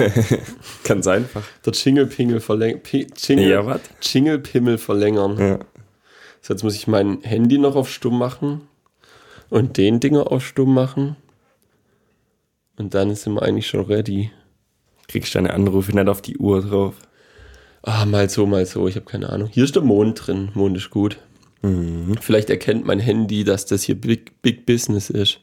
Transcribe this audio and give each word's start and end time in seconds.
Ganz 0.84 1.06
einfach. 1.06 1.42
Der 1.64 1.72
Jingle-Pingel 1.72 2.40
verlängern. 2.40 2.80
Jingle, 3.16 3.48
Ja, 3.48 3.66
was? 3.66 3.80
Jingle-Pimmel 4.02 4.78
verlängern. 4.78 5.38
Ja. 5.38 5.58
So, 6.42 6.54
jetzt 6.54 6.62
muss 6.62 6.74
ich 6.74 6.86
mein 6.86 7.20
Handy 7.22 7.58
noch 7.58 7.76
auf 7.76 7.90
stumm 7.90 8.18
machen 8.18 8.62
und 9.50 9.76
den 9.76 10.00
Dinger 10.00 10.30
auf 10.32 10.44
stumm 10.46 10.72
machen. 10.74 11.16
Und 12.76 12.94
dann 12.94 13.14
sind 13.14 13.34
wir 13.34 13.42
eigentlich 13.42 13.66
schon 13.66 13.84
ready. 13.84 14.30
Kriegst 15.08 15.34
deine 15.34 15.52
Anrufe 15.52 15.92
nicht 15.92 16.08
auf 16.08 16.22
die 16.22 16.38
Uhr 16.38 16.62
drauf. 16.62 16.94
Ah, 17.82 18.04
mal 18.06 18.28
so, 18.30 18.46
mal 18.46 18.64
so, 18.66 18.88
ich 18.88 18.96
habe 18.96 19.06
keine 19.06 19.30
Ahnung. 19.30 19.48
Hier 19.52 19.64
ist 19.64 19.74
der 19.74 19.82
Mond 19.82 20.26
drin. 20.26 20.50
Mond 20.54 20.76
ist 20.76 20.90
gut. 20.90 21.18
Vielleicht 22.22 22.48
erkennt 22.48 22.86
mein 22.86 23.00
Handy, 23.00 23.44
dass 23.44 23.66
das 23.66 23.82
hier 23.82 23.94
Big, 24.00 24.40
Big 24.40 24.64
Business 24.64 25.10
ist. 25.10 25.40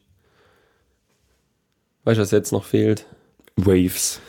Weißt 2.05 2.17
du, 2.17 2.21
was 2.23 2.31
jetzt 2.31 2.51
noch 2.51 2.63
fehlt? 2.63 3.05
Waves. 3.55 4.19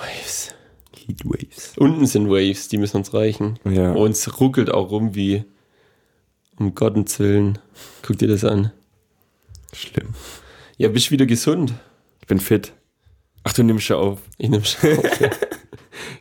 Waves. 0.00 0.54
Heat 0.96 1.24
Waves. 1.24 1.72
Unten 1.76 2.06
sind 2.06 2.28
Waves, 2.28 2.68
die 2.68 2.78
müssen 2.78 2.98
uns 2.98 3.12
reichen. 3.14 3.58
Ja. 3.64 3.92
Und 3.92 4.12
es 4.12 4.40
ruckelt 4.40 4.70
auch 4.70 4.90
rum 4.90 5.14
wie 5.14 5.44
um 6.58 6.74
Gottes 6.74 7.18
Willen. 7.18 7.58
Guck 8.02 8.18
dir 8.18 8.28
das 8.28 8.44
an. 8.44 8.72
Schlimm. 9.72 10.14
Ja, 10.78 10.88
bist 10.88 11.10
wieder 11.10 11.26
gesund. 11.26 11.74
Ich 12.20 12.26
bin 12.26 12.40
fit. 12.40 12.72
Ach, 13.44 13.52
du 13.52 13.62
nimmst 13.62 13.88
ja 13.88 13.96
auf. 13.96 14.20
Ich 14.38 14.48
nehme 14.48 14.64
schon 14.64 14.98
auf. 14.98 15.20
ja. 15.20 15.30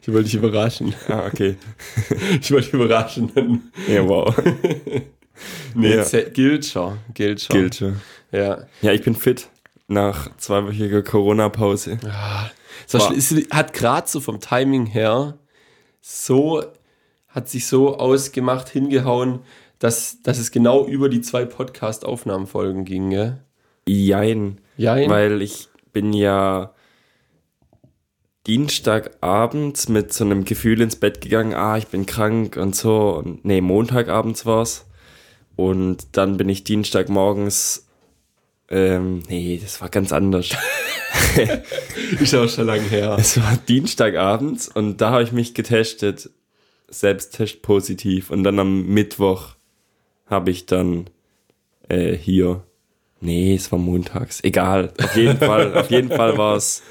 Ich 0.02 0.08
wollte 0.14 0.26
dich 0.26 0.36
überraschen. 0.36 0.94
Ah, 1.10 1.26
okay. 1.26 1.56
Ich 2.42 2.52
wollte 2.52 2.66
dich 2.66 2.74
überraschen. 2.74 3.32
Ja, 3.88 4.08
wow. 4.08 4.34
Nee, 5.74 5.96
Ja. 5.96 6.04
gilt 6.34 6.66
schon. 6.66 7.00
Gilt 7.14 7.42
schon. 7.42 7.56
Gilt 7.58 7.76
schon. 7.76 8.02
Ja. 8.32 8.66
Ja, 8.82 8.92
ich 8.94 9.02
bin 9.04 9.16
fit. 9.16 9.50
Nach 9.88 10.30
zweiwöchiger 10.38 11.02
Corona-Pause. 11.04 11.98
So, 12.88 13.00
War- 13.00 13.12
es 13.16 13.34
hat 13.52 13.74
gerade 13.74 14.08
so 14.08 14.20
vom 14.20 14.40
Timing 14.40 14.86
her 14.86 15.38
so, 16.02 16.64
hat 17.28 17.50
sich 17.50 17.68
so 17.68 17.98
ausgemacht, 17.98 18.70
hingehauen, 18.70 19.40
dass, 19.80 20.22
dass 20.22 20.38
es 20.38 20.52
genau 20.52 20.86
über 20.86 21.10
die 21.10 21.22
zwei 21.22 21.46
Podcast-Aufnahmenfolgen 21.46 22.86
ging, 22.86 23.10
gell? 23.10 23.44
Jein. 23.88 24.60
Jein. 24.78 25.10
Weil 25.10 25.42
ich 25.42 25.68
bin 25.94 26.14
ja 26.14 26.74
Dienstagabends 28.48 29.90
mit 29.90 30.14
so 30.14 30.24
einem 30.24 30.46
Gefühl 30.46 30.82
ins 30.82 30.96
Bett 30.96 31.22
gegangen, 31.22 31.54
ah, 31.54 31.78
ich 31.78 31.88
bin 31.88 32.06
krank 32.06 32.58
und 32.58 32.76
so. 32.76 33.16
Und, 33.16 33.44
nee, 33.44 33.62
Montagabends 33.62 34.46
war's. 34.46 34.86
Und 35.56 36.16
dann 36.18 36.38
bin 36.38 36.50
ich 36.50 36.64
Dienstagmorgens, 36.64 37.88
ähm, 38.70 39.24
nee, 39.28 39.60
das 39.62 39.82
war 39.82 39.90
ganz 39.90 40.12
anders. 40.12 40.50
Ist 42.20 42.36
auch 42.36 42.50
schon 42.50 42.68
lange 42.68 42.84
her. 42.84 43.16
Es 43.20 43.38
war 43.38 43.58
Dienstagabends 43.68 44.68
und 44.68 45.02
da 45.02 45.12
habe 45.12 45.24
ich 45.24 45.32
mich 45.32 45.54
getestet, 45.54 46.30
Selbsttest 46.88 47.62
positiv. 47.62 48.30
Und 48.30 48.44
dann 48.44 48.60
am 48.60 48.86
Mittwoch 48.88 49.56
habe 50.28 50.52
ich 50.52 50.66
dann 50.66 51.10
äh, 51.90 52.14
hier, 52.14 52.64
nee, 53.22 53.56
es 53.56 53.72
war 53.72 53.80
montags, 53.80 54.44
egal. 54.44 54.94
Auf 55.02 55.16
jeden 55.16 55.38
Fall, 55.38 55.76
auf 55.76 55.90
jeden 55.90 56.10
Fall 56.10 56.38
war 56.38 56.56
es, 56.56 56.84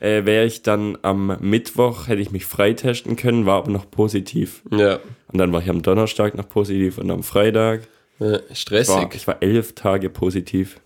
äh, 0.00 0.24
wäre 0.24 0.46
ich 0.46 0.62
dann 0.62 0.98
am 1.02 1.36
Mittwoch, 1.40 2.08
hätte 2.08 2.22
ich 2.22 2.30
mich 2.30 2.46
freitesten 2.46 3.16
können, 3.16 3.46
war 3.46 3.58
aber 3.58 3.70
noch 3.70 3.90
positiv. 3.90 4.62
Ja. 4.70 4.98
Und 5.28 5.38
dann 5.38 5.52
war 5.52 5.62
ich 5.62 5.70
am 5.70 5.82
Donnerstag 5.82 6.34
noch 6.34 6.48
positiv 6.48 6.98
und 6.98 7.10
am 7.10 7.22
Freitag 7.22 7.82
ja 8.18 8.32
war, 8.32 8.40
stressig. 8.52 9.14
ich 9.14 9.26
war 9.26 9.42
elf 9.42 9.74
Tage 9.74 10.10
positiv. 10.10 10.80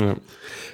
Ja. 0.00 0.16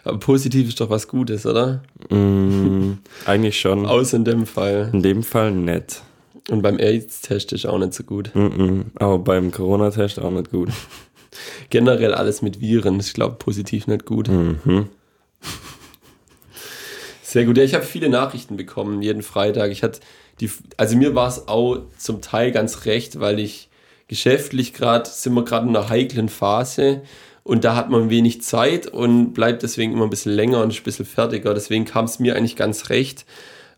Aber 0.04 0.18
positiv 0.18 0.68
ist 0.68 0.80
doch 0.80 0.90
was 0.90 1.08
Gutes, 1.08 1.46
oder? 1.46 1.82
Mm, 2.10 2.98
eigentlich 3.24 3.58
schon. 3.58 3.86
Außer 3.86 4.16
in 4.16 4.24
dem 4.24 4.46
Fall. 4.46 4.90
In 4.92 5.02
dem 5.02 5.22
Fall 5.22 5.50
nett. 5.50 6.02
Und 6.48 6.62
beim 6.62 6.78
AIDS-Test 6.78 7.52
ist 7.52 7.66
auch 7.66 7.78
nicht 7.78 7.94
so 7.94 8.04
gut. 8.04 8.30
Mhm, 8.34 8.86
aber 8.94 9.18
beim 9.18 9.50
Corona-Test 9.50 10.20
auch 10.20 10.30
nicht 10.30 10.50
gut. 10.50 10.70
Generell 11.70 12.14
alles 12.14 12.40
mit 12.40 12.60
Viren 12.60 13.00
ist, 13.00 13.14
glaube 13.14 13.36
positiv 13.36 13.88
nicht 13.88 14.06
gut. 14.06 14.28
Mhm. 14.28 14.88
Sehr 17.22 17.44
gut. 17.44 17.58
Ja, 17.58 17.64
ich 17.64 17.74
habe 17.74 17.84
viele 17.84 18.08
Nachrichten 18.08 18.56
bekommen, 18.56 19.02
jeden 19.02 19.22
Freitag. 19.22 19.72
Ich 19.72 19.82
hatte 19.82 20.00
die, 20.40 20.50
also 20.76 20.96
mir 20.96 21.14
war 21.14 21.28
es 21.28 21.48
auch 21.48 21.78
zum 21.98 22.20
Teil 22.20 22.52
ganz 22.52 22.84
recht, 22.84 23.20
weil 23.20 23.40
ich 23.40 23.68
geschäftlich 24.08 24.72
gerade, 24.72 25.08
sind 25.08 25.34
wir 25.34 25.44
gerade 25.44 25.68
in 25.68 25.76
einer 25.76 25.88
heiklen 25.88 26.28
Phase 26.28 27.02
und 27.46 27.62
da 27.62 27.76
hat 27.76 27.90
man 27.90 28.10
wenig 28.10 28.42
Zeit 28.42 28.88
und 28.88 29.32
bleibt 29.32 29.62
deswegen 29.62 29.92
immer 29.92 30.02
ein 30.02 30.10
bisschen 30.10 30.32
länger 30.32 30.62
und 30.62 30.76
ein 30.76 30.82
bisschen 30.82 31.06
fertiger. 31.06 31.54
Deswegen 31.54 31.84
kam 31.84 32.06
es 32.06 32.18
mir 32.18 32.34
eigentlich 32.34 32.56
ganz 32.56 32.90
recht. 32.90 33.24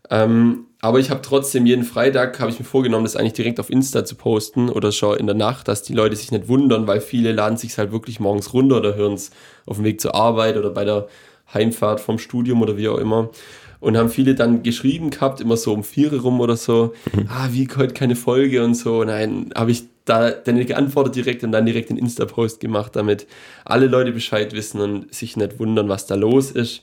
Ähm, 0.09 0.65
aber 0.81 0.99
ich 0.99 1.11
habe 1.11 1.21
trotzdem 1.21 1.67
jeden 1.67 1.83
Freitag, 1.83 2.39
habe 2.39 2.49
ich 2.49 2.57
mir 2.57 2.65
vorgenommen, 2.65 3.03
das 3.03 3.15
eigentlich 3.15 3.33
direkt 3.33 3.59
auf 3.59 3.69
Insta 3.69 4.03
zu 4.05 4.15
posten 4.15 4.69
oder 4.69 4.91
schon 4.91 5.17
in 5.17 5.27
der 5.27 5.35
Nacht, 5.35 5.67
dass 5.67 5.83
die 5.83 5.93
Leute 5.93 6.15
sich 6.15 6.31
nicht 6.31 6.47
wundern, 6.47 6.87
weil 6.87 6.99
viele 6.99 7.31
laden 7.31 7.59
sich 7.59 7.77
halt 7.77 7.91
wirklich 7.91 8.19
morgens 8.19 8.53
runter 8.53 8.77
oder 8.77 8.95
hören 8.95 9.13
es 9.13 9.29
auf 9.67 9.75
dem 9.75 9.85
Weg 9.85 10.01
zur 10.01 10.15
Arbeit 10.15 10.57
oder 10.57 10.71
bei 10.71 10.83
der 10.83 11.07
Heimfahrt 11.53 11.99
vom 11.99 12.17
Studium 12.17 12.63
oder 12.63 12.75
wie 12.75 12.89
auch 12.89 12.97
immer. 12.97 13.29
Und 13.79 13.95
haben 13.95 14.09
viele 14.09 14.35
dann 14.35 14.61
geschrieben 14.61 15.09
gehabt, 15.09 15.39
immer 15.39 15.55
so 15.55 15.73
um 15.73 15.85
vier 15.85 16.13
rum 16.13 16.41
oder 16.41 16.57
so, 16.57 16.93
ah, 17.29 17.47
wie 17.51 17.67
heute 17.77 17.93
keine 17.93 18.17
Folge 18.17 18.63
und 18.63 18.75
so. 18.75 19.03
Nein, 19.05 19.51
habe 19.55 19.71
ich 19.71 19.83
da 20.03 20.31
dann 20.31 20.65
geantwortet 20.65 21.15
direkt 21.15 21.43
und 21.43 21.51
dann 21.51 21.65
direkt 21.65 21.89
den 21.89 21.97
Insta-Post 21.97 22.59
gemacht, 22.59 22.95
damit 22.95 23.27
alle 23.63 23.87
Leute 23.87 24.11
Bescheid 24.11 24.53
wissen 24.53 24.81
und 24.81 25.13
sich 25.13 25.37
nicht 25.37 25.59
wundern, 25.59 25.87
was 25.87 26.07
da 26.07 26.15
los 26.15 26.51
ist. 26.51 26.81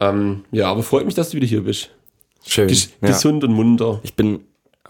Ähm, 0.00 0.44
ja, 0.50 0.70
aber 0.70 0.82
freut 0.82 1.04
mich, 1.04 1.14
dass 1.14 1.30
du 1.30 1.36
wieder 1.36 1.46
hier 1.46 1.64
bist. 1.64 1.90
Schön. 2.46 2.68
Ges 2.68 2.90
ja. 3.02 3.08
Gesund 3.08 3.44
und 3.44 3.52
munter. 3.52 4.00
Ich 4.02 4.14
bin 4.14 4.40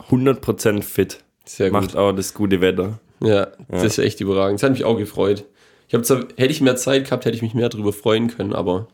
100% 0.08 0.82
fit. 0.82 1.24
Sehr 1.44 1.70
gut. 1.70 1.80
Macht 1.80 1.96
auch 1.96 2.12
das 2.12 2.34
gute 2.34 2.60
Wetter. 2.60 3.00
Ja, 3.22 3.48
das 3.68 3.84
ist 3.84 3.98
echt 3.98 4.20
überragend. 4.20 4.60
Das 4.60 4.62
hat 4.62 4.72
mich 4.72 4.84
auch 4.84 4.96
gefreut. 4.96 5.44
Ich 5.88 5.94
habe 5.94 6.04
zwar, 6.04 6.20
hätte 6.36 6.52
ich 6.52 6.60
mehr 6.60 6.76
Zeit 6.76 7.04
gehabt, 7.04 7.24
hätte 7.24 7.36
ich 7.36 7.42
mich 7.42 7.54
mehr 7.54 7.68
darüber 7.68 7.92
freuen 7.92 8.28
können, 8.28 8.52
aber 8.52 8.86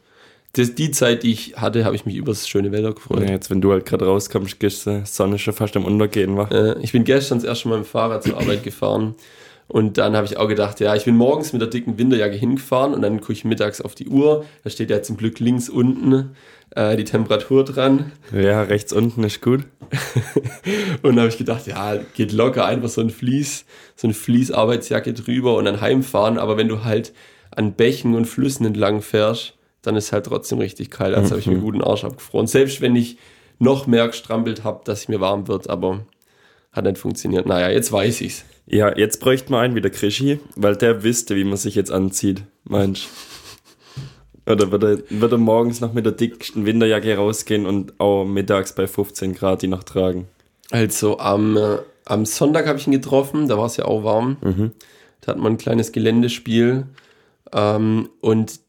das, 0.52 0.74
die 0.74 0.90
Zeit, 0.90 1.22
die 1.22 1.32
ich 1.32 1.56
hatte, 1.56 1.84
habe 1.84 1.94
ich 1.96 2.06
mich 2.06 2.16
über 2.16 2.32
das 2.32 2.48
schöne 2.48 2.72
Wetter 2.72 2.94
gefreut. 2.94 3.20
Ja, 3.20 3.30
jetzt, 3.30 3.50
wenn 3.50 3.60
du 3.60 3.72
halt 3.72 3.84
gerade 3.84 4.06
rauskommst, 4.06 4.58
gehst 4.58 4.86
die 4.86 5.02
Sonne 5.04 5.38
schon 5.38 5.54
fast 5.54 5.76
am 5.76 5.84
Untergehen, 5.84 6.36
wa? 6.36 6.48
Äh, 6.50 6.80
ich 6.82 6.92
bin 6.92 7.04
gestern 7.04 7.38
das 7.38 7.44
erste 7.44 7.68
Mal 7.68 7.78
mit 7.78 7.86
dem 7.86 7.90
Fahrrad 7.90 8.22
zur 8.22 8.38
Arbeit 8.38 8.62
gefahren 8.62 9.14
und 9.68 9.98
dann 9.98 10.14
habe 10.14 10.26
ich 10.26 10.36
auch 10.36 10.48
gedacht, 10.48 10.78
ja, 10.80 10.94
ich 10.94 11.04
bin 11.04 11.16
morgens 11.16 11.52
mit 11.52 11.60
der 11.60 11.68
dicken 11.68 11.98
Winterjacke 11.98 12.36
hingefahren 12.36 12.94
und 12.94 13.02
dann 13.02 13.20
gucke 13.20 13.32
ich 13.32 13.44
mittags 13.44 13.80
auf 13.80 13.94
die 13.94 14.08
Uhr. 14.08 14.44
Da 14.62 14.70
steht 14.70 14.90
ja 14.90 15.02
zum 15.02 15.16
Glück 15.16 15.40
links 15.40 15.68
unten 15.68 16.36
äh, 16.76 16.96
die 16.96 17.04
Temperatur 17.04 17.64
dran. 17.64 18.12
Ja, 18.32 18.62
rechts 18.62 18.92
unten 18.92 19.24
ist 19.24 19.42
gut. 19.42 19.64
Und 21.02 21.14
da 21.16 21.22
habe 21.22 21.30
ich 21.30 21.38
gedacht, 21.38 21.66
ja, 21.68 21.96
geht 22.14 22.32
locker 22.32 22.66
einfach 22.66 22.88
so 22.88 23.00
ein 23.00 23.10
Fließ, 23.10 23.64
so 23.94 24.08
eine 24.08 24.14
Fließarbeitsjacke 24.14 25.12
drüber 25.12 25.56
und 25.56 25.64
dann 25.64 25.80
heimfahren. 25.80 26.38
Aber 26.38 26.56
wenn 26.56 26.66
du 26.66 26.82
halt 26.82 27.12
an 27.54 27.74
Bächen 27.74 28.16
und 28.16 28.24
Flüssen 28.24 28.66
entlang 28.66 29.00
fährst, 29.00 29.55
dann 29.86 29.96
ist 29.96 30.12
halt 30.12 30.26
trotzdem 30.26 30.58
richtig 30.58 30.90
kalt. 30.90 31.14
Also 31.14 31.30
habe 31.30 31.40
ich 31.40 31.46
mir 31.46 31.54
einen 31.54 31.62
guten 31.62 31.82
Arsch 31.82 32.04
abgefroren. 32.04 32.46
Selbst 32.46 32.80
wenn 32.80 32.96
ich 32.96 33.18
noch 33.58 33.86
mehr 33.86 34.06
gestrampelt 34.08 34.64
habe, 34.64 34.82
dass 34.84 35.00
es 35.00 35.08
mir 35.08 35.20
warm 35.20 35.48
wird, 35.48 35.70
aber 35.70 36.00
hat 36.72 36.84
nicht 36.84 36.98
funktioniert. 36.98 37.46
Naja, 37.46 37.70
jetzt 37.70 37.90
weiß 37.90 38.20
ich's. 38.20 38.44
Ja, 38.66 38.96
jetzt 38.96 39.20
bräuchte 39.20 39.50
man 39.50 39.60
einen 39.64 39.74
wie 39.76 39.80
der 39.80 39.90
Krischi, 39.90 40.40
weil 40.56 40.76
der 40.76 41.02
wüsste, 41.02 41.36
wie 41.36 41.44
man 41.44 41.56
sich 41.56 41.74
jetzt 41.74 41.90
anzieht, 41.90 42.42
meinst 42.64 43.08
Oder 44.46 44.70
wird 44.70 44.82
er, 44.82 44.98
wird 45.08 45.32
er 45.32 45.38
morgens 45.38 45.80
noch 45.80 45.92
mit 45.92 46.04
der 46.04 46.12
dicksten 46.12 46.66
Winterjacke 46.66 47.16
rausgehen 47.16 47.66
und 47.66 47.98
auch 47.98 48.24
mittags 48.24 48.74
bei 48.74 48.86
15 48.86 49.34
Grad 49.34 49.62
die 49.62 49.68
noch 49.68 49.82
tragen? 49.82 50.28
Also 50.70 51.18
am, 51.18 51.56
äh, 51.56 51.78
am 52.04 52.26
Sonntag 52.26 52.66
habe 52.66 52.78
ich 52.78 52.86
ihn 52.86 52.92
getroffen, 52.92 53.48
da 53.48 53.58
war 53.58 53.66
es 53.66 53.76
ja 53.76 53.86
auch 53.86 54.04
warm. 54.04 54.36
Da 55.20 55.32
hat 55.32 55.38
man 55.38 55.54
ein 55.54 55.58
kleines 55.58 55.92
Geländespiel. 55.92 56.86
Ähm, 57.52 58.08
und 58.20 58.60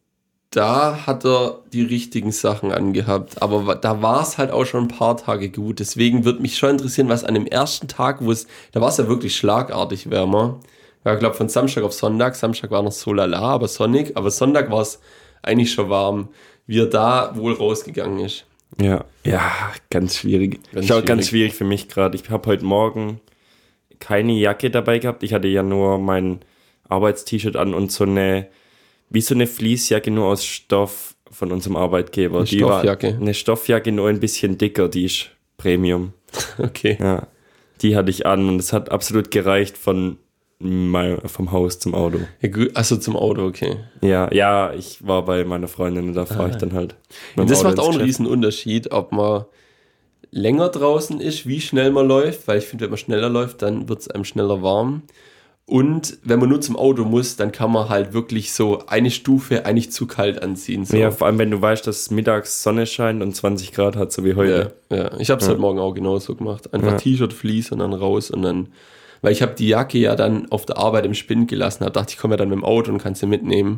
da 0.57 1.05
hat 1.05 1.23
er 1.23 1.59
die 1.71 1.83
richtigen 1.83 2.31
Sachen 2.31 2.71
angehabt. 2.71 3.41
Aber 3.41 3.75
da 3.75 4.01
war 4.01 4.21
es 4.21 4.37
halt 4.37 4.51
auch 4.51 4.65
schon 4.65 4.85
ein 4.85 4.87
paar 4.87 5.15
Tage 5.15 5.49
gut. 5.49 5.79
Deswegen 5.79 6.25
würde 6.25 6.41
mich 6.41 6.57
schon 6.57 6.71
interessieren, 6.71 7.09
was 7.09 7.23
an 7.23 7.35
dem 7.35 7.45
ersten 7.45 7.87
Tag, 7.87 8.23
wo 8.23 8.31
es, 8.31 8.47
da 8.71 8.81
war 8.81 8.89
es 8.89 8.97
ja 8.97 9.07
wirklich 9.07 9.35
schlagartig 9.35 10.09
wärmer. 10.09 10.59
Ja, 11.05 11.13
ich 11.13 11.19
glaube 11.19 11.35
von 11.35 11.47
Samstag 11.47 11.83
auf 11.83 11.93
Sonntag. 11.93 12.35
Samstag 12.35 12.71
war 12.71 12.81
noch 12.81 12.91
so 12.91 13.13
lala, 13.13 13.39
aber 13.39 13.67
sonnig. 13.67 14.17
Aber 14.17 14.31
Sonntag 14.31 14.71
war 14.71 14.81
es 14.81 14.99
eigentlich 15.43 15.71
schon 15.71 15.89
warm, 15.89 16.29
wie 16.65 16.79
er 16.79 16.87
da 16.87 17.31
wohl 17.35 17.53
rausgegangen 17.53 18.25
ist. 18.25 18.45
Ja, 18.81 19.05
ja, 19.23 19.51
ganz 19.89 20.17
schwierig. 20.17 20.59
Ganz 20.73 20.85
ist 20.85 20.91
auch 20.91 21.05
ganz 21.05 21.27
schwierig. 21.27 21.53
schwierig 21.53 21.55
für 21.55 21.63
mich 21.65 21.87
gerade. 21.87 22.17
Ich 22.17 22.29
habe 22.29 22.49
heute 22.49 22.65
Morgen 22.65 23.21
keine 23.99 24.33
Jacke 24.33 24.69
dabei 24.69 24.99
gehabt. 24.99 25.23
Ich 25.23 25.33
hatte 25.33 25.47
ja 25.47 25.63
nur 25.63 25.99
mein 25.99 26.39
Arbeitst-T-Shirt 26.89 27.55
an 27.55 27.73
und 27.73 27.91
so 27.91 28.03
eine, 28.03 28.47
wie 29.09 29.21
so 29.21 29.33
eine 29.35 29.47
Fließjacke 29.47 30.11
nur 30.11 30.25
aus 30.27 30.43
Stoff 30.45 31.15
von 31.31 31.51
unserem 31.51 31.75
Arbeitgeber. 31.75 32.39
Eine 32.39 32.45
Die 32.47 32.61
war- 32.61 32.79
Stoffjacke? 32.79 33.17
Eine 33.19 33.33
Stoffjacke, 33.33 33.91
nur 33.91 34.09
ein 34.09 34.19
bisschen 34.19 34.57
dicker, 34.57 34.89
die 34.89 35.05
ist 35.05 35.29
Premium. 35.57 36.13
Okay. 36.57 36.97
Ja, 36.99 37.27
die 37.81 37.95
hatte 37.95 38.09
ich 38.09 38.25
an 38.25 38.47
und 38.49 38.59
es 38.59 38.73
hat 38.73 38.91
absolut 38.91 39.31
gereicht 39.31 39.77
von 39.77 40.17
vom 40.59 41.51
Haus 41.51 41.77
zum 41.77 41.93
Auto. 41.93 42.17
Ja, 42.41 42.49
achso, 42.73 42.97
zum 42.97 43.15
Auto, 43.15 43.45
okay. 43.45 43.75
Ja, 44.01 44.27
ja, 44.33 44.73
ich 44.73 45.05
war 45.05 45.23
bei 45.23 45.43
meiner 45.45 45.67
Freundin 45.67 46.07
und 46.07 46.13
da 46.15 46.25
fahre 46.25 46.49
ich 46.49 46.55
dann 46.55 46.73
halt. 46.73 46.95
das 47.35 47.59
Auto 47.59 47.67
macht 47.69 47.79
auch 47.79 47.91
einen 47.91 48.01
riesen 48.01 48.25
Unterschied, 48.25 48.91
ob 48.91 49.11
man 49.11 49.45
länger 50.31 50.69
draußen 50.69 51.21
ist, 51.21 51.45
wie 51.47 51.61
schnell 51.61 51.91
man 51.91 52.07
läuft, 52.07 52.47
weil 52.47 52.57
ich 52.57 52.65
finde, 52.65 52.85
wenn 52.85 52.89
man 52.89 52.97
schneller 52.97 53.29
läuft, 53.29 53.61
dann 53.61 53.87
wird 53.87 53.99
es 53.99 54.07
einem 54.09 54.23
schneller 54.23 54.63
warm. 54.63 55.03
Und 55.69 56.17
wenn 56.23 56.39
man 56.39 56.47
nur 56.47 56.61
zum 56.61 56.77
Auto 56.77 57.03
muss, 57.03 57.35
dann 57.35 57.51
kann 57.51 57.73
man 57.73 57.89
halt 57.89 58.13
wirklich 58.13 58.53
so 58.53 58.85
eine 58.87 59.11
Stufe 59.11 59.65
eigentlich 59.65 59.91
zu 59.91 60.07
kalt 60.07 60.41
anziehen. 60.41 60.85
So. 60.85 60.95
Ja, 60.95 61.11
vor 61.11 61.27
allem 61.27 61.37
wenn 61.39 61.51
du 61.51 61.61
weißt, 61.61 61.85
dass 61.85 62.09
mittags 62.09 62.63
Sonne 62.63 62.85
scheint 62.85 63.21
und 63.21 63.35
20 63.35 63.73
Grad 63.73 63.97
hat, 63.97 64.13
so 64.13 64.23
wie 64.23 64.35
heute. 64.35 64.75
Ja, 64.89 64.97
ja. 64.97 65.19
ich 65.19 65.29
habe 65.29 65.41
es 65.41 65.49
heute 65.49 65.59
Morgen 65.59 65.77
auch 65.77 65.91
genauso 65.93 66.35
gemacht. 66.35 66.73
Einfach 66.73 66.93
Ja. 66.93 66.97
T-Shirt, 66.97 67.33
Fleece 67.33 67.73
und 67.73 67.79
dann 67.79 67.91
raus 67.91 68.31
und 68.31 68.43
dann, 68.43 68.69
weil 69.21 69.33
ich 69.33 69.41
habe 69.41 69.55
die 69.55 69.67
Jacke 69.67 69.97
ja 69.97 70.15
dann 70.15 70.49
auf 70.53 70.65
der 70.65 70.77
Arbeit 70.77 71.05
im 71.05 71.13
Spind 71.13 71.49
gelassen, 71.49 71.83
habe 71.83 71.91
dachte 71.91 72.13
ich 72.13 72.17
komme 72.17 72.35
ja 72.35 72.37
dann 72.37 72.47
mit 72.47 72.59
dem 72.59 72.63
Auto 72.63 72.89
und 72.89 72.99
kann 72.99 73.15
sie 73.15 73.25
mitnehmen. 73.25 73.71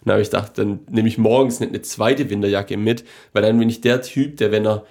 Und 0.00 0.06
dann 0.06 0.14
habe 0.14 0.22
ich 0.22 0.30
gedacht, 0.30 0.58
dann 0.58 0.80
nehme 0.90 1.06
ich 1.06 1.18
morgens 1.18 1.60
nicht 1.60 1.68
eine 1.68 1.82
zweite 1.82 2.30
Winterjacke 2.30 2.76
mit, 2.76 3.04
weil 3.32 3.42
dann 3.42 3.60
bin 3.60 3.68
ich 3.68 3.80
der 3.80 4.02
Typ, 4.02 4.38
der 4.38 4.50
wenn 4.50 4.66
er 4.66 4.84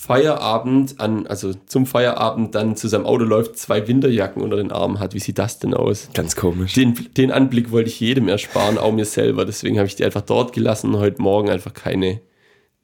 Feierabend 0.00 1.00
an, 1.00 1.26
also 1.26 1.52
zum 1.66 1.84
Feierabend 1.84 2.54
dann 2.54 2.76
zu 2.76 2.86
seinem 2.86 3.04
Auto 3.04 3.24
läuft, 3.24 3.58
zwei 3.58 3.88
Winterjacken 3.88 4.40
unter 4.40 4.56
den 4.56 4.70
Armen 4.70 5.00
hat. 5.00 5.12
Wie 5.12 5.18
sieht 5.18 5.38
das 5.38 5.58
denn 5.58 5.74
aus? 5.74 6.08
Ganz 6.14 6.36
komisch. 6.36 6.74
Den, 6.74 6.94
den 7.16 7.32
Anblick 7.32 7.72
wollte 7.72 7.90
ich 7.90 7.98
jedem 7.98 8.28
ersparen, 8.28 8.78
auch 8.78 8.92
mir 8.92 9.04
selber. 9.04 9.44
Deswegen 9.44 9.76
habe 9.76 9.88
ich 9.88 9.96
die 9.96 10.04
einfach 10.04 10.20
dort 10.20 10.52
gelassen 10.52 10.94
und 10.94 11.00
heute 11.00 11.20
Morgen 11.20 11.50
einfach 11.50 11.74
keine 11.74 12.20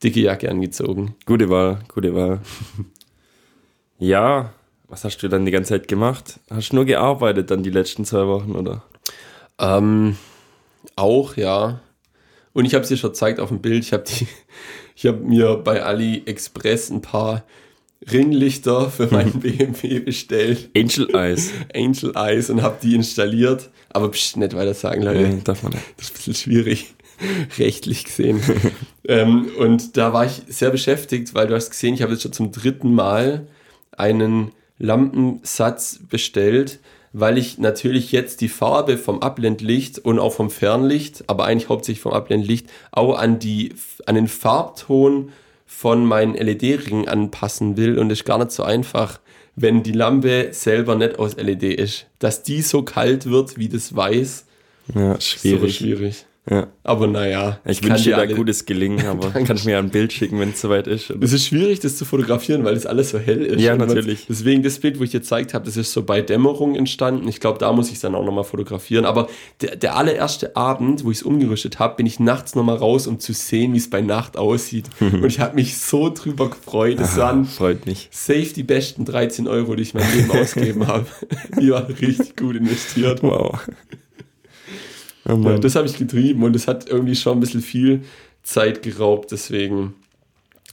dicke 0.02 0.20
Jacke 0.20 0.50
angezogen. 0.50 1.14
Gute 1.24 1.48
Wahl, 1.50 1.78
gute 1.86 2.16
Wahl. 2.16 2.40
ja, 3.98 4.52
was 4.88 5.04
hast 5.04 5.18
du 5.18 5.28
dann 5.28 5.46
die 5.46 5.52
ganze 5.52 5.74
Zeit 5.74 5.86
gemacht? 5.86 6.40
Hast 6.50 6.72
du 6.72 6.76
nur 6.76 6.84
gearbeitet 6.84 7.48
dann 7.48 7.62
die 7.62 7.70
letzten 7.70 8.04
zwei 8.04 8.26
Wochen, 8.26 8.56
oder? 8.56 8.82
Ähm, 9.60 10.16
auch, 10.96 11.36
ja. 11.36 11.80
Und 12.52 12.64
ich 12.64 12.74
habe 12.74 12.82
es 12.82 12.88
dir 12.88 12.96
schon 12.96 13.10
gezeigt 13.10 13.38
auf 13.38 13.50
dem 13.50 13.60
Bild. 13.60 13.84
Ich 13.84 13.92
habe 13.92 14.02
die, 14.02 14.26
ich 14.94 15.06
habe 15.06 15.18
mir 15.18 15.56
bei 15.56 15.82
AliExpress 15.82 16.90
ein 16.90 17.02
paar 17.02 17.44
Ringlichter 18.10 18.90
für 18.90 19.06
meinen 19.06 19.40
BMW 19.40 20.00
bestellt. 20.00 20.70
Angel 20.76 21.14
Eyes. 21.14 21.50
Angel 21.74 22.12
Eyes 22.14 22.50
und 22.50 22.62
habe 22.62 22.76
die 22.82 22.94
installiert. 22.94 23.70
Aber 23.90 24.10
pst, 24.10 24.36
nicht 24.36 24.54
weiter 24.54 24.74
sagen, 24.74 25.02
Leute. 25.02 25.20
Nee, 25.20 25.40
darf 25.42 25.62
man 25.62 25.72
nicht. 25.72 25.84
Das 25.96 26.06
ist 26.06 26.12
ein 26.12 26.16
bisschen 26.16 26.34
schwierig, 26.34 26.94
rechtlich 27.58 28.04
gesehen. 28.04 28.42
ähm, 29.08 29.48
und 29.58 29.96
da 29.96 30.12
war 30.12 30.26
ich 30.26 30.42
sehr 30.48 30.70
beschäftigt, 30.70 31.34
weil 31.34 31.46
du 31.46 31.54
hast 31.54 31.70
gesehen, 31.70 31.94
ich 31.94 32.02
habe 32.02 32.12
jetzt 32.12 32.22
schon 32.22 32.32
zum 32.32 32.52
dritten 32.52 32.94
Mal 32.94 33.46
einen 33.92 34.52
Lampensatz 34.78 36.00
bestellt, 36.08 36.80
weil 37.14 37.38
ich 37.38 37.58
natürlich 37.58 38.10
jetzt 38.10 38.40
die 38.40 38.48
Farbe 38.48 38.98
vom 38.98 39.22
Abblendlicht 39.22 40.00
und 40.00 40.18
auch 40.18 40.32
vom 40.32 40.50
Fernlicht, 40.50 41.22
aber 41.28 41.44
eigentlich 41.44 41.68
hauptsächlich 41.68 42.02
vom 42.02 42.12
Abblendlicht, 42.12 42.68
auch 42.90 43.16
an, 43.16 43.38
die, 43.38 43.72
an 44.04 44.16
den 44.16 44.26
Farbton 44.26 45.30
von 45.64 46.04
meinen 46.04 46.34
LED-Ringen 46.34 47.06
anpassen 47.06 47.76
will. 47.76 48.00
Und 48.00 48.08
das 48.08 48.18
ist 48.18 48.24
gar 48.24 48.38
nicht 48.38 48.50
so 48.50 48.64
einfach, 48.64 49.20
wenn 49.54 49.84
die 49.84 49.92
Lampe 49.92 50.48
selber 50.50 50.96
nicht 50.96 51.20
aus 51.20 51.36
LED 51.36 51.62
ist. 51.62 52.06
Dass 52.18 52.42
die 52.42 52.62
so 52.62 52.82
kalt 52.82 53.26
wird 53.26 53.56
wie 53.56 53.68
das 53.68 53.94
Weiß, 53.94 54.46
Ja, 54.92 55.14
ist 55.14 55.40
so 55.40 55.68
schwierig. 55.68 56.26
Ja. 56.50 56.66
Aber 56.82 57.06
naja, 57.06 57.58
Ich 57.64 57.82
wünsche 57.82 58.04
dir 58.04 58.16
da 58.16 58.26
gutes 58.26 58.66
Gelingen, 58.66 59.06
aber 59.06 59.30
kannst 59.30 59.64
du 59.64 59.68
mir 59.70 59.78
ein 59.78 59.88
Bild 59.88 60.12
schicken, 60.12 60.38
wenn 60.40 60.50
es 60.50 60.60
soweit 60.60 60.86
ist? 60.86 61.10
Oder? 61.10 61.22
Es 61.22 61.32
ist 61.32 61.46
schwierig, 61.46 61.80
das 61.80 61.96
zu 61.96 62.04
fotografieren, 62.04 62.64
weil 62.64 62.74
das 62.74 62.84
alles 62.84 63.10
so 63.10 63.18
hell 63.18 63.40
ist. 63.46 63.62
Ja, 63.62 63.74
man- 63.76 63.88
natürlich. 63.88 64.26
Deswegen 64.28 64.62
das 64.62 64.78
Bild, 64.78 64.98
wo 65.00 65.04
ich 65.04 65.10
dir 65.10 65.20
gezeigt 65.20 65.54
habe, 65.54 65.64
das 65.64 65.78
ist 65.78 65.92
so 65.92 66.02
bei 66.02 66.20
Dämmerung 66.20 66.74
entstanden. 66.74 67.26
Ich 67.28 67.40
glaube, 67.40 67.58
da 67.58 67.72
muss 67.72 67.88
ich 67.88 67.94
es 67.94 68.00
dann 68.00 68.14
auch 68.14 68.26
nochmal 68.26 68.44
fotografieren. 68.44 69.06
Aber 69.06 69.28
der, 69.62 69.76
der 69.76 69.96
allererste 69.96 70.54
Abend, 70.54 71.02
wo 71.04 71.10
ich 71.10 71.18
es 71.18 71.22
umgerüstet 71.22 71.78
habe, 71.78 71.96
bin 71.96 72.04
ich 72.04 72.20
nachts 72.20 72.54
nochmal 72.54 72.76
raus, 72.76 73.06
um 73.06 73.18
zu 73.20 73.32
sehen, 73.32 73.72
wie 73.72 73.78
es 73.78 73.88
bei 73.88 74.02
Nacht 74.02 74.36
aussieht. 74.36 74.84
Und 75.00 75.24
ich 75.24 75.40
habe 75.40 75.54
mich 75.54 75.78
so 75.78 76.10
drüber 76.12 76.50
gefreut. 76.50 77.00
Das 77.00 77.16
waren 77.16 77.46
Freut 77.46 77.86
mich. 77.86 78.08
safe 78.10 78.52
die 78.54 78.64
besten 78.64 79.06
13 79.06 79.48
Euro, 79.48 79.74
die 79.76 79.82
ich 79.82 79.94
mein 79.94 80.04
Leben 80.14 80.30
ausgegeben 80.38 80.86
habe. 80.88 81.06
Die 81.58 81.70
waren 81.70 81.86
richtig 81.90 82.36
gut 82.36 82.56
investiert. 82.56 83.22
Wow. 83.22 83.58
Oh 85.28 85.36
Ja, 85.42 85.58
das 85.58 85.74
habe 85.74 85.86
ich 85.86 85.96
getrieben 85.96 86.42
und 86.42 86.54
es 86.56 86.68
hat 86.68 86.88
irgendwie 86.88 87.14
schon 87.16 87.38
ein 87.38 87.40
bisschen 87.40 87.60
viel 87.62 88.02
Zeit 88.42 88.82
geraubt. 88.82 89.32
Deswegen, 89.32 89.94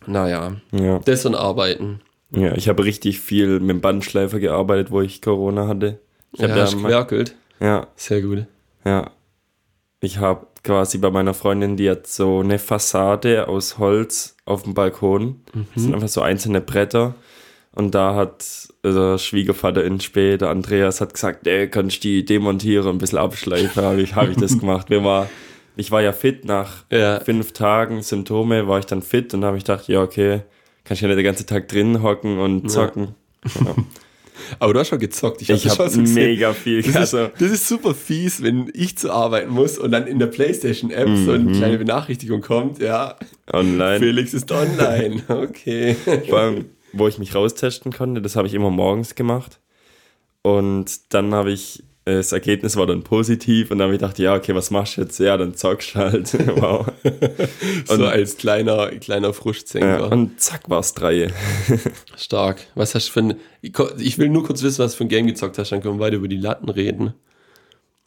naja, 0.05 0.57
ja. 0.71 0.99
das 0.99 1.25
und 1.25 1.35
Arbeiten. 1.35 2.01
ja, 2.31 2.53
ich 2.55 2.67
habe 2.69 2.83
richtig 2.83 3.19
viel 3.19 3.59
mit 3.59 3.69
dem 3.69 3.81
Bandschleifer 3.81 4.39
gearbeitet, 4.39 4.91
wo 4.91 5.01
ich 5.01 5.21
Corona 5.21 5.67
hatte. 5.67 5.99
Ich 6.33 6.39
Ja, 6.41 6.49
habe 6.49 6.59
ja, 6.59 6.75
mal- 6.77 6.83
gewerkelt. 6.89 7.35
ja, 7.59 7.87
Sehr 7.95 8.21
gut. 8.21 8.45
ja. 8.85 9.11
Ich 10.03 10.17
habe 10.17 10.47
quasi 10.63 10.97
bei 10.97 11.11
meiner 11.11 11.35
Freundin, 11.35 11.77
die 11.77 11.87
hat 11.89 12.07
so 12.07 12.39
eine 12.39 12.57
Fassade 12.57 13.47
aus 13.47 13.77
Holz 13.77 14.35
auf 14.45 14.63
dem 14.63 14.73
Balkon. 14.73 15.41
Das 15.75 15.83
sind 15.83 15.93
einfach 15.93 16.07
so 16.07 16.21
einzelne 16.21 16.59
Bretter. 16.59 17.13
Und 17.73 17.95
da 17.95 18.15
hat 18.15 18.43
der 18.83 19.17
Schwiegervater 19.17 19.83
in 19.85 19.99
Spee, 20.01 20.37
der 20.37 20.49
Andreas, 20.49 20.99
hat 20.99 21.13
gesagt, 21.13 21.47
ey, 21.47 21.69
kannst 21.69 21.97
du 22.03 22.07
die 22.09 22.25
demontieren, 22.25 22.87
ein 22.89 22.97
bisschen 22.97 23.17
abschleifen, 23.19 23.81
habe 23.83 24.01
ich, 24.01 24.13
hab 24.15 24.29
ich 24.29 24.35
das 24.37 24.59
gemacht. 24.59 24.89
Wir 24.89 25.03
war, 25.05 25.29
ich 25.77 25.89
war 25.89 26.01
ja 26.01 26.11
fit 26.11 26.43
nach 26.43 26.83
Ja. 26.91 27.21
fünf 27.21 27.53
Tagen 27.53 28.01
Symptome, 28.01 28.67
war 28.67 28.79
ich 28.79 28.85
dann 28.87 29.01
fit 29.01 29.33
und 29.33 29.45
habe 29.45 29.57
ich 29.57 29.63
gedacht, 29.63 29.87
ja, 29.87 30.01
okay, 30.01 30.41
kann 30.83 30.95
ich 30.95 31.01
ja 31.01 31.07
nicht 31.07 31.17
den 31.17 31.23
ganzen 31.23 31.47
Tag 31.47 31.69
drin 31.69 32.03
hocken 32.03 32.39
und 32.39 32.69
zocken. 32.69 33.15
Ja. 33.63 33.75
Aber 34.59 34.73
du 34.73 34.79
hast 34.79 34.87
schon 34.89 34.99
gezockt. 34.99 35.41
Ich 35.43 35.49
habe 35.49 35.59
schon 35.59 35.89
so 35.89 36.01
gesehen. 36.01 36.13
mega 36.31 36.51
viel. 36.53 36.81
Das 36.81 36.95
Also, 36.95 37.17
ist, 37.25 37.31
das 37.39 37.51
ist 37.51 37.67
super 37.67 37.93
fies, 37.93 38.41
wenn 38.41 38.69
ich 38.73 38.97
zu 38.97 39.11
arbeiten 39.11 39.51
muss 39.51 39.77
und 39.77 39.91
dann 39.91 40.07
in 40.07 40.17
der 40.19 40.25
Playstation-App 40.27 41.07
so 41.07 41.31
Mhm. 41.31 41.47
eine 41.47 41.51
kleine 41.57 41.77
Benachrichtigung 41.77 42.41
kommt. 42.41 42.79
Ja, 42.79 43.15
online. 43.53 43.99
Felix 43.99 44.33
ist 44.33 44.51
online. 44.51 45.21
Okay. 45.29 45.95
Allem, 46.31 46.65
wo 46.93 47.07
ich 47.07 47.17
mich 47.17 47.33
raustesten 47.35 47.91
konnte, 47.91 48.21
das 48.21 48.35
habe 48.35 48.47
ich 48.47 48.53
immer 48.53 48.69
morgens 48.69 49.15
gemacht. 49.15 49.59
Und 50.43 51.13
dann 51.13 51.33
habe 51.35 51.51
ich, 51.51 51.83
äh, 52.05 52.13
das 52.15 52.31
Ergebnis 52.31 52.75
war 52.75 52.87
dann 52.87 53.03
positiv 53.03 53.69
und 53.69 53.77
dann 53.77 53.85
habe 53.85 53.93
ich 53.95 54.01
gedacht, 54.01 54.17
ja, 54.17 54.35
okay, 54.35 54.55
was 54.55 54.71
machst 54.71 54.97
du 54.97 55.01
jetzt? 55.01 55.19
Ja, 55.19 55.37
dann 55.37 55.53
zockst 55.55 55.93
du 55.95 55.99
halt. 55.99 56.33
wow. 56.59 56.87
so 57.85 58.05
als 58.07 58.37
kleiner, 58.37 58.87
kleiner 58.99 59.27
Ja, 59.27 59.33
Fruchtsenker. 59.33 60.11
und 60.11 60.39
zack, 60.41 60.67
war 60.69 60.79
es 60.79 60.93
drei. 60.93 61.31
Stark. 62.17 62.61
Was 62.75 62.95
hast 62.95 63.09
du 63.09 63.11
für 63.11 63.19
ein. 63.19 63.35
Ich 63.61 64.17
will 64.17 64.29
nur 64.29 64.43
kurz 64.43 64.63
wissen, 64.63 64.83
was 64.83 64.93
du 64.93 64.97
für 64.97 65.03
ein 65.05 65.09
Game 65.09 65.27
gezockt 65.27 65.57
hast, 65.59 65.71
dann 65.71 65.81
können 65.81 65.99
wir 65.99 66.05
weiter 66.05 66.15
über 66.17 66.27
die 66.27 66.37
Latten 66.37 66.69
reden. 66.69 67.13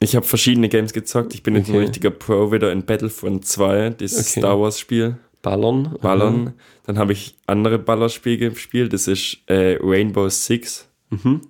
Ich 0.01 0.17
habe 0.17 0.27
verschiedene 0.27 0.69
Games 0.69 0.93
gezockt. 0.93 1.33
Ich 1.35 1.43
bin 1.45 1.55
jetzt 1.55 1.69
ein 1.69 1.77
Okay. 1.77 1.85
richtiger 1.85 2.11
Pro 2.11 2.51
wieder 2.53 2.73
in 2.73 2.85
Battlefront 2.85 3.47
2, 3.47 3.91
dieses 3.91 4.29
Okay. 4.33 4.41
Star 4.41 4.61
Wars 4.61 4.79
Spiel. 4.79 5.17
Ballern. 5.45 5.97
Ballern. 6.01 6.55
Dann 6.87 6.99
habe 6.99 7.13
ich 7.13 7.37
andere 7.47 7.79
Ballerspiele 7.79 8.51
gespielt. 8.51 8.93
Das 8.93 9.07
ist 9.07 9.39
äh, 9.47 9.79
Rainbow 9.81 10.29
Six. 10.29 10.89
Mhm. 11.11 11.43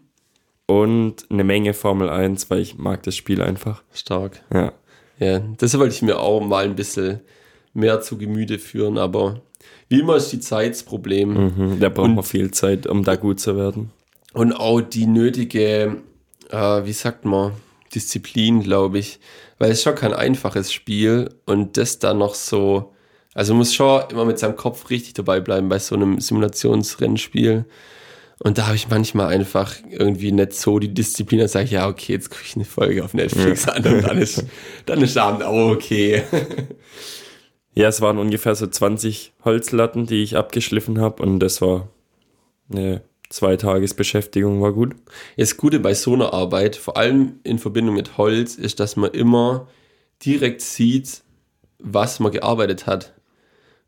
Und 0.67 1.27
eine 1.31 1.45
Menge 1.45 1.73
Formel 1.75 2.09
1, 2.11 2.51
weil 2.51 2.61
ich 2.61 2.77
mag 2.77 3.03
das 3.05 3.17
Spiel 3.17 3.41
einfach. 3.41 3.83
Stark. 3.93 4.43
Ja. 4.53 4.73
Ja, 5.19 5.39
das 5.59 5.79
wollte 5.79 5.95
ich 5.95 6.03
mir 6.03 6.19
auch 6.19 6.41
mal 6.45 6.65
ein 6.65 6.75
bisschen 6.75 7.21
mehr 7.73 8.01
zu 8.01 8.19
Gemüte 8.19 8.59
führen, 8.59 8.99
aber 8.99 9.43
wie 9.89 10.01
immer 10.01 10.17
ist 10.17 10.31
die 10.33 10.41
Zeit 10.41 10.73
das 10.73 10.83
Problem. 10.83 11.35
Mhm. 11.57 11.81
Da 11.81 11.89
braucht 11.89 12.09
Und- 12.09 12.15
man 12.17 12.25
viel 12.25 12.51
Zeit, 12.51 12.87
um 12.87 13.05
da 13.05 13.17
gut 13.17 13.39
zu 13.41 13.57
werden. 13.57 13.91
Und 14.33 14.53
auch 14.53 14.81
die 14.81 15.07
nötige, 15.07 15.99
äh, 16.51 16.85
wie 16.85 16.93
sagt 16.93 17.25
man, 17.25 17.53
Disziplin, 17.95 18.61
glaube 18.61 18.99
ich. 18.99 19.21
Weil 19.59 19.71
es 19.71 19.79
ist 19.79 19.85
schon 19.85 19.95
kein 19.95 20.13
einfaches 20.13 20.73
Spiel 20.73 21.31
und 21.47 21.77
das 21.77 22.01
dann 22.01 22.19
noch 22.19 22.35
so, 22.35 22.93
also 23.35 23.53
man 23.53 23.59
muss 23.59 23.75
schon 23.75 24.03
immer 24.11 24.25
mit 24.25 24.39
seinem 24.39 24.57
Kopf 24.57 24.91
richtig 24.91 25.15
dabei 25.15 25.41
bleiben 25.41 25.69
bei 25.69 25.79
so 25.79 25.95
einem 25.95 26.21
Simulationsrennspiel. 26.21 27.65
Und 28.41 28.59
da 28.59 28.67
habe 28.67 28.77
ich 28.77 28.89
manchmal 28.89 29.29
einfach 29.29 29.75
irgendwie 29.91 30.33
nicht 30.33 30.55
so 30.55 30.79
die 30.79 30.93
Disziplin, 30.93 31.41
da 31.41 31.49
sage 31.49 31.67
ich, 31.67 31.71
ja, 31.73 31.89
okay, 31.89 32.13
jetzt 32.13 32.31
gucke 32.31 32.43
ich 32.45 32.57
eine 32.57 32.65
Folge 32.65 33.05
auf 33.05 33.15
Netflix 33.15 33.69
an 33.69 33.85
und 33.85 34.03
dann 34.03 34.19
ist, 34.19 34.45
dann 34.87 35.03
ist 35.03 35.17
Abend 35.17 35.43
auch 35.43 35.71
okay. 35.71 36.23
Ja, 37.77 37.89
es 37.89 38.01
waren 38.01 38.19
ungefähr 38.19 38.55
so 38.55 38.69
20 38.69 39.33
Holzlatten, 39.45 40.07
die 40.07 40.23
ich 40.23 40.37
abgeschliffen 40.37 41.01
habe 41.01 41.23
und 41.23 41.41
das 41.41 41.61
war 41.61 41.89
eine 42.71 43.03
Zweitagesbeschäftigung, 43.31 44.63
war 44.63 44.73
gut. 44.73 44.95
Das 45.37 45.57
Gute 45.57 45.81
bei 45.81 45.95
so 45.95 46.15
einer 46.15 46.33
Arbeit, 46.33 46.77
vor 46.77 46.97
allem 46.97 47.41
in 47.43 47.59
Verbindung 47.59 47.97
mit 47.97 48.17
Holz, 48.17 48.55
ist, 48.55 48.79
dass 48.79 48.95
man 48.95 49.11
immer 49.11 49.67
direkt 50.25 50.61
sieht, 50.61 51.23
was 51.79 52.21
man 52.21 52.31
gearbeitet 52.31 52.87
hat. 52.87 53.14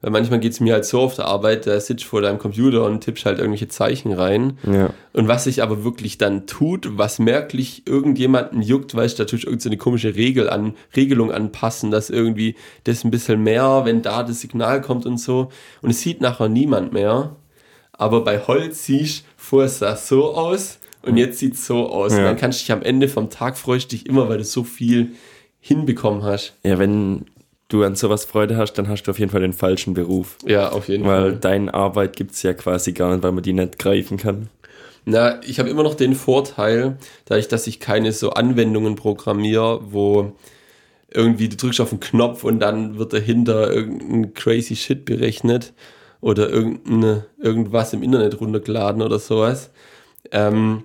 Weil 0.02 0.10
manchmal 0.10 0.40
geht 0.40 0.52
es 0.52 0.60
mir 0.60 0.74
halt 0.74 0.84
so 0.84 1.00
auf 1.00 1.16
der 1.16 1.24
Arbeit, 1.24 1.66
da 1.66 1.80
sitzt 1.80 2.04
vor 2.04 2.20
deinem 2.20 2.38
Computer 2.38 2.84
und 2.84 3.00
tippst 3.00 3.24
halt 3.24 3.38
irgendwelche 3.38 3.68
Zeichen 3.68 4.12
rein. 4.12 4.58
Ja. 4.70 4.90
Und 5.14 5.26
was 5.26 5.44
sich 5.44 5.62
aber 5.62 5.84
wirklich 5.84 6.18
dann 6.18 6.46
tut, 6.46 6.98
was 6.98 7.18
merklich 7.18 7.84
irgendjemanden 7.86 8.60
juckt, 8.60 8.94
weißt 8.94 9.18
du, 9.18 9.22
da 9.22 9.26
tust 9.28 9.44
du 9.44 9.48
irgendeine 9.48 9.78
komische 9.78 10.14
Regel 10.14 10.50
an, 10.50 10.74
Regelung 10.94 11.32
anpassen, 11.32 11.90
dass 11.90 12.10
irgendwie 12.10 12.56
das 12.84 13.04
ein 13.04 13.10
bisschen 13.10 13.42
mehr, 13.42 13.82
wenn 13.84 14.02
da 14.02 14.22
das 14.22 14.40
Signal 14.42 14.82
kommt 14.82 15.06
und 15.06 15.18
so. 15.18 15.48
Und 15.80 15.90
es 15.90 16.02
sieht 16.02 16.20
nachher 16.20 16.48
niemand 16.50 16.92
mehr. 16.92 17.34
Aber 17.92 18.22
bei 18.22 18.38
Holz 18.40 18.84
siehst 18.84 19.20
du, 19.20 19.24
vorher 19.38 19.70
sah 19.70 19.92
es 19.94 20.06
so 20.08 20.34
aus 20.34 20.78
und 21.00 21.16
jetzt 21.16 21.38
sieht 21.38 21.54
es 21.54 21.66
so 21.66 21.88
aus. 21.88 22.12
Und 22.12 22.18
Ja. 22.18 22.24
dann 22.24 22.36
kannst 22.36 22.60
du 22.60 22.64
dich 22.64 22.72
am 22.72 22.82
Ende 22.82 23.08
vom 23.08 23.30
Tag 23.30 23.56
freust 23.56 23.92
dich 23.92 24.04
immer, 24.04 24.28
weil 24.28 24.38
du 24.38 24.44
so 24.44 24.62
viel 24.62 25.12
hinbekommen 25.58 26.22
hast. 26.22 26.52
Ja, 26.64 26.78
wenn 26.78 27.24
du 27.68 27.82
an 27.82 27.96
sowas 27.96 28.24
Freude 28.24 28.56
hast, 28.56 28.74
dann 28.74 28.88
hast 28.88 29.04
du 29.04 29.10
auf 29.10 29.18
jeden 29.18 29.30
Fall 29.30 29.40
den 29.40 29.52
falschen 29.52 29.94
Beruf. 29.94 30.38
Ja, 30.46 30.70
auf 30.70 30.88
jeden 30.88 31.04
Weil 31.04 31.30
Fall. 31.30 31.36
deine 31.36 31.74
Arbeit 31.74 32.16
gibt's 32.16 32.42
ja 32.42 32.54
quasi 32.54 32.92
gar 32.92 33.12
nicht, 33.12 33.22
weil 33.22 33.32
man 33.32 33.42
die 33.42 33.52
nicht 33.52 33.78
greifen 33.78 34.16
kann. 34.16 34.48
Na, 35.04 35.40
ich 35.44 35.58
habe 35.60 35.68
immer 35.70 35.84
noch 35.84 35.94
den 35.94 36.14
Vorteil, 36.14 36.96
dadurch, 37.26 37.48
dass 37.48 37.66
ich 37.68 37.78
keine 37.78 38.12
so 38.12 38.30
Anwendungen 38.30 38.96
programmiere, 38.96 39.80
wo 39.92 40.32
irgendwie 41.10 41.48
du 41.48 41.56
drückst 41.56 41.80
auf 41.80 41.92
einen 41.92 42.00
Knopf 42.00 42.42
und 42.42 42.58
dann 42.58 42.98
wird 42.98 43.12
dahinter 43.12 43.72
irgendein 43.72 44.34
crazy 44.34 44.74
Shit 44.74 45.04
berechnet 45.04 45.72
oder 46.20 46.50
irgendeine, 46.50 47.26
irgendwas 47.38 47.92
im 47.92 48.02
Internet 48.02 48.40
runtergeladen 48.40 49.00
oder 49.00 49.20
sowas. 49.20 49.70
Ähm, 50.32 50.82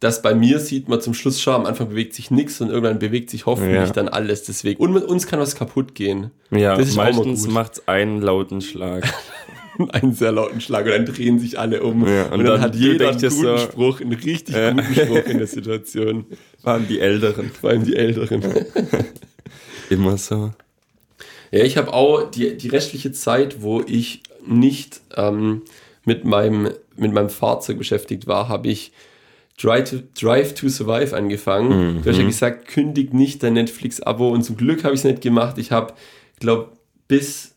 das 0.00 0.20
bei 0.22 0.34
mir 0.34 0.58
sieht 0.60 0.88
man 0.88 1.00
zum 1.00 1.14
Schluss 1.14 1.40
schon, 1.40 1.54
am 1.54 1.66
Anfang 1.66 1.88
bewegt 1.88 2.14
sich 2.14 2.30
nichts 2.30 2.60
und 2.60 2.68
irgendwann 2.68 2.98
bewegt 2.98 3.30
sich 3.30 3.46
hoffentlich 3.46 3.74
Ja. 3.76 3.90
dann 3.90 4.08
alles 4.08 4.42
deswegen. 4.44 4.80
Und 4.82 4.92
mit 4.92 5.04
uns 5.04 5.26
kann 5.26 5.40
was 5.40 5.54
kaputt 5.56 5.94
gehen. 5.94 6.30
Ja, 6.50 6.76
Das 6.76 6.88
ist 6.88 6.96
meistens 6.96 7.44
gut. 7.44 7.52
macht's 7.54 7.88
einen 7.88 8.20
lauten 8.20 8.60
Schlag. 8.60 9.04
einen 9.90 10.14
sehr 10.14 10.32
lauten 10.32 10.60
Schlag 10.60 10.84
und 10.86 10.92
dann 10.92 11.04
drehen 11.06 11.38
sich 11.38 11.58
alle 11.58 11.82
um. 11.82 12.06
Ja, 12.06 12.26
und, 12.26 12.32
und 12.32 12.38
dann, 12.40 12.46
dann 12.54 12.60
hat 12.60 12.74
jeder 12.76 13.08
einen 13.10 13.18
guten 13.18 13.30
so- 13.30 13.58
Spruch, 13.58 14.00
einen 14.00 14.12
richtig 14.12 14.54
Ja. 14.54 14.70
guten 14.72 14.94
Spruch 14.94 15.26
in 15.26 15.38
der 15.38 15.46
Situation. 15.46 16.26
Waren 16.62 16.86
die 16.88 17.00
Älteren. 17.00 17.50
Vor 17.50 17.70
allem 17.70 17.84
die 17.84 17.96
Älteren. 17.96 18.42
Immer 19.90 20.16
so. 20.18 20.52
Ja, 21.52 21.62
ich 21.64 21.76
habe 21.76 21.92
auch 21.92 22.30
die, 22.30 22.56
die 22.56 22.68
restliche 22.68 23.12
Zeit, 23.12 23.62
wo 23.62 23.80
ich 23.86 24.22
nicht 24.46 25.00
ähm, 25.16 25.62
mit, 26.04 26.24
meinem, 26.24 26.70
mit 26.96 27.12
meinem 27.12 27.30
Fahrzeug 27.30 27.78
beschäftigt 27.78 28.26
war, 28.26 28.48
habe 28.48 28.68
ich 28.68 28.92
Drive 29.60 29.90
to, 29.90 29.96
Drive 30.18 30.54
to 30.54 30.68
Survive 30.68 31.16
angefangen. 31.16 32.02
Du 32.02 32.10
hast 32.10 32.18
ja 32.18 32.24
gesagt, 32.24 32.68
kündig 32.68 33.14
nicht 33.14 33.42
dein 33.42 33.54
Netflix-Abo 33.54 34.28
und 34.28 34.42
zum 34.42 34.56
Glück 34.56 34.84
habe 34.84 34.94
ich 34.94 35.00
es 35.00 35.04
nicht 35.04 35.22
gemacht. 35.22 35.56
Ich 35.58 35.72
habe, 35.72 35.94
glaube 36.40 36.72
bis, 37.08 37.54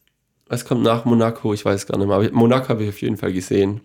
was 0.48 0.66
kommt 0.66 0.84
nach 0.84 1.06
Monaco? 1.06 1.54
Ich 1.54 1.66
weiß 1.66 1.88
gar 1.88 1.98
nicht 1.98 2.08
mehr, 2.08 2.16
aber 2.16 2.32
Monaco 2.32 2.70
habe 2.70 2.84
ich 2.84 2.90
auf 2.90 3.02
jeden 3.02 3.18
Fall 3.18 3.34
gesehen. 3.34 3.82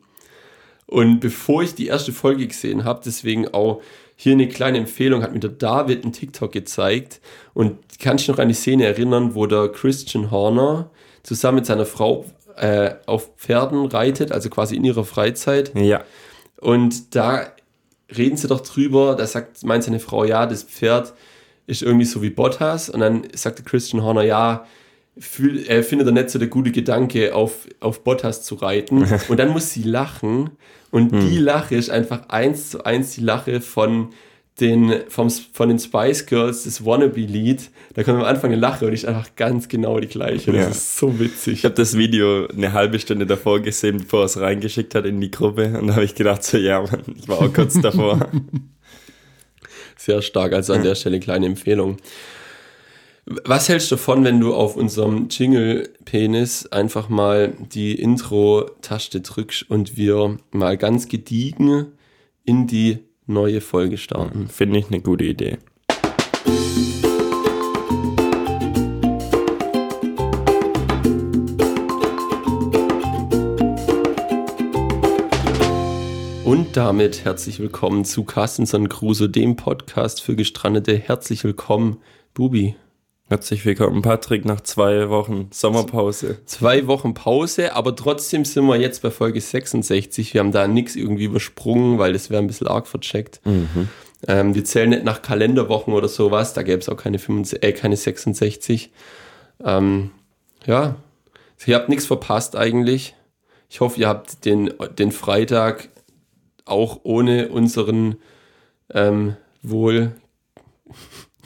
Und 0.87 1.21
bevor 1.21 1.62
ich 1.62 1.75
die 1.75 1.87
erste 1.87 2.12
Folge 2.12 2.47
gesehen 2.47 2.85
habe, 2.85 3.00
deswegen 3.04 3.49
auch 3.49 3.83
hier 4.16 4.33
eine 4.33 4.49
kleine 4.49 4.78
Empfehlung, 4.78 5.23
hat 5.23 5.33
mir 5.33 5.40
der 5.40 5.50
David 5.50 6.04
einen 6.04 6.12
TikTok 6.12 6.52
gezeigt. 6.52 7.21
Und 7.52 7.78
kannst 7.99 8.28
du 8.28 8.33
noch 8.33 8.38
an 8.38 8.49
die 8.49 8.54
Szene 8.54 8.85
erinnern, 8.85 9.35
wo 9.35 9.47
der 9.47 9.68
Christian 9.68 10.30
Horner 10.30 10.90
zusammen 11.23 11.56
mit 11.56 11.66
seiner 11.66 11.87
Frau 11.87 12.26
äh, 12.56 12.94
auf 13.06 13.30
Pferden 13.38 13.87
reitet, 13.87 14.30
also 14.30 14.50
quasi 14.50 14.76
in 14.76 14.85
ihrer 14.85 15.04
Freizeit. 15.04 15.73
Ja. 15.75 16.04
Und 16.61 17.16
da 17.16 17.53
reden 18.16 18.37
sie 18.37 18.49
doch 18.49 18.61
drüber, 18.61 19.14
da 19.16 19.26
sagt, 19.26 19.64
meint 19.64 19.85
seine 19.85 20.00
Frau, 20.00 20.25
ja, 20.25 20.47
das 20.47 20.62
Pferd 20.62 21.14
ist 21.66 21.83
irgendwie 21.83 22.04
so 22.04 22.23
wie 22.23 22.30
Bottas. 22.30 22.90
Und 22.90 23.00
dann 23.00 23.23
sagt 23.35 23.59
der 23.59 23.64
Christian 23.64 24.02
Horner, 24.02 24.23
ja, 24.23 24.66
fühl, 25.18 25.64
er 25.66 25.83
findet 25.85 26.09
er 26.09 26.12
nicht 26.12 26.30
so 26.30 26.38
der 26.38 26.49
gute 26.49 26.73
Gedanke, 26.73 27.35
auf, 27.35 27.68
auf 27.80 28.02
Bottas 28.04 28.42
zu 28.44 28.56
reiten. 28.56 29.06
Und 29.28 29.38
dann 29.38 29.50
muss 29.50 29.71
sie 29.71 29.83
lachen. 29.83 30.50
Und 30.90 31.11
die 31.11 31.38
Lache 31.38 31.75
ist 31.75 31.90
einfach 31.90 32.28
eins 32.28 32.71
zu 32.71 32.85
eins 32.85 33.16
die 33.16 33.21
Lache 33.21 33.61
von 33.61 34.11
den, 34.61 34.92
vom, 35.08 35.30
von 35.30 35.68
den 35.68 35.78
Spice 35.80 36.26
Girls, 36.26 36.62
das 36.64 36.84
Wannabe-Lied. 36.84 37.70
Da 37.94 38.04
kommt 38.04 38.18
am 38.18 38.25
Anfang 38.25 38.52
eine 38.52 38.61
Lache 38.61 38.87
und 38.87 38.92
ist 38.92 39.04
einfach 39.04 39.34
ganz 39.34 39.66
genau 39.68 39.99
die 39.99 40.06
gleiche. 40.06 40.52
Das 40.52 40.61
Ja. 40.62 40.68
ist 40.68 40.96
so 40.96 41.18
witzig. 41.18 41.54
Ich 41.54 41.64
habe 41.64 41.75
das 41.75 41.96
Video 41.96 42.46
eine 42.46 42.73
halbe 42.73 43.00
Stunde 43.00 43.26
davor 43.26 43.61
gesehen, 43.61 43.99
bevor 43.99 44.20
er 44.20 44.26
es 44.26 44.38
reingeschickt 44.38 44.94
hat 44.94 45.06
in 45.06 45.20
die 45.20 45.30
Gruppe. 45.30 45.76
Und 45.78 45.88
da 45.88 45.94
habe 45.94 46.04
ich 46.04 46.14
gedacht, 46.14 46.44
so, 46.44 46.56
ja, 46.56 46.80
Mann, 46.82 47.02
ich 47.16 47.26
war 47.26 47.40
auch 47.40 47.52
kurz 47.52 47.80
davor. 47.80 48.30
Sehr 49.96 50.23
stark, 50.23 50.52
also 50.52 50.73
an 50.73 50.82
der 50.82 50.94
Stelle 50.94 51.18
kleine 51.20 51.46
Empfehlung. 51.46 51.96
Was 53.26 53.68
hältst 53.70 53.90
du 53.90 53.94
davon, 53.96 54.23
wenn 54.25 54.38
du 54.38 54.54
auf 54.54 54.76
unserem 54.76 55.28
Jingle-Penis 55.30 56.66
einfach 56.66 57.08
mal 57.08 57.54
die 57.73 57.94
Intro-Taste 57.99 59.20
drückst 59.23 59.70
und 59.70 59.96
wir 59.96 60.37
mal 60.50 60.76
ganz 60.76 61.08
gediegen 61.08 61.87
in 62.44 62.66
die 62.66 62.99
neue 63.26 63.61
Folge 63.61 63.97
starten? 63.97 64.49
Finde 64.49 64.78
ich 64.78 64.88
eine 64.88 65.00
gute 65.00 65.25
Idee. 65.25 65.59
Und 76.45 76.76
damit 76.76 77.25
herzlich 77.25 77.59
willkommen 77.61 78.04
zu 78.04 78.25
Carstenson 78.25 78.88
Crusoe, 78.88 79.28
dem 79.28 79.57
Podcast 79.57 80.21
für 80.21 80.37
Gestrandete. 80.37 80.97
Herzlich 80.97 81.43
willkommen, 81.45 81.99
Bubi. 82.35 82.76
Herzlich 83.26 83.64
willkommen, 83.64 84.02
Patrick, 84.02 84.45
nach 84.45 84.61
zwei 84.61 85.09
Wochen 85.09 85.49
Sommerpause. 85.50 86.45
Zwei 86.45 86.87
Wochen 86.87 87.14
Pause, 87.14 87.75
aber 87.75 87.97
trotzdem 87.97 88.45
sind 88.45 88.66
wir 88.66 88.76
jetzt 88.76 89.00
bei 89.00 89.11
Folge 89.11 89.40
66. 89.40 90.35
Wir 90.35 90.40
haben 90.40 90.52
da 90.52 90.69
nichts 90.69 90.95
irgendwie 90.95 91.25
übersprungen, 91.25 91.99
weil 91.99 92.12
das 92.12 92.28
wäre 92.28 92.43
ein 92.43 92.47
bisschen 92.47 92.66
arg 92.66 92.87
vercheckt. 92.87 93.40
Ähm, 94.28 94.54
wir 94.54 94.64
zählen 94.66 94.90
nicht 94.90 95.04
nach 95.04 95.23
Kalenderwochen 95.23 95.95
oder 95.95 96.09
sowas, 96.09 96.52
da 96.52 96.62
gäbe 96.62 96.81
es 96.81 96.88
auch 96.90 96.99
keine, 96.99 97.19
65, 97.19 97.62
äh, 97.62 97.73
keine 97.73 97.97
66. 97.97 98.93
Ähm, 99.64 100.11
ja, 100.66 100.97
ihr 101.64 101.76
habt 101.76 101.88
nichts 101.88 102.04
verpasst 102.04 102.57
eigentlich. 102.57 103.14
Ich 103.71 103.81
hoffe, 103.81 104.00
ihr 104.00 104.09
habt 104.09 104.45
den, 104.45 104.71
den 104.99 105.12
Freitag 105.12 105.88
auch 106.66 107.00
ohne 107.04 107.49
unseren 107.49 108.16
ähm, 108.93 109.37
wohl 109.62 110.12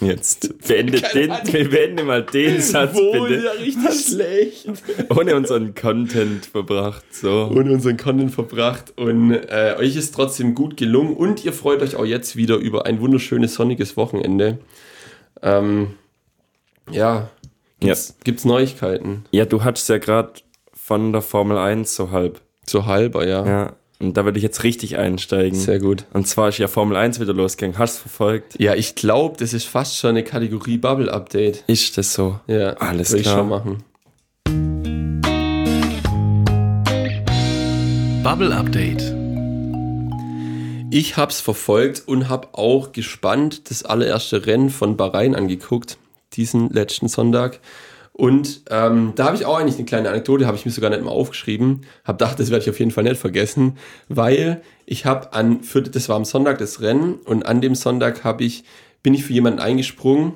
Jetzt 0.01 0.67
beende, 0.67 1.01
den, 1.01 1.33
beende 1.71 2.05
mal 2.05 2.23
den 2.23 2.61
Satz 2.61 2.95
wohl 2.95 3.29
bitte. 3.29 3.45
ja 3.45 3.51
richtig 3.53 4.07
schlecht. 4.07 4.69
Ohne 5.11 5.35
unseren 5.35 5.75
Content 5.75 6.47
verbracht. 6.47 7.05
So. 7.11 7.51
ohne 7.53 7.73
unseren 7.73 7.97
Content 7.97 8.33
verbracht 8.33 8.93
und 8.97 9.33
äh, 9.33 9.75
euch 9.79 9.97
ist 9.97 10.15
trotzdem 10.15 10.55
gut 10.55 10.77
gelungen 10.77 11.15
und 11.15 11.45
ihr 11.45 11.53
freut 11.53 11.83
euch 11.83 11.97
auch 11.97 12.05
jetzt 12.05 12.37
wieder 12.37 12.57
über 12.57 12.87
ein 12.87 13.01
wunderschönes 13.01 13.55
sonniges 13.55 13.97
Wochenende. 13.97 14.59
Ähm, 15.43 15.95
ja, 16.91 17.31
gibt's, 17.81 18.17
gibt's 18.25 18.45
Neuigkeiten? 18.45 19.25
Ja, 19.31 19.45
du 19.45 19.65
hattest 19.65 19.89
ja 19.89 19.99
gerade 19.99 20.33
von 20.73 21.13
der 21.13 21.23
Formel 21.23 21.59
1 21.59 21.95
so 21.95 22.11
halb. 22.11 22.41
So 22.67 22.87
halber, 22.87 23.27
ja. 23.27 23.47
Ja. 23.47 23.77
Und 24.01 24.17
da 24.17 24.25
würde 24.25 24.39
ich 24.39 24.45
jetzt 24.45 24.63
richtig 24.63 24.97
einsteigen. 24.97 25.59
Sehr 25.59 25.81
gut. 25.81 26.05
Und 26.13 26.29
zwar 26.29 26.51
ist 26.51 26.59
ja 26.59 26.69
Formel 26.69 26.97
1 26.97 27.19
wieder 27.19 27.35
losgegangen. 27.35 27.79
Hast 27.79 27.97
du 27.97 28.03
verfolgt? 28.03 28.55
Ja, 28.61 28.75
ich 28.75 28.95
glaube, 28.95 29.37
das 29.39 29.53
ist 29.53 29.65
fast 29.67 29.97
schon 29.97 30.11
eine 30.11 30.23
Kategorie 30.23 30.79
Bubble 30.79 31.13
Update. 31.13 31.65
Ist 31.67 31.99
das 31.99 32.15
so? 32.15 32.39
Ja, 32.47 32.75
Alles 32.75 33.11
würde 33.11 33.21
ich 33.21 33.27
klar. 33.27 33.39
schon 33.39 33.49
machen. 33.49 33.83
Bubble 38.23 38.55
Update. 38.55 39.03
Ich 40.91 41.17
hab's 41.17 41.41
verfolgt 41.41 42.05
und 42.07 42.29
hab 42.29 42.57
auch 42.57 42.93
gespannt 42.93 43.69
das 43.69 43.83
allererste 43.83 44.47
Rennen 44.47 44.71
von 44.71 44.97
Bahrain 44.97 45.35
angeguckt, 45.35 45.99
diesen 46.35 46.71
letzten 46.71 47.09
Sonntag. 47.09 47.59
Und 48.19 48.63
ähm, 48.71 49.13
da 49.15 49.27
habe 49.27 49.37
ich 49.37 49.47
auch 49.47 49.61
eigentlich 49.61 49.77
eine 49.77 49.85
kleine 49.85 50.09
Anekdote, 50.09 50.45
habe 50.45 50.57
ich 50.57 50.67
mir 50.67 50.73
sogar 50.73 50.91
nicht 50.91 51.05
mal 51.05 51.13
aufgeschrieben. 51.13 51.83
Hab 52.05 52.19
gedacht, 52.19 52.41
das 52.41 52.51
werde 52.51 52.65
ich 52.65 52.71
auf 52.71 52.81
jeden 52.81 52.91
Fall 52.91 53.05
nicht 53.05 53.21
vergessen, 53.21 53.79
weil 54.09 54.61
ich 54.87 55.07
habe 55.07 55.33
an, 55.35 55.63
für, 55.63 55.83
das 55.83 56.09
war 56.09 56.17
am 56.17 56.25
Sonntag 56.25 56.59
das 56.59 56.81
Rennen 56.81 57.15
und 57.15 57.47
an 57.47 57.61
dem 57.61 57.77
Sonntag 57.77 58.25
habe 58.25 58.43
ich, 58.43 58.65
bin 59.05 59.15
ich 59.15 59.25
für 59.25 59.33
jemanden 59.33 59.61
eingesprungen, 59.61 60.33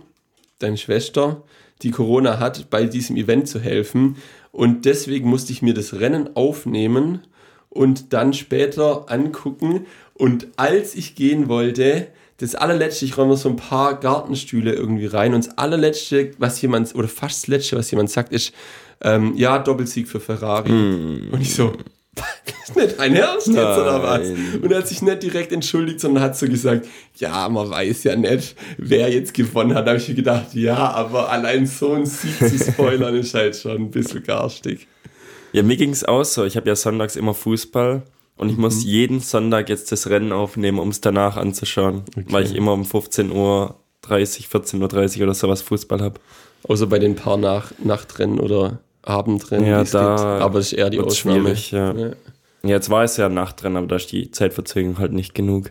deine 0.61 0.77
Schwester, 0.77 1.43
die 1.83 1.91
Corona 1.91 2.39
hat, 2.39 2.71
bei 2.71 2.85
diesem 2.85 3.17
Event 3.17 3.49
zu 3.49 3.59
helfen. 3.59 4.17
Und 4.53 4.85
deswegen 4.85 5.29
musste 5.29 5.51
ich 5.51 5.61
mir 5.61 5.75
das 5.75 5.95
Rennen 5.95 6.37
aufnehmen 6.37 7.23
und 7.69 8.12
dann 8.12 8.33
später 8.33 9.11
angucken. 9.11 9.87
Und 10.15 10.47
als 10.55 10.95
ich 10.95 11.17
gehen 11.17 11.49
wollte, 11.49 12.07
das 12.43 12.57
allerletzte, 12.57 13.05
ich 13.05 13.17
räume 13.17 13.37
so 13.37 13.49
ein 13.49 13.57
paar 13.57 13.99
Gartenstühle 14.01 14.73
irgendwie 14.73 15.07
rein 15.07 15.33
und 15.33 15.47
das 15.47 15.59
allerletzte, 15.59 16.33
was 16.39 16.61
jemand, 16.61 16.93
oder 16.97 17.07
fast 17.07 17.45
das 17.45 17.47
letzte, 17.47 17.77
was 17.77 17.91
jemand 17.93 18.11
sagt, 18.11 18.33
ist, 18.33 18.53
ähm, 19.01 19.35
ja, 19.37 19.61
Doppelsieg 19.61 20.09
für 20.09 20.19
Ferrari. 20.19 20.71
Und 20.71 21.41
ich 21.41 21.55
so, 21.55 21.73
das 22.17 22.27
ist 22.69 22.77
nicht 22.77 22.99
dein 22.99 23.15
Ernst 23.15 23.47
jetzt 23.47 23.57
oder 23.57 24.03
was? 24.03 24.29
Und 24.29 24.73
er 24.73 24.79
hat 24.79 24.89
sich 24.89 25.03
nicht 25.03 25.23
direkt 25.23 25.53
entschuldigt, 25.53 26.01
sondern 26.01 26.25
hat 26.25 26.37
so 26.37 26.47
gesagt, 26.47 26.87
ja, 27.17 27.49
man 27.49 27.71
weiß 27.71 28.03
ja 28.05 28.17
nicht, 28.17 28.57
wer 28.77 29.09
jetzt 29.09 29.35
gewonnen 29.35 29.75
hat. 29.75 29.87
Da 29.87 29.93
habe 29.93 30.01
ich 30.01 30.09
mir 30.09 30.17
gedacht, 30.17 30.53
ja, 30.55 30.77
aber 30.77 31.31
allein 31.31 31.67
so 31.67 31.93
ein 31.93 32.07
Sieg 32.07 32.37
zu 32.39 32.59
spoilern 32.59 33.15
ist 33.21 33.35
halt 33.35 33.55
schon 33.55 33.77
ein 33.77 33.91
bisschen 33.93 34.25
garstig. 34.25 34.89
Ja, 35.53 35.63
mir 35.63 35.77
ging's 35.77 36.03
auch 36.03 36.25
so. 36.25 36.45
Ich 36.45 36.57
habe 36.57 36.69
ja 36.69 36.75
sonntags 36.75 37.15
immer 37.15 37.35
Fußball 37.35 38.03
und 38.43 38.51
ich 38.51 38.59
muss 38.59 38.85
jeden 38.85 39.21
Sonntag 39.21 39.69
jetzt 39.69 39.93
das 39.93 40.11
Rennen 40.11 40.33
aufnehmen, 40.33 40.79
um 40.81 40.89
es 40.89 41.01
danach 41.01 41.37
anzuschauen, 41.37 42.03
weil 42.29 42.45
ich 42.45 42.55
immer 42.55 42.73
um 42.73 42.85
15 42.85 43.31
Uhr 43.31 43.77
30, 44.03 44.47
14.30 44.47 45.19
Uhr 45.19 45.23
oder 45.25 45.35
sowas 45.35 45.63
Fußball 45.63 46.03
habe. 46.03 46.21
Außer 46.65 46.89
bei 46.89 46.99
den 46.99 47.15
paar 47.15 47.37
Nach 47.37 47.73
Nachtrennen 47.83 48.41
oder 48.41 48.81
Abendrennen, 49.03 49.67
Ja, 49.67 49.79
die 49.79 49.85
es 49.85 49.91
da 49.93 50.17
gibt. 50.17 50.43
Aber 50.43 50.59
das 50.59 50.67
ist 50.67 50.73
eher 50.73 50.91
die 50.91 51.01
Ausnahme. 51.01 51.57
schwierig, 51.57 51.71
ja. 51.71 51.95
Jetzt 52.65 52.91
war 52.91 53.05
es 53.05 53.17
ja 53.17 53.29
Nachtrennen, 53.29 53.77
aber 53.77 53.87
da 53.87 53.97
ist 53.97 54.11
die 54.13 54.31
Zeitverzögerung 54.31 54.99
halt 54.99 55.13
nicht 55.13 55.35
genug. 55.35 55.71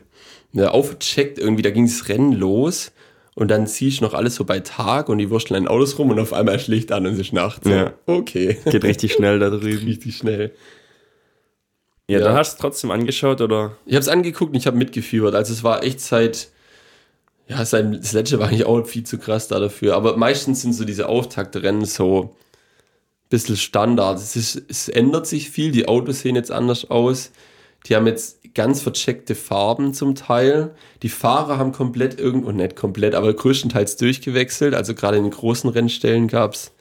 Ja, 0.53 0.71
aufgecheckt 0.71 1.39
irgendwie, 1.39 1.61
da 1.61 1.71
ging 1.71 1.85
das 1.87 2.07
Rennen 2.09 2.33
los 2.33 2.91
und 3.35 3.49
dann 3.49 3.67
ziehst 3.67 3.99
du 3.99 4.05
noch 4.05 4.13
alles 4.13 4.35
so 4.35 4.43
bei 4.45 4.59
Tag 4.59 5.09
und 5.09 5.17
die 5.17 5.29
wursteln 5.29 5.63
in 5.63 5.67
Autos 5.67 5.97
rum 5.97 6.09
und 6.09 6.19
auf 6.19 6.33
einmal 6.33 6.55
ist 6.55 6.67
Licht 6.67 6.91
an 6.91 7.05
und 7.05 7.13
es 7.13 7.19
ist 7.19 7.33
nachts. 7.33 7.67
Ja. 7.67 7.93
Okay. 8.05 8.57
Geht 8.65 8.83
richtig 8.83 9.13
schnell 9.13 9.39
da 9.39 9.49
drüben. 9.49 9.85
Richtig 9.87 10.15
schnell. 10.17 10.51
Ja, 12.11 12.19
Ja. 12.19 12.25
da 12.25 12.33
hast 12.35 12.53
du 12.53 12.55
es 12.55 12.61
trotzdem 12.61 12.91
angeschaut, 12.91 13.41
oder? 13.41 13.77
Ich 13.85 13.93
habe 13.95 14.01
es 14.01 14.07
angeguckt 14.09 14.51
und 14.51 14.57
ich 14.57 14.67
habe 14.67 14.77
mitgefiebert. 14.77 15.33
Also 15.35 15.53
es 15.53 15.63
war 15.63 15.83
echt 15.83 15.99
seit, 16.01 16.49
ja, 17.47 17.63
seit 17.65 17.93
das 17.93 18.13
letzte 18.13 18.39
war 18.39 18.47
eigentlich 18.47 18.65
auch 18.65 18.85
viel 18.85 19.03
zu 19.03 19.17
krass 19.17 19.47
da 19.47 19.59
dafür. 19.59 19.95
Aber 19.95 20.17
meistens 20.17 20.61
sind 20.61 20.73
so 20.73 20.83
diese 20.85 21.07
Auftaktrennen 21.09 21.85
so 21.85 22.21
ein 22.23 22.29
bisschen 23.29 23.55
Standard. 23.57 24.17
Es, 24.17 24.35
ist, 24.35 24.61
es 24.69 24.89
ändert 24.89 25.25
sich 25.27 25.49
viel, 25.49 25.71
die 25.71 25.87
Autos 25.87 26.19
sehen 26.21 26.35
jetzt 26.35 26.51
anders 26.51 26.89
aus. 26.89 27.31
Die 27.87 27.95
haben 27.95 28.05
jetzt 28.07 28.39
ganz 28.53 28.81
vercheckte 28.81 29.33
Farben 29.33 29.93
zum 29.93 30.13
Teil. 30.13 30.71
Die 31.01 31.09
Fahrer 31.09 31.57
haben 31.57 31.71
komplett 31.71 32.19
irgendwo, 32.19 32.51
nicht 32.51 32.75
komplett, 32.75 33.15
aber 33.15 33.33
größtenteils 33.33 33.95
durchgewechselt. 33.95 34.75
Also 34.75 34.93
gerade 34.93 35.17
in 35.17 35.23
den 35.23 35.31
großen 35.31 35.69
Rennstellen 35.69 36.27
gab 36.27 36.53
es, 36.53 36.71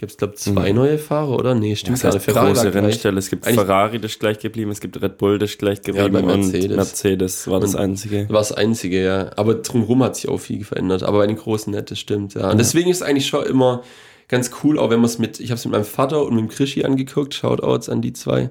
gibt 0.00 0.10
es 0.12 0.18
glaube 0.18 0.34
zwei 0.34 0.72
neue 0.72 0.98
Fahrer, 0.98 1.36
oder? 1.36 1.54
Nee, 1.54 1.76
stimmt 1.76 2.02
Das 2.02 2.14
heißt, 2.14 2.24
Ferrari 2.24 2.56
war 2.56 2.64
große. 2.64 2.74
Rennstelle. 2.74 3.18
Es 3.18 3.30
gibt 3.30 3.46
Eigentlich- 3.46 3.60
Ferrari, 3.60 4.00
das 4.00 4.12
ist 4.12 4.20
gleich 4.20 4.38
geblieben. 4.40 4.70
Es 4.72 4.80
gibt 4.80 5.00
Red 5.00 5.18
Bull, 5.18 5.38
das 5.38 5.50
ist 5.50 5.58
gleich 5.58 5.82
geblieben. 5.82 6.12
bei 6.12 6.22
Mercedes. 6.22 6.64
Und 6.70 6.76
Mercedes 6.76 7.48
war 7.48 7.60
das 7.60 7.74
Und- 7.74 7.80
einzige. 7.80 8.28
War 8.28 8.38
das 8.40 8.50
einzige, 8.52 9.04
ja. 9.04 9.30
Aber 9.36 9.54
drumherum 9.54 10.02
hat 10.02 10.16
sich 10.16 10.28
auch 10.28 10.38
viel 10.38 10.64
verändert. 10.64 11.02
Aber 11.04 11.18
bei 11.18 11.26
den 11.26 11.36
großen 11.36 11.72
nicht, 11.72 11.90
das 11.90 11.98
stimmt, 12.00 12.34
ja. 12.34 12.50
Und 12.50 12.58
deswegen 12.58 12.90
ist 12.90 12.96
es 12.98 13.02
eigentlich 13.02 13.26
schon 13.26 13.44
immer 13.46 13.82
ganz 14.28 14.50
cool, 14.64 14.78
auch 14.78 14.90
wenn 14.90 15.00
man 15.00 15.06
es 15.06 15.18
mit, 15.18 15.38
ich 15.38 15.50
habe 15.50 15.58
es 15.58 15.64
mit 15.64 15.72
meinem 15.72 15.84
Vater 15.84 16.24
und 16.24 16.34
mit 16.34 16.44
dem 16.44 16.48
Krischi 16.48 16.84
angeguckt, 16.84 17.34
Shoutouts 17.34 17.88
an 17.88 18.00
die 18.00 18.12
zwei, 18.12 18.50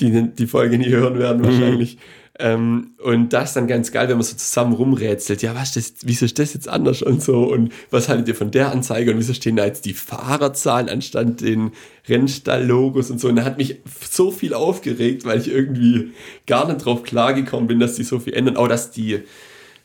die 0.00 0.30
die 0.34 0.46
Folge 0.46 0.78
nie 0.78 0.88
hören 0.88 1.18
werden 1.18 1.44
wahrscheinlich. 1.44 1.98
Ähm, 2.42 2.96
und 3.00 3.32
das 3.32 3.50
ist 3.50 3.56
dann 3.56 3.68
ganz 3.68 3.92
geil, 3.92 4.08
wenn 4.08 4.16
man 4.16 4.24
so 4.24 4.34
zusammen 4.34 4.72
rumrätselt. 4.72 5.42
Ja, 5.42 5.54
was 5.54 5.76
ist 5.76 6.00
das, 6.00 6.08
wieso 6.08 6.24
ist 6.24 6.40
das 6.40 6.54
jetzt 6.54 6.68
anders 6.68 7.00
und 7.00 7.22
so? 7.22 7.44
Und 7.44 7.72
was 7.92 8.08
haltet 8.08 8.26
ihr 8.26 8.34
von 8.34 8.50
der 8.50 8.72
Anzeige? 8.72 9.12
Und 9.12 9.18
wieso 9.18 9.32
stehen 9.32 9.54
da 9.54 9.64
jetzt 9.64 9.84
die 9.84 9.94
Fahrerzahlen 9.94 10.88
anstatt 10.88 11.40
den 11.40 11.70
Rennstall-Logos 12.08 13.12
und 13.12 13.20
so? 13.20 13.28
Und 13.28 13.36
da 13.36 13.44
hat 13.44 13.58
mich 13.58 13.76
so 14.10 14.32
viel 14.32 14.54
aufgeregt, 14.54 15.24
weil 15.24 15.38
ich 15.38 15.52
irgendwie 15.52 16.14
gar 16.48 16.66
nicht 16.66 16.84
drauf 16.84 17.04
klargekommen 17.04 17.68
bin, 17.68 17.78
dass 17.78 17.94
die 17.94 18.02
so 18.02 18.18
viel 18.18 18.34
ändern. 18.34 18.56
Auch 18.56 18.66
dass 18.66 18.90
die 18.90 19.20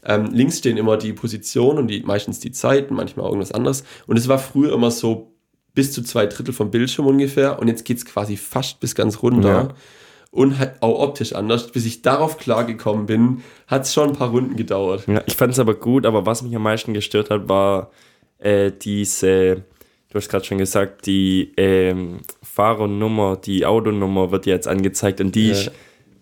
ähm, 0.04 0.32
links 0.32 0.58
stehen 0.58 0.78
immer 0.78 0.98
die 0.98 1.14
Position 1.14 1.78
und 1.78 1.90
die 1.90 2.02
meistens 2.02 2.40
die 2.40 2.52
Zeiten, 2.52 2.96
manchmal 2.96 3.28
irgendwas 3.28 3.52
anderes. 3.52 3.84
Und 4.08 4.18
es 4.18 4.28
war 4.28 4.40
früher 4.40 4.74
immer 4.74 4.90
so 4.90 5.32
bis 5.76 5.92
zu 5.92 6.02
zwei 6.02 6.26
Drittel 6.26 6.56
vom 6.56 6.72
Bildschirm 6.72 7.06
ungefähr 7.06 7.60
und 7.60 7.68
jetzt 7.68 7.86
geht 7.86 7.98
es 7.98 8.06
quasi 8.06 8.36
fast 8.36 8.80
bis 8.80 8.96
ganz 8.96 9.22
runter. 9.22 9.48
Ja. 9.48 9.76
Und 10.38 10.60
halt 10.60 10.82
auch 10.82 11.00
optisch 11.00 11.34
anders. 11.34 11.72
Bis 11.72 11.86
ich 11.86 12.04
darauf 12.04 12.38
klargekommen 12.38 13.08
bin, 13.08 13.42
hat 13.66 13.84
es 13.86 13.94
schon 13.94 14.10
ein 14.10 14.16
paar 14.16 14.30
Runden 14.30 14.56
gedauert. 14.56 15.08
Ja, 15.08 15.24
ich 15.26 15.36
fand 15.36 15.52
es 15.54 15.58
aber 15.60 15.74
gut, 15.74 16.06
aber 16.06 16.28
was 16.28 16.44
mich 16.44 16.56
am 16.56 16.62
meisten 16.62 16.94
gestört 16.94 17.32
hat, 17.32 17.50
war 17.50 17.90
äh, 18.38 18.72
diese, 18.72 19.64
du 20.10 20.14
hast 20.14 20.30
gerade 20.30 20.46
schon 20.46 20.60
gesagt, 20.60 21.08
die 21.08 21.54
ähm, 21.58 22.20
Fahrernummer, 22.44 23.38
die 23.38 23.66
Autonummer 23.66 24.32
wird 24.32 24.46
jetzt 24.46 24.68
angezeigt 24.68 25.22
und 25.22 25.34
die 25.34 25.48
Ja. 25.48 25.54
ist 25.54 25.72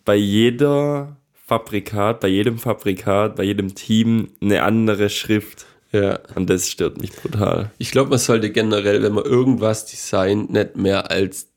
bei 0.06 0.16
jeder 0.16 1.18
Fabrikat, 1.46 2.22
bei 2.22 2.28
jedem 2.30 2.58
Fabrikat, 2.58 3.36
bei 3.36 3.44
jedem 3.44 3.76
Team 3.76 4.30
eine 4.42 4.64
andere 4.64 5.10
Schrift. 5.10 5.66
Ja. 5.92 6.20
Und 6.36 6.50
das 6.50 6.70
stört 6.70 7.00
mich 7.02 7.12
brutal. 7.14 7.72
Ich 7.78 7.92
glaube, 7.92 8.10
man 8.10 8.20
sollte 8.20 8.50
generell, 8.52 9.02
wenn 9.04 9.14
man 9.14 9.24
irgendwas 9.26 9.86
designt, 9.86 10.52
nicht 10.52 10.76
mehr 10.76 11.10
als 11.12 11.50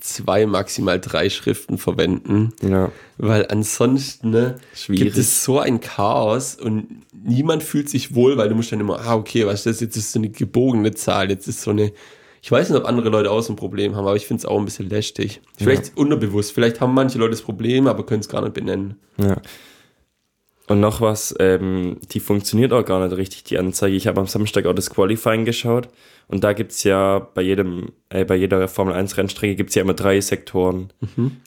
zwei, 0.00 0.46
maximal 0.46 1.00
drei 1.00 1.30
Schriften 1.30 1.78
verwenden. 1.78 2.52
Ja. 2.62 2.90
Weil 3.18 3.46
ansonsten 3.48 4.30
ne, 4.30 4.56
Schwierig. 4.74 5.04
gibt 5.04 5.16
es 5.16 5.44
so 5.44 5.58
ein 5.58 5.80
Chaos 5.80 6.54
und 6.54 7.02
niemand 7.12 7.62
fühlt 7.62 7.88
sich 7.88 8.14
wohl, 8.14 8.36
weil 8.36 8.48
du 8.48 8.54
musst 8.54 8.72
dann 8.72 8.80
immer, 8.80 9.00
ah, 9.00 9.14
okay, 9.14 9.46
was 9.46 9.60
ist 9.60 9.66
das? 9.66 9.80
Jetzt 9.80 9.96
ist 9.96 10.12
so 10.12 10.18
eine 10.18 10.30
gebogene 10.30 10.92
Zahl, 10.94 11.30
jetzt 11.30 11.46
ist 11.48 11.62
so 11.62 11.70
eine. 11.70 11.92
Ich 12.42 12.50
weiß 12.50 12.70
nicht, 12.70 12.78
ob 12.78 12.86
andere 12.86 13.10
Leute 13.10 13.30
auch 13.30 13.42
so 13.42 13.52
ein 13.52 13.56
Problem 13.56 13.94
haben, 13.94 14.06
aber 14.06 14.16
ich 14.16 14.26
finde 14.26 14.40
es 14.40 14.46
auch 14.46 14.58
ein 14.58 14.64
bisschen 14.64 14.88
lästig. 14.88 15.42
Vielleicht 15.58 15.94
unterbewusst, 15.98 16.52
vielleicht 16.52 16.80
haben 16.80 16.94
manche 16.94 17.18
Leute 17.18 17.32
das 17.32 17.42
Problem, 17.42 17.86
aber 17.86 18.06
können 18.06 18.20
es 18.20 18.30
gar 18.30 18.40
nicht 18.40 18.54
benennen. 18.54 18.96
Ja. 19.18 19.36
Und 20.66 20.80
noch 20.80 21.02
was, 21.02 21.34
ähm, 21.38 21.98
die 22.12 22.20
funktioniert 22.20 22.72
auch 22.72 22.84
gar 22.84 23.04
nicht 23.04 23.14
richtig, 23.14 23.44
die 23.44 23.58
Anzeige. 23.58 23.94
Ich 23.94 24.06
habe 24.06 24.20
am 24.20 24.26
Samstag 24.26 24.64
auch 24.64 24.72
das 24.72 24.88
Qualifying 24.88 25.44
geschaut 25.44 25.88
und 26.30 26.44
da 26.44 26.52
gibt's 26.52 26.84
ja 26.84 27.18
bei 27.18 27.42
jedem, 27.42 27.92
äh, 28.08 28.24
bei 28.24 28.36
jeder 28.36 28.68
Formel 28.68 28.94
1 28.94 29.16
Rennstrecke 29.16 29.56
gibt's 29.56 29.74
ja 29.74 29.82
immer 29.82 29.94
drei 29.94 30.20
Sektoren. 30.20 30.92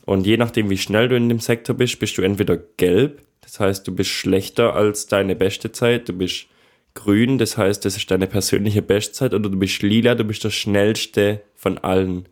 Und 0.05 0.27
je 0.27 0.35
nachdem, 0.35 0.69
wie 0.69 0.77
schnell 0.77 1.07
du 1.07 1.15
in 1.15 1.29
dem 1.29 1.39
Sektor 1.39 1.73
bist, 1.75 1.99
bist 1.99 2.17
du 2.17 2.21
entweder 2.21 2.57
gelb, 2.77 3.21
das 3.41 3.59
heißt, 3.61 3.87
du 3.87 3.95
bist 3.95 4.09
schlechter 4.09 4.75
als 4.75 5.07
deine 5.07 5.35
beste 5.35 5.71
Zeit, 5.71 6.09
du 6.09 6.13
bist 6.13 6.47
grün, 6.95 7.37
das 7.37 7.57
heißt, 7.57 7.85
das 7.85 7.95
ist 7.95 8.11
deine 8.11 8.27
persönliche 8.27 8.81
Bestzeit, 8.81 9.33
oder 9.33 9.49
du 9.49 9.57
bist 9.57 9.81
lila, 9.81 10.15
du 10.15 10.25
bist 10.25 10.43
der 10.43 10.49
schnellste 10.51 11.41
von 11.55 11.77
allen. 11.77 12.27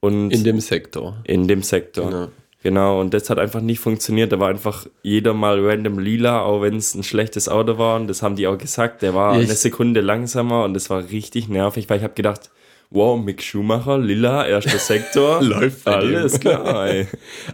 Und 0.00 0.30
In 0.30 0.44
dem 0.44 0.60
Sektor. 0.60 1.20
in 1.24 1.48
dem 1.48 1.62
Sektor. 1.64 2.06
Genau. 2.10 2.28
Genau. 2.68 3.00
und 3.00 3.14
das 3.14 3.30
hat 3.30 3.38
einfach 3.38 3.60
nicht 3.60 3.80
funktioniert. 3.80 4.30
Da 4.32 4.38
war 4.40 4.48
einfach 4.48 4.86
jeder 5.02 5.34
mal 5.34 5.58
random 5.64 5.98
lila, 5.98 6.42
auch 6.42 6.62
wenn 6.62 6.76
es 6.76 6.94
ein 6.94 7.02
schlechtes 7.02 7.48
Auto 7.48 7.78
war. 7.78 7.96
Und 7.96 8.08
das 8.08 8.22
haben 8.22 8.36
die 8.36 8.46
auch 8.46 8.58
gesagt. 8.58 9.02
Der 9.02 9.14
war 9.14 9.38
ich- 9.38 9.44
eine 9.46 9.54
Sekunde 9.54 10.00
langsamer 10.00 10.64
und 10.64 10.74
das 10.74 10.90
war 10.90 11.08
richtig 11.10 11.48
nervig, 11.48 11.88
weil 11.88 11.98
ich 11.98 12.04
habe 12.04 12.14
gedacht, 12.14 12.50
wow, 12.90 13.18
Mick 13.22 13.42
Schumacher, 13.42 13.98
lila, 13.98 14.46
erster 14.46 14.78
Sektor. 14.78 15.42
Läuft 15.42 15.84
bei 15.84 16.00
dem. 16.00 16.16
Alles 16.16 16.40
klar, 16.40 16.86
ey. 16.88 17.06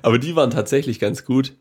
Aber 0.03 0.19
die 0.19 0.35
waren 0.37 0.51
tatsächlich 0.51 1.01
ganz 1.01 1.25
gut. 1.25 1.53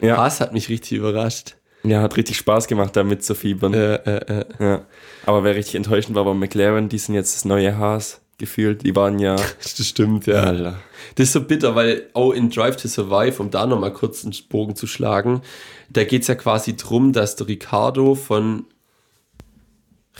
Ja. 0.00 0.16
Haas 0.18 0.40
hat 0.40 0.52
mich 0.52 0.68
richtig 0.68 0.98
überrascht. 0.98 1.56
ja, 1.82 2.02
hat 2.02 2.16
richtig 2.16 2.36
Spaß 2.36 2.66
gemacht, 2.68 2.94
da 2.96 3.02
mitzufiebern. 3.04 3.72
Äh, 3.74 3.94
äh, 3.94 4.40
äh. 4.40 4.44
Ja. 4.60 4.82
Aber 5.24 5.42
wer 5.44 5.54
richtig 5.54 5.74
enttäuschend 5.76 6.14
war, 6.16 6.26
war 6.26 6.34
McLaren. 6.34 6.88
Die 6.88 6.98
sind 6.98 7.14
jetzt 7.14 7.34
das 7.34 7.44
neue 7.44 7.76
Haas 7.78 8.20
gefühlt. 8.38 8.82
Die 8.82 8.94
waren 8.94 9.18
ja... 9.18 9.36
Das 9.62 9.86
stimmt, 9.86 10.26
ja. 10.26 10.42
Alter. 10.42 10.78
Das 11.14 11.28
ist 11.28 11.32
so 11.32 11.40
bitter, 11.42 11.74
weil 11.74 12.08
auch 12.12 12.32
in 12.32 12.50
Drive 12.50 12.76
to 12.76 12.88
Survive, 12.88 13.40
um 13.40 13.50
da 13.50 13.66
nochmal 13.66 13.92
kurz 13.92 14.24
einen 14.24 14.34
Bogen 14.48 14.76
zu 14.76 14.86
schlagen, 14.86 15.42
da 15.90 16.04
geht 16.04 16.22
es 16.22 16.28
ja 16.28 16.34
quasi 16.34 16.76
drum, 16.76 17.12
dass 17.12 17.36
der 17.36 17.48
Ricardo 17.48 18.14
von 18.14 18.66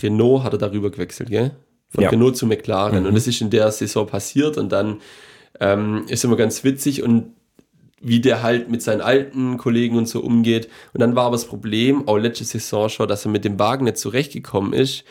Renault 0.02 0.44
hat 0.44 0.52
er 0.52 0.58
darüber 0.58 0.90
gewechselt, 0.90 1.30
gell? 1.30 1.52
Von 1.88 2.04
Ja. 2.04 2.10
Renault 2.10 2.36
zu 2.36 2.46
McLaren. 2.46 3.06
Und 3.06 3.14
das 3.14 3.26
ist 3.26 3.40
in 3.40 3.50
der 3.50 3.70
Saison 3.70 4.06
passiert 4.06 4.58
und 4.58 4.70
dann 4.70 5.00
ähm, 5.60 6.04
ist 6.08 6.24
immer 6.24 6.36
ganz 6.36 6.64
witzig 6.64 7.02
und 7.02 7.32
wie 8.00 8.20
der 8.20 8.42
halt 8.42 8.70
mit 8.70 8.82
seinen 8.82 9.00
alten 9.00 9.56
Kollegen 9.56 9.96
und 9.96 10.06
so 10.06 10.20
umgeht. 10.20 10.68
Und 10.92 11.00
dann 11.00 11.16
war 11.16 11.24
aber 11.24 11.36
das 11.36 11.46
Problem, 11.46 12.06
auch 12.06 12.18
letzte 12.18 12.44
Saison 12.44 12.88
schon, 12.88 13.08
dass 13.08 13.24
er 13.24 13.30
mit 13.30 13.44
dem 13.44 13.58
Wagen 13.58 13.84
nicht 13.84 13.96
zurechtgekommen 13.96 14.72
ist. 14.74 15.04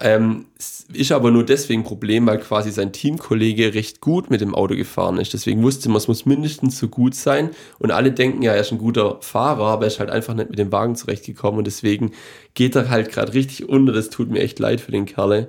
Ähm, 0.00 0.46
ist 0.92 1.12
aber 1.12 1.30
nur 1.30 1.44
deswegen 1.44 1.82
ein 1.82 1.84
Problem, 1.84 2.26
weil 2.26 2.38
quasi 2.38 2.72
sein 2.72 2.92
Teamkollege 2.92 3.74
recht 3.74 4.00
gut 4.00 4.28
mit 4.28 4.40
dem 4.40 4.54
Auto 4.54 4.74
gefahren 4.74 5.18
ist. 5.18 5.34
Deswegen 5.34 5.62
wusste 5.62 5.88
man, 5.88 5.98
es 5.98 6.08
muss 6.08 6.26
mindestens 6.26 6.78
so 6.78 6.88
gut 6.88 7.14
sein. 7.14 7.50
Und 7.78 7.92
alle 7.92 8.10
denken 8.10 8.42
ja, 8.42 8.52
er 8.52 8.60
ist 8.60 8.72
ein 8.72 8.78
guter 8.78 9.18
Fahrer, 9.20 9.66
aber 9.66 9.84
er 9.84 9.88
ist 9.88 10.00
halt 10.00 10.10
einfach 10.10 10.34
nicht 10.34 10.50
mit 10.50 10.58
dem 10.58 10.72
Wagen 10.72 10.96
zurechtgekommen. 10.96 11.58
Und 11.58 11.66
deswegen 11.66 12.12
geht 12.54 12.74
er 12.74 12.90
halt 12.90 13.12
gerade 13.12 13.34
richtig 13.34 13.68
unter. 13.68 13.92
Das 13.92 14.10
tut 14.10 14.30
mir 14.30 14.40
echt 14.40 14.58
leid 14.58 14.80
für 14.80 14.90
den 14.90 15.06
Kerle. 15.06 15.48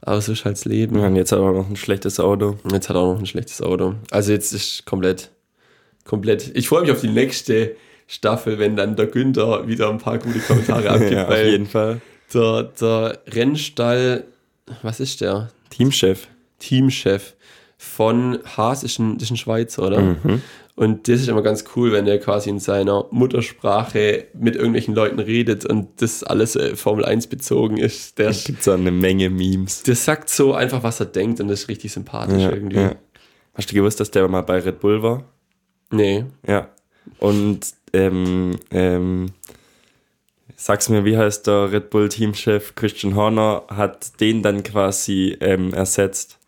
Aber 0.00 0.20
so 0.20 0.32
ist 0.32 0.44
halt 0.44 0.56
das 0.56 0.64
Leben. 0.64 0.98
Ja, 0.98 1.06
und 1.06 1.16
jetzt 1.16 1.30
hat 1.30 1.38
er 1.38 1.44
auch 1.44 1.52
noch 1.52 1.68
ein 1.68 1.76
schlechtes 1.76 2.18
Auto. 2.18 2.56
Und 2.62 2.72
jetzt 2.72 2.88
hat 2.88 2.96
er 2.96 3.02
auch 3.02 3.12
noch 3.12 3.20
ein 3.20 3.26
schlechtes 3.26 3.60
Auto. 3.60 3.94
Also 4.10 4.32
jetzt 4.32 4.52
ist 4.52 4.86
komplett, 4.86 5.30
komplett. 6.04 6.50
Ich 6.54 6.68
freue 6.68 6.82
mich 6.82 6.90
auf 6.90 7.02
die 7.02 7.10
nächste 7.10 7.76
Staffel, 8.08 8.58
wenn 8.58 8.76
dann 8.76 8.96
der 8.96 9.06
Günther 9.06 9.68
wieder 9.68 9.90
ein 9.90 9.98
paar 9.98 10.18
gute 10.18 10.40
Kommentare 10.40 10.90
abgibt, 10.90 11.12
Ja, 11.12 11.28
auf 11.28 11.44
jeden 11.44 11.66
Fall. 11.66 12.00
Der, 12.34 12.64
der 12.80 13.18
Rennstall, 13.28 14.24
was 14.82 15.00
ist 15.00 15.20
der? 15.20 15.50
Teamchef. 15.70 16.28
Teamchef 16.58 17.34
von 17.76 18.38
Haas 18.56 18.84
ist 18.84 18.98
ein, 18.98 19.14
das 19.18 19.24
ist 19.24 19.30
ein 19.32 19.36
Schweizer, 19.36 19.82
oder? 19.86 20.00
Mhm. 20.00 20.40
Und 20.74 21.06
das 21.08 21.20
ist 21.20 21.28
immer 21.28 21.42
ganz 21.42 21.64
cool, 21.76 21.92
wenn 21.92 22.06
er 22.06 22.18
quasi 22.18 22.48
in 22.48 22.58
seiner 22.58 23.04
Muttersprache 23.10 24.26
mit 24.34 24.56
irgendwelchen 24.56 24.94
Leuten 24.94 25.18
redet 25.18 25.66
und 25.66 26.00
das 26.00 26.22
alles 26.24 26.56
äh, 26.56 26.76
Formel 26.76 27.04
1 27.04 27.26
bezogen 27.26 27.76
ist. 27.76 28.18
Der, 28.18 28.28
Es 28.30 28.44
gibt 28.44 28.62
so 28.62 28.70
eine 28.72 28.90
Menge 28.90 29.28
Memes. 29.28 29.82
der 29.82 29.96
sagt 29.96 30.30
so 30.30 30.54
einfach, 30.54 30.82
was 30.82 31.00
er 31.00 31.06
denkt 31.06 31.40
und 31.40 31.48
das 31.48 31.62
ist 31.62 31.68
richtig 31.68 31.92
sympathisch 31.92 32.42
Ja, 32.42 32.50
irgendwie. 32.52 32.76
ja. 32.78 32.94
Hast 33.54 33.70
du 33.70 33.74
gewusst, 33.74 34.00
dass 34.00 34.10
der 34.10 34.26
mal 34.28 34.40
bei 34.42 34.60
Red 34.60 34.80
Bull 34.80 35.02
war? 35.02 35.24
Nee. 35.90 36.24
Ja. 36.46 36.68
Und 37.18 37.60
ähm, 37.92 38.58
ähm, 38.70 39.26
sag's 40.56 40.88
mir, 40.88 41.04
wie 41.04 41.16
heißt 41.16 41.46
der 41.46 41.72
Red 41.72 41.90
Bull 41.90 42.08
Teamchef 42.08 42.74
Christian 42.74 43.14
Horner 43.14 43.64
hat 43.68 44.20
den 44.20 44.42
dann 44.42 44.62
quasi 44.62 45.36
ähm, 45.40 45.72
ersetzt. 45.72 46.38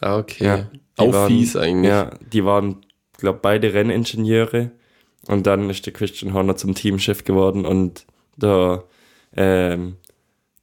Ah, 0.00 0.18
okay. 0.18 0.44
Ja, 0.44 0.56
die 0.58 0.80
Auch 0.96 1.12
waren- 1.12 1.28
fies 1.28 1.56
eigentlich. 1.56 1.90
Ja, 1.90 2.10
die 2.32 2.44
waren, 2.44 2.84
glaube 3.18 3.38
beide 3.42 3.72
Renningenieure. 3.72 4.70
Und 5.28 5.46
dann 5.46 5.70
ist 5.70 5.86
der 5.86 5.92
Christian 5.92 6.34
Horner 6.34 6.56
zum 6.56 6.74
Teamchef 6.74 7.22
geworden 7.24 7.64
und 7.64 8.06
der 8.36 8.82
ähm, 9.36 9.96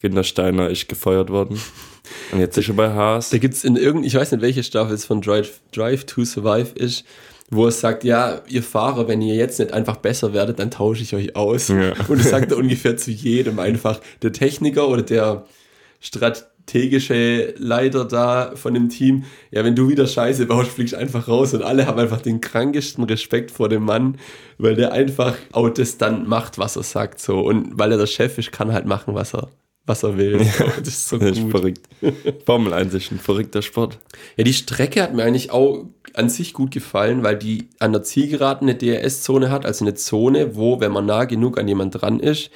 Günter 0.01 0.23
Steiner 0.23 0.69
ist 0.69 0.89
gefeuert 0.89 1.29
worden. 1.29 1.59
Und 2.31 2.39
jetzt 2.39 2.57
ist 2.57 2.67
er 2.69 2.73
bei 2.73 2.89
Haas. 2.91 3.29
Da 3.29 3.37
gibt 3.37 3.53
es 3.53 3.63
in 3.63 3.75
irgendeinem, 3.75 4.05
ich 4.07 4.15
weiß 4.15 4.31
nicht, 4.31 4.41
welche 4.41 4.63
Staffel 4.63 4.93
es 4.95 5.05
von 5.05 5.21
Drive, 5.21 5.59
Drive 5.71 6.05
to 6.05 6.23
Survive 6.25 6.73
ist, 6.73 7.05
wo 7.51 7.67
es 7.67 7.79
sagt, 7.79 8.03
ja, 8.03 8.41
ihr 8.47 8.63
Fahrer, 8.63 9.07
wenn 9.07 9.21
ihr 9.21 9.35
jetzt 9.35 9.59
nicht 9.59 9.73
einfach 9.73 9.97
besser 9.97 10.33
werdet, 10.33 10.59
dann 10.59 10.71
tausche 10.71 11.01
ich 11.01 11.15
euch 11.15 11.35
aus. 11.35 11.69
Ja. 11.69 11.93
Und 12.07 12.19
das 12.19 12.29
sagt 12.29 12.51
er 12.51 12.57
ungefähr 12.57 12.95
zu 12.95 13.11
jedem 13.11 13.59
einfach. 13.59 13.99
Der 14.21 14.31
Techniker 14.31 14.87
oder 14.87 15.01
der 15.01 15.45
strategische 15.99 17.55
Leiter 17.57 18.05
da 18.05 18.51
von 18.55 18.75
dem 18.75 18.89
Team, 18.89 19.25
ja, 19.51 19.63
wenn 19.63 19.75
du 19.75 19.89
wieder 19.89 20.05
Scheiße 20.05 20.45
baust, 20.45 20.71
fliegst 20.71 20.93
einfach 20.93 21.27
raus 21.27 21.53
und 21.53 21.63
alle 21.63 21.87
haben 21.87 21.99
einfach 21.99 22.21
den 22.21 22.39
krankesten 22.39 23.03
Respekt 23.05 23.49
vor 23.49 23.67
dem 23.67 23.83
Mann, 23.83 24.17
weil 24.59 24.75
der 24.75 24.91
einfach 24.91 25.35
auch 25.51 25.69
das 25.69 25.97
dann 25.97 26.27
macht, 26.27 26.59
was 26.59 26.75
er 26.75 26.83
sagt, 26.83 27.19
so. 27.19 27.39
Und 27.39 27.79
weil 27.79 27.91
er 27.91 27.97
der 27.97 28.07
Chef 28.07 28.37
ist, 28.37 28.51
kann 28.51 28.69
er 28.69 28.75
halt 28.75 28.85
machen, 28.85 29.15
was 29.15 29.33
er, 29.33 29.49
was 29.89 30.03
er 30.03 30.17
will. 30.17 30.43
So, 30.43 30.63
das 30.79 30.87
ist 30.87 31.09
so 31.09 31.17
Das 31.17 31.31
ist 31.31 31.41
gut. 31.41 31.51
verrückt. 31.51 31.89
Formel 32.45 32.73
1 32.73 32.93
ist 32.93 33.11
ein 33.11 33.19
verrückter 33.19 33.63
Sport. 33.63 33.97
Ja, 34.37 34.43
die 34.43 34.53
Strecke 34.53 35.01
hat 35.01 35.15
mir 35.15 35.23
eigentlich 35.23 35.49
auch 35.51 35.85
an 36.13 36.29
sich 36.29 36.53
gut 36.53 36.71
gefallen, 36.71 37.23
weil 37.23 37.37
die 37.37 37.69
an 37.79 37.91
der 37.91 38.03
Zielgeraden 38.03 38.69
eine 38.69 38.77
DRS-Zone 38.77 39.49
hat, 39.49 39.65
also 39.65 39.83
eine 39.83 39.95
Zone, 39.95 40.55
wo, 40.55 40.79
wenn 40.79 40.91
man 40.91 41.07
nah 41.07 41.25
genug 41.25 41.57
an 41.59 41.67
jemand 41.67 41.99
dran 42.01 42.19
ist, 42.19 42.51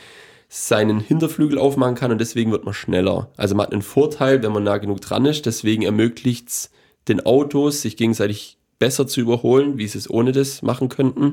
seinen 0.48 1.00
Hinterflügel 1.00 1.58
aufmachen 1.58 1.96
kann 1.96 2.12
und 2.12 2.22
deswegen 2.22 2.52
wird 2.52 2.66
man 2.66 2.76
schneller. 2.76 3.32
Also 3.36 3.56
man 3.56 3.66
hat 3.66 3.74
einen 3.74 3.82
Vorteil, 3.82 4.44
wenn 4.44 4.52
man 4.52 4.64
nah 4.64 4.78
genug 4.78 5.02
dran 5.02 5.26
ist, 5.26 5.48
deswegen 5.48 5.82
ermöglicht 5.82 6.50
es 6.50 6.70
den 7.08 7.26
Autos, 7.26 7.82
sich 7.82 7.98
gegenseitig 7.98 8.58
besser 8.78 9.08
zu 9.08 9.22
überholen, 9.22 9.80
wie 9.80 9.88
sie 9.88 9.98
es 9.98 10.10
ohne 10.10 10.34
das 10.34 10.62
machen 10.62 10.90
könnten. 10.90 11.32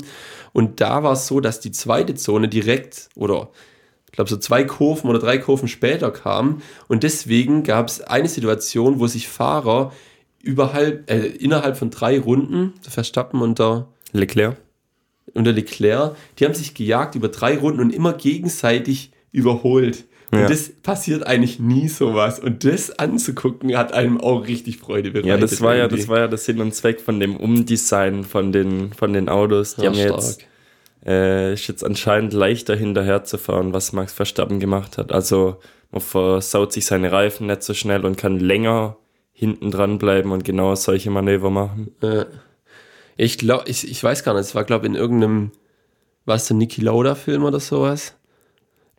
Und 0.55 0.81
da 0.81 1.03
war 1.03 1.13
es 1.13 1.27
so, 1.27 1.41
dass 1.41 1.61
die 1.61 1.73
zweite 1.73 2.15
Zone 2.15 2.49
direkt 2.49 3.11
oder 3.15 3.51
glaube, 4.21 4.31
so 4.31 4.37
zwei 4.37 4.65
Kurven 4.65 5.09
oder 5.11 5.19
drei 5.19 5.39
Kurven 5.39 5.69
später 5.69 6.11
kam. 6.11 6.63
Und 6.89 7.03
deswegen 7.03 7.63
gab 7.63 7.89
es 7.89 8.01
eine 8.01 8.29
Situation, 8.29 9.01
wo 9.01 9.07
sich 9.07 9.29
Fahrer 9.29 9.93
überhalb, 10.43 11.11
äh, 11.11 11.27
innerhalb 11.27 11.77
von 11.77 11.91
drei 11.91 12.19
Runden, 12.19 12.75
Verstappen 12.89 13.41
und 13.43 13.59
der, 13.59 13.87
Leclerc? 14.13 14.57
und 15.35 15.45
der 15.45 15.53
Leclerc, 15.53 16.17
die 16.39 16.45
haben 16.45 16.55
sich 16.55 16.75
gejagt 16.75 17.15
über 17.15 17.29
drei 17.29 17.57
Runden 17.59 17.81
und 17.81 17.91
immer 17.95 18.13
gegenseitig 18.15 19.13
überholt. 19.33 20.05
Und 20.33 20.39
Ja. 20.41 20.49
das 20.49 20.69
passiert 20.71 21.27
eigentlich 21.27 21.59
nie 21.59 21.89
sowas. 21.89 22.39
Und 22.39 22.65
das 22.65 22.97
anzugucken, 22.99 23.77
hat 23.77 23.93
einem 23.93 24.21
auch 24.21 24.47
richtig 24.47 24.79
Freude 24.79 25.11
bereitet. 25.11 25.29
Ja, 25.29 25.37
das 25.37 25.61
war 25.61 25.75
ja, 25.75 25.83
irgendwie. 25.85 25.99
das 26.03 26.09
war 26.09 26.19
ja 26.21 26.29
der 26.29 26.39
Sinn 26.39 26.61
und 26.61 26.73
Zweck 26.75 27.01
von 27.01 27.19
dem 27.21 27.37
Umdesign 27.37 28.23
von 28.25 28.53
den, 28.53 28.93
von 28.93 29.13
den 29.13 29.29
Autos. 29.29 29.75
Die 29.77 29.83
Ja, 29.83 29.89
haben 29.91 29.99
ja 29.99 30.07
stark. 30.07 30.21
jetzt, 30.23 30.41
äh, 31.05 31.55
ist 31.55 31.69
jetzt 31.69 31.85
anscheinend 31.85 32.33
leichter 32.33 32.77
hinterher 32.77 33.25
zu 33.25 33.39
fahren, 33.39 33.73
was 33.73 33.93
Max 33.93 34.13
Verstappen 34.13 34.61
gemacht 34.61 34.99
hat. 34.99 35.13
Also 35.13 35.57
man 35.91 36.01
versaut 36.01 36.73
sich 36.73 36.87
seine 36.87 37.11
Reifen 37.13 37.47
nicht 37.47 37.63
so 37.63 37.75
schnell 37.75 38.05
und 38.05 38.17
kann 38.17 38.39
länger 38.39 38.97
hinten 39.33 39.71
dran 39.71 39.99
bleiben 39.99 40.33
und 40.33 40.45
genau 40.45 40.75
solche 40.75 41.11
Manöver 41.11 41.51
machen. 41.51 41.95
Äh, 42.03 42.27
ich 43.17 43.39
glaube, 43.39 43.65
ich, 43.69 43.91
ich 43.91 44.03
weiß 44.03 44.23
gar 44.23 44.35
nicht, 44.35 44.43
es 44.43 44.55
war, 44.55 44.65
glaube 44.65 44.87
in 44.87 44.95
irgendeinem, 44.95 45.53
was 46.25 46.47
der 46.47 46.57
Niki 46.57 46.81
Lauda-Film 46.81 47.45
oder 47.45 47.61
sowas. 47.61 48.15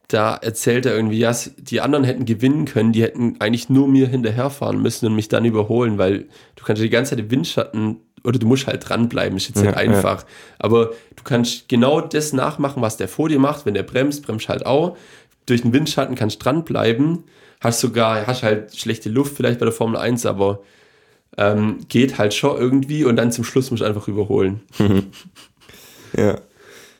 Da 0.07 0.35
erzählt 0.35 0.85
er 0.85 0.95
irgendwie, 0.95 1.19
ja, 1.19 1.33
die 1.57 1.79
anderen 1.79 2.03
hätten 2.03 2.25
gewinnen 2.25 2.65
können, 2.65 2.91
die 2.91 3.03
hätten 3.03 3.37
eigentlich 3.39 3.69
nur 3.69 3.87
mir 3.87 4.07
hinterherfahren 4.07 4.81
müssen 4.81 5.05
und 5.05 5.15
mich 5.15 5.29
dann 5.29 5.45
überholen, 5.45 5.97
weil 5.97 6.27
du 6.55 6.63
kannst 6.65 6.81
ja 6.81 6.87
die 6.87 6.91
ganze 6.91 7.11
Zeit 7.11 7.19
im 7.19 7.31
Windschatten 7.31 8.01
oder 8.23 8.39
du 8.39 8.47
musst 8.47 8.67
halt 8.67 8.87
dranbleiben, 8.87 9.37
ist 9.37 9.47
jetzt 9.47 9.57
Ja, 9.57 9.67
nicht 9.67 9.77
einfach. 9.77 10.25
Aber 10.59 10.91
du 11.15 11.23
kannst 11.23 11.67
genau 11.69 12.01
das 12.01 12.33
nachmachen, 12.33 12.81
was 12.81 12.97
der 12.97 13.07
vor 13.07 13.29
dir 13.29 13.39
macht. 13.39 13.65
Wenn 13.65 13.73
der 13.73 13.83
bremst, 13.83 14.25
bremst 14.25 14.49
halt 14.49 14.65
auch. 14.65 14.97
Durch 15.45 15.61
den 15.61 15.73
Windschatten 15.73 16.15
kannst 16.15 16.37
du 16.37 16.43
dranbleiben. 16.43 17.23
Hast 17.59 17.79
sogar, 17.79 18.27
hast 18.27 18.43
halt 18.43 18.75
schlechte 18.75 19.09
Luft 19.09 19.35
vielleicht 19.35 19.59
bei 19.59 19.65
der 19.65 19.73
Formel 19.73 19.97
1, 19.97 20.25
aber 20.25 20.61
ähm, 21.37 21.79
geht 21.87 22.17
halt 22.17 22.33
schon 22.33 22.57
irgendwie 22.57 23.05
und 23.05 23.15
dann 23.15 23.31
zum 23.31 23.43
Schluss 23.43 23.71
musst 23.71 23.81
du 23.81 23.85
einfach 23.85 24.07
überholen. 24.07 24.61
Ja. 26.17 26.39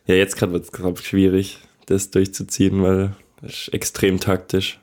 Ja, 0.06 0.16
jetzt 0.16 0.38
gerade 0.38 0.54
wird 0.54 0.64
es, 0.64 1.02
ich, 1.02 1.06
schwierig, 1.06 1.60
das 1.86 2.12
durchzuziehen, 2.12 2.82
weil 2.82 3.14
das 3.42 3.52
ist 3.52 3.74
extrem 3.74 4.20
taktisch. 4.22 4.80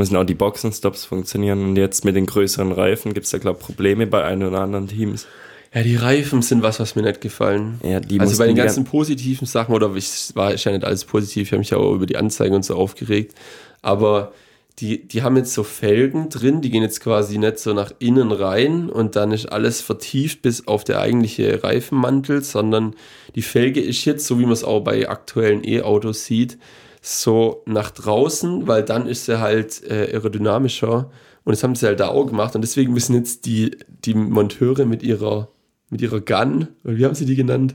Müssen 0.00 0.16
auch 0.16 0.24
die 0.24 0.34
Boxenstops 0.34 1.04
funktionieren 1.04 1.62
und 1.62 1.76
jetzt 1.76 2.06
mit 2.06 2.16
den 2.16 2.24
größeren 2.24 2.72
Reifen 2.72 3.12
gibt 3.12 3.26
es 3.26 3.32
da, 3.32 3.38
glaube 3.38 3.58
ich, 3.60 3.66
Probleme 3.66 4.06
bei 4.06 4.24
ein 4.24 4.42
oder 4.42 4.60
anderen 4.60 4.88
Teams. 4.88 5.26
Ja, 5.74 5.82
die 5.82 5.94
Reifen 5.94 6.40
sind 6.40 6.62
was, 6.62 6.80
was 6.80 6.96
mir 6.96 7.02
nicht 7.02 7.20
gefallen. 7.20 7.78
Ja, 7.84 8.00
die 8.00 8.18
also 8.18 8.38
bei 8.38 8.46
den 8.46 8.56
ganzen 8.56 8.84
positiven 8.84 9.46
Sachen, 9.46 9.74
oder 9.74 9.94
ich 9.94 10.32
war 10.34 10.54
ist 10.54 10.64
ja 10.64 10.72
nicht 10.72 10.84
alles 10.84 11.04
positiv, 11.04 11.48
ich 11.48 11.52
habe 11.52 11.58
mich 11.58 11.68
ja 11.68 11.76
auch 11.76 11.92
über 11.92 12.06
die 12.06 12.16
Anzeigen 12.16 12.54
und 12.54 12.64
so 12.64 12.76
aufgeregt, 12.76 13.34
aber 13.82 14.32
die, 14.78 15.06
die 15.06 15.22
haben 15.22 15.36
jetzt 15.36 15.52
so 15.52 15.64
Felgen 15.64 16.30
drin, 16.30 16.62
die 16.62 16.70
gehen 16.70 16.82
jetzt 16.82 17.00
quasi 17.00 17.36
nicht 17.36 17.58
so 17.58 17.74
nach 17.74 17.92
innen 17.98 18.32
rein 18.32 18.88
und 18.88 19.16
dann 19.16 19.32
ist 19.32 19.52
alles 19.52 19.82
vertieft 19.82 20.40
bis 20.40 20.66
auf 20.66 20.82
der 20.82 21.00
eigentliche 21.00 21.62
Reifenmantel, 21.62 22.42
sondern 22.42 22.94
die 23.34 23.42
Felge 23.42 23.82
ist 23.82 24.06
jetzt, 24.06 24.26
so 24.26 24.38
wie 24.38 24.44
man 24.44 24.52
es 24.52 24.64
auch 24.64 24.80
bei 24.80 25.10
aktuellen 25.10 25.62
E-Autos 25.62 26.24
sieht, 26.24 26.56
so 27.00 27.62
nach 27.66 27.90
draußen, 27.90 28.66
weil 28.66 28.82
dann 28.84 29.06
ist 29.06 29.26
sie 29.26 29.40
halt 29.40 29.82
äh, 29.88 30.10
aerodynamischer 30.12 31.10
und 31.44 31.50
das 31.52 31.62
haben 31.62 31.74
sie 31.74 31.86
halt 31.86 32.00
da 32.00 32.08
auch 32.08 32.26
gemacht 32.26 32.54
und 32.54 32.60
deswegen 32.62 32.92
müssen 32.92 33.14
jetzt 33.14 33.46
die, 33.46 33.76
die 34.04 34.14
Monteure 34.14 34.84
mit 34.84 35.02
ihrer, 35.02 35.48
mit 35.88 36.02
ihrer 36.02 36.20
Gun, 36.20 36.68
oder 36.84 36.96
wie 36.96 37.04
haben 37.04 37.14
sie 37.14 37.24
die 37.24 37.36
genannt? 37.36 37.74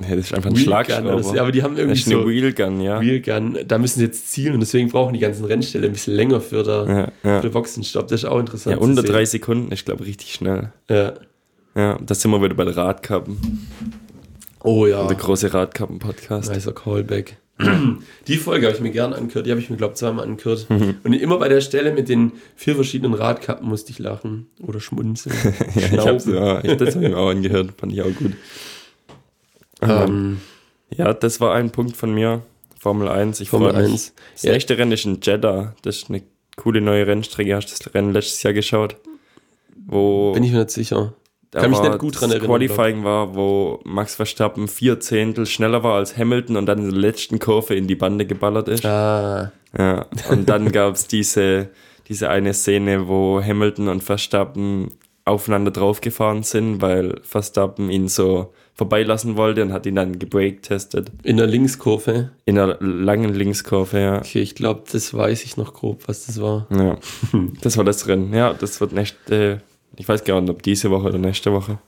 Ja, 0.00 0.16
das 0.16 0.26
ist 0.26 0.34
einfach 0.34 0.50
ein 0.50 0.56
Schlagschrauber. 0.56 1.34
Ja, 1.36 1.42
aber 1.42 1.52
die 1.52 1.62
haben 1.62 1.76
irgendwie 1.76 1.98
das 2.00 2.06
ist 2.08 2.12
eine 2.12 2.22
so- 2.22 2.28
Wheelgun, 2.28 2.80
ja. 2.80 3.00
Wheelgun, 3.00 3.58
da 3.68 3.78
müssen 3.78 4.00
sie 4.00 4.06
jetzt 4.06 4.32
zielen 4.32 4.54
und 4.54 4.60
deswegen 4.60 4.88
brauchen 4.88 5.12
die 5.14 5.20
ganzen 5.20 5.44
Rennstelle 5.44 5.86
ein 5.86 5.92
bisschen 5.92 6.14
länger 6.14 6.40
für, 6.40 6.64
der, 6.64 7.12
Ja, 7.24 7.30
ja. 7.30 7.36
für 7.40 7.48
den 7.48 7.52
Boxenstopp. 7.52 8.08
Das 8.08 8.22
ist 8.22 8.28
auch 8.28 8.40
interessant. 8.40 8.76
ja, 8.76 8.82
unter 8.82 9.02
drei 9.04 9.24
Sekunden, 9.24 9.70
ich 9.72 9.84
glaube, 9.84 10.04
richtig 10.04 10.32
schnell. 10.32 10.72
Ja. 10.90 11.12
Ja, 11.76 11.98
da 12.04 12.14
sind 12.14 12.30
wir 12.32 12.42
wieder 12.42 12.54
bei 12.54 12.64
den 12.64 12.74
Radkappen. 12.74 13.68
Oh 14.64 14.86
ja. 14.86 15.06
Der 15.06 15.16
große 15.16 15.54
Radkappen-Podcast. 15.54 16.52
Nicer 16.52 16.72
Callback. 16.72 17.36
Die 18.28 18.36
Folge 18.36 18.66
habe 18.66 18.76
ich 18.76 18.82
mir 18.82 18.90
gern 18.90 19.12
angehört. 19.12 19.46
Die 19.46 19.50
habe 19.50 19.60
ich 19.60 19.68
mir, 19.70 19.76
glaube 19.76 19.92
ich, 19.94 19.98
zweimal 19.98 20.24
angehört. 20.24 20.66
Mhm. 20.70 20.96
Und 21.04 21.12
immer 21.12 21.38
bei 21.38 21.48
der 21.48 21.60
Stelle 21.60 21.92
mit 21.92 22.08
den 22.08 22.32
vier 22.56 22.74
verschiedenen 22.74 23.14
Radkappen 23.14 23.68
musste 23.68 23.90
ich 23.90 23.98
lachen. 23.98 24.46
Oder 24.60 24.80
schmunzeln. 24.80 25.34
Ja, 25.74 25.86
ich 25.86 25.98
hab's, 25.98 26.24
Schnauben. 26.24 26.34
ja, 26.44 26.64
ich, 26.64 26.76
das 26.76 26.94
habe 26.94 27.04
ich 27.06 27.10
mir 27.12 27.18
auch 27.18 27.30
angehört, 27.30 27.70
fand 27.78 27.92
ich 27.92 28.02
auch 28.02 28.14
gut. 28.14 28.32
Ähm, 29.80 30.38
Ja, 30.96 31.12
das 31.14 31.40
war 31.40 31.54
ein 31.54 31.70
Punkt 31.70 31.96
von 31.96 32.12
mir. 32.14 32.42
Formel 32.78 33.08
1, 33.08 33.40
ich 33.40 33.50
Formel 33.50 33.70
freue 33.72 33.82
mich. 33.84 33.92
1. 33.92 34.14
Das 34.34 34.42
Ja. 34.42 34.52
nächste 34.52 34.76
Rennen 34.78 34.92
ist 34.92 35.04
in 35.04 35.18
Jeddah. 35.22 35.74
Das 35.82 35.96
ist 35.98 36.08
eine 36.10 36.22
coole 36.56 36.80
neue 36.80 37.06
Rennstrecke. 37.06 37.54
Hast 37.56 37.68
du 37.68 37.82
das 37.84 37.94
Rennen 37.94 38.12
letztes 38.12 38.42
Jahr 38.42 38.52
geschaut? 38.52 38.96
Wo 39.86 40.32
bin 40.32 40.44
ich 40.44 40.52
mir 40.52 40.58
nicht 40.58 40.70
sicher. 40.70 41.14
Da 41.52 41.60
kann 41.60 41.70
mich 41.70 41.80
nicht 41.80 41.98
gut 41.98 42.20
dran 42.20 42.30
das 42.30 42.38
erinnern, 42.40 42.50
Qualifying 42.58 43.04
war, 43.04 43.34
wo 43.34 43.78
Max 43.84 44.16
Verstappen 44.16 44.66
vier 44.68 44.98
Zehntel 45.00 45.46
schneller 45.46 45.84
war 45.84 45.94
als 45.96 46.16
Hamilton 46.16 46.56
und 46.56 46.66
dann 46.66 46.78
in 46.78 46.90
der 46.90 46.98
letzten 46.98 47.38
Kurve 47.38 47.74
in 47.76 47.86
die 47.86 47.94
Bande 47.94 48.26
geballert 48.26 48.68
ist. 48.68 48.84
Ah, 48.84 49.52
Ja, 49.78 50.06
und 50.30 50.48
dann 50.48 50.72
gab's 50.72 51.06
diese, 51.06 51.68
diese 52.08 52.28
eine 52.28 52.52
Szene, 52.54 53.06
wo 53.06 53.40
Hamilton 53.42 53.88
und 53.88 54.02
Verstappen 54.02 54.90
aufeinander 55.24 55.70
draufgefahren 55.70 56.42
sind, 56.42 56.82
weil 56.82 57.20
Verstappen 57.22 57.90
ihn 57.90 58.08
so 58.08 58.52
vorbeilassen 58.74 59.36
wollte 59.36 59.62
und 59.62 59.72
hat 59.72 59.86
ihn 59.86 59.94
dann 59.94 60.18
gebreak-testet. 60.18 61.12
in 61.22 61.36
der 61.36 61.46
Linkskurve. 61.46 62.30
In 62.46 62.58
einer 62.58 62.76
langen 62.80 63.32
Linkskurve, 63.34 64.00
ja. 64.00 64.16
Okay, 64.18 64.40
ich 64.40 64.54
glaube, 64.54 64.82
das 64.90 65.12
weiß 65.14 65.44
ich 65.44 65.56
noch 65.56 65.74
grob, 65.74 66.08
was 66.08 66.26
das 66.26 66.40
war. 66.40 66.66
ja. 66.70 66.96
Das 67.60 67.76
war 67.76 67.84
das 67.84 68.08
Rennen. 68.08 68.32
Ja, 68.34 68.52
das 68.54 68.80
wird 68.80 68.92
nächste, 68.92 69.60
ich 69.96 70.08
weiß 70.08 70.24
gar 70.24 70.40
nicht, 70.40 70.50
ob 70.50 70.62
diese 70.62 70.90
Woche 70.90 71.08
oder 71.08 71.18
nächste 71.18 71.52
Woche. 71.52 71.78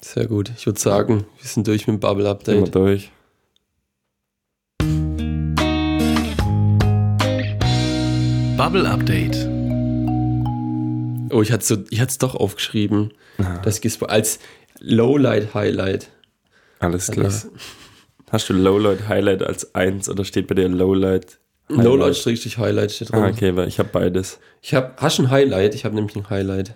Sehr 0.00 0.26
gut. 0.26 0.50
Ich 0.56 0.66
würde 0.66 0.80
sagen, 0.80 1.24
wir 1.40 1.48
sind 1.48 1.66
durch 1.66 1.86
mit 1.86 1.96
dem 1.96 2.00
Bubble 2.00 2.24
Sind 2.24 2.46
wir 2.46 2.58
Update. 2.62 2.74
durch. 2.74 3.10
Bubble 8.56 8.86
Update. 8.88 9.36
Oh, 11.32 11.42
ich 11.42 11.50
hatte 11.52 11.64
so, 11.64 11.76
ich 11.90 12.00
hatte 12.00 12.10
es 12.10 12.18
doch 12.18 12.34
aufgeschrieben. 12.34 13.12
Das 13.64 13.80
gibt's 13.80 14.02
als 14.02 14.38
Lowlight 14.80 15.54
Highlight. 15.54 16.08
Alles 16.78 17.10
klar. 17.10 17.24
Das- 17.26 17.48
Hast 18.30 18.48
du 18.48 18.52
Lowlight 18.52 19.08
Highlight 19.08 19.42
als 19.42 19.74
eins 19.74 20.08
oder 20.08 20.24
steht 20.24 20.46
bei 20.46 20.54
dir 20.54 20.68
Lowlight? 20.68 21.40
Highlight? 21.68 21.84
Lowlight 21.84 22.16
Strich 22.16 22.58
Highlight 22.58 22.92
steht 22.92 23.10
dran. 23.10 23.24
Ah, 23.24 23.28
okay, 23.28 23.56
weil 23.56 23.66
ich 23.66 23.80
habe 23.80 23.88
beides. 23.92 24.38
Ich 24.62 24.72
habe, 24.74 24.92
hast 24.98 25.18
du 25.18 25.22
ein 25.24 25.30
Highlight? 25.30 25.74
Ich 25.74 25.84
habe 25.84 25.96
nämlich 25.96 26.14
ein 26.14 26.30
Highlight. 26.30 26.74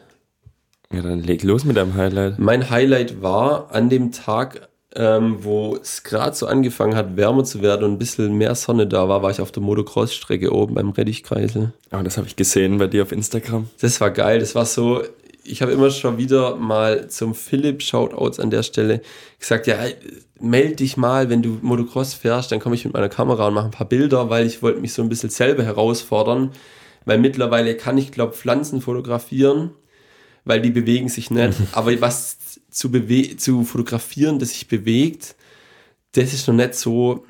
Ja, 0.93 1.03
dann 1.03 1.23
leg 1.23 1.43
los 1.43 1.65
mit 1.65 1.77
deinem 1.77 1.95
Highlight. 1.95 2.39
Mein 2.39 2.71
Highlight 2.71 3.23
war 3.23 3.73
an 3.73 3.89
dem 3.89 4.13
Tag, 4.13 4.69
ähm, 4.95 5.39
wo 5.43 5.77
es 5.77 6.05
gerade 6.05 6.37
so 6.37 6.47
angefangen 6.47 6.95
hat, 6.95 7.17
wärmer 7.17 7.45
zu 7.45 7.63
werden 7.63 7.85
und 7.85 7.93
ein 7.93 7.99
bisschen 7.99 8.35
mehr 8.37 8.55
Sonne 8.55 8.87
da 8.87 9.09
war, 9.09 9.23
war 9.23 9.31
ich 9.31 9.41
auf 9.41 9.51
der 9.51 9.63
Motocross-Strecke 9.63 10.53
oben 10.53 10.75
beim 10.75 10.91
Rettichkreisel. 10.91 11.73
Ah, 11.91 12.03
das 12.03 12.17
habe 12.17 12.27
ich 12.27 12.37
gesehen 12.37 12.79
bei 12.79 12.87
dir 12.87 13.03
auf 13.03 13.13
Instagram. 13.13 13.69
Das 13.81 14.01
war 14.01 14.11
geil. 14.11 14.39
Das 14.39 14.55
war 14.55 14.67
so, 14.67 15.03
ich 15.43 15.63
habe 15.63 15.73
immer 15.73 15.91
schon 15.91 16.19
wieder 16.19 16.57
mal 16.57 17.09
zum 17.09 17.35
Philipp 17.35 17.83
Shoutouts 17.83 18.39
an 18.39 18.51
der 18.51 18.63
Stelle 18.63 19.03
gesagt, 19.39 19.67
ja, 19.67 19.77
meld 20.41 20.81
dich 20.81 20.97
mal, 20.97 21.31
wenn 21.31 21.43
du 21.43 21.59
Motocross 21.63 22.15
fährst, 22.15 22.53
dann 22.53 22.61
komme 22.61 22.75
ich 22.75 22.85
mit 22.85 22.95
meiner 22.95 23.09
Kamera 23.09 23.49
und 23.49 23.55
mache 23.55 23.67
ein 23.67 23.71
paar 23.71 23.89
Bilder, 23.89 24.31
weil 24.31 24.47
ich 24.47 24.63
wollte 24.63 24.81
mich 24.81 24.93
so 24.93 25.03
ein 25.03 25.09
bisschen 25.09 25.31
selber 25.31 25.65
herausfordern, 25.65 26.53
weil 27.05 27.19
mittlerweile 27.19 27.77
kann 27.77 27.99
ich, 27.99 28.13
glaube 28.13 28.33
Pflanzen 28.33 28.81
fotografieren, 28.81 29.71
weil 30.45 30.61
die 30.61 30.71
bewegen 30.71 31.09
sich 31.09 31.31
nicht, 31.31 31.55
aber 31.73 32.01
was 32.01 32.61
zu, 32.71 32.91
bewe 32.91 33.37
zu 33.37 33.65
fotografieren, 33.65 34.39
das 34.39 34.51
sich 34.51 34.69
bewegt, 34.69 35.37
das 36.13 36.33
ist 36.33 36.47
noch 36.47 36.55
nicht 36.55 36.75
so 36.75 37.25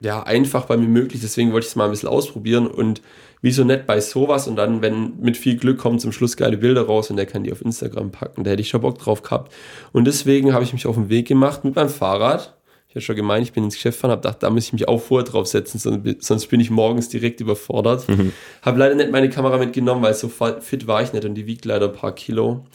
ja, 0.00 0.22
einfach 0.22 0.66
bei 0.66 0.76
mir 0.76 0.86
möglich, 0.86 1.20
deswegen 1.22 1.52
wollte 1.52 1.64
ich 1.64 1.70
es 1.70 1.76
mal 1.76 1.86
ein 1.86 1.90
bisschen 1.90 2.08
ausprobieren. 2.08 2.66
Und 2.66 3.02
wieso 3.42 3.64
nicht 3.64 3.86
bei 3.86 4.00
sowas? 4.00 4.46
Und 4.46 4.56
dann, 4.56 4.80
wenn 4.80 5.18
mit 5.20 5.36
viel 5.36 5.56
Glück 5.56 5.78
kommen 5.78 5.98
zum 5.98 6.12
Schluss 6.12 6.36
geile 6.36 6.56
Bilder 6.56 6.82
raus 6.82 7.10
und 7.10 7.16
der 7.16 7.26
kann 7.26 7.42
die 7.42 7.52
auf 7.52 7.62
Instagram 7.62 8.12
packen, 8.12 8.44
da 8.44 8.50
hätte 8.50 8.62
ich 8.62 8.68
schon 8.68 8.80
Bock 8.80 8.98
drauf 8.98 9.22
gehabt. 9.22 9.52
Und 9.92 10.04
deswegen 10.04 10.52
habe 10.52 10.64
ich 10.64 10.72
mich 10.72 10.86
auf 10.86 10.94
den 10.94 11.08
Weg 11.08 11.26
gemacht 11.26 11.64
mit 11.64 11.74
meinem 11.74 11.88
Fahrrad. 11.88 12.57
Habe 12.98 13.04
schon 13.04 13.16
gemeint, 13.16 13.46
ich 13.46 13.52
bin 13.52 13.64
ins 13.64 13.74
Geschäft 13.74 13.98
gefahren, 13.98 14.10
habe 14.12 14.22
gedacht, 14.22 14.42
da 14.42 14.50
muss 14.50 14.64
ich 14.64 14.72
mich 14.72 14.88
auch 14.88 15.00
vorher 15.00 15.24
drauf 15.24 15.46
setzen, 15.46 15.78
sonst, 15.78 16.22
sonst 16.22 16.46
bin 16.46 16.60
ich 16.60 16.70
morgens 16.70 17.08
direkt 17.08 17.40
überfordert. 17.40 18.08
Mhm. 18.08 18.32
Habe 18.62 18.78
leider 18.78 18.94
nicht 18.94 19.10
meine 19.10 19.30
Kamera 19.30 19.58
mitgenommen, 19.58 20.02
weil 20.02 20.14
so 20.14 20.28
fit 20.28 20.86
war 20.86 21.02
ich 21.02 21.12
nicht 21.12 21.24
und 21.24 21.34
die 21.34 21.46
wiegt 21.46 21.64
leider 21.64 21.86
ein 21.88 21.94
paar 21.94 22.14
Kilo. 22.14 22.66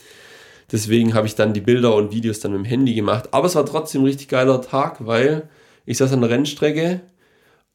Deswegen 0.71 1.13
habe 1.13 1.27
ich 1.27 1.35
dann 1.35 1.53
die 1.53 1.61
Bilder 1.61 1.95
und 1.95 2.11
Videos 2.11 2.39
dann 2.39 2.51
mit 2.51 2.61
dem 2.61 2.65
Handy 2.65 2.93
gemacht. 2.93 3.29
Aber 3.31 3.47
es 3.47 3.55
war 3.55 3.65
trotzdem 3.65 4.01
ein 4.01 4.05
richtig 4.05 4.27
geiler 4.27 4.61
Tag, 4.61 5.05
weil 5.05 5.49
ich 5.85 5.97
saß 5.97 6.13
an 6.13 6.21
der 6.21 6.29
Rennstrecke, 6.29 7.01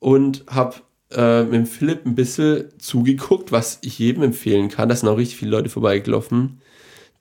und 0.00 0.44
habe 0.48 0.76
äh, 1.10 1.42
mit 1.44 1.54
dem 1.54 1.66
Philipp 1.66 2.06
ein 2.06 2.14
bisschen 2.14 2.66
zugeguckt, 2.78 3.52
was 3.52 3.78
ich 3.82 3.98
jedem 3.98 4.22
empfehlen 4.22 4.68
kann. 4.68 4.88
Da 4.88 4.96
sind 4.96 5.08
auch 5.08 5.16
richtig 5.16 5.38
viele 5.38 5.52
Leute 5.52 5.70
vorbeigelaufen, 5.70 6.60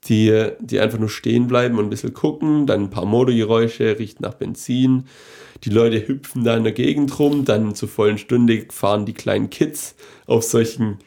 die, 0.09 0.51
die 0.59 0.79
einfach 0.79 0.99
nur 0.99 1.09
stehen 1.09 1.47
bleiben 1.47 1.77
und 1.77 1.85
ein 1.85 1.89
bisschen 1.89 2.13
gucken, 2.13 2.65
dann 2.65 2.83
ein 2.83 2.89
paar 2.89 3.05
Motorgeräusche, 3.05 3.99
riecht 3.99 4.21
nach 4.21 4.35
Benzin. 4.35 5.05
Die 5.63 5.69
Leute 5.69 6.07
hüpfen 6.07 6.43
da 6.43 6.55
in 6.55 6.63
der 6.63 6.73
Gegend 6.73 7.17
rum, 7.19 7.45
dann 7.45 7.75
zur 7.75 7.89
vollen 7.89 8.17
Stunde 8.17 8.65
fahren 8.69 9.05
die 9.05 9.13
kleinen 9.13 9.49
Kids 9.49 9.95
auf 10.25 10.43
solchen 10.43 10.99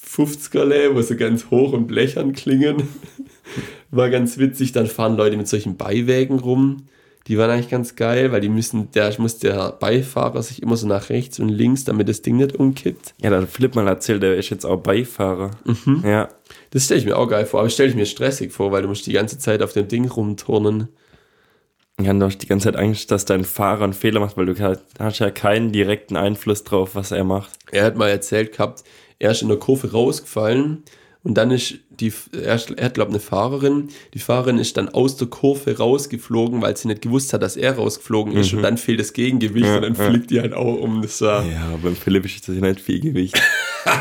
50er, 0.00 0.94
wo 0.94 1.02
sie 1.02 1.16
ganz 1.16 1.50
hoch 1.50 1.72
und 1.72 1.86
blechern 1.86 2.32
klingen. 2.32 2.88
War 3.90 4.10
ganz 4.10 4.38
witzig. 4.38 4.72
Dann 4.72 4.86
fahren 4.86 5.16
Leute 5.16 5.36
mit 5.36 5.48
solchen 5.48 5.76
Beiwägen 5.76 6.38
rum. 6.38 6.84
Die 7.28 7.38
waren 7.38 7.50
eigentlich 7.50 7.68
ganz 7.68 7.94
geil, 7.94 8.32
weil 8.32 8.40
die 8.40 8.48
müssen, 8.48 8.90
der 8.90 9.14
muss 9.18 9.38
der 9.38 9.72
Beifahrer 9.72 10.42
sich 10.42 10.60
immer 10.60 10.76
so 10.76 10.88
nach 10.88 11.08
rechts 11.08 11.38
und 11.38 11.50
links, 11.50 11.84
damit 11.84 12.08
das 12.08 12.22
Ding 12.22 12.36
nicht 12.36 12.56
umkippt. 12.56 13.14
Ja, 13.22 13.30
da 13.30 13.40
hat 13.40 13.48
Philipp 13.48 13.76
mal 13.76 13.86
erzählt, 13.86 14.24
der 14.24 14.36
ist 14.36 14.50
jetzt 14.50 14.66
auch 14.66 14.78
Beifahrer. 14.78 15.52
Mhm. 15.64 16.02
Ja. 16.04 16.28
Das 16.72 16.86
stelle 16.86 17.00
ich 17.00 17.06
mir 17.06 17.18
auch 17.18 17.28
geil 17.28 17.44
vor, 17.44 17.60
aber 17.60 17.68
stelle 17.68 17.90
ich 17.90 17.94
mir 17.94 18.06
stressig 18.06 18.50
vor, 18.50 18.72
weil 18.72 18.82
du 18.82 18.88
musst 18.88 19.06
die 19.06 19.12
ganze 19.12 19.38
Zeit 19.38 19.62
auf 19.62 19.74
dem 19.74 19.88
Ding 19.88 20.08
rumturnen. 20.08 20.88
Ja, 22.00 22.14
du 22.14 22.24
hast 22.24 22.38
die 22.38 22.46
ganze 22.46 22.64
Zeit 22.64 22.76
Angst, 22.76 23.10
dass 23.10 23.26
dein 23.26 23.44
Fahrer 23.44 23.84
einen 23.84 23.92
Fehler 23.92 24.20
macht, 24.20 24.38
weil 24.38 24.46
du 24.46 24.78
hast 24.98 25.18
ja 25.18 25.30
keinen 25.30 25.70
direkten 25.70 26.16
Einfluss 26.16 26.64
drauf, 26.64 26.94
was 26.94 27.12
er 27.12 27.24
macht. 27.24 27.50
Er 27.70 27.84
hat 27.84 27.96
mal 27.96 28.08
erzählt 28.08 28.52
gehabt, 28.52 28.84
er 29.18 29.32
ist 29.32 29.42
in 29.42 29.48
der 29.48 29.58
Kurve 29.58 29.92
rausgefallen 29.92 30.82
und 31.22 31.34
dann 31.34 31.50
ist 31.50 31.74
die, 31.90 32.10
er, 32.32 32.58
er 32.76 32.86
hat, 32.86 32.94
glaube 32.94 33.10
eine 33.10 33.20
Fahrerin. 33.20 33.88
Die 34.14 34.18
Fahrerin 34.18 34.56
ist 34.56 34.78
dann 34.78 34.88
aus 34.88 35.16
der 35.16 35.28
Kurve 35.28 35.76
rausgeflogen, 35.76 36.62
weil 36.62 36.74
sie 36.74 36.88
nicht 36.88 37.02
gewusst 37.02 37.34
hat, 37.34 37.42
dass 37.42 37.58
er 37.58 37.76
rausgeflogen 37.76 38.34
ist. 38.34 38.52
Mhm. 38.52 38.58
Und 38.58 38.62
dann 38.62 38.78
fehlt 38.78 38.98
das 38.98 39.12
Gegengewicht 39.12 39.66
ja, 39.66 39.76
und 39.76 39.82
dann 39.82 39.94
ja. 39.94 40.08
fliegt 40.08 40.30
die 40.30 40.40
halt 40.40 40.54
auch 40.54 40.78
um. 40.78 41.02
Das 41.02 41.20
war 41.20 41.44
ja, 41.44 41.78
beim 41.82 41.96
Philipp 41.96 42.24
ist 42.24 42.48
das 42.48 42.56
nicht 42.56 42.80
viel 42.80 43.00
Gewicht. 43.00 43.40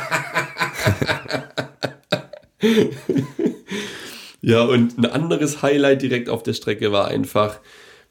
ja, 4.42 4.64
und 4.64 4.98
ein 4.98 5.06
anderes 5.06 5.62
Highlight 5.62 6.02
direkt 6.02 6.30
auf 6.30 6.44
der 6.44 6.54
Strecke 6.54 6.92
war 6.92 7.08
einfach, 7.08 7.60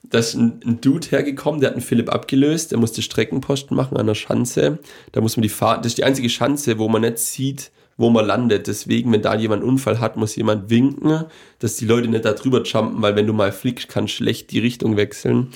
dass 0.03 0.35
ein, 0.35 0.61
ein, 0.65 0.81
Dude 0.81 1.09
hergekommen, 1.09 1.61
der 1.61 1.71
hat 1.71 1.75
einen 1.75 1.85
Philipp 1.85 2.13
abgelöst, 2.13 2.73
der 2.73 2.79
musste 2.79 3.03
Streckenposten 3.03 3.77
machen 3.77 3.97
an 3.97 4.07
der 4.07 4.15
Schanze. 4.15 4.79
Da 5.13 5.21
muss 5.21 5.37
man 5.37 5.43
die 5.43 5.49
Fahrt, 5.49 5.85
das 5.85 5.93
ist 5.93 5.99
die 5.99 6.05
einzige 6.05 6.31
Schanze, 6.31 6.79
wo 6.79 6.89
man 6.89 7.03
nicht 7.03 7.19
sieht, 7.19 7.71
wo 7.97 8.09
man 8.11 8.27
landet. 8.27 8.67
Deswegen, 8.67 9.13
wenn 9.13 9.23
da 9.23 9.35
jemand 9.35 9.63
einen 9.63 9.71
Unfall 9.71 10.01
hat, 10.01 10.17
muss 10.17 10.37
jemand 10.37 10.71
winken, 10.71 11.27
dass 11.59 11.77
die 11.77 11.85
Leute 11.85 12.09
nicht 12.09 12.25
da 12.25 12.33
drüber 12.33 12.63
jumpen, 12.63 13.03
weil 13.03 13.15
wenn 13.15 13.27
du 13.27 13.33
mal 13.33 13.53
fliegst, 13.53 13.89
kann 13.89 14.09
schlecht 14.09 14.51
die 14.53 14.59
Richtung 14.59 14.97
wechseln. 14.97 15.53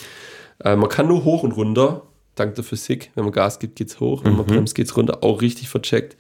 Äh, 0.63 0.77
man 0.77 0.91
kann 0.91 1.09
nur 1.09 1.25
hoch 1.25 1.43
und 1.43 1.53
runter, 1.53 2.03
dank 2.35 2.55
der 2.55 2.65
Physik. 2.65 3.11
Wenn 3.15 3.25
man 3.25 3.33
Gas 3.33 3.59
gibt, 3.59 3.77
geht's 3.77 3.99
hoch, 3.99 4.25
wenn 4.25 4.37
man 4.37 4.47
mhm. 4.47 4.51
bremst, 4.51 4.75
geht's 4.75 4.97
runter. 4.97 5.25
Auch 5.25 5.41
richtig 5.41 5.69
vercheckt. 5.69 6.17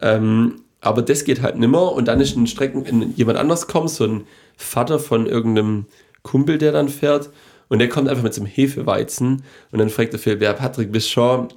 Ähm, 0.00 0.62
aber 0.80 1.02
das 1.02 1.24
geht 1.24 1.42
halt 1.42 1.58
nimmer 1.58 1.92
und 1.92 2.08
dann 2.08 2.20
ist 2.20 2.36
ein 2.36 2.46
Strecken, 2.46 2.86
wenn 2.86 3.14
jemand 3.14 3.38
anders 3.38 3.66
kommt, 3.66 3.90
so 3.90 4.04
ein 4.04 4.26
Vater 4.56 4.98
von 4.98 5.26
irgendeinem 5.26 5.86
Kumpel, 6.22 6.58
der 6.58 6.72
dann 6.72 6.88
fährt 6.88 7.30
und 7.68 7.78
der 7.78 7.88
kommt 7.88 8.08
einfach 8.08 8.22
mit 8.22 8.34
so 8.34 8.40
einem 8.40 8.50
Hefeweizen 8.50 9.42
und 9.70 9.78
dann 9.78 9.90
fragt 9.90 10.12
er 10.12 10.18
Phil, 10.18 10.40
wer 10.40 10.54
Patrick, 10.54 10.92
bist 10.92 11.10
schon, 11.10 11.48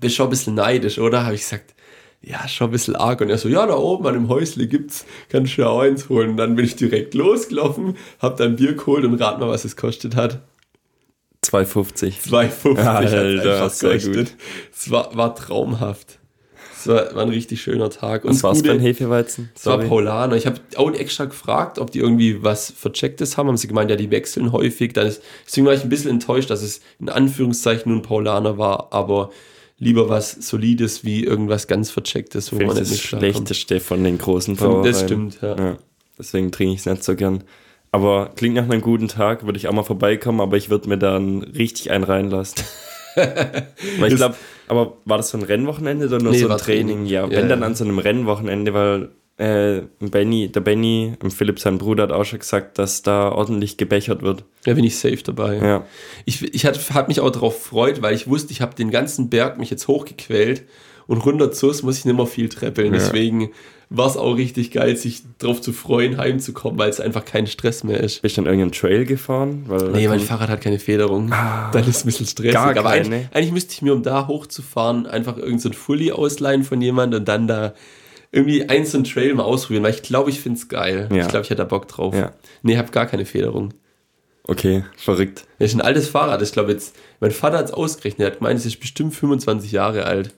bist 0.00 0.16
schon 0.16 0.26
ein 0.26 0.30
bisschen 0.30 0.54
neidisch, 0.54 0.98
oder? 0.98 1.24
Habe 1.24 1.34
ich 1.34 1.42
gesagt, 1.42 1.74
ja, 2.22 2.48
schon 2.48 2.68
ein 2.68 2.72
bisschen 2.72 2.96
arg. 2.96 3.20
Und 3.20 3.30
er 3.30 3.38
so, 3.38 3.48
ja, 3.48 3.64
da 3.66 3.76
oben 3.76 4.06
an 4.06 4.14
dem 4.14 4.28
Häusle 4.28 4.66
gibt's, 4.66 5.06
kannst 5.28 5.56
du 5.56 5.62
ja 5.62 5.68
auch 5.68 5.80
eins 5.80 6.08
holen. 6.08 6.30
Und 6.30 6.36
dann 6.36 6.56
bin 6.56 6.64
ich 6.64 6.76
direkt 6.76 7.14
losgelaufen, 7.14 7.96
hab 8.18 8.36
dann 8.36 8.56
Bier 8.56 8.74
geholt 8.74 9.04
und 9.04 9.14
rat 9.20 9.38
mal, 9.38 9.48
was 9.48 9.64
es 9.64 9.76
kostet 9.76 10.16
hat. 10.16 10.40
2,50. 11.44 12.28
2,50 12.28 12.76
ja, 12.76 12.94
Alter, 12.94 13.64
einfach 13.64 13.78
gekostet. 13.78 14.36
Es 14.72 14.90
war, 14.90 15.16
war 15.16 15.34
traumhaft. 15.34 16.18
Es 16.78 16.86
war, 16.86 17.14
war 17.14 17.22
ein 17.22 17.30
richtig 17.30 17.62
schöner 17.62 17.90
Tag. 17.90 18.24
Und 18.24 18.34
was 18.34 18.42
war's 18.42 18.60
für 18.62 18.72
ein 18.72 18.80
Hefeweizen? 18.80 19.50
Es 19.54 19.66
war 19.66 19.78
Paulaner. 19.78 20.36
Ich 20.36 20.46
habe 20.46 20.60
auch 20.76 20.92
extra 20.92 21.24
gefragt, 21.24 21.78
ob 21.78 21.90
die 21.90 21.98
irgendwie 21.98 22.42
was 22.42 22.70
Verchecktes 22.70 23.36
haben. 23.36 23.48
Haben 23.48 23.56
sie 23.56 23.68
gemeint, 23.68 23.90
ja, 23.90 23.96
die 23.96 24.10
wechseln 24.10 24.52
häufig. 24.52 24.92
Dann 24.92 25.06
ist, 25.06 25.22
deswegen 25.46 25.66
war 25.66 25.74
ich 25.74 25.82
ein 25.82 25.88
bisschen 25.88 26.10
enttäuscht, 26.10 26.50
dass 26.50 26.62
es 26.62 26.80
in 27.00 27.08
Anführungszeichen 27.08 27.90
nur 27.90 28.00
ein 28.00 28.02
Paulaner 28.02 28.58
war, 28.58 28.92
aber 28.92 29.30
lieber 29.78 30.08
was 30.08 30.32
Solides 30.32 31.04
wie 31.04 31.24
irgendwas 31.24 31.66
ganz 31.66 31.90
Verchecktes, 31.90 32.52
wo 32.52 32.56
man 32.56 32.76
nicht 32.76 32.80
das 32.90 33.00
Schlechteste 33.00 33.80
von 33.80 34.04
den 34.04 34.18
großen 34.18 34.56
Brauereien. 34.56 34.84
Das 34.84 35.02
stimmt, 35.02 35.38
ja. 35.42 35.56
ja. 35.56 35.78
Deswegen 36.18 36.50
trinke 36.50 36.74
ich 36.74 36.80
es 36.80 36.86
nicht 36.86 37.04
so 37.04 37.14
gern. 37.14 37.44
Aber 37.92 38.30
klingt 38.36 38.56
nach 38.56 38.64
einem 38.64 38.80
guten 38.80 39.08
Tag, 39.08 39.44
würde 39.44 39.58
ich 39.58 39.68
auch 39.68 39.72
mal 39.72 39.82
vorbeikommen, 39.82 40.40
aber 40.40 40.56
ich 40.56 40.70
würde 40.70 40.88
mir 40.88 40.98
dann 40.98 41.42
richtig 41.42 41.90
einen 41.90 42.04
reinlassen. 42.04 42.64
weil 43.98 44.12
ich 44.12 44.16
glaube, 44.16 44.36
aber 44.68 44.98
war 45.04 45.16
das 45.16 45.30
so 45.30 45.38
ein 45.38 45.44
Rennwochenende 45.44 46.06
oder 46.06 46.18
nur 46.18 46.32
nee, 46.32 46.38
so 46.38 46.48
ein 46.48 46.58
Training? 46.58 46.86
Training? 46.88 47.06
Ja, 47.06 47.28
wenn 47.28 47.40
ja, 47.40 47.46
dann 47.46 47.62
an 47.62 47.74
so 47.74 47.84
einem 47.84 47.98
Rennwochenende, 47.98 48.74
weil 48.74 49.10
äh, 49.38 49.82
Benny, 50.00 50.48
der 50.48 50.60
Benny, 50.60 51.14
Philipp, 51.28 51.60
sein 51.60 51.78
Bruder, 51.78 52.04
hat 52.04 52.12
auch 52.12 52.24
schon 52.24 52.38
gesagt, 52.38 52.78
dass 52.78 53.02
da 53.02 53.30
ordentlich 53.30 53.76
gebechert 53.76 54.22
wird. 54.22 54.44
Ja, 54.64 54.74
bin 54.74 54.84
ich 54.84 54.98
safe 54.98 55.22
dabei. 55.24 55.56
Ja. 55.56 55.84
Ich, 56.24 56.42
ich 56.54 56.64
hat 56.64 57.08
mich 57.08 57.20
auch 57.20 57.30
darauf 57.30 57.54
gefreut, 57.54 58.02
weil 58.02 58.14
ich 58.14 58.28
wusste, 58.28 58.52
ich 58.52 58.60
habe 58.60 58.74
den 58.74 58.90
ganzen 58.90 59.28
Berg 59.28 59.58
mich 59.58 59.70
jetzt 59.70 59.88
hochgequält 59.88 60.64
und 61.06 61.18
runter 61.18 61.52
zu 61.52 61.66
muss 61.82 61.98
ich 61.98 62.04
nicht 62.04 62.16
mehr 62.16 62.26
viel 62.26 62.48
treppeln. 62.48 62.92
Ja. 62.92 62.98
Deswegen 62.98 63.50
war 63.88 64.08
es 64.08 64.16
auch 64.16 64.34
richtig 64.34 64.72
geil, 64.72 64.96
sich 64.96 65.22
darauf 65.38 65.60
zu 65.60 65.72
freuen, 65.72 66.18
heimzukommen, 66.18 66.78
weil 66.78 66.90
es 66.90 66.98
einfach 66.98 67.24
kein 67.24 67.46
Stress 67.46 67.84
mehr 67.84 68.00
ist. 68.00 68.22
Bist 68.22 68.36
du 68.36 68.42
dann 68.42 68.46
irgendeinen 68.46 68.72
Trail 68.72 69.04
gefahren? 69.04 69.64
Weil 69.68 69.90
nee, 69.90 70.08
mein 70.08 70.20
Fahrrad 70.20 70.48
hat 70.48 70.60
keine 70.60 70.80
Federung. 70.80 71.32
Ah, 71.32 71.70
dann 71.70 71.82
ist 71.82 71.98
es 71.98 72.02
ein 72.02 72.06
bisschen 72.06 72.26
stressig. 72.26 72.54
Gar 72.54 72.76
Aber 72.76 72.90
eigentlich, 72.90 73.28
eigentlich, 73.32 73.52
müsste 73.52 73.74
ich 73.74 73.82
mir, 73.82 73.92
um 73.92 74.02
da 74.02 74.26
hochzufahren, 74.26 75.06
einfach 75.06 75.36
irgendein 75.36 75.60
so 75.60 75.72
Fully 75.72 76.10
ausleihen 76.10 76.64
von 76.64 76.80
jemandem 76.80 77.20
und 77.20 77.28
dann 77.28 77.46
da 77.46 77.74
irgendwie 78.32 78.68
eins 78.68 78.90
so 78.90 78.98
einen 78.98 79.04
Trail 79.04 79.32
mal 79.34 79.44
ausprobieren, 79.44 79.84
weil 79.84 79.94
ich 79.94 80.02
glaube, 80.02 80.30
ich 80.30 80.40
finde 80.40 80.58
es 80.58 80.68
geil. 80.68 81.08
Ja. 81.12 81.22
Ich 81.22 81.28
glaube, 81.28 81.44
ich 81.44 81.50
hätte 81.50 81.62
da 81.62 81.64
Bock 81.64 81.86
drauf. 81.86 82.14
Ja. 82.14 82.32
Nee, 82.62 82.76
habe 82.76 82.90
gar 82.90 83.06
keine 83.06 83.24
Federung. 83.24 83.72
Okay, 84.48 84.84
verrückt. 84.96 85.44
Das 85.58 85.70
ist 85.70 85.74
ein 85.74 85.80
altes 85.80 86.08
Fahrrad. 86.08 86.42
Ich 86.42 86.52
glaube 86.52 86.72
jetzt, 86.72 86.94
mein 87.20 87.30
Vater 87.30 87.58
hat 87.58 87.66
es 87.66 87.72
ausgerechnet. 87.72 88.20
Er 88.20 88.32
hat 88.32 88.38
gemeint, 88.38 88.58
es 88.58 88.66
ist 88.66 88.78
bestimmt 88.78 89.14
25 89.14 89.72
Jahre 89.72 90.06
alt. 90.06 90.34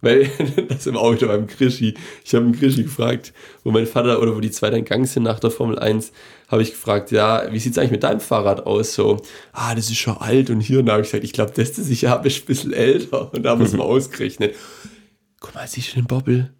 Weil 0.00 0.30
das 0.68 0.86
im 0.86 0.96
Auto 0.96 1.26
beim 1.26 1.46
Krischi. 1.46 1.94
Ich 2.24 2.34
habe 2.34 2.44
einen 2.44 2.58
Krischi 2.58 2.82
gefragt, 2.82 3.32
wo 3.64 3.70
mein 3.70 3.86
Vater 3.86 4.20
oder 4.20 4.36
wo 4.36 4.40
die 4.40 4.50
zwei 4.50 4.70
dann 4.70 4.84
Gang 4.84 5.06
sind 5.06 5.22
nach 5.22 5.40
der 5.40 5.50
Formel 5.50 5.78
1, 5.78 6.12
habe 6.48 6.62
ich 6.62 6.70
gefragt, 6.70 7.10
ja, 7.10 7.50
wie 7.50 7.58
sieht 7.58 7.72
es 7.72 7.78
eigentlich 7.78 7.92
mit 7.92 8.02
deinem 8.02 8.20
Fahrrad 8.20 8.66
aus? 8.66 8.94
So, 8.94 9.22
ah, 9.52 9.74
das 9.74 9.90
ist 9.90 9.96
schon 9.96 10.16
alt 10.18 10.50
und 10.50 10.60
hier. 10.60 10.80
Und 10.80 10.86
da 10.86 10.92
habe 10.92 11.02
ich 11.02 11.08
gesagt, 11.08 11.24
ich 11.24 11.32
glaube, 11.32 11.52
das 11.54 11.70
ist 11.70 11.86
sicher 11.86 12.16
ein 12.16 12.22
bisschen 12.22 12.72
älter. 12.72 13.32
Und 13.32 13.42
da 13.42 13.50
haben 13.50 13.60
wir 13.60 13.66
es 13.66 13.72
mal 13.76 13.84
ausgerechnet. 13.84 14.54
Guck 15.40 15.54
mal, 15.54 15.66
siehst 15.66 15.92
du 15.92 16.00
den 16.00 16.06
Bobbel? 16.06 16.52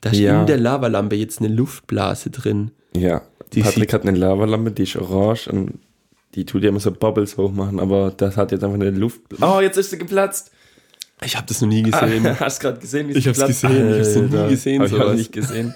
Da 0.00 0.10
ist 0.10 0.18
ja. 0.18 0.40
in 0.40 0.46
der 0.46 0.58
Lavalampe 0.58 1.14
jetzt 1.14 1.38
eine 1.38 1.48
Luftblase 1.48 2.30
drin. 2.30 2.72
Ja, 2.96 3.22
die 3.52 3.62
Patrick 3.62 3.92
hat 3.92 4.02
eine 4.02 4.18
Lavalampe, 4.18 4.72
die 4.72 4.82
ist 4.82 4.96
orange 4.96 5.48
und 5.48 5.78
die 6.34 6.44
tut 6.44 6.62
ja 6.62 6.70
immer 6.70 6.80
so 6.80 6.90
Bubbles 6.90 7.36
hochmachen, 7.36 7.78
aber 7.78 8.10
das 8.10 8.36
hat 8.36 8.52
jetzt 8.52 8.64
einfach 8.64 8.74
eine 8.74 8.90
Luftblase. 8.90 9.44
Oh, 9.44 9.60
jetzt 9.60 9.76
ist 9.76 9.90
sie 9.90 9.98
geplatzt. 9.98 10.50
Ich 11.24 11.36
habe 11.36 11.46
das 11.46 11.60
noch 11.60 11.68
nie 11.68 11.82
gesehen. 11.82 12.26
Ah, 12.26 12.36
hast 12.40 12.58
du 12.62 12.68
gerade 12.68 12.80
gesehen, 12.80 13.08
wie 13.08 13.12
Ich 13.12 13.26
habe 13.26 13.38
es 13.38 13.46
gesehen, 13.46 13.88
ich 13.88 13.92
habe 13.92 14.00
es 14.00 14.16
noch 14.16 14.22
nie 14.22 14.48
gesehen. 14.50 14.82
Hab 14.82 14.88
ich 14.88 14.98
habe 14.98 15.14
nicht 15.14 15.32
gesehen. 15.32 15.74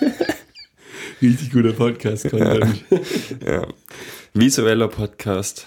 Richtig 1.22 1.52
guter 1.52 1.72
Podcast, 1.72 2.32
ja. 2.32 2.54
ja. 3.46 3.66
Visueller 4.32 4.88
Podcast. 4.88 5.66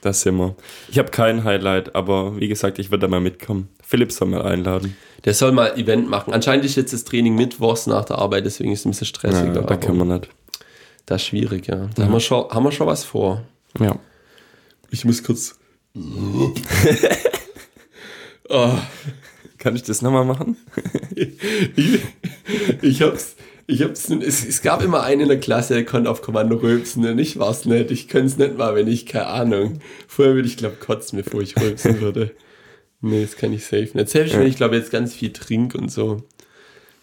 Das 0.00 0.22
sind 0.22 0.36
wir. 0.38 0.56
Ich 0.88 0.98
habe 0.98 1.10
kein 1.10 1.44
Highlight, 1.44 1.94
aber 1.94 2.40
wie 2.40 2.48
gesagt, 2.48 2.78
ich 2.78 2.90
würde 2.90 3.02
da 3.02 3.08
mal 3.08 3.20
mitkommen. 3.20 3.68
Philipp 3.86 4.10
soll 4.10 4.28
mal 4.28 4.42
einladen. 4.42 4.96
Der 5.24 5.34
soll 5.34 5.52
mal 5.52 5.78
Event 5.78 6.08
machen. 6.08 6.32
Anscheinend 6.32 6.64
ist 6.64 6.76
jetzt 6.76 6.92
das 6.92 7.04
Training 7.04 7.36
mittwochs 7.36 7.86
nach 7.86 8.06
der 8.06 8.18
Arbeit, 8.18 8.44
deswegen 8.46 8.72
ist 8.72 8.80
es 8.80 8.86
ein 8.86 8.90
bisschen 8.90 9.06
stressig. 9.06 9.46
Ja, 9.46 9.52
da 9.52 9.60
aber 9.60 9.76
können 9.76 9.98
wir 9.98 10.04
nicht. 10.04 10.28
Das 11.06 11.22
ist 11.22 11.28
schwierig, 11.28 11.66
ja. 11.68 11.88
Da 11.94 12.04
haben, 12.04 12.12
wir 12.12 12.20
schon, 12.20 12.48
haben 12.50 12.64
wir 12.64 12.72
schon 12.72 12.86
was 12.86 13.04
vor. 13.04 13.42
Ja. 13.78 13.96
Ich 14.90 15.04
muss 15.04 15.22
kurz. 15.22 15.58
Oh, 18.50 18.78
Kann 19.58 19.76
ich 19.76 19.82
das 19.82 20.02
nochmal 20.02 20.24
machen? 20.24 20.56
ich, 21.14 21.38
ich 22.82 23.02
hab's. 23.02 23.36
Ich 23.66 23.82
hab's, 23.82 24.10
es, 24.10 24.44
es 24.44 24.62
gab 24.62 24.82
immer 24.82 25.04
einen 25.04 25.20
in 25.20 25.28
der 25.28 25.38
Klasse, 25.38 25.74
der 25.74 25.84
konnte 25.84 26.10
auf 26.10 26.22
Kommando 26.22 26.56
rülpsen 26.56 27.06
und 27.06 27.20
ich 27.20 27.38
war's 27.38 27.66
nicht. 27.66 27.92
Ich 27.92 28.08
könnte 28.08 28.26
es 28.26 28.36
nicht 28.36 28.58
mal, 28.58 28.74
wenn 28.74 28.88
ich, 28.88 29.06
keine 29.06 29.26
Ahnung. 29.26 29.78
Vorher 30.08 30.34
würde 30.34 30.48
ich, 30.48 30.56
glaube 30.56 30.74
kotzen, 30.74 31.22
bevor 31.22 31.40
ich 31.40 31.56
rülpsen 31.56 32.00
würde. 32.00 32.32
Nee, 33.00 33.22
das 33.22 33.36
kann 33.36 33.52
ich 33.52 33.64
safe 33.64 33.90
nicht. 33.94 34.08
Selbst 34.08 34.36
wenn 34.36 34.46
ich, 34.46 34.56
glaube 34.56 34.74
jetzt 34.76 34.90
ganz 34.90 35.14
viel 35.14 35.32
trinke 35.32 35.78
und 35.78 35.90
so. 35.90 36.24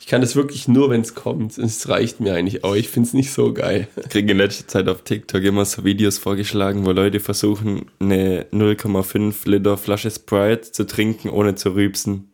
Ich 0.08 0.12
kann 0.12 0.22
das 0.22 0.38
wirklich 0.38 0.70
nur, 0.70 0.90
wenn 0.90 1.02
es 1.02 1.16
kommt. 1.16 1.58
Es 1.58 1.90
reicht 1.90 2.22
mir 2.22 2.34
eigentlich 2.34 2.64
auch. 2.64 2.76
Ich 2.76 2.88
finde 2.88 3.08
es 3.08 3.14
nicht 3.14 3.34
so 3.34 3.52
geil. 3.52 3.90
Ich 3.98 4.08
kriege 4.08 4.32
in 4.32 4.38
letzter 4.38 4.66
Zeit 4.66 4.88
auf 4.88 5.02
TikTok 5.02 5.44
immer 5.44 5.66
so 5.66 5.84
Videos 5.84 6.18
vorgeschlagen, 6.18 6.86
wo 6.86 6.92
Leute 6.92 7.20
versuchen, 7.20 7.88
eine 8.00 8.46
0,5 8.54 9.50
Liter 9.50 9.76
Flasche 9.78 10.10
Sprite 10.10 10.72
zu 10.72 10.88
trinken, 10.88 11.28
ohne 11.30 11.56
zu 11.56 11.76
rübsen. 11.76 12.30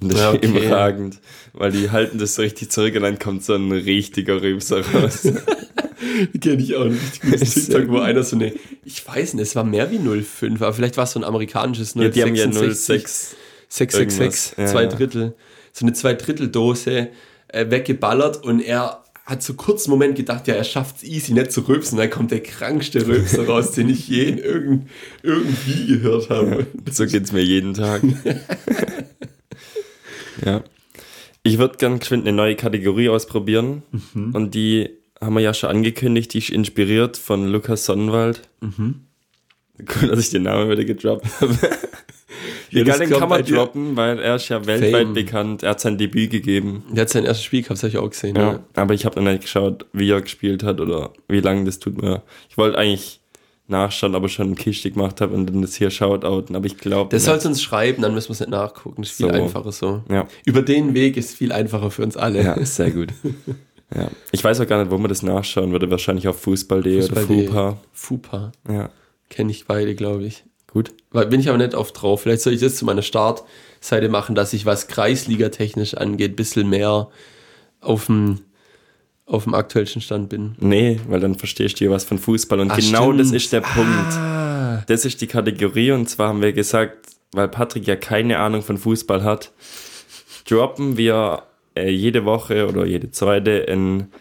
Und 0.00 0.12
das 0.12 0.20
Ja, 0.20 0.30
ist 0.30 0.36
okay. 0.36 0.46
überragend, 0.46 1.18
weil 1.54 1.72
die 1.72 1.90
halten 1.90 2.18
das 2.18 2.36
so 2.36 2.42
richtig 2.42 2.70
zurück 2.70 2.94
und 2.94 3.02
dann 3.02 3.18
kommt 3.18 3.42
so 3.42 3.54
ein 3.54 3.72
richtiger 3.72 4.40
Rübser 4.40 4.86
raus. 4.86 5.22
Kenne 6.40 6.62
ich 6.62 6.76
auch 6.76 6.84
ein 6.84 6.92
richtig 6.92 7.20
gutes 7.20 7.54
TikTok, 7.66 7.88
wo 7.88 7.98
einer 7.98 8.22
so 8.22 8.36
eine, 8.36 8.52
ich 8.84 9.04
weiß 9.04 9.34
nicht, 9.34 9.42
es 9.42 9.56
war 9.56 9.64
mehr 9.64 9.90
wie 9.90 9.98
0,5, 9.98 10.54
aber 10.54 10.72
vielleicht 10.72 10.96
war 10.96 11.02
es 11.02 11.10
so 11.10 11.18
ein 11.18 11.24
amerikanisches 11.24 11.94
ja, 11.94 12.08
die 12.08 12.22
haben 12.22 12.36
ja 12.36 12.44
0,66. 12.44 12.52
0,6. 12.52 13.34
666, 13.70 13.98
Irgendwas, 13.98 14.54
ja, 14.56 14.66
zwei 14.66 14.82
ja. 14.84 14.88
So 15.72 15.84
eine 15.84 15.94
Zwei-Drittel-Dose 15.94 17.08
äh, 17.48 17.70
weggeballert 17.70 18.44
und 18.44 18.60
er 18.60 19.02
hat 19.24 19.42
so 19.42 19.54
kurz 19.54 19.86
einen 19.86 19.92
Moment 19.92 20.16
gedacht, 20.16 20.48
ja, 20.48 20.54
er 20.54 20.64
schafft 20.64 20.96
es 20.96 21.04
easy, 21.04 21.32
nicht 21.32 21.52
zu 21.52 21.60
rülpsen. 21.62 21.96
Dann 21.96 22.10
kommt 22.10 22.32
der 22.32 22.42
krankste 22.42 23.06
Rülpser 23.06 23.46
raus, 23.46 23.72
den 23.72 23.88
ich 23.88 24.08
je 24.08 24.30
irgend, 24.30 24.88
irgendwie 25.22 25.86
gehört 25.86 26.28
habe. 26.28 26.66
So 26.90 27.06
geht's 27.06 27.32
mir 27.32 27.42
jeden 27.42 27.74
Tag. 27.74 28.02
ja. 30.44 30.62
Ich 31.44 31.58
würde 31.58 31.76
gern 31.76 31.98
geschwind 31.98 32.26
eine 32.26 32.36
neue 32.36 32.56
Kategorie 32.56 33.08
ausprobieren. 33.08 33.82
Mhm. 34.14 34.34
Und 34.34 34.54
die 34.54 34.90
haben 35.20 35.34
wir 35.34 35.40
ja 35.40 35.54
schon 35.54 35.70
angekündigt. 35.70 36.34
Die 36.34 36.38
ist 36.38 36.50
inspiriert 36.50 37.16
von 37.16 37.46
Lukas 37.46 37.84
Sonnenwald. 37.84 38.42
Mhm. 38.60 39.06
Cool, 40.00 40.08
dass 40.08 40.18
ich 40.20 40.30
den 40.30 40.42
Namen 40.44 40.70
wieder 40.70 40.84
gedroppt 40.84 41.26
habe. 41.40 41.56
Egal, 42.70 42.98
den 42.98 43.10
kann 43.10 43.28
man 43.28 43.44
droppen, 43.44 43.96
weil 43.96 44.18
er 44.18 44.36
ist 44.36 44.48
ja 44.48 44.64
weltweit 44.64 45.02
Fame. 45.02 45.12
bekannt. 45.14 45.62
Er 45.62 45.70
hat 45.70 45.80
sein 45.80 45.98
Debüt 45.98 46.30
gegeben. 46.30 46.82
Der 46.90 47.02
hat 47.02 47.10
sein 47.10 47.24
erstes 47.24 47.44
Spiel 47.44 47.60
gehabt, 47.62 47.76
das 47.78 47.82
habe 47.82 47.90
ich 47.90 47.98
auch 47.98 48.08
gesehen. 48.08 48.36
Ja. 48.36 48.52
Ja. 48.52 48.60
Aber 48.74 48.94
ich 48.94 49.04
habe 49.04 49.20
noch 49.22 49.30
nicht 49.30 49.42
geschaut, 49.42 49.86
wie 49.92 50.10
er 50.10 50.22
gespielt 50.22 50.62
hat 50.62 50.80
oder 50.80 51.10
wie 51.28 51.40
lange 51.40 51.64
das 51.64 51.78
tut 51.78 52.00
mir. 52.00 52.22
Ich 52.48 52.56
wollte 52.56 52.78
eigentlich 52.78 53.20
nachschauen, 53.68 54.14
ob 54.14 54.22
er 54.24 54.28
schon 54.28 54.46
eine 54.46 54.54
Kiste 54.56 54.90
gemacht 54.90 55.20
hat 55.20 55.30
und 55.30 55.46
dann 55.46 55.62
das 55.62 55.74
hier 55.74 55.90
shoutouten, 55.90 56.56
aber 56.56 56.66
ich 56.66 56.78
glaube. 56.78 57.10
Der 57.10 57.20
soll 57.20 57.36
es 57.36 57.46
uns 57.46 57.62
schreiben, 57.62 58.02
dann 58.02 58.14
müssen 58.14 58.28
wir 58.28 58.32
es 58.34 58.40
nicht 58.40 58.50
nachgucken. 58.50 59.02
Das 59.02 59.10
ist 59.10 59.16
viel 59.18 59.26
So. 59.28 59.32
einfacher 59.32 59.72
so. 59.72 60.02
Ja. 60.10 60.26
Über 60.44 60.62
den 60.62 60.94
Weg 60.94 61.16
ist 61.16 61.36
viel 61.36 61.52
einfacher 61.52 61.90
für 61.90 62.02
uns 62.02 62.16
alle. 62.16 62.42
Ja, 62.42 62.54
ist 62.54 62.76
sehr 62.76 62.90
gut. 62.90 63.08
ja. 63.94 64.08
Ich 64.30 64.42
weiß 64.42 64.60
auch 64.60 64.66
gar 64.66 64.80
nicht, 64.82 64.90
wo 64.90 64.98
man 64.98 65.08
das 65.08 65.22
nachschauen 65.22 65.72
würde. 65.72 65.90
Wahrscheinlich 65.90 66.26
auf 66.28 66.40
Fußball.de 66.40 66.96
oder 67.04 67.16
Fußball.de. 67.20 67.46
Fupa. 67.46 67.78
Fupa. 67.92 68.52
Ja, 68.68 68.90
Kenne 69.32 69.50
ich 69.50 69.64
beide, 69.66 69.94
glaube 69.94 70.24
ich. 70.24 70.44
gut. 70.70 70.92
Bin 71.10 71.40
ich 71.40 71.48
aber 71.48 71.58
nicht 71.58 71.74
oft 71.74 72.00
drauf. 72.00 72.22
Vielleicht 72.22 72.42
soll 72.42 72.52
ich 72.52 72.60
das 72.60 72.76
zu 72.76 72.84
meiner 72.84 73.02
Startseite 73.02 74.08
machen, 74.08 74.34
dass 74.34 74.52
ich, 74.52 74.64
was 74.66 74.88
Kreisliga-technisch 74.88 75.94
angeht, 75.94 76.32
ein 76.32 76.36
bisschen 76.36 76.68
mehr 76.68 77.08
auf 77.80 78.06
dem, 78.06 78.40
auf 79.26 79.44
dem 79.44 79.54
aktuellsten 79.54 80.00
Stand 80.02 80.28
bin. 80.28 80.54
Nee, 80.58 81.00
weil 81.08 81.20
dann 81.20 81.34
verstehst 81.36 81.80
du 81.80 81.84
ja 81.86 81.90
was 81.90 82.04
von 82.04 82.18
Fußball. 82.18 82.60
Und 82.60 82.70
Ah, 82.70 82.76
genau 82.76 83.04
stimmt. 83.06 83.20
das 83.20 83.32
ist 83.32 83.52
der 83.52 83.60
Punkt. 83.62 84.12
Ah, 84.12 84.82
Das 84.86 85.04
ist 85.04 85.20
die 85.20 85.26
Kategorie 85.26 85.92
und 85.92 86.08
zwar 86.10 86.28
haben 86.28 86.42
wir 86.42 86.52
gesagt, 86.52 87.08
weil 87.32 87.48
Patrick 87.48 87.86
ja 87.86 87.96
keine 87.96 88.38
Ahnung 88.38 88.62
von 88.62 88.76
Fußball 88.78 89.24
hat, 89.24 89.50
droppen 90.48 90.96
wir 90.98 91.44
äh, 91.74 91.88
jede 91.90 92.24
Woche 92.26 92.68
oder 92.68 92.84
jede 92.84 93.10
zweite 93.10 93.66
einen 93.68 94.12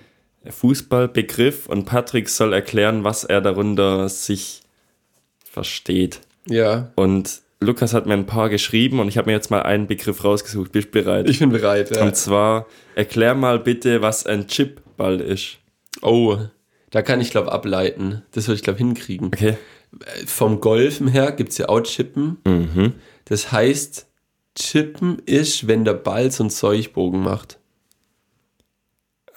Fußballbegriff 0.49 1.67
und 1.67 1.85
Patrick 1.85 2.29
soll 2.29 2.53
erklären, 2.53 3.03
was 3.03 3.23
er 3.23 3.41
darunter 3.41 4.07
sich 4.09 4.60
versteht. 5.51 6.21
ja, 6.47 6.91
Und 6.95 7.41
Lukas 7.59 7.93
hat 7.93 8.07
mir 8.07 8.13
ein 8.13 8.25
paar 8.25 8.49
geschrieben 8.49 8.99
und 8.99 9.07
ich 9.07 9.17
habe 9.17 9.29
mir 9.29 9.33
jetzt 9.35 9.51
mal 9.51 9.61
einen 9.61 9.85
Begriff 9.85 10.23
rausgesucht. 10.23 10.71
Bist 10.71 10.87
du 10.87 11.03
bereit? 11.03 11.29
ich 11.29 11.39
bin 11.39 11.49
bereit. 11.49 11.95
Ja. 11.95 12.03
Und 12.03 12.15
zwar, 12.15 12.65
erklär 12.95 13.35
mal 13.35 13.59
bitte, 13.59 14.01
was 14.01 14.25
ein 14.25 14.47
Chipball 14.47 15.19
ist. 15.21 15.57
Oh, 16.01 16.37
da 16.89 17.01
kann 17.03 17.21
ich, 17.21 17.29
glaube 17.29 17.51
ableiten. 17.51 18.23
Das 18.31 18.47
würde 18.47 18.55
ich, 18.55 18.63
glaube 18.63 18.79
hinkriegen. 18.79 19.27
Okay. 19.27 19.57
Vom 20.25 20.59
Golfen 20.61 21.07
her 21.07 21.33
gibt 21.33 21.51
es 21.51 21.57
ja 21.59 21.69
auch 21.69 21.81
Chippen. 21.81 22.37
Mhm. 22.45 22.93
Das 23.25 23.51
heißt, 23.51 24.07
Chippen 24.55 25.19
ist, 25.25 25.67
wenn 25.67 25.85
der 25.85 25.93
Ball 25.93 26.31
so 26.31 26.43
einen 26.43 26.49
Zeugbogen 26.49 27.21
macht. 27.21 27.59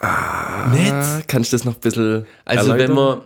Nett. 0.01 0.93
Ah, 0.93 1.23
kannst 1.27 1.53
du 1.53 1.57
das 1.57 1.65
noch 1.65 1.75
ein 1.75 1.81
bisschen 1.81 2.27
Also 2.45 2.71
wenn 2.73 2.81
erläutern? 2.81 3.23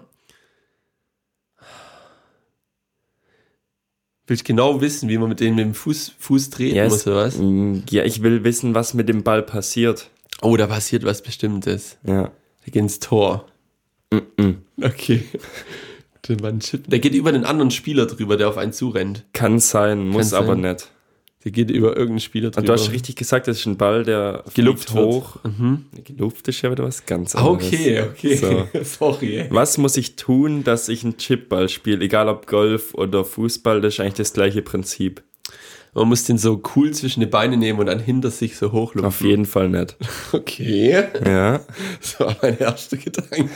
Man 4.29 4.35
Willst 4.35 4.45
genau 4.45 4.81
wissen, 4.81 5.09
wie 5.09 5.17
man 5.19 5.29
mit 5.31 5.41
dem 5.41 5.55
mit 5.55 5.65
dem 5.65 5.75
Fuß, 5.75 6.13
Fuß 6.19 6.51
treten 6.51 6.77
Yes. 6.77 6.93
muss, 6.93 7.07
oder 7.07 7.17
was? 7.17 7.39
Mm, 7.39 7.79
Ja, 7.91 8.05
ich 8.05 8.23
will 8.23 8.45
wissen, 8.45 8.75
was 8.75 8.93
mit 8.95 9.09
dem 9.09 9.23
Ball 9.23 9.43
passiert. 9.43 10.11
Oh, 10.43 10.57
da 10.57 10.67
passiert 10.67 11.05
was 11.05 11.23
Bestimmtes. 11.23 11.97
Ja. 12.07 12.25
Der 12.65 12.73
geht 12.73 12.77
ins 12.77 12.99
Tor. 13.01 13.47
Mm-mm. 14.13 14.57
Okay. 14.83 15.23
Der, 16.29 16.37
Mann 16.43 16.61
der 16.87 16.99
geht 16.99 17.15
über 17.15 17.33
den 17.33 17.45
anderen 17.45 17.71
Spieler 17.71 18.05
drüber, 18.07 18.37
der 18.37 18.49
auf 18.49 18.59
einen 18.59 18.73
zurennt. 18.73 19.25
Kann 19.33 19.59
sein, 19.61 20.07
muss 20.07 20.31
Kann 20.33 20.45
aber 20.45 20.53
sein. 20.55 20.61
nicht. 20.73 20.91
Der 21.45 21.53
geht 21.53 21.71
über 21.71 21.91
irgendeinen 21.91 22.21
Spieler 22.21 22.51
drüber. 22.51 22.61
Und 22.61 22.69
du 22.69 22.73
hast 22.73 22.91
richtig 22.91 23.15
gesagt, 23.15 23.47
das 23.47 23.59
ist 23.61 23.67
ein 23.67 23.77
Ball, 23.77 24.03
der 24.03 24.43
wird. 24.55 24.93
hoch. 24.93 25.37
Mhm. 25.45 25.87
Geluft 26.05 26.49
ist 26.49 26.61
ja 26.63 26.71
wieder 26.73 26.83
was 26.85 27.07
ganz 27.07 27.37
Ah, 27.37 27.47
anderes. 27.47 27.67
Okay, 27.73 28.03
okay. 28.03 28.35
So. 28.37 28.69
Sorry. 28.83 29.37
ey. 29.39 29.47
Was 29.51 29.79
muss 29.79 29.97
ich 29.97 30.17
tun, 30.17 30.65
dass 30.65 30.89
ich 30.89 31.05
einen 31.05 31.17
Chipball 31.17 31.69
spiele? 31.69 32.05
Egal 32.05 32.29
ob 32.29 32.47
Golf 32.49 32.93
oder 32.95 33.25
Fußball, 33.25 33.81
das 33.81 33.95
ist 33.95 34.01
eigentlich 34.01 34.15
das 34.15 34.33
gleiche 34.33 34.63
Prinzip. 34.63 35.23
Man 35.95 36.09
muss 36.09 36.25
den 36.25 36.39
so 36.39 36.61
cool 36.77 36.91
zwischen 36.91 37.21
die 37.21 37.27
Beine 37.27 37.57
nehmen 37.57 37.79
und 37.79 37.87
dann 37.87 37.99
hinter 38.01 38.31
sich 38.31 38.57
so 38.57 38.73
hochlupfen. 38.73 39.05
Auf 39.07 39.21
jeden 39.23 39.47
Fall 39.47 39.69
nicht. 39.69 39.97
Okay. 40.33 41.05
Ja. 41.25 41.61
Das 42.01 42.19
war 42.21 42.37
mein 42.43 42.59
erster 42.59 42.97
Gedanke. 42.97 43.49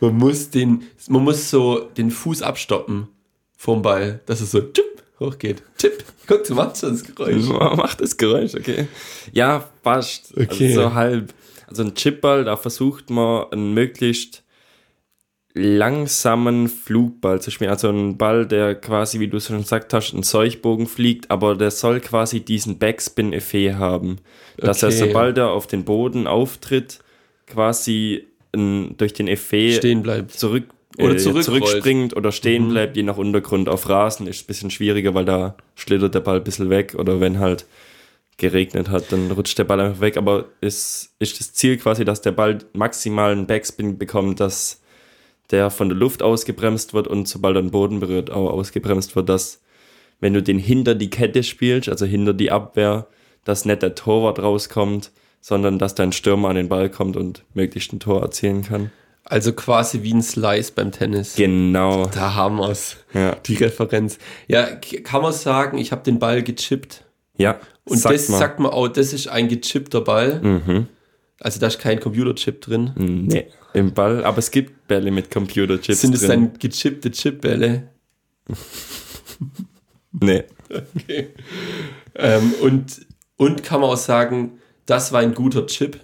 Man 0.00 0.16
muss 0.16 0.50
den, 0.50 0.84
man 1.08 1.24
muss 1.24 1.50
so 1.50 1.80
den 1.96 2.10
Fuß 2.10 2.42
abstoppen 2.42 3.08
vom 3.56 3.82
Ball, 3.82 4.20
dass 4.26 4.40
es 4.40 4.50
so 4.52 4.60
tipp 4.60 4.84
hochgeht. 5.20 5.62
Tipp. 5.78 6.04
Guck, 6.26 6.44
du 6.44 6.54
machst 6.54 6.80
schon 6.80 6.90
das 6.90 7.04
Geräusch. 7.04 7.44
Macht 7.46 8.00
das 8.00 8.16
Geräusch, 8.16 8.54
okay. 8.54 8.88
Ja, 9.32 9.68
fast. 9.82 10.32
Okay. 10.36 10.68
Also 10.68 10.82
so 10.82 10.94
halb. 10.94 11.32
Also 11.68 11.82
ein 11.82 11.94
Chipball, 11.94 12.44
da 12.44 12.56
versucht 12.56 13.10
man 13.10 13.44
einen 13.50 13.74
möglichst 13.74 14.42
langsamen 15.54 16.68
Flugball 16.68 17.40
zu 17.40 17.50
spielen. 17.50 17.70
Also 17.70 17.88
ein 17.88 18.18
Ball, 18.18 18.46
der 18.46 18.74
quasi, 18.74 19.20
wie 19.20 19.28
du 19.28 19.40
schon 19.40 19.58
gesagt 19.62 19.92
hast, 19.94 20.12
einen 20.12 20.22
Seuchbogen 20.22 20.86
fliegt, 20.86 21.30
aber 21.30 21.54
der 21.56 21.70
soll 21.70 22.00
quasi 22.00 22.40
diesen 22.40 22.78
Backspin-Effekt 22.78 23.76
haben. 23.76 24.18
Dass 24.58 24.82
er, 24.82 24.88
Okay. 24.90 24.98
sobald 24.98 25.38
er 25.38 25.50
auf 25.50 25.66
den 25.66 25.84
Boden 25.84 26.26
auftritt, 26.26 26.98
quasi 27.46 28.26
durch 28.52 29.12
den 29.12 29.28
Effekt 29.28 29.74
Stehen 29.78 30.02
bleibt. 30.02 30.32
zurück 30.32 30.64
Oder 30.98 31.14
äh, 31.14 31.16
zurückrollt. 31.18 31.44
zurückspringt 31.44 32.16
oder 32.16 32.32
stehen 32.32 32.64
Mhm. 32.66 32.70
bleibt, 32.70 32.96
je 32.96 33.02
nach 33.02 33.16
Untergrund. 33.16 33.68
Auf 33.68 33.88
Rasen 33.88 34.26
ist 34.26 34.36
es 34.36 34.42
ein 34.42 34.46
bisschen 34.46 34.70
schwieriger, 34.70 35.14
weil 35.14 35.24
da 35.24 35.56
schlittert 35.74 36.14
der 36.14 36.20
Ball 36.20 36.36
ein 36.38 36.44
bisschen 36.44 36.70
weg 36.70 36.94
oder 36.98 37.20
wenn 37.20 37.38
halt 37.38 37.66
geregnet 38.38 38.90
hat, 38.90 39.12
dann 39.12 39.30
rutscht 39.30 39.58
der 39.58 39.64
Ball 39.64 39.80
einfach 39.80 40.00
weg. 40.00 40.16
Aber 40.16 40.46
es 40.60 41.14
ist 41.18 41.40
das 41.40 41.54
Ziel 41.54 41.78
quasi, 41.78 42.04
dass 42.04 42.20
der 42.20 42.32
Ball 42.32 42.58
maximalen 42.74 43.46
Backspin 43.46 43.98
bekommt, 43.98 44.40
dass 44.40 44.82
der 45.50 45.70
von 45.70 45.88
der 45.88 45.96
Luft 45.96 46.22
ausgebremst 46.22 46.92
wird 46.92 47.06
und 47.08 47.28
sobald 47.28 47.56
er 47.56 47.62
den 47.62 47.70
Boden 47.70 48.00
berührt, 48.00 48.30
auch 48.30 48.50
ausgebremst 48.50 49.14
wird, 49.16 49.28
dass 49.28 49.62
wenn 50.20 50.34
du 50.34 50.42
den 50.42 50.58
hinter 50.58 50.94
die 50.94 51.10
Kette 51.10 51.42
spielst, 51.42 51.88
also 51.88 52.04
hinter 52.06 52.34
die 52.34 52.50
Abwehr, 52.50 53.06
dass 53.44 53.64
nicht 53.64 53.82
der 53.82 53.94
Torwart 53.94 54.38
rauskommt, 54.40 55.12
sondern 55.40 55.78
dass 55.78 55.94
dein 55.94 56.12
Stürmer 56.12 56.48
an 56.48 56.56
den 56.56 56.68
Ball 56.68 56.90
kommt 56.90 57.16
und 57.16 57.44
möglichst 57.54 57.92
ein 57.92 58.00
Tor 58.00 58.22
erzielen 58.22 58.62
kann. 58.64 58.90
Also 59.28 59.52
quasi 59.52 60.02
wie 60.04 60.14
ein 60.14 60.22
Slice 60.22 60.70
beim 60.72 60.92
Tennis. 60.92 61.34
Genau. 61.34 62.06
Da 62.06 62.34
haben 62.34 62.58
wir's. 62.58 62.96
Ja. 63.12 63.34
Die 63.34 63.56
Referenz. 63.56 64.18
Ja, 64.46 64.66
kann 65.02 65.22
man 65.22 65.32
sagen, 65.32 65.78
ich 65.78 65.90
habe 65.90 66.04
den 66.04 66.20
Ball 66.20 66.42
gechippt. 66.44 67.04
Ja. 67.36 67.58
Und 67.84 67.98
sagt 67.98 68.14
das 68.14 68.28
man. 68.28 68.38
sagt 68.38 68.60
man 68.60 68.70
auch, 68.70 68.88
das 68.88 69.12
ist 69.12 69.26
ein 69.28 69.48
gechippter 69.48 70.00
Ball. 70.00 70.40
Mhm. 70.40 70.86
Also 71.40 71.60
da 71.60 71.66
ist 71.66 71.80
kein 71.80 71.98
Computerchip 72.00 72.60
drin. 72.60 72.92
Nee, 72.96 73.46
im 73.74 73.92
Ball. 73.92 74.24
Aber 74.24 74.38
es 74.38 74.50
gibt 74.50 74.86
Bälle 74.86 75.10
mit 75.10 75.30
Computerchips 75.30 76.00
Sind 76.00 76.14
es 76.14 76.20
drin. 76.20 76.28
dann 76.30 76.58
gechippte 76.58 77.10
Chipbälle? 77.10 77.88
Nee. 80.18 80.44
Okay. 80.70 81.28
Ähm, 82.14 82.54
und, 82.62 83.06
und 83.36 83.62
kann 83.62 83.82
man 83.82 83.90
auch 83.90 83.96
sagen, 83.98 84.60
das 84.86 85.12
war 85.12 85.20
ein 85.20 85.34
guter 85.34 85.66
Chip. 85.66 86.00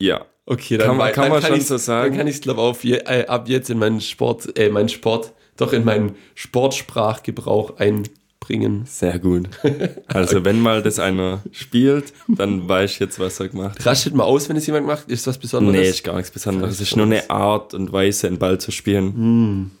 Ja. 0.00 0.24
Okay, 0.48 0.78
Kann 0.78 0.96
man- 0.96 1.12
kann 1.12 1.28
man 1.30 1.42
schon 1.42 1.56
ich's- 1.56 1.68
so 1.68 1.76
sagen. 1.76 2.10
Dann 2.10 2.18
kann 2.18 2.26
ich 2.28 2.36
es, 2.36 2.40
glaube 2.40 2.78
je, 2.82 2.98
äh, 2.98 3.26
ab 3.26 3.48
jetzt 3.48 3.68
in 3.70 3.78
meinen 3.78 4.00
Sport, 4.00 4.56
äh, 4.56 4.68
meinen 4.68 4.88
Sport, 4.88 5.32
doch 5.56 5.72
in 5.72 5.84
meinen 5.84 6.14
Sportsprachgebrauch 6.34 7.78
einbringen. 7.78 8.84
Sehr 8.86 9.18
gut. 9.18 9.48
Also 10.06 10.44
wenn 10.44 10.60
mal 10.60 10.82
das 10.82 10.98
einer 11.00 11.42
spielt, 11.50 12.12
dann 12.28 12.68
weiß 12.68 12.92
ich 12.92 12.98
jetzt, 13.00 13.18
was 13.18 13.40
er 13.40 13.48
gemacht 13.48 13.78
hat. 13.78 13.86
Rastet 13.86 14.14
mal 14.14 14.24
aus, 14.24 14.48
wenn 14.48 14.56
es 14.56 14.66
jemand 14.66 14.86
macht. 14.86 15.08
Ist 15.08 15.26
was 15.26 15.36
Besonderes? 15.38 15.80
Nee, 15.80 15.88
ist 15.88 16.04
gar 16.04 16.16
nichts 16.16 16.30
Besonderes. 16.30 16.74
Es 16.74 16.80
ist 16.80 16.96
nur 16.96 17.06
eine 17.06 17.28
Art 17.28 17.74
und 17.74 17.92
Weise, 17.92 18.28
einen 18.28 18.38
Ball 18.38 18.58
zu 18.58 18.70
spielen. 18.70 19.72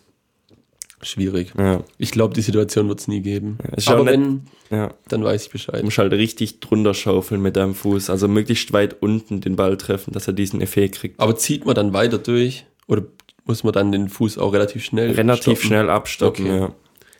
Schwierig. 1.06 1.52
Ja. 1.56 1.84
Ich 1.98 2.10
glaube, 2.10 2.34
die 2.34 2.40
Situation 2.42 2.88
wird 2.88 2.98
es 3.00 3.06
nie 3.08 3.20
geben. 3.20 3.58
ist 3.76 3.88
Aber 3.88 4.04
wenn, 4.06 4.42
ja. 4.70 4.92
dann 5.08 5.22
weiß 5.22 5.44
ich 5.46 5.50
Bescheid. 5.50 5.80
Du 5.80 5.84
musst 5.84 5.98
halt 5.98 6.12
richtig 6.12 6.58
drunter 6.60 6.94
schaufeln 6.94 7.40
mit 7.40 7.56
deinem 7.56 7.74
Fuß. 7.74 8.10
Also 8.10 8.26
möglichst 8.26 8.72
weit 8.72 9.00
unten 9.02 9.40
den 9.40 9.54
Ball 9.56 9.76
treffen, 9.76 10.12
dass 10.12 10.26
er 10.26 10.32
diesen 10.32 10.60
Effekt 10.60 10.96
kriegt. 10.96 11.20
Aber 11.20 11.36
zieht 11.36 11.64
man 11.64 11.74
dann 11.76 11.92
weiter 11.92 12.18
durch? 12.18 12.66
Oder 12.88 13.04
muss 13.44 13.62
man 13.62 13.72
dann 13.72 13.92
den 13.92 14.08
Fuß 14.08 14.38
auch 14.38 14.52
relativ 14.52 14.84
schnell 14.84 15.12
Relativ 15.12 15.42
stoppen? 15.42 15.66
schnell 15.66 15.90
abstoppen, 15.90 16.46
Okay. 16.46 16.58
ja. 16.58 16.72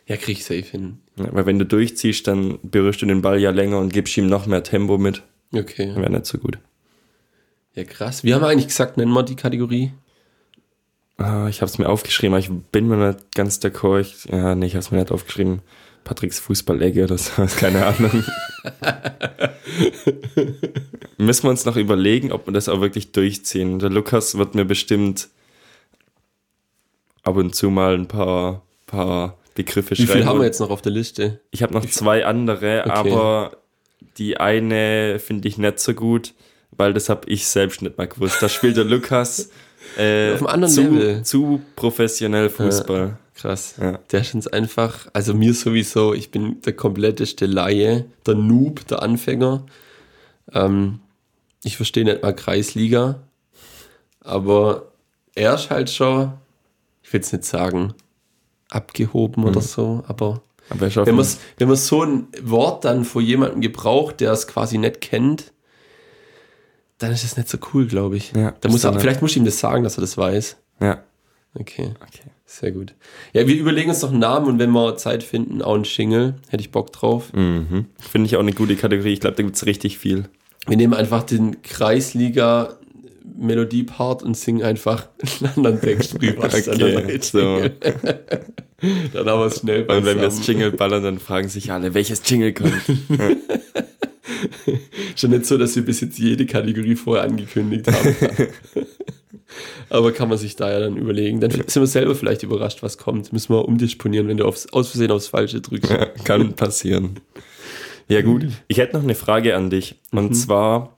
Ja, 0.08 0.16
krieg 0.16 0.36
ich 0.38 0.44
safe 0.44 0.62
hin. 0.62 0.98
ja. 1.16 1.26
Weil 1.32 1.46
wenn 1.46 1.58
du 1.58 1.66
durchziehst, 1.66 2.26
dann 2.28 2.58
berührst 2.62 3.02
du 3.02 3.06
den 3.06 3.22
Ball 3.22 3.40
ja 3.40 3.50
länger 3.50 3.78
und 3.78 3.92
gibst 3.92 4.16
ihm 4.16 4.26
noch 4.28 4.46
mehr 4.46 4.62
Tempo 4.62 4.98
mit. 4.98 5.22
Okay. 5.52 5.94
Wäre 5.96 6.10
nicht 6.10 6.26
so 6.26 6.38
gut. 6.38 6.58
Ja, 7.74 7.84
krass. 7.84 8.22
Wie 8.24 8.32
haben 8.34 8.40
wir 8.40 8.48
eigentlich 8.48 8.68
gesagt, 8.68 8.96
nennen 8.96 9.12
wir 9.12 9.22
die 9.22 9.34
Kategorie? 9.36 9.92
Ah, 11.18 11.46
ich 11.48 11.62
habe 11.62 11.70
es 11.70 11.78
mir 11.78 11.88
aufgeschrieben, 11.88 12.34
aber 12.34 12.40
ich 12.40 12.50
bin 12.72 12.88
mir 12.88 12.96
nicht 12.96 13.34
ganz 13.34 13.58
d'accord. 13.58 14.00
Ich, 14.00 14.24
ja, 14.26 14.54
nee, 14.54 14.66
ich 14.66 14.72
habe 14.74 14.80
es 14.80 14.90
mir 14.90 14.98
nicht 14.98 15.12
aufgeschrieben. 15.12 15.62
Patricks 16.04 16.38
Fußballecke 16.38 17.04
oder 17.04 17.18
so, 17.18 17.46
keine 17.58 17.86
Ahnung. 17.86 18.22
Müssen 21.18 21.44
wir 21.44 21.50
uns 21.50 21.64
noch 21.64 21.76
überlegen, 21.76 22.32
ob 22.32 22.46
wir 22.46 22.52
das 22.52 22.68
auch 22.68 22.80
wirklich 22.80 23.12
durchziehen. 23.12 23.78
Der 23.78 23.90
Lukas 23.90 24.36
wird 24.38 24.54
mir 24.54 24.64
bestimmt 24.64 25.28
ab 27.22 27.36
und 27.36 27.54
zu 27.54 27.70
mal 27.70 27.94
ein 27.94 28.06
paar, 28.06 28.62
paar 28.86 29.36
Begriffe 29.54 29.92
Wie 29.92 29.96
viel 29.96 30.06
schreiben. 30.06 30.26
haben 30.26 30.38
wir 30.40 30.46
jetzt 30.46 30.60
noch 30.60 30.70
auf 30.70 30.82
der 30.82 30.92
Liste? 30.92 31.40
Ich 31.50 31.62
habe 31.62 31.72
noch 31.74 31.86
zwei 31.86 32.24
andere, 32.26 32.82
Okay. 32.82 32.90
aber 32.92 33.56
die 34.18 34.36
eine 34.38 35.18
finde 35.18 35.48
ich 35.48 35.58
nicht 35.58 35.80
so 35.80 35.94
gut, 35.94 36.34
weil 36.72 36.92
das 36.92 37.08
habe 37.08 37.28
ich 37.28 37.46
selbst 37.48 37.82
nicht 37.82 37.96
mal 37.98 38.06
gewusst. 38.06 38.42
Da 38.42 38.48
spielt 38.48 38.76
der 38.76 38.84
Lukas 38.84 39.50
äh, 39.98 40.32
Auf 40.32 40.38
einem 40.38 40.46
anderen 40.46 40.74
zu, 40.74 40.82
Level. 40.82 41.22
zu 41.22 41.60
professionell 41.74 42.50
Fußball. 42.50 43.16
Krass. 43.34 43.74
Ja. 43.80 43.98
Der 44.10 44.20
ist 44.22 44.34
uns 44.34 44.46
einfach, 44.46 45.08
also 45.12 45.34
mir 45.34 45.52
sowieso, 45.52 46.14
ich 46.14 46.30
bin 46.30 46.60
der 46.62 46.72
kompletteste 46.72 47.46
Laie, 47.46 48.06
der 48.26 48.34
Noob, 48.34 48.86
der 48.86 49.02
Anfänger. 49.02 49.64
Ähm, 50.52 51.00
ich 51.62 51.76
verstehe 51.76 52.04
nicht 52.04 52.22
mal 52.22 52.34
Kreisliga, 52.34 53.20
aber 54.20 54.92
er 55.34 55.54
ist 55.54 55.70
halt 55.70 55.90
schon, 55.90 56.32
ich 57.02 57.12
will 57.12 57.20
es 57.20 57.32
nicht 57.32 57.44
sagen, 57.44 57.92
abgehoben 58.70 59.44
oder 59.44 59.60
so, 59.60 60.02
aber 60.08 60.40
wenn 60.68 61.68
man 61.68 61.76
so 61.76 62.02
ein 62.02 62.26
Wort 62.42 62.84
dann 62.84 63.04
vor 63.04 63.22
jemandem 63.22 63.60
gebraucht, 63.60 64.20
der 64.20 64.32
es 64.32 64.46
quasi 64.48 64.78
nicht 64.78 65.00
kennt, 65.00 65.52
dann 66.98 67.12
ist 67.12 67.24
das 67.24 67.36
nicht 67.36 67.48
so 67.48 67.58
cool, 67.74 67.86
glaube 67.86 68.16
ich. 68.16 68.32
Ja, 68.34 68.54
da 68.60 68.68
muss 68.68 68.84
er, 68.84 68.98
vielleicht 68.98 69.22
muss 69.22 69.32
ich 69.32 69.36
ihm 69.36 69.44
das 69.44 69.58
sagen, 69.58 69.84
dass 69.84 69.98
er 69.98 70.00
das 70.02 70.16
weiß. 70.16 70.56
ja, 70.80 71.02
Okay. 71.58 71.92
okay. 72.02 72.30
Sehr 72.48 72.70
gut. 72.70 72.94
Ja, 73.32 73.46
wir 73.48 73.56
überlegen 73.56 73.88
uns 73.90 74.02
noch 74.02 74.10
einen 74.10 74.20
Namen 74.20 74.46
und 74.46 74.58
wenn 74.60 74.70
wir 74.70 74.96
Zeit 74.98 75.22
finden, 75.24 75.62
auch 75.62 75.74
einen 75.74 75.82
Jingle. 75.84 76.34
Hätte 76.48 76.60
ich 76.60 76.70
Bock 76.70 76.92
drauf. 76.92 77.32
Mhm. 77.32 77.86
Finde 77.98 78.26
ich 78.26 78.36
auch 78.36 78.40
eine 78.40 78.52
gute 78.52 78.76
Kategorie. 78.76 79.12
Ich 79.14 79.20
glaube, 79.20 79.36
da 79.36 79.42
gibt 79.42 79.56
es 79.56 79.66
richtig 79.66 79.98
viel. 79.98 80.28
Wir 80.68 80.76
nehmen 80.76 80.94
einfach 80.94 81.22
den 81.24 81.62
Kreisliga 81.62 82.76
Melodiepart 83.38 84.22
und 84.22 84.36
singen 84.36 84.62
einfach 84.62 85.08
einen 85.40 85.52
anderen 85.56 85.80
Text 85.80 86.20
rüber. 86.22 86.44
als 86.44 86.64
der 86.66 86.74
Okay, 86.98 87.18
so. 87.20 87.62
Dann 89.12 89.26
haben 89.28 89.40
wir 89.40 89.46
es 89.46 89.60
schnell 89.60 89.82
Und 89.82 89.88
wenn 89.88 90.04
wir 90.04 90.14
das 90.16 90.36
beisammen. 90.36 90.42
Jingle 90.46 90.72
ballern, 90.72 91.02
dann 91.02 91.18
fragen 91.18 91.48
sich 91.48 91.72
alle, 91.72 91.94
welches 91.94 92.20
Jingle 92.26 92.52
kommt. 92.52 92.72
Schon 95.16 95.30
nicht 95.30 95.46
so, 95.46 95.58
dass 95.58 95.76
wir 95.76 95.84
bis 95.84 96.00
jetzt 96.00 96.18
jede 96.18 96.46
Kategorie 96.46 96.96
vorher 96.96 97.24
angekündigt 97.24 97.86
haben. 97.90 98.16
Aber 99.88 100.12
kann 100.12 100.28
man 100.28 100.38
sich 100.38 100.56
da 100.56 100.70
ja 100.70 100.80
dann 100.80 100.96
überlegen. 100.96 101.40
Dann 101.40 101.50
sind 101.50 101.76
wir 101.76 101.86
selber 101.86 102.14
vielleicht 102.14 102.42
überrascht, 102.42 102.82
was 102.82 102.98
kommt. 102.98 103.32
Müssen 103.32 103.54
wir 103.54 103.64
umdisponieren, 103.64 104.28
wenn 104.28 104.36
du 104.36 104.44
aufs, 104.44 104.66
aus 104.72 104.90
Versehen 104.90 105.10
aufs 105.10 105.28
Falsche 105.28 105.60
drückst. 105.60 105.90
Ja, 105.90 106.06
kann 106.24 106.54
passieren. 106.54 107.20
Ja 108.08 108.22
gut, 108.22 108.46
ich 108.68 108.78
hätte 108.78 108.96
noch 108.96 109.02
eine 109.02 109.14
Frage 109.14 109.56
an 109.56 109.70
dich. 109.70 109.96
Und 110.12 110.34
zwar 110.34 110.96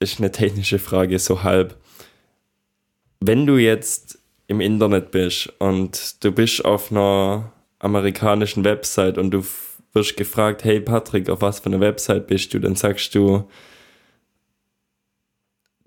ist 0.00 0.18
eine 0.18 0.30
technische 0.30 0.78
Frage, 0.78 1.18
so 1.18 1.42
halb. 1.42 1.76
Wenn 3.20 3.46
du 3.46 3.56
jetzt 3.56 4.18
im 4.46 4.60
Internet 4.60 5.10
bist 5.10 5.52
und 5.58 6.24
du 6.24 6.32
bist 6.32 6.64
auf 6.64 6.90
einer 6.90 7.52
amerikanischen 7.78 8.64
Website 8.64 9.18
und 9.18 9.30
du 9.30 9.44
wirst 9.98 10.16
gefragt, 10.16 10.64
hey 10.64 10.80
Patrick, 10.80 11.28
auf 11.28 11.42
was 11.42 11.60
für 11.60 11.66
einer 11.66 11.80
Website 11.80 12.26
bist 12.28 12.54
du? 12.54 12.60
Dann 12.60 12.76
sagst 12.76 13.14
du 13.14 13.48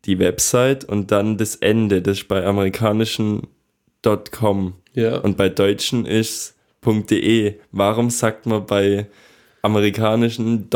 die 0.06 0.20
Website 0.20 0.84
und 0.84 1.12
dann 1.12 1.38
das 1.38 1.56
Ende, 1.56 2.02
das 2.02 2.20
ist 2.20 2.28
bei 2.28 2.46
amerikanischen 2.46 3.48
.com. 4.32 4.74
Ja. 4.94 5.18
Und 5.20 5.38
bei 5.38 5.48
Deutschen 5.48 6.06
ist 6.06 6.56
.de. 6.84 7.60
Warum 7.72 8.10
sagt 8.10 8.46
man 8.46 8.66
bei 8.66 9.08
amerikanischen 9.62 10.70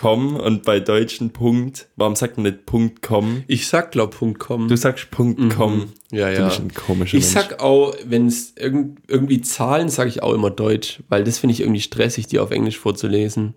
.com 0.00 0.36
und 0.36 0.62
bei 0.64 0.80
Deutschen 0.80 1.30
Punkt? 1.32 1.88
Warum 1.96 2.16
sagt 2.16 2.36
man 2.38 2.44
nicht 2.44 3.00
.com? 3.02 3.44
Ich 3.46 3.66
sag 3.68 3.90
glaub 3.92 4.16
.com. 4.38 4.68
Du 4.68 4.76
sagst 4.76 5.10
.com. 5.10 5.92
ja, 6.10 6.30
Du 6.30 6.38
ja. 6.38 6.44
bist 6.48 6.60
ein 6.60 6.72
komischer 6.74 7.16
Ich 7.16 7.24
Mensch. 7.24 7.34
sag 7.34 7.60
auch, 7.60 7.94
wenn 8.04 8.26
es 8.26 8.54
irgend, 8.56 9.00
irgendwie 9.08 9.40
Zahlen, 9.40 9.88
sage 9.88 10.08
ich 10.10 10.22
auch 10.22 10.32
immer 10.32 10.50
Deutsch, 10.50 11.02
weil 11.08 11.24
das 11.24 11.38
finde 11.38 11.52
ich 11.54 11.60
irgendwie 11.60 11.80
stressig, 11.80 12.26
die 12.26 12.38
auf 12.38 12.50
Englisch 12.50 12.78
vorzulesen. 12.78 13.54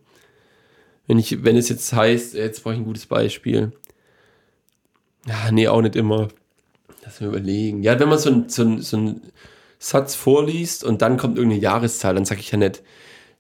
Wenn 1.08 1.20
ich, 1.20 1.44
wenn 1.44 1.56
es 1.56 1.70
jetzt 1.70 1.94
heißt, 1.94 2.34
jetzt 2.34 2.64
brauche 2.64 2.74
ich 2.74 2.80
ein 2.80 2.86
gutes 2.86 3.06
Beispiel. 3.06 3.72
Ja, 5.28 5.52
nee, 5.52 5.68
auch 5.68 5.82
nicht 5.82 5.96
immer. 5.96 6.28
Lass 7.04 7.22
mir 7.22 7.28
überlegen. 7.28 7.84
Ja, 7.84 8.00
wenn 8.00 8.10
man 8.10 8.18
so 8.20 8.30
einen 8.30 8.50
so 8.50 8.64
ein, 8.64 8.82
so 8.82 8.98
ein 8.98 9.22
Satz 9.78 10.16
vorliest 10.16 10.84
und 10.84 11.02
dann 11.04 11.18
kommt 11.18 11.38
irgendeine 11.38 11.62
Jahreszahl, 11.62 12.16
dann 12.16 12.26
sage 12.26 12.40
ich 12.42 12.50
ja 12.52 12.58
nicht, 12.58 12.82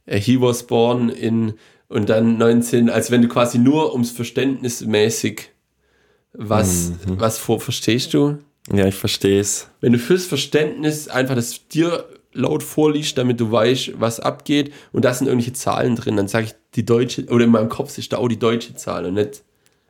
äh, 0.05 0.19
he 0.19 0.39
was 0.39 0.67
born 0.67 1.09
in 1.09 1.53
und 1.87 2.09
dann 2.09 2.37
19, 2.37 2.89
als 2.89 3.11
wenn 3.11 3.21
du 3.21 3.27
quasi 3.27 3.57
nur 3.57 3.93
ums 3.93 4.11
Verständnis 4.11 4.81
mäßig 4.81 5.49
was, 6.33 6.91
was 7.05 7.37
vor, 7.37 7.59
verstehst 7.61 8.13
du? 8.13 8.39
ja, 8.73 8.87
ich 8.87 8.95
verstehe 8.95 9.39
es. 9.39 9.69
Wenn 9.81 9.93
du 9.93 9.99
fürs 9.99 10.25
Verständnis 10.25 11.07
einfach 11.07 11.35
das 11.35 11.67
dir 11.67 12.05
laut 12.33 12.63
vorliest, 12.63 13.17
damit 13.17 13.39
du 13.39 13.51
weißt, 13.51 13.99
was 13.99 14.19
abgeht 14.19 14.73
und 14.91 15.05
da 15.05 15.13
sind 15.13 15.27
irgendwelche 15.27 15.53
Zahlen 15.53 15.95
drin, 15.95 16.17
dann 16.17 16.27
sage 16.27 16.47
ich 16.47 16.55
die 16.75 16.85
deutsche, 16.85 17.25
oder 17.27 17.45
in 17.45 17.51
meinem 17.51 17.69
Kopf 17.69 17.97
ist 17.97 18.11
da 18.11 18.17
auch 18.17 18.27
die 18.27 18.39
deutsche 18.39 18.75
Zahl 18.75 19.05
und 19.05 19.13
nicht, 19.13 19.43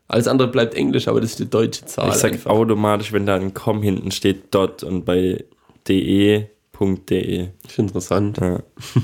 alles 0.08 0.28
andere 0.28 0.50
bleibt 0.50 0.76
Englisch, 0.76 1.08
aber 1.08 1.20
das 1.20 1.32
ist 1.32 1.40
die 1.40 1.50
deutsche 1.50 1.86
Zahl. 1.86 2.10
Ich 2.10 2.16
sag 2.16 2.34
einfach. 2.34 2.52
automatisch, 2.52 3.12
wenn 3.12 3.26
da 3.26 3.36
ein 3.36 3.56
com 3.56 3.82
hinten 3.82 4.12
steht, 4.12 4.54
dot 4.54 4.84
und 4.84 5.04
bei 5.04 5.46
de, 5.88 6.46
.de. 6.80 7.50
ist 7.68 7.80
interessant. 7.80 8.38
Ja. 8.40 8.62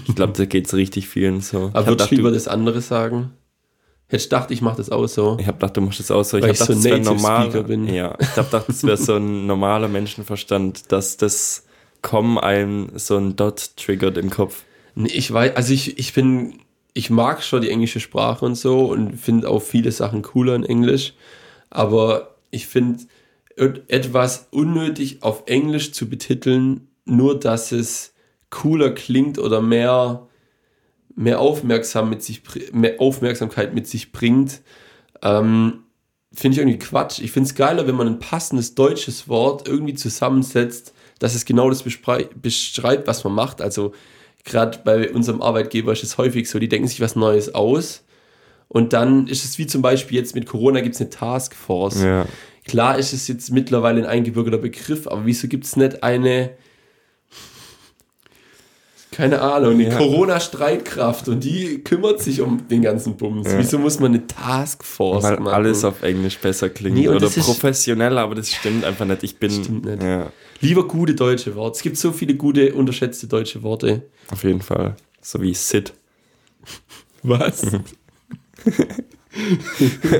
Ich 0.07 0.15
glaube, 0.15 0.33
da 0.33 0.45
geht's 0.45 0.73
richtig 0.73 1.07
vielen 1.07 1.41
so. 1.41 1.69
Aber 1.73 1.87
würdest 1.87 2.11
du 2.11 2.15
lieber 2.15 2.31
das 2.31 2.47
andere 2.47 2.81
sagen? 2.81 3.31
Hättest 4.07 4.29
gedacht, 4.29 4.51
ich 4.51 4.61
mache 4.61 4.77
das 4.77 4.89
auch 4.89 5.07
so. 5.07 5.37
ich 5.39 5.47
habe 5.47 5.57
gedacht, 5.57 5.77
du 5.77 5.81
musst 5.81 5.99
das 6.01 6.11
auch 6.11 6.23
so. 6.23 6.37
Ich 6.37 6.43
habe 6.43 6.53
gedacht, 6.53 6.67
so 6.67 6.73
das 6.73 6.83
wäre 6.83 6.99
normal. 6.99 7.63
Bin. 7.63 7.87
Ja, 7.87 8.17
ich 8.19 8.27
hab 8.35 8.51
gedacht, 8.51 8.67
das 8.67 8.83
wäre 8.83 8.97
so 8.97 9.15
ein 9.15 9.45
normaler 9.47 9.87
Menschenverstand, 9.87 10.91
dass 10.91 11.15
das 11.17 11.63
com 12.01 12.37
einem 12.37 12.89
so 12.95 13.15
ein 13.17 13.35
Dot 13.37 13.77
triggert 13.77 14.17
im 14.17 14.29
Kopf. 14.29 14.63
Nee, 14.95 15.09
ich 15.13 15.31
weiß, 15.31 15.55
also 15.55 15.73
ich, 15.73 15.97
ich 15.97 16.13
bin, 16.13 16.55
ich 16.93 17.09
mag 17.09 17.41
schon 17.41 17.61
die 17.61 17.69
englische 17.69 18.01
Sprache 18.01 18.43
und 18.43 18.55
so 18.55 18.87
und 18.87 19.15
finde 19.15 19.47
auch 19.49 19.61
viele 19.61 19.91
Sachen 19.93 20.21
cooler 20.23 20.55
in 20.55 20.65
Englisch, 20.65 21.13
aber 21.69 22.35
ich 22.49 22.67
finde 22.67 22.99
et- 23.55 23.83
etwas 23.87 24.47
unnötig 24.51 25.23
auf 25.23 25.43
Englisch 25.45 25.93
zu 25.93 26.09
betiteln, 26.09 26.87
nur 27.05 27.39
dass 27.39 27.71
es 27.71 28.13
cooler 28.49 28.91
klingt 28.91 29.39
oder 29.39 29.61
mehr, 29.61 30.27
mehr, 31.15 31.39
Aufmerksam 31.39 32.09
mit 32.09 32.23
sich, 32.23 32.41
mehr 32.71 32.99
Aufmerksamkeit 32.99 33.73
mit 33.73 33.87
sich 33.87 34.11
bringt, 34.11 34.61
ähm, 35.21 35.83
finde 36.33 36.55
ich 36.55 36.59
irgendwie 36.59 36.79
Quatsch. 36.79 37.19
Ich 37.19 37.31
finde 37.31 37.47
es 37.47 37.55
geiler, 37.55 37.87
wenn 37.87 37.95
man 37.95 38.07
ein 38.07 38.19
passendes 38.19 38.75
deutsches 38.75 39.27
Wort 39.27 39.67
irgendwie 39.67 39.95
zusammensetzt, 39.95 40.93
dass 41.19 41.35
es 41.35 41.45
genau 41.45 41.69
das 41.69 41.83
beschreibt, 41.83 43.07
was 43.07 43.23
man 43.23 43.33
macht. 43.33 43.61
Also 43.61 43.93
gerade 44.43 44.79
bei 44.83 45.11
unserem 45.11 45.41
Arbeitgeber 45.41 45.91
ist 45.91 46.03
es 46.03 46.17
häufig 46.17 46.49
so, 46.49 46.59
die 46.59 46.69
denken 46.69 46.87
sich 46.87 47.01
was 47.01 47.15
Neues 47.15 47.53
aus. 47.53 48.03
Und 48.67 48.93
dann 48.93 49.27
ist 49.27 49.43
es 49.43 49.57
wie 49.57 49.67
zum 49.67 49.81
Beispiel 49.81 50.17
jetzt 50.17 50.33
mit 50.33 50.45
Corona 50.45 50.79
gibt 50.79 50.95
es 50.95 51.01
eine 51.01 51.09
Taskforce. 51.09 52.03
Ja. 52.03 52.25
klar 52.65 52.97
ist 52.97 53.11
es 53.11 53.27
jetzt 53.27 53.51
mittlerweile 53.51 53.99
ein 53.99 54.05
eingebürgerter 54.05 54.57
Begriff, 54.57 55.07
aber 55.07 55.25
wieso 55.25 55.47
gibt 55.49 55.65
es 55.65 55.75
nicht 55.75 56.03
eine, 56.03 56.51
keine 59.11 59.41
Ahnung, 59.41 59.73
eine 59.73 59.89
Ja. 59.89 59.97
Corona-Streitkraft 59.97 61.27
und 61.27 61.43
die 61.43 61.83
kümmert 61.83 62.21
sich 62.21 62.39
um 62.41 62.67
den 62.69 62.81
ganzen 62.81 63.17
Bums. 63.17 63.47
Wieso 63.57 63.77
muss 63.77 63.99
man 63.99 64.13
eine 64.13 64.25
Taskforce 64.25 65.23
Weil 65.23 65.39
machen? 65.41 65.53
alles 65.53 65.83
auf 65.83 66.01
Englisch 66.01 66.37
besser 66.39 66.69
klingt. 66.69 66.95
Nee, 66.95 67.09
oder 67.09 67.29
professioneller, 67.29 68.21
aber 68.21 68.35
das 68.35 68.51
stimmt 68.51 68.85
einfach 68.85 69.05
nicht. 69.05 69.23
Ich 69.23 69.37
bin. 69.37 69.51
Stimmt 69.51 69.83
nicht. 69.85 70.01
Ja, 70.01 70.31
Lieber 70.61 70.87
gute 70.87 71.13
deutsche 71.15 71.55
Worte. 71.55 71.75
Es 71.77 71.81
gibt 71.83 71.97
so 71.97 72.11
viele 72.13 72.35
gute, 72.35 72.73
unterschätzte 72.73 73.27
deutsche 73.27 73.61
Worte. 73.63 74.03
auf 74.31 74.43
jeden 74.43 74.61
Fall. 74.61 74.95
So 75.21 75.41
wie 75.41 75.53
Sid. 75.53 75.93
Was? 77.23 77.63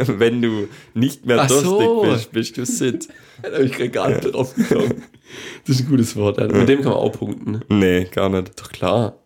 Wenn 0.08 0.42
du 0.42 0.68
nicht 0.94 1.26
mehr 1.26 1.40
Ach 1.42 1.48
durstig 1.48 1.70
so. 1.70 2.02
bist, 2.04 2.32
bist 2.32 2.58
du 2.58 2.66
Sid. 2.66 3.08
da 3.42 3.52
habe 3.52 3.64
ich 3.64 3.72
gerade 3.74 3.90
gar 3.90 4.10
nicht 4.10 4.34
drauf 4.34 4.54
gekommen. 4.56 5.04
Das 5.66 5.78
ist 5.78 5.86
ein 5.86 5.90
gutes 5.90 6.16
Wort. 6.16 6.40
Alter. 6.40 6.56
Mit 6.56 6.70
dem 6.70 6.82
kann 6.82 6.92
man 6.92 7.00
auch 7.00 7.12
punkten. 7.12 7.62
Nee, 7.70 8.06
gar 8.06 8.30
nicht. 8.30 8.60
Doch 8.60 8.72
klar. 8.72 9.18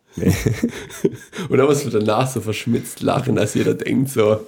Und 1.50 1.58
dann 1.58 1.66
muss 1.68 1.84
man 1.84 1.94
danach 1.94 2.28
so 2.28 2.42
verschmitzt 2.42 3.02
lachen, 3.02 3.36
dass 3.36 3.54
jeder 3.54 3.74
denkt 3.74 4.10
so, 4.10 4.40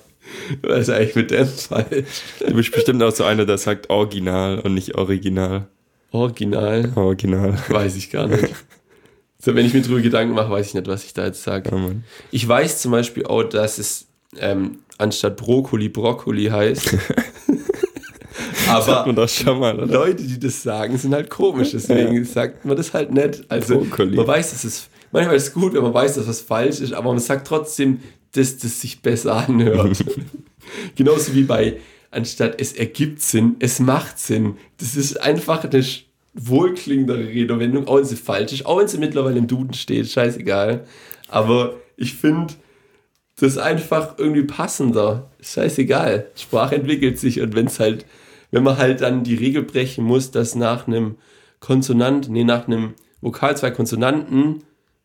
was 0.62 0.82
ist 0.82 0.90
eigentlich 0.90 1.16
mit 1.16 1.32
dem 1.32 1.48
falsch? 1.48 2.22
Du 2.46 2.54
bist 2.54 2.72
bestimmt 2.72 3.02
auch 3.04 3.12
so 3.12 3.24
einer, 3.24 3.46
der 3.46 3.58
sagt 3.58 3.90
Original 3.90 4.60
und 4.60 4.74
nicht 4.74 4.96
Original. 4.96 5.68
Original? 6.12 6.92
Original. 6.96 7.58
Weiß 7.70 7.96
ich 7.96 8.10
gar 8.10 8.28
nicht. 8.28 8.54
So, 9.40 9.56
wenn 9.56 9.66
ich 9.66 9.74
mir 9.74 9.82
drüber 9.82 10.02
Gedanken 10.02 10.34
mache, 10.34 10.50
weiß 10.50 10.68
ich 10.68 10.74
nicht, 10.74 10.88
was 10.88 11.04
ich 11.04 11.14
da 11.14 11.26
jetzt 11.26 11.44
sage. 11.44 11.74
Mann. 11.74 12.04
Ich 12.32 12.48
weiß 12.48 12.82
zum 12.82 12.92
Beispiel 12.92 13.26
auch, 13.26 13.44
dass 13.44 13.78
es 13.78 14.08
ähm, 14.40 14.80
anstatt 14.98 15.38
Brokkoli 15.38 15.90
Brokkoli 15.90 16.46
heißt. 16.46 16.98
Aber 18.70 19.56
mal? 19.56 19.90
Leute, 19.90 20.24
die 20.24 20.40
das 20.40 20.64
sagen, 20.64 20.98
sind 20.98 21.14
halt 21.14 21.30
komisch. 21.30 21.72
Deswegen 21.72 22.24
sagt 22.26 22.66
man 22.66 22.78
das 22.78 22.94
halt 22.94 23.12
nicht. 23.12 23.44
Also 23.50 23.80
Brokkoli. 23.80 24.16
man 24.16 24.28
weiß, 24.28 24.52
dass 24.52 24.64
es 24.64 24.90
manchmal 25.12 25.36
ist 25.36 25.48
es 25.48 25.54
gut, 25.54 25.74
wenn 25.74 25.84
man 25.84 25.94
weiß, 25.94 26.16
dass 26.16 26.28
was 26.28 26.42
falsch 26.42 26.80
ist, 26.80 26.94
aber 26.94 27.12
man 27.12 27.20
sagt 27.20 27.48
trotzdem, 27.48 28.00
dass 28.34 28.58
das 28.58 28.82
sich 28.82 29.02
besser 29.02 29.36
anhört. 29.36 30.04
Genauso 30.96 31.34
wie 31.34 31.44
bei 31.44 31.78
anstatt 32.12 32.60
es 32.60 32.74
ergibt 32.74 33.22
Sinn, 33.22 33.56
es 33.60 33.80
macht 33.80 34.20
Sinn. 34.20 34.58
Das 34.78 34.96
ist 34.96 35.22
einfach 35.22 35.64
eine 35.64 35.86
wohlklingendere 36.34 37.28
Redewendung, 37.28 37.88
auch 37.88 37.98
wenn 37.98 38.06
sie 38.06 38.16
falsch 38.16 38.54
ist, 38.54 38.66
auch 38.66 38.80
wenn 38.80 38.88
sie 38.88 38.98
mittlerweile 38.98 39.38
im 39.38 39.48
Duden 39.48 39.74
steht, 39.74 40.10
scheißegal. 40.10 40.86
Aber 41.28 41.76
ich 41.96 42.14
finde 42.14 42.54
das 43.40 43.58
einfach 43.58 44.16
irgendwie 44.18 44.44
passender. 44.44 45.30
Scheißegal. 45.42 46.28
Sprache 46.36 46.76
entwickelt 46.76 47.20
sich 47.20 47.42
und 47.42 47.56
wenn 47.56 47.68
es 47.68 47.80
halt, 47.80 48.06
wenn 48.52 48.64
man 48.64 48.78
halt 48.78 49.02
dann 49.02 49.24
die 49.24 49.36
Regel 49.36 49.64
brechen 49.64 50.04
muss, 50.04 50.32
dass 50.32 50.56
nach 50.56 50.88
einem 50.88 51.18
Konsonant, 51.60 52.30
nee, 52.30 52.44
nach 52.44 52.68
einem 52.68 52.94
Vokal 53.22 53.58
zwei 53.58 53.72
Konsonanten 53.72 54.64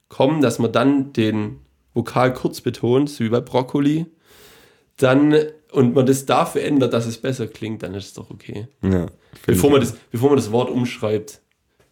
kommen, 0.09 0.43
dass 0.43 0.59
man 0.59 0.73
dann 0.73 1.13
den 1.13 1.61
Vokal 1.95 2.33
kurz 2.35 2.61
betont, 2.61 3.11
so 3.11 3.25
wie 3.25 3.29
bei 3.29 3.41
Brokkoli, 3.41 4.07
dann 4.97 5.35
und 5.73 5.95
man 5.95 6.05
das 6.05 6.27
dafür 6.27 6.63
ändert, 6.63 6.93
dass 6.93 7.07
es 7.07 7.19
besser 7.19 7.47
klingt, 7.47 7.83
dann 7.83 7.95
ist 7.95 8.07
es 8.07 8.15
doch 8.15 8.31
okay. 8.31 8.69
Ja. 8.83 9.07
Bevor 9.47 9.71
man 9.71 9.81
das, 9.81 9.95
bevor 10.11 10.29
man 10.29 10.37
das 10.37 10.53
Wort 10.53 10.71
umschreibt, 10.71 11.41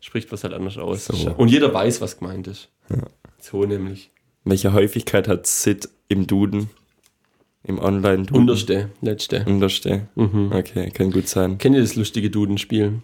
spricht 0.00 0.30
es 0.32 0.44
halt 0.44 0.52
anders 0.52 0.76
aus. 0.76 1.06
So. 1.06 1.32
Und 1.32 1.48
jeder 1.48 1.72
weiß, 1.72 2.00
was 2.00 2.18
gemeint 2.18 2.46
ist. 2.46 2.68
So 3.38 3.64
nämlich. 3.64 4.10
Welche 4.44 4.72
Häufigkeit 4.72 5.28
hat 5.28 5.46
Sid 5.46 5.88
im 6.08 6.26
Duden? 6.26 6.70
Im 7.62 7.78
Online-Duden? 7.78 8.36
Unterste, 8.40 8.90
letzte. 9.02 9.44
Unterste. 9.44 10.08
Mhm. 10.14 10.50
Okay, 10.52 10.90
kann 10.90 11.10
gut 11.10 11.28
sein. 11.28 11.58
Kennt 11.58 11.76
ihr 11.76 11.82
das 11.82 11.94
lustige 11.94 12.30
Dudenspiel? 12.30 13.00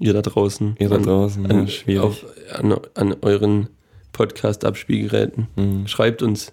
Ihr 0.00 0.12
da 0.12 0.22
draußen. 0.22 0.76
Ihr 0.78 0.88
da 0.88 0.96
An- 0.96 1.02
draußen, 1.04 1.44
ja, 1.44 1.50
an, 1.50 1.68
schwierig. 1.68 2.00
Auf, 2.02 2.24
an, 2.52 2.74
an 2.94 3.16
euren 3.22 3.68
Podcast-Abspielgeräten. 4.12 5.46
Mhm. 5.56 5.86
Schreibt 5.86 6.22
uns 6.22 6.52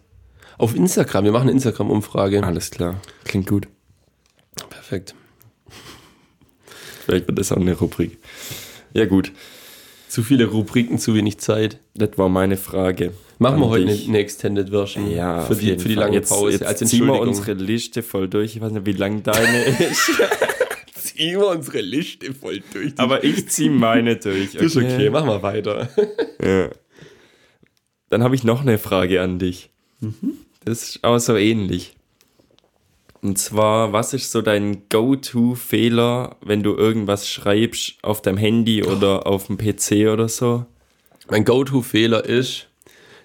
auf 0.58 0.76
Instagram. 0.76 1.24
Wir 1.26 1.32
machen 1.32 1.43
eine 1.43 1.51
Instagram-Umfrage. 1.53 2.43
Alles 2.43 2.70
klar. 2.72 3.01
Klingt 3.24 3.47
gut. 3.47 3.68
Perfekt. 4.70 5.16
Vielleicht 7.05 7.28
wird 7.28 7.39
das 7.39 7.51
auch 7.51 7.58
eine 7.58 7.74
Rubrik. 7.74 8.18
Ja, 8.93 9.05
gut. 9.05 9.32
Zu 10.08 10.24
viele 10.24 10.45
Rubriken, 10.45 10.97
zu 10.99 11.16
wenig 11.16 11.38
Zeit. 11.39 11.80
Das 11.93 12.18
war 12.18 12.30
meine 12.30 12.58
Frage. 12.58 13.14
Machen 13.39 13.60
wir 13.60 13.68
heute 13.70 13.91
eine, 13.91 14.18
Extended 14.18 14.70
Version 14.70 15.12
Ja, 15.12 15.41
für, 15.41 15.55
die, 15.55 15.78
für 15.78 15.89
die 15.89 15.95
lange 15.95 16.16
jetzt, 16.16 16.30
Pause. 16.30 16.53
Jetzt 16.53 16.64
als 16.64 16.80
ziehen 16.80 17.05
wir 17.05 17.20
unsere 17.20 17.53
Liste 17.53 18.01
voll 18.01 18.28
durch. 18.28 18.55
Ich 18.55 18.62
weiß 18.62 18.72
nicht, 18.72 18.86
wie 18.86 18.93
lang 18.93 19.22
deine 19.22 19.64
ist. 19.66 20.12
ziehen 20.95 21.39
wir 21.39 21.47
unsere 21.49 21.82
Liste 21.82 22.34
voll 22.34 22.64
durch. 22.74 22.93
Aber 22.97 23.24
ich 23.24 23.49
ziehe 23.49 23.70
meine 23.70 24.16
durch. 24.16 24.53
das 24.53 24.64
ist 24.64 24.78
okay, 24.78 25.10
machen 25.10 25.28
wir 25.28 25.43
weiter. 25.43 25.89
Ja. 26.43 26.70
Dann 28.10 28.24
habe 28.24 28.36
ich 28.36 28.43
noch 28.45 28.62
eine 28.62 28.78
Frage 28.78 29.22
an 29.22 29.38
dich. 29.38 29.70
Das 30.64 30.84
ist 30.84 31.03
auch 31.03 31.18
so 31.18 31.36
ähnlich. 31.36 31.97
Und 33.22 33.38
zwar, 33.39 33.93
was 33.93 34.13
ist 34.13 34.32
so 34.32 34.41
dein 34.41 34.89
Go-To-Fehler, 34.89 36.36
wenn 36.41 36.63
du 36.63 36.76
irgendwas 36.76 37.28
schreibst 37.28 37.95
auf 38.03 38.22
deinem 38.22 38.38
Handy 38.38 38.84
oder 38.84 39.26
auf 39.26 39.47
dem 39.47 39.57
PC 39.57 40.11
oder 40.11 40.30
so? 40.30 40.65
Mein 41.30 41.43
Go-To-Fehler 41.43 42.26
ist, 42.26 42.68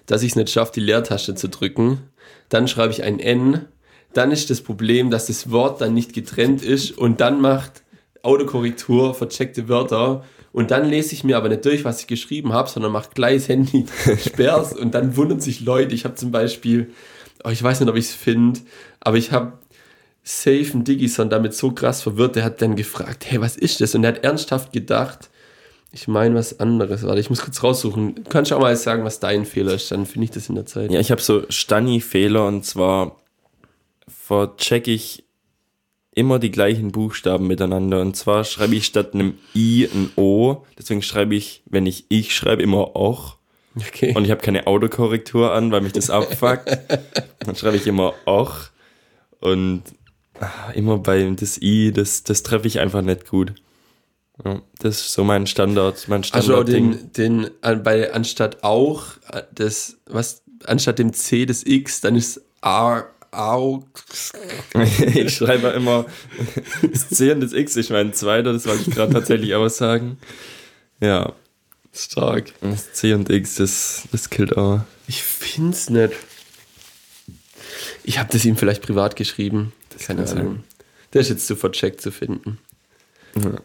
dass 0.05 0.23
ich 0.23 0.31
es 0.31 0.35
nicht 0.35 0.49
schaffe, 0.49 0.73
die 0.75 0.81
Leertaste 0.81 1.35
zu 1.35 1.47
drücken. 1.47 1.99
Dann 2.49 2.67
schreibe 2.67 2.91
ich 2.91 3.03
ein 3.03 3.19
N. 3.19 3.65
Dann 4.13 4.31
ist 4.31 4.49
das 4.49 4.61
Problem, 4.61 5.09
dass 5.09 5.27
das 5.27 5.51
Wort 5.51 5.81
dann 5.81 5.93
nicht 5.93 6.13
getrennt 6.13 6.63
ist 6.63 6.91
und 6.97 7.21
dann 7.21 7.39
macht 7.39 7.83
Autokorrektur 8.21 9.13
vercheckte 9.13 9.69
Wörter. 9.69 10.23
Und 10.51 10.71
dann 10.71 10.87
lese 10.87 11.13
ich 11.13 11.23
mir 11.23 11.37
aber 11.37 11.49
nicht 11.49 11.65
durch, 11.65 11.83
was 11.83 12.01
ich 12.01 12.07
geschrieben 12.07 12.53
habe, 12.53 12.69
sondern 12.69 12.91
macht 12.91 13.15
gleich 13.15 13.37
das 13.37 13.49
Handy 13.49 13.85
sperrs 14.25 14.73
und 14.73 14.93
dann 14.93 15.17
wundern 15.17 15.39
sich 15.39 15.61
Leute. 15.61 15.95
Ich 15.95 16.05
habe 16.05 16.15
zum 16.15 16.31
Beispiel, 16.31 16.91
oh, 17.43 17.49
ich 17.49 17.63
weiß 17.63 17.79
nicht, 17.79 17.89
ob 17.89 17.95
ich 17.95 18.05
es 18.05 18.13
finde, 18.13 18.59
aber 18.99 19.17
ich 19.17 19.31
habe 19.31 19.53
Safe 20.23 20.71
Digison 20.75 21.29
damit 21.29 21.53
so 21.53 21.71
krass 21.71 22.01
verwirrt, 22.01 22.37
der 22.37 22.45
hat 22.45 22.61
dann 22.61 22.75
gefragt, 22.75 23.25
hey, 23.27 23.41
was 23.41 23.57
ist 23.57 23.81
das? 23.81 23.93
Und 23.93 24.03
er 24.03 24.09
hat 24.09 24.23
ernsthaft 24.23 24.71
gedacht, 24.71 25.29
ich 25.91 26.07
meine 26.07 26.35
was 26.35 26.59
anderes. 26.59 27.03
Warte, 27.03 27.19
ich 27.19 27.29
muss 27.29 27.41
kurz 27.41 27.61
raussuchen. 27.61 28.15
Du 28.15 28.23
kannst 28.23 28.51
auch 28.51 28.59
mal 28.59 28.75
sagen, 28.75 29.03
was 29.03 29.19
dein 29.19 29.45
Fehler 29.45 29.73
ist, 29.73 29.91
dann 29.91 30.05
finde 30.05 30.25
ich 30.25 30.31
das 30.31 30.49
in 30.49 30.55
der 30.55 30.65
Zeit. 30.65 30.91
Ja, 30.91 30.99
ich 30.99 31.11
habe 31.11 31.21
so 31.21 31.43
Stani-Fehler 31.49 32.47
und 32.47 32.65
zwar 32.65 33.17
verchecke 34.07 34.91
ich 34.91 35.23
immer 36.15 36.39
die 36.39 36.51
gleichen 36.51 36.91
Buchstaben 36.91 37.47
miteinander. 37.47 38.01
Und 38.01 38.15
zwar 38.15 38.43
schreibe 38.43 38.75
ich 38.75 38.85
statt 38.85 39.13
einem 39.13 39.37
I 39.55 39.87
ein 39.93 40.11
O. 40.15 40.65
Deswegen 40.77 41.01
schreibe 41.01 41.35
ich, 41.35 41.63
wenn 41.65 41.85
ich 41.85 42.05
ich 42.09 42.35
schreibe, 42.35 42.63
immer 42.63 42.95
auch. 42.95 43.37
Okay. 43.75 44.13
Und 44.15 44.25
ich 44.25 44.31
habe 44.31 44.41
keine 44.41 44.67
Autokorrektur 44.67 45.51
an, 45.53 45.71
weil 45.71 45.81
mich 45.81 45.93
das 45.93 46.09
abfuckt. 46.09 46.69
Dann 47.39 47.55
schreibe 47.55 47.77
ich 47.77 47.87
immer 47.87 48.13
auch. 48.25 48.55
Und 49.39 49.83
immer 50.73 50.97
bei 50.97 51.29
das 51.35 51.61
I, 51.61 51.91
das, 51.91 52.23
das 52.23 52.43
treffe 52.43 52.67
ich 52.67 52.79
einfach 52.79 53.01
nicht 53.01 53.27
gut. 53.27 53.53
Ja, 54.43 54.61
das 54.79 55.01
ist 55.01 55.13
so 55.13 55.23
mein 55.23 55.45
Standard, 55.45 56.07
mein 56.07 56.23
also 56.31 56.53
Standard-Ding. 56.53 57.11
den, 57.15 57.49
den 57.61 57.83
bei 57.83 58.11
anstatt 58.13 58.63
auch 58.63 59.03
äh, 59.31 59.43
das 59.53 59.97
was 60.07 60.41
anstatt 60.65 60.99
dem 60.99 61.13
C 61.13 61.45
des 61.45 61.65
X, 61.65 62.01
dann 62.01 62.15
ist 62.15 62.41
A 62.61 63.03
auch 63.31 63.83
ich 65.13 65.35
schreibe 65.35 65.69
immer 65.69 66.05
das 66.81 67.09
C 67.09 67.31
und 67.31 67.41
das 67.41 67.53
X, 67.53 67.75
ich 67.75 67.89
meine 67.89 68.11
zweiter, 68.11 68.53
das 68.53 68.65
wollte 68.65 68.89
ich 68.89 68.95
gerade 68.95 69.13
tatsächlich 69.13 69.55
auch 69.55 69.69
sagen. 69.69 70.17
Ja, 70.99 71.33
stark. 71.91 72.53
das 72.61 72.93
C 72.93 73.13
und 73.13 73.29
X, 73.29 73.55
das, 73.55 74.03
das 74.11 74.29
killt 74.29 74.55
auch. 74.57 74.81
Ich 75.07 75.23
find's 75.23 75.89
nicht. 75.89 76.13
Ich 78.03 78.19
habe 78.19 78.29
das 78.31 78.45
ihm 78.45 78.57
vielleicht 78.57 78.81
privat 78.81 79.15
geschrieben. 79.15 79.73
Keine 79.99 80.25
kann 80.25 80.37
Ahnung. 80.37 80.63
Der 81.13 81.21
ist 81.21 81.29
jetzt 81.29 81.47
zu 81.47 81.55
vercheckt 81.55 82.01
zu 82.01 82.11
finden. 82.11 82.57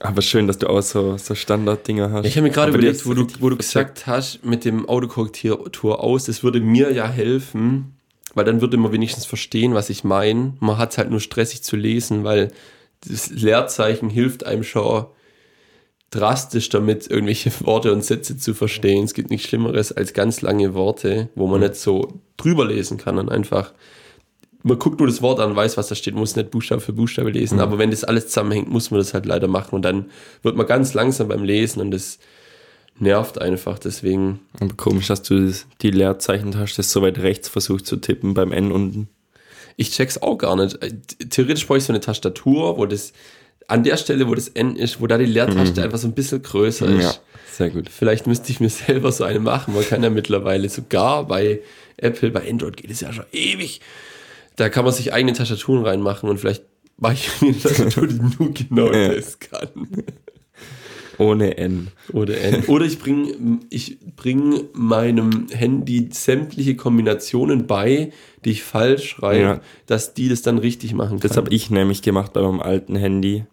Aber 0.00 0.22
schön, 0.22 0.46
dass 0.46 0.58
du 0.58 0.68
auch 0.68 0.80
so, 0.80 1.18
so 1.18 1.34
Standarddinger 1.34 2.10
hast. 2.10 2.26
Ich 2.26 2.36
habe 2.36 2.46
mir 2.46 2.52
gerade 2.52 2.70
überlegt, 2.70 3.06
wo 3.06 3.12
du, 3.12 3.26
wo 3.38 3.50
du 3.50 3.56
gesagt 3.56 4.06
hast, 4.06 4.44
mit 4.44 4.64
dem 4.64 4.88
Autokorrektur 4.88 6.02
aus, 6.02 6.24
das 6.24 6.42
würde 6.42 6.60
mir 6.60 6.90
ja 6.92 7.06
helfen, 7.06 7.96
weil 8.34 8.46
dann 8.46 8.62
würde 8.62 8.78
man 8.78 8.92
wenigstens 8.92 9.26
verstehen, 9.26 9.74
was 9.74 9.90
ich 9.90 10.04
meine. 10.04 10.54
Man 10.60 10.78
hat 10.78 10.92
es 10.92 10.98
halt 10.98 11.10
nur 11.10 11.20
stressig 11.20 11.62
zu 11.62 11.76
lesen, 11.76 12.24
weil 12.24 12.50
das 13.06 13.28
Leerzeichen 13.28 14.08
hilft 14.08 14.46
einem 14.46 14.64
schon 14.64 15.06
drastisch 16.10 16.70
damit, 16.70 17.10
irgendwelche 17.10 17.52
Worte 17.66 17.92
und 17.92 18.04
Sätze 18.04 18.38
zu 18.38 18.54
verstehen. 18.54 19.04
Es 19.04 19.12
gibt 19.12 19.30
nichts 19.30 19.48
Schlimmeres 19.48 19.92
als 19.92 20.14
ganz 20.14 20.40
lange 20.40 20.72
Worte, 20.72 21.28
wo 21.34 21.46
man 21.46 21.60
nicht 21.60 21.76
so 21.76 22.20
drüber 22.38 22.64
lesen 22.64 22.96
kann 22.96 23.18
und 23.18 23.30
einfach 23.30 23.74
man 24.62 24.78
guckt 24.78 24.98
nur 24.98 25.06
das 25.08 25.22
Wort 25.22 25.40
an, 25.40 25.54
weiß, 25.54 25.76
was 25.76 25.88
da 25.88 25.94
steht, 25.94 26.14
muss 26.14 26.34
nicht 26.36 26.50
Buchstabe 26.50 26.80
für 26.80 26.92
Buchstabe 26.92 27.30
lesen. 27.30 27.60
Aber 27.60 27.78
wenn 27.78 27.90
das 27.90 28.04
alles 28.04 28.26
zusammenhängt, 28.28 28.68
muss 28.68 28.90
man 28.90 28.98
das 28.98 29.14
halt 29.14 29.24
leider 29.26 29.46
machen. 29.48 29.74
Und 29.76 29.82
dann 29.82 30.06
wird 30.42 30.56
man 30.56 30.66
ganz 30.66 30.94
langsam 30.94 31.28
beim 31.28 31.44
Lesen 31.44 31.80
und 31.80 31.90
das 31.92 32.18
nervt 32.98 33.40
einfach. 33.40 33.78
Deswegen, 33.78 34.40
Aber 34.60 34.74
komisch, 34.76 35.06
dass 35.06 35.22
du 35.22 35.52
die 35.82 35.90
Leerzeichen-Taste 35.90 36.82
so 36.82 37.02
weit 37.02 37.18
rechts 37.18 37.48
versucht 37.48 37.86
zu 37.86 37.96
tippen 37.96 38.34
beim 38.34 38.50
N 38.52 38.72
unten. 38.72 39.08
ich 39.76 39.92
check's 39.92 40.20
auch 40.20 40.36
gar 40.38 40.56
nicht. 40.56 40.82
Äh, 40.82 40.92
Theoretisch 41.30 41.66
bräuchte 41.66 41.82
ich 41.82 41.86
so 41.86 41.92
eine 41.92 42.00
Tastatur, 42.00 42.78
wo 42.78 42.86
das 42.86 43.12
an 43.68 43.84
der 43.84 43.96
Stelle, 43.96 44.26
wo 44.26 44.34
das 44.34 44.48
N 44.48 44.74
ist, 44.76 45.00
wo 45.00 45.06
da 45.06 45.18
die 45.18 45.26
Leertaste 45.26 45.82
einfach 45.82 45.98
so 45.98 46.08
ein 46.08 46.14
bisschen 46.14 46.42
größer 46.42 46.86
ist. 46.86 46.94
Mhm. 46.94 47.00
Ja, 47.00 47.14
sehr 47.52 47.70
gut. 47.70 47.88
Vielleicht 47.90 48.26
müsste 48.26 48.50
ich 48.50 48.58
mir 48.60 48.70
selber 48.70 49.12
so 49.12 49.22
eine 49.24 49.38
machen. 49.38 49.74
Man 49.74 49.84
kann 49.86 50.02
ja 50.02 50.10
mittlerweile 50.10 50.68
sogar 50.68 51.26
bei 51.28 51.60
Apple, 51.98 52.30
bei 52.30 52.48
Android 52.50 52.76
geht 52.76 52.90
es 52.90 53.00
ja 53.02 53.12
schon 53.12 53.26
ewig. 53.32 53.80
Da 54.58 54.68
kann 54.68 54.84
man 54.84 54.92
sich 54.92 55.12
eigene 55.12 55.32
Tastaturen 55.32 55.84
reinmachen 55.84 56.28
und 56.28 56.38
vielleicht 56.38 56.64
mache 56.98 57.14
ich 57.14 57.40
mir 57.40 57.48
eine 57.48 57.58
Tastatur, 57.58 58.06
die 58.08 58.20
nur 58.38 58.52
genau 58.52 58.92
Ja. 58.92 59.14
das 59.14 59.38
kann. 59.38 59.68
Ohne 61.16 61.56
N. 61.58 61.88
Oder, 62.12 62.40
N. 62.40 62.64
Oder 62.66 62.84
ich 62.84 62.98
bringe 63.00 63.58
ich 63.70 63.98
bring 64.14 64.64
meinem 64.72 65.46
Handy 65.50 66.08
sämtliche 66.12 66.76
Kombinationen 66.76 67.66
bei, 67.66 68.12
die 68.44 68.50
ich 68.50 68.62
falsch 68.62 69.08
schreibe, 69.10 69.40
Ja. 69.42 69.60
dass 69.86 70.14
die 70.14 70.28
das 70.28 70.42
dann 70.42 70.58
richtig 70.58 70.92
machen 70.94 71.18
kann. 71.18 71.28
Das 71.28 71.36
habe 71.36 71.52
ich 71.52 71.70
nämlich 71.70 72.02
gemacht 72.02 72.32
bei 72.34 72.42
meinem 72.42 72.60
alten 72.60 72.94
Handy. 72.94 73.44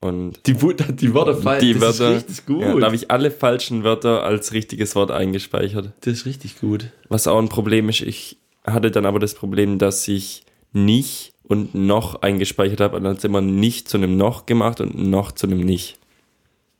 Und 0.00 0.46
die, 0.46 0.54
die 0.54 1.14
Wörter 1.14 1.36
falsch. 1.36 1.60
die 1.60 1.74
das 1.74 1.80
Wörter, 2.00 2.16
ist 2.16 2.22
richtig 2.28 2.46
gut. 2.46 2.60
Ja, 2.60 2.74
da 2.74 2.86
habe 2.86 2.96
ich 2.96 3.10
alle 3.10 3.30
falschen 3.30 3.84
Wörter 3.84 4.24
als 4.24 4.52
richtiges 4.52 4.94
Wort 4.94 5.10
eingespeichert. 5.10 5.92
das 6.00 6.12
ist 6.14 6.26
richtig 6.26 6.60
gut. 6.60 6.90
Was 7.08 7.26
auch 7.28 7.38
ein 7.38 7.48
Problem 7.48 7.88
ist, 7.88 8.00
ich 8.02 8.36
hatte 8.64 8.90
dann 8.90 9.06
aber 9.06 9.18
das 9.18 9.34
Problem, 9.34 9.78
dass 9.78 10.06
ich 10.08 10.44
nicht 10.72 11.32
und 11.42 11.74
noch 11.74 12.22
eingespeichert 12.22 12.80
habe 12.80 12.96
und 12.96 13.04
dann 13.04 13.12
hat 13.12 13.18
es 13.18 13.24
immer 13.24 13.40
nicht 13.40 13.88
zu 13.88 13.96
einem 13.98 14.16
noch 14.16 14.46
gemacht 14.46 14.80
und 14.80 14.96
noch 14.96 15.32
zu 15.32 15.46
einem 15.46 15.60
nicht. 15.60 15.98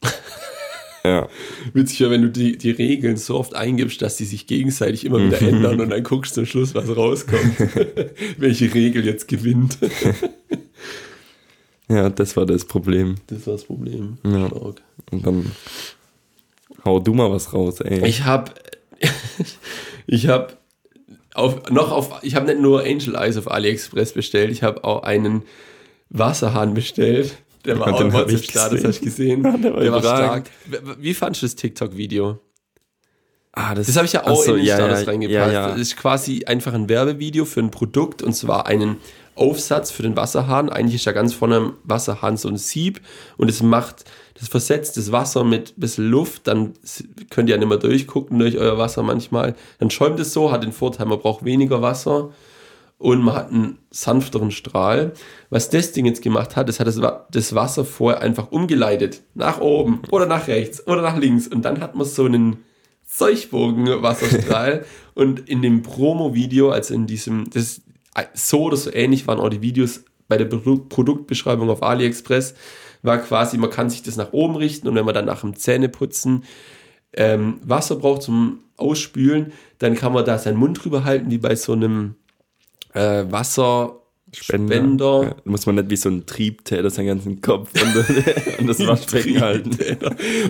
ja, 1.04 1.28
Witzig 1.74 2.00
wäre, 2.00 2.10
wenn 2.10 2.22
du 2.22 2.30
die, 2.30 2.56
die 2.56 2.70
Regeln 2.70 3.16
so 3.16 3.36
oft 3.36 3.54
eingibst, 3.54 4.00
dass 4.00 4.16
die 4.16 4.24
sich 4.24 4.46
gegenseitig 4.46 5.04
immer 5.04 5.22
wieder 5.22 5.42
ändern 5.42 5.80
und 5.80 5.90
dann 5.90 6.02
guckst 6.02 6.32
du 6.32 6.42
zum 6.42 6.46
Schluss, 6.46 6.74
was 6.74 6.96
rauskommt. 6.96 7.58
Welche 8.38 8.72
Regel 8.72 9.04
jetzt 9.04 9.28
gewinnt. 9.28 9.78
ja, 11.88 12.08
das 12.08 12.36
war 12.36 12.46
das 12.46 12.64
Problem. 12.64 13.16
Das 13.26 13.46
war 13.46 13.54
das 13.54 13.64
Problem. 13.64 14.18
Ja. 14.24 14.46
Stark. 14.46 14.82
Und 15.10 15.26
dann 15.26 15.52
hau 16.84 16.98
du 16.98 17.14
mal 17.14 17.30
was 17.30 17.52
raus, 17.52 17.80
ey. 17.80 18.06
Ich 18.06 18.24
habe 18.24 18.52
ich 20.06 20.28
habe 20.28 20.56
auf, 21.34 21.70
noch 21.70 21.90
auf, 21.90 22.20
ich 22.22 22.34
habe 22.34 22.46
nicht 22.46 22.60
nur 22.60 22.80
Angel 22.82 23.14
Eyes 23.14 23.36
auf 23.36 23.50
AliExpress 23.50 24.12
bestellt, 24.12 24.50
ich 24.50 24.62
habe 24.62 24.84
auch 24.84 25.02
einen 25.02 25.42
Wasserhahn 26.10 26.74
bestellt. 26.74 27.36
Der 27.64 27.78
war 27.78 27.88
Ja, 27.88 27.94
auch 27.94 28.00
im 28.00 28.12
WhatsApp-Status, 28.12 28.82
gesehen. 28.82 28.88
hast 28.88 29.00
du 29.00 29.04
gesehen? 29.04 29.44
Ja, 29.44 29.56
der 29.56 29.72
war 29.74 29.80
der 29.80 29.92
war 29.92 30.00
stark. 30.02 30.50
Wie 30.98 31.14
fandest 31.14 31.42
du 31.42 31.46
das 31.46 31.56
TikTok-Video? 31.56 32.38
ah, 33.52 33.74
Das 33.74 33.94
habe 33.96 34.06
ich 34.06 34.12
ja 34.12 34.26
auch 34.26 34.42
so, 34.42 34.52
in 34.52 34.58
den 34.58 34.66
ja, 34.66 34.76
Status 34.76 35.06
reingepackt. 35.06 35.54
Das 35.54 35.78
ist 35.80 35.96
quasi 35.96 36.44
einfach 36.44 36.74
ein 36.74 36.88
Werbevideo 36.88 37.44
für 37.44 37.60
ein 37.60 37.70
Produkt 37.70 38.22
und 38.22 38.32
zwar 38.34 38.66
einen 38.66 38.96
Aufsatz 39.34 39.90
für 39.90 40.02
den 40.02 40.16
Wasserhahn. 40.16 40.68
Eigentlich 40.68 40.96
ist 40.96 41.04
ja 41.04 41.12
ganz 41.12 41.34
vorne 41.34 41.56
am 41.56 41.74
Wasserhahn 41.84 42.36
so 42.36 42.48
ein 42.48 42.56
Sieb 42.56 43.00
und 43.36 43.48
es 43.48 43.62
macht, 43.62 44.04
das 44.38 44.48
versetzt 44.48 44.96
das 44.96 45.12
Wasser 45.12 45.44
mit 45.44 45.76
ein 45.76 45.80
bisschen 45.80 46.08
Luft, 46.10 46.46
dann 46.46 46.74
könnt 47.30 47.48
ihr 47.48 47.54
ja 47.54 47.58
nicht 47.58 47.68
mehr 47.68 47.78
durchgucken 47.78 48.38
durch 48.38 48.58
euer 48.58 48.78
Wasser 48.78 49.02
manchmal. 49.02 49.54
Dann 49.78 49.90
schäumt 49.90 50.20
es 50.20 50.32
so, 50.32 50.52
hat 50.52 50.62
den 50.62 50.72
Vorteil, 50.72 51.06
man 51.06 51.18
braucht 51.18 51.44
weniger 51.44 51.82
Wasser 51.82 52.30
und 52.98 53.22
man 53.22 53.34
hat 53.34 53.50
einen 53.50 53.78
sanfteren 53.90 54.50
Strahl. 54.50 55.12
Was 55.50 55.70
das 55.70 55.92
Ding 55.92 56.06
jetzt 56.06 56.22
gemacht 56.22 56.54
hat, 56.54 56.68
das 56.68 56.78
hat 56.78 56.86
das 56.86 57.54
Wasser 57.54 57.84
vorher 57.84 58.22
einfach 58.22 58.52
umgeleitet. 58.52 59.22
Nach 59.34 59.60
oben 59.60 60.02
oder 60.10 60.26
nach 60.26 60.46
rechts 60.46 60.86
oder 60.86 61.02
nach 61.02 61.16
links. 61.16 61.48
Und 61.48 61.62
dann 61.64 61.80
hat 61.80 61.96
man 61.96 62.06
so 62.06 62.24
einen 62.24 62.58
Seuchbogen-Wasserstrahl. 63.06 64.84
und 65.14 65.48
in 65.48 65.62
dem 65.62 65.82
Promo-Video, 65.82 66.70
also 66.70 66.94
in 66.94 67.06
diesem, 67.06 67.50
das 67.50 67.82
so 68.34 68.62
oder 68.64 68.76
so 68.76 68.92
ähnlich 68.92 69.26
waren 69.26 69.38
auch 69.40 69.48
die 69.48 69.62
Videos 69.62 70.04
bei 70.28 70.36
der 70.38 70.48
Produ- 70.50 70.88
Produktbeschreibung 70.88 71.68
auf 71.70 71.82
AliExpress, 71.82 72.54
war 73.02 73.18
quasi, 73.18 73.58
man 73.58 73.70
kann 73.70 73.90
sich 73.90 74.02
das 74.02 74.16
nach 74.16 74.32
oben 74.32 74.56
richten 74.56 74.88
und 74.88 74.94
wenn 74.94 75.04
man 75.04 75.14
dann 75.14 75.26
nach 75.26 75.40
dem 75.40 75.56
Zähneputzen 75.56 76.44
ähm, 77.14 77.58
Wasser 77.64 77.96
braucht 77.96 78.22
zum 78.22 78.60
Ausspülen, 78.76 79.52
dann 79.78 79.94
kann 79.94 80.12
man 80.12 80.24
da 80.24 80.38
seinen 80.38 80.56
Mund 80.56 80.82
drüber 80.82 81.04
halten, 81.04 81.30
wie 81.30 81.38
bei 81.38 81.54
so 81.56 81.72
einem 81.72 82.14
äh, 82.94 83.24
Wasserspender. 83.28 85.22
Ja, 85.24 85.36
muss 85.44 85.66
man 85.66 85.74
nicht 85.76 85.90
wie 85.90 85.96
so 85.96 86.08
ein 86.08 86.26
Triebtäter 86.26 86.90
seinen 86.90 87.06
ganzen 87.06 87.40
Kopf 87.40 87.70
und, 88.58 88.66
das- 88.68 88.86
Waschbecken 88.86 89.40
halten. 89.40 89.76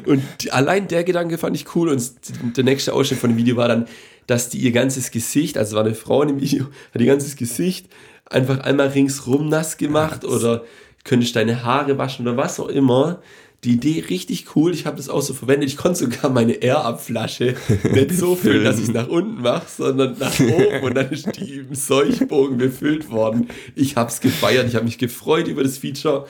Und 0.07 0.23
allein 0.53 0.89
der 0.89 1.05
Gedanke 1.05 1.39
fand 1.39 1.57
ich 1.57 1.75
cool. 1.75 1.89
Und 1.89 2.11
der 2.57 2.65
nächste 2.65 2.93
Ausschnitt 2.95 3.21
von 3.21 3.31
dem 3.31 3.37
Video 3.37 3.57
war 3.57 3.69
dann, 3.69 3.87
dass 4.27 4.49
die 4.49 4.59
ihr 4.59 4.73
ganzes 4.73 5.11
Gesicht, 5.11 5.59
also 5.59 5.77
war 5.77 5.85
eine 5.85 5.95
Frau 5.95 6.23
in 6.23 6.29
dem 6.29 6.41
Video, 6.41 6.67
hat 6.95 7.01
ihr 7.01 7.07
ganzes 7.07 7.37
Gesicht 7.37 7.89
einfach 8.27 8.61
einmal 8.61 8.89
ringsrum 8.89 9.49
nass 9.49 9.77
gemacht 9.77 10.25
oder 10.25 10.65
könntest 11.05 11.37
deine 11.37 11.65
Haare 11.65 11.99
waschen 11.99 12.27
oder 12.27 12.37
was 12.37 12.61
auch 12.61 12.69
immer. 12.69 13.21
Die 13.65 13.75
Idee 13.75 14.05
richtig 14.11 14.57
cool. 14.57 14.73
Ich 14.73 14.87
habe 14.87 14.97
das 14.97 15.09
auch 15.09 15.21
so 15.23 15.35
verwendet. 15.35 15.69
Ich 15.69 15.77
konnte 15.77 16.01
sogar 16.01 16.31
meine 16.31 16.55
Air-Up-Flasche 16.55 17.55
nicht 17.93 18.13
so 18.13 18.35
füllen, 18.35 18.65
dass 18.65 18.79
ich 18.79 18.89
es 18.89 18.93
nach 18.93 19.07
unten 19.07 19.43
mache, 19.43 19.67
sondern 19.69 20.19
nach 20.19 20.41
oben. 20.41 20.83
Und 20.83 20.95
dann 20.97 21.11
ist 21.11 21.29
die 21.39 21.59
im 21.59 21.75
Seuchbogen 21.75 22.57
befüllt 22.57 23.11
worden. 23.11 23.49
Ich 23.77 23.95
habe 23.95 24.11
es 24.11 24.21
gefeiert. 24.21 24.67
Ich 24.67 24.75
habe 24.75 24.85
mich 24.85 24.99
gefreut 24.99 25.47
über 25.47 25.63
das 25.63 25.79
Feature 25.79 26.27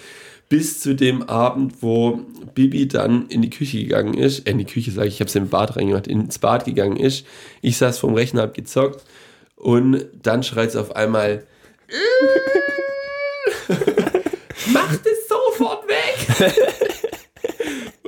bis 0.52 0.80
zu 0.80 0.94
dem 0.94 1.22
Abend, 1.30 1.76
wo 1.80 2.20
Bibi 2.54 2.86
dann 2.86 3.26
in 3.28 3.40
die 3.40 3.48
Küche 3.48 3.78
gegangen 3.78 4.12
ist, 4.12 4.46
äh, 4.46 4.50
in 4.50 4.58
die 4.58 4.66
Küche 4.66 4.90
sage 4.90 5.08
ich, 5.08 5.14
ich 5.14 5.20
habe 5.20 5.28
es 5.28 5.34
im 5.34 5.48
Bad 5.48 5.76
reingemacht, 5.76 6.06
ins 6.06 6.38
Bad 6.38 6.66
gegangen 6.66 6.98
ist. 6.98 7.24
Ich 7.62 7.78
saß 7.78 7.98
vorm 7.98 8.12
Rechner, 8.12 8.42
hab 8.42 8.52
gezockt 8.52 9.02
und 9.56 10.04
dann 10.22 10.42
schreit 10.42 10.68
es 10.68 10.76
auf 10.76 10.94
einmal, 10.94 11.44
mach 14.74 14.94
das 14.94 15.26
sofort 15.26 15.88
weg! 15.88 16.88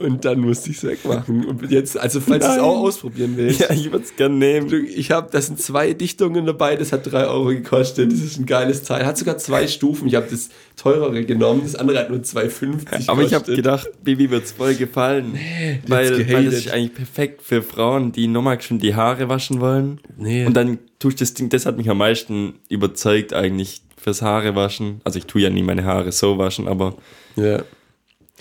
und 0.05 0.25
dann 0.25 0.41
musste 0.41 0.71
ich 0.71 0.77
es 0.79 0.85
wegmachen. 0.85 1.45
Und 1.45 1.71
jetzt, 1.71 1.99
also 1.99 2.21
falls 2.21 2.45
du 2.47 2.53
es 2.53 2.59
auch 2.59 2.81
ausprobieren 2.81 3.33
willst, 3.37 3.61
Ja, 3.61 3.71
ich 3.73 3.91
würde 3.91 4.05
es 4.05 4.15
gerne 4.17 4.35
nehmen. 4.37 4.87
Ich 4.95 5.11
habe, 5.11 5.29
das 5.33 5.47
sind 5.47 5.61
zwei 5.61 5.93
Dichtungen 5.93 6.47
dabei, 6.47 6.77
das 6.77 6.93
hat 6.93 7.11
drei 7.11 7.27
Euro 7.27 7.47
gekostet. 7.47 8.13
Das 8.13 8.21
ist 8.21 8.39
ein 8.39 8.47
geiles 8.47 8.83
Teil. 8.83 9.05
Hat 9.07 9.19
sogar 9.19 9.39
zwei 9.39 9.67
Stufen. 9.67 10.07
Ich 10.09 10.15
habe 10.15 10.27
das 10.31 10.51
teurere 10.77 11.25
genommen, 11.25 11.63
das 11.65 11.75
andere 11.75 11.99
hat 11.99 12.11
nur 12.11 12.21
2,50 12.21 13.09
Aber 13.09 13.23
ich 13.23 13.35
habe 13.35 13.55
gedacht, 13.55 13.89
Bibi 14.03 14.31
wird's 14.31 14.53
voll 14.53 14.75
gefallen. 14.75 15.39
weil, 15.87 16.11
weil 16.11 16.25
gehatet. 16.25 16.47
das 16.49 16.55
ist 16.55 16.71
eigentlich 16.71 16.95
perfekt 16.95 17.43
für 17.43 17.63
Frauen, 17.63 18.13
die 18.13 18.27
nochmal 18.27 18.61
schon 18.61 18.79
die 18.79 18.95
Haare 18.95 19.29
waschen 19.29 19.61
wollen. 19.61 20.01
Nee. 20.17 20.47
Und 20.47 20.55
dann 20.55 20.79
tust 20.99 21.21
du 21.21 21.25
das 21.25 21.35
Ding, 21.35 21.49
das 21.49 21.67
hat 21.67 21.77
mich 21.77 21.89
am 21.91 21.99
meisten 21.99 22.55
überzeugt 22.69 23.33
eigentlich 23.35 23.83
fürs 23.97 24.21
Haare 24.23 24.55
waschen. 24.55 25.01
Also 25.05 25.19
ich 25.19 25.27
tue 25.27 25.43
ja 25.43 25.51
nie 25.51 25.63
meine 25.63 25.85
Haare 25.85 26.13
so 26.13 26.37
waschen, 26.39 26.69
aber 26.69 26.95
Ja. 27.37 27.63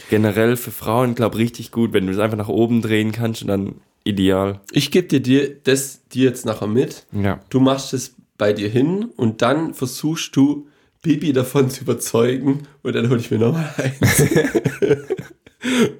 Generell 0.10 0.58
für 0.58 0.72
Frauen, 0.72 1.16
glaube 1.16 1.38
richtig 1.38 1.72
gut, 1.72 1.94
wenn 1.94 2.08
du 2.08 2.14
es 2.14 2.20
einfach 2.20 2.38
nach 2.38 2.50
oben 2.50 2.82
drehen 2.82 3.12
kannst 3.12 3.42
und 3.42 3.48
dann 3.48 3.76
ideal. 4.04 4.60
Ich 4.72 4.92
gebe 4.92 5.08
dir, 5.08 5.22
dir 5.22 5.56
das 5.64 6.08
dir 6.10 6.26
jetzt 6.26 6.46
nachher 6.46 6.68
mit. 6.68 7.06
Ja. 7.12 7.40
Du 7.50 7.60
machst 7.60 7.94
es 7.94 8.16
bei 8.38 8.54
dir 8.54 8.70
hin 8.70 9.06
und 9.16 9.42
dann 9.42 9.74
versuchst 9.74 10.36
du, 10.36 10.68
Bibi 11.02 11.34
davon 11.34 11.70
zu 11.70 11.82
überzeugen 11.82 12.68
und 12.82 12.96
dann 12.96 13.10
hole 13.10 13.20
ich 13.20 13.30
mir 13.30 13.38
nochmal 13.38 13.74
eins. 13.78 14.24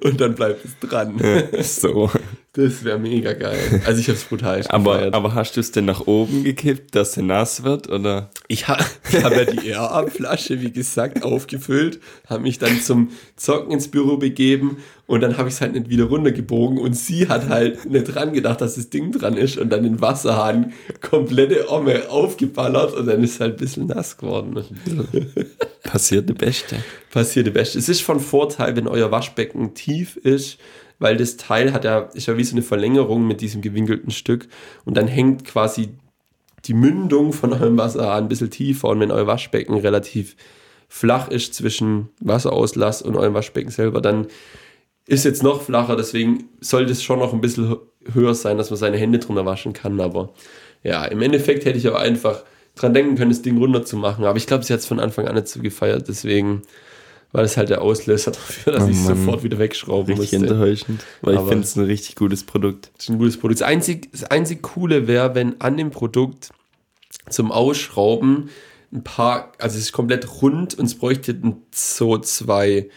und 0.02 0.20
dann 0.20 0.34
bleibt 0.34 0.64
es 0.64 0.78
dran. 0.80 1.20
so. 1.62 2.10
Das 2.56 2.84
wäre 2.84 3.00
mega 3.00 3.32
geil. 3.32 3.82
Also 3.84 3.98
ich 3.98 4.06
habe 4.06 4.16
es 4.16 4.24
brutal 4.24 4.62
Aber, 4.68 5.12
aber 5.12 5.34
hast 5.34 5.56
du 5.56 5.60
es 5.60 5.72
denn 5.72 5.86
nach 5.86 6.06
oben 6.06 6.44
gekippt, 6.44 6.94
dass 6.94 7.16
er 7.16 7.24
nass 7.24 7.64
wird? 7.64 7.90
Oder? 7.90 8.30
Ich, 8.46 8.68
ha 8.68 8.78
ich 9.10 9.24
habe 9.24 9.34
ja 9.34 9.44
die 9.44 9.66
Air-Up-Flasche, 9.66 10.60
wie 10.60 10.70
gesagt, 10.70 11.24
aufgefüllt, 11.24 11.98
habe 12.28 12.42
mich 12.42 12.60
dann 12.60 12.80
zum 12.80 13.10
Zocken 13.34 13.72
ins 13.72 13.88
Büro 13.88 14.18
begeben 14.18 14.76
und 15.06 15.20
dann 15.20 15.36
habe 15.36 15.48
ich 15.48 15.56
es 15.56 15.60
halt 15.60 15.72
nicht 15.72 15.88
wieder 15.88 16.04
runtergebogen 16.04 16.78
und 16.78 16.94
sie 16.94 17.28
hat 17.28 17.48
halt 17.48 17.90
nicht 17.90 18.14
dran 18.14 18.32
gedacht, 18.32 18.60
dass 18.60 18.76
das 18.76 18.88
Ding 18.88 19.10
dran 19.10 19.36
ist 19.36 19.58
und 19.58 19.70
dann 19.70 19.82
den 19.82 20.00
Wasserhahn 20.00 20.72
komplette 21.00 21.68
Omme 21.72 22.08
aufgeballert 22.08 22.94
und 22.94 23.06
dann 23.06 23.24
ist 23.24 23.40
halt 23.40 23.54
ein 23.54 23.58
bisschen 23.58 23.86
nass 23.88 24.16
geworden. 24.16 24.64
Passiert 25.82 26.28
der 26.28 26.34
Beste. 26.34 26.76
Passiert 27.10 27.48
das 27.48 27.54
Beste. 27.54 27.78
Es 27.80 27.88
ist 27.88 28.02
von 28.02 28.20
Vorteil, 28.20 28.76
wenn 28.76 28.86
euer 28.86 29.10
Waschbecken 29.10 29.74
tief 29.74 30.16
ist, 30.16 30.58
weil 30.98 31.16
das 31.16 31.36
Teil 31.36 31.72
hat 31.72 31.84
ja, 31.84 32.00
ist 32.14 32.26
ja 32.26 32.36
wie 32.36 32.44
so 32.44 32.54
eine 32.54 32.62
Verlängerung 32.62 33.26
mit 33.26 33.40
diesem 33.40 33.62
gewinkelten 33.62 34.10
Stück. 34.10 34.48
Und 34.84 34.96
dann 34.96 35.08
hängt 35.08 35.44
quasi 35.44 35.90
die 36.64 36.74
Mündung 36.74 37.32
von 37.32 37.52
eurem 37.52 37.76
Wasserhahn 37.76 38.24
ein 38.24 38.28
bisschen 38.28 38.50
tiefer. 38.50 38.88
Und 38.88 39.00
wenn 39.00 39.10
euer 39.10 39.26
Waschbecken 39.26 39.76
relativ 39.76 40.36
flach 40.88 41.28
ist 41.28 41.54
zwischen 41.54 42.10
Wasserauslass 42.20 43.02
und 43.02 43.16
eurem 43.16 43.34
Waschbecken 43.34 43.70
selber, 43.70 44.00
dann 44.00 44.28
ist 45.06 45.24
jetzt 45.24 45.42
noch 45.42 45.62
flacher, 45.62 45.96
deswegen 45.96 46.48
sollte 46.60 46.92
es 46.92 47.02
schon 47.02 47.18
noch 47.18 47.32
ein 47.32 47.40
bisschen 47.40 47.72
hö- 47.72 47.80
höher 48.12 48.34
sein, 48.34 48.56
dass 48.56 48.70
man 48.70 48.78
seine 48.78 48.96
Hände 48.96 49.18
drunter 49.18 49.44
waschen 49.44 49.72
kann, 49.72 50.00
aber 50.00 50.32
ja, 50.82 51.04
im 51.04 51.20
Endeffekt 51.20 51.64
hätte 51.64 51.78
ich 51.78 51.86
aber 51.86 52.00
einfach 52.00 52.42
dran 52.74 52.94
denken 52.94 53.16
können, 53.16 53.30
das 53.30 53.42
Ding 53.42 53.58
runter 53.58 53.84
zu 53.84 53.96
machen, 53.96 54.24
aber 54.24 54.38
ich 54.38 54.46
glaube, 54.46 54.64
sie 54.64 54.72
hat 54.72 54.80
es 54.80 54.86
von 54.86 55.00
Anfang 55.00 55.28
an 55.28 55.34
nicht 55.34 55.48
so 55.48 55.60
gefeiert, 55.60 56.08
deswegen 56.08 56.62
war 57.34 57.42
das 57.42 57.56
halt 57.56 57.68
der 57.68 57.82
Auslöser 57.82 58.30
dafür, 58.30 58.72
dass 58.74 58.84
Oh 58.84 58.88
ich 58.88 58.96
es 58.96 59.06
sofort 59.06 59.42
wieder 59.42 59.58
wegschrauben 59.58 60.16
Richtig 60.16 60.38
musste. 60.38 60.54
enttäuschend. 60.54 61.04
Weil 61.20 61.34
Aber- 61.36 61.44
ich 61.44 61.48
finde 61.50 61.64
es 61.64 61.76
ein 61.76 61.84
richtig 61.84 62.14
gutes 62.14 62.44
Produkt. 62.44 62.92
Das 62.96 63.06
ist 63.06 63.10
ein 63.10 63.18
gutes 63.18 63.36
Produkt. 63.38 63.60
Das 63.60 63.66
einzig, 63.68 64.08
das 64.12 64.22
einzig 64.24 64.62
Coole 64.62 65.08
wäre, 65.08 65.34
wenn 65.34 65.60
an 65.60 65.76
dem 65.76 65.90
Produkt 65.90 66.50
zum 67.28 67.50
Ausschrauben 67.50 68.50
ein 68.92 69.02
paar, 69.02 69.52
also 69.58 69.76
es 69.76 69.84
ist 69.86 69.92
komplett 69.92 70.42
rund 70.42 70.74
und 70.78 70.86
es 70.86 70.94
bräuchte 70.94 71.36
so 71.74 72.18
zwei 72.18 72.88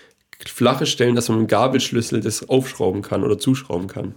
flache 0.45 0.85
Stellen, 0.85 1.15
dass 1.15 1.29
man 1.29 1.39
mit 1.39 1.47
dem 1.47 1.49
Gabelschlüssel 1.49 2.21
das 2.21 2.47
aufschrauben 2.47 3.01
kann 3.01 3.23
oder 3.23 3.39
zuschrauben 3.39 3.87
kann. 3.87 4.13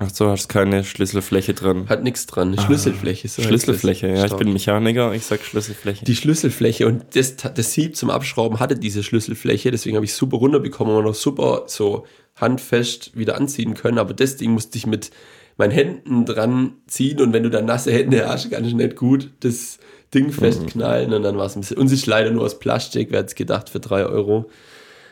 Ach 0.00 0.10
so, 0.12 0.28
hast 0.28 0.48
keine 0.48 0.84
Schlüsselfläche 0.84 1.54
dran. 1.54 1.88
Hat 1.88 2.04
nichts 2.04 2.26
dran. 2.26 2.52
Eine 2.52 2.62
Schlüsselfläche. 2.62 3.26
So 3.26 3.42
Schlüsselfläche, 3.42 4.06
ja, 4.06 4.14
ich 4.14 4.26
Stark. 4.26 4.38
bin 4.38 4.52
Mechaniker, 4.52 5.12
ich 5.12 5.24
sag 5.24 5.44
Schlüsselfläche. 5.44 6.04
Die 6.04 6.14
Schlüsselfläche 6.14 6.86
und 6.86 7.16
das, 7.16 7.34
das 7.36 7.72
Sieb 7.72 7.96
zum 7.96 8.08
Abschrauben 8.08 8.60
hatte 8.60 8.76
diese 8.76 9.02
Schlüsselfläche, 9.02 9.72
deswegen 9.72 9.96
habe 9.96 10.04
ich 10.04 10.14
super 10.14 10.36
runterbekommen 10.36 10.94
und 10.94 11.06
auch 11.06 11.16
super 11.16 11.64
so 11.66 12.06
handfest 12.36 13.16
wieder 13.18 13.36
anziehen 13.36 13.74
können, 13.74 13.98
aber 13.98 14.14
das 14.14 14.36
Ding 14.36 14.52
musste 14.52 14.78
ich 14.78 14.86
mit 14.86 15.10
meinen 15.56 15.72
Händen 15.72 16.24
dran 16.24 16.74
ziehen 16.86 17.20
und 17.20 17.32
wenn 17.32 17.42
du 17.42 17.50
dann 17.50 17.64
nasse 17.64 17.90
Hände 17.92 18.28
hast, 18.28 18.44
ich 18.52 18.74
nicht 18.74 18.94
gut 18.94 19.30
das 19.40 19.80
Ding 20.14 20.30
festknallen 20.30 21.12
und 21.12 21.24
dann 21.24 21.36
war 21.36 21.46
es 21.46 21.56
ein 21.56 21.62
bisschen, 21.62 21.78
und 21.78 21.86
es 21.86 21.92
ist 21.92 22.06
leider 22.06 22.30
nur 22.30 22.44
aus 22.44 22.60
Plastik, 22.60 23.08
wer 23.10 23.18
hätte 23.18 23.30
es 23.30 23.34
gedacht, 23.34 23.68
für 23.68 23.80
drei 23.80 24.06
Euro. 24.06 24.48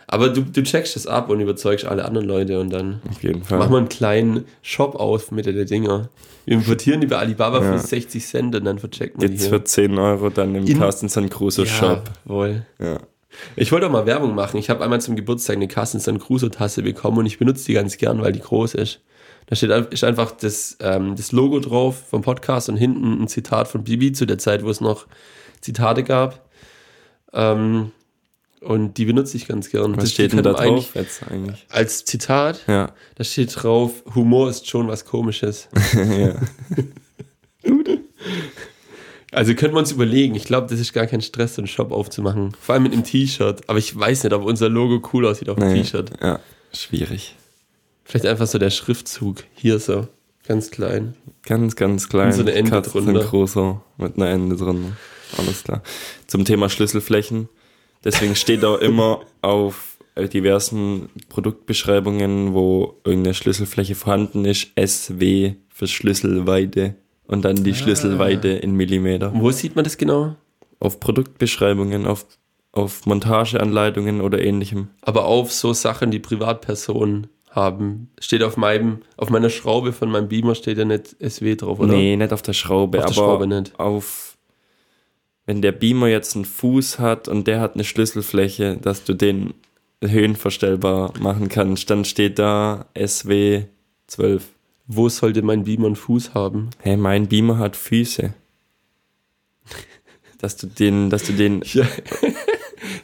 Aber 0.08 0.28
du, 0.28 0.42
du 0.42 0.62
checkst 0.62 0.94
das 0.94 1.06
ab 1.06 1.30
und 1.30 1.40
überzeugst 1.40 1.84
alle 1.84 2.04
anderen 2.04 2.26
Leute 2.28 2.60
und 2.60 2.70
dann 2.70 3.00
Auf 3.10 3.22
jeden 3.24 3.42
Fall. 3.42 3.58
machen 3.58 3.72
wir 3.72 3.78
einen 3.78 3.88
kleinen 3.88 4.44
Shop 4.62 4.94
auf 4.94 5.32
mit 5.32 5.46
der 5.46 5.64
Dinger. 5.64 6.08
Wir 6.44 6.54
importieren 6.58 7.00
die 7.00 7.08
bei 7.08 7.16
Alibaba 7.18 7.60
Ja. 7.62 7.72
für 7.72 7.78
60 7.84 8.24
Cent 8.24 8.54
und 8.54 8.64
dann 8.64 8.78
verchecken 8.78 9.20
wir 9.20 9.28
die 9.28 9.34
Jetzt 9.34 9.42
hier. 9.48 9.50
für 9.58 9.64
10 9.64 9.98
Euro 9.98 10.30
dann 10.30 10.54
im 10.54 10.64
In- 10.66 10.78
Carsten 10.78 11.08
San 11.08 11.28
Crusoe 11.28 11.66
Shop. 11.66 12.04
Jawohl. 12.24 12.64
Ja. 12.78 12.98
Ich 13.56 13.72
wollte 13.72 13.86
auch 13.86 13.90
mal 13.90 14.06
Werbung 14.06 14.34
machen. 14.34 14.58
Ich 14.58 14.70
habe 14.70 14.82
einmal 14.84 15.00
zum 15.00 15.16
Geburtstag 15.16 15.56
eine 15.56 15.66
Carsten 15.68 15.98
San 15.98 16.18
Crusoe 16.20 16.50
Tasse 16.50 16.82
bekommen 16.82 17.18
und 17.18 17.26
ich 17.26 17.38
benutze 17.38 17.66
die 17.66 17.72
ganz 17.74 17.96
gern, 17.98 18.22
weil 18.22 18.32
die 18.32 18.40
groß 18.40 18.74
ist. 18.74 19.00
Da 19.48 19.56
steht 19.56 19.70
ist 19.92 20.04
einfach 20.04 20.30
das, 20.32 20.76
ähm, 20.80 21.16
das 21.16 21.32
Logo 21.32 21.58
drauf 21.60 22.00
vom 22.10 22.22
Podcast 22.22 22.68
und 22.68 22.76
hinten 22.76 23.22
ein 23.22 23.28
Zitat 23.28 23.68
von 23.68 23.82
Bibi 23.84 24.12
zu 24.12 24.24
der 24.26 24.38
Zeit, 24.38 24.64
wo 24.64 24.70
es 24.70 24.80
noch 24.80 25.06
Zitate 25.60 26.02
gab. 26.04 26.48
Ähm, 27.32 27.90
und 28.66 28.94
die 28.98 29.04
benutze 29.04 29.36
ich 29.36 29.46
ganz 29.48 29.70
gern. 29.70 29.96
Was 29.96 30.04
Das- 30.04 30.12
steht 30.12 30.32
denn 30.32 30.42
da 30.42 30.52
man 30.52 30.62
drauf 30.66 30.94
jetzt 30.94 31.22
eigentlich? 31.28 31.66
Als 31.70 32.04
Zitat, 32.04 32.62
Ja. 32.66 32.92
da 33.14 33.24
steht 33.24 33.54
drauf, 33.62 34.02
Humor 34.14 34.50
ist 34.50 34.68
schon 34.68 34.88
was 34.88 35.04
Komisches. 35.04 35.68
Also 39.32 39.54
können 39.54 39.74
wir 39.74 39.80
uns 39.80 39.92
überlegen. 39.92 40.34
Ich 40.34 40.44
glaube, 40.44 40.68
das 40.68 40.80
ist 40.80 40.92
gar 40.92 41.06
kein 41.06 41.20
Stress, 41.20 41.56
so 41.56 41.60
einen 41.60 41.66
Shop 41.66 41.92
aufzumachen. 41.92 42.52
Vor 42.58 42.74
allem 42.74 42.84
mit 42.84 42.92
einem 42.92 43.04
T-Shirt. 43.04 43.68
Aber 43.68 43.78
ich 43.78 43.94
weiß 43.98 44.24
nicht, 44.24 44.32
ob 44.32 44.44
unser 44.44 44.68
Logo 44.68 45.06
cool 45.12 45.26
aussieht 45.26 45.48
auf 45.48 45.56
dem 45.58 45.68
Nee. 45.72 45.82
T-Shirt. 45.82 46.10
ja, 46.22 46.40
schwierig. 46.72 47.34
Vielleicht 48.04 48.24
einfach 48.26 48.46
so 48.46 48.58
der 48.58 48.70
Schriftzug. 48.70 49.44
Hier 49.54 49.78
so. 49.78 50.06
Ganz 50.46 50.70
klein. 50.70 51.16
Ganz, 51.44 51.74
ganz 51.76 52.08
klein. 52.08 52.28
Und 52.28 52.32
so 52.34 52.42
eine 52.42 52.52
Ende 52.52 52.80
drunter. 52.80 53.24
Crusoe 53.24 53.80
mit 53.98 54.16
einer 54.16 54.28
Ende 54.30 54.56
drin. 54.56 54.96
Alles 55.36 55.64
klar. 55.64 55.82
Zum 56.28 56.44
Thema 56.44 56.68
Schlüsselflächen. 56.70 57.48
Deswegen 58.06 58.36
steht 58.36 58.64
auch 58.64 58.78
immer 58.78 59.20
auf 59.42 59.98
äh, 60.14 60.28
diversen 60.28 61.08
Produktbeschreibungen, 61.28 62.54
wo 62.54 62.94
irgendeine 63.04 63.34
Schlüsselfläche 63.34 63.94
vorhanden 63.96 64.44
ist, 64.44 64.68
SW 64.82 65.54
für 65.68 65.86
Schlüsselweite 65.88 66.94
und 67.26 67.44
dann 67.44 67.58
Ah. 67.58 67.62
die 67.62 67.74
Schlüsselweite 67.74 68.48
in 68.48 68.74
Millimeter. 68.76 69.32
Wo 69.34 69.50
sieht 69.50 69.74
man 69.74 69.84
das 69.84 69.98
genau? 69.98 70.36
Auf 70.78 71.00
Produktbeschreibungen, 71.00 72.06
auf, 72.06 72.26
auf 72.72 73.04
Montageanleitungen 73.06 74.20
oder 74.20 74.40
ähnlichem. 74.40 74.88
Aber 75.02 75.24
auf 75.24 75.52
so 75.52 75.72
Sachen, 75.72 76.10
die 76.10 76.18
Privatpersonen 76.20 77.26
haben. 77.50 78.10
Steht 78.20 78.42
auf 78.42 78.56
meinem, 78.58 78.98
auf 79.16 79.30
meiner 79.30 79.48
Schraube 79.50 79.92
von 79.92 80.10
meinem 80.10 80.28
Beamer 80.28 80.54
steht 80.54 80.76
ja 80.78 80.84
nicht 80.84 81.16
SW 81.26 81.56
drauf, 81.56 81.78
oder? 81.80 81.92
Nee, 81.94 82.14
nicht 82.16 82.32
auf 82.32 82.42
der 82.42 82.52
Schraube, 82.52 82.98
Auf 82.98 83.06
der 83.06 83.16
aber 83.24 83.26
Schraube 83.32 83.46
nicht. 83.46 83.78
auf, 83.80 84.25
wenn 85.46 85.62
der 85.62 85.72
Beamer 85.72 86.08
jetzt 86.08 86.34
einen 86.34 86.44
Fuß 86.44 86.98
hat 86.98 87.28
und 87.28 87.46
der 87.46 87.60
hat 87.60 87.74
eine 87.74 87.84
Schlüsselfläche, 87.84 88.76
dass 88.76 89.04
du 89.04 89.14
den 89.14 89.54
höhenverstellbar 90.02 91.14
machen 91.20 91.48
kannst, 91.48 91.88
dann 91.88 92.04
steht 92.04 92.38
da 92.38 92.86
SW 92.96 93.62
12. 94.08 94.44
Wo 94.88 95.08
sollte 95.08 95.42
mein 95.42 95.64
Beamer 95.64 95.86
einen 95.86 95.96
Fuß 95.96 96.34
haben? 96.34 96.70
Hey, 96.80 96.96
mein 96.96 97.28
Beamer 97.28 97.58
hat 97.58 97.76
Füße. 97.76 98.34
Dass 100.38 100.58
du 100.58 100.66
den, 100.66 101.08
dass 101.08 101.24
du 101.24 101.32
den, 101.32 101.62
Ich, 101.62 101.80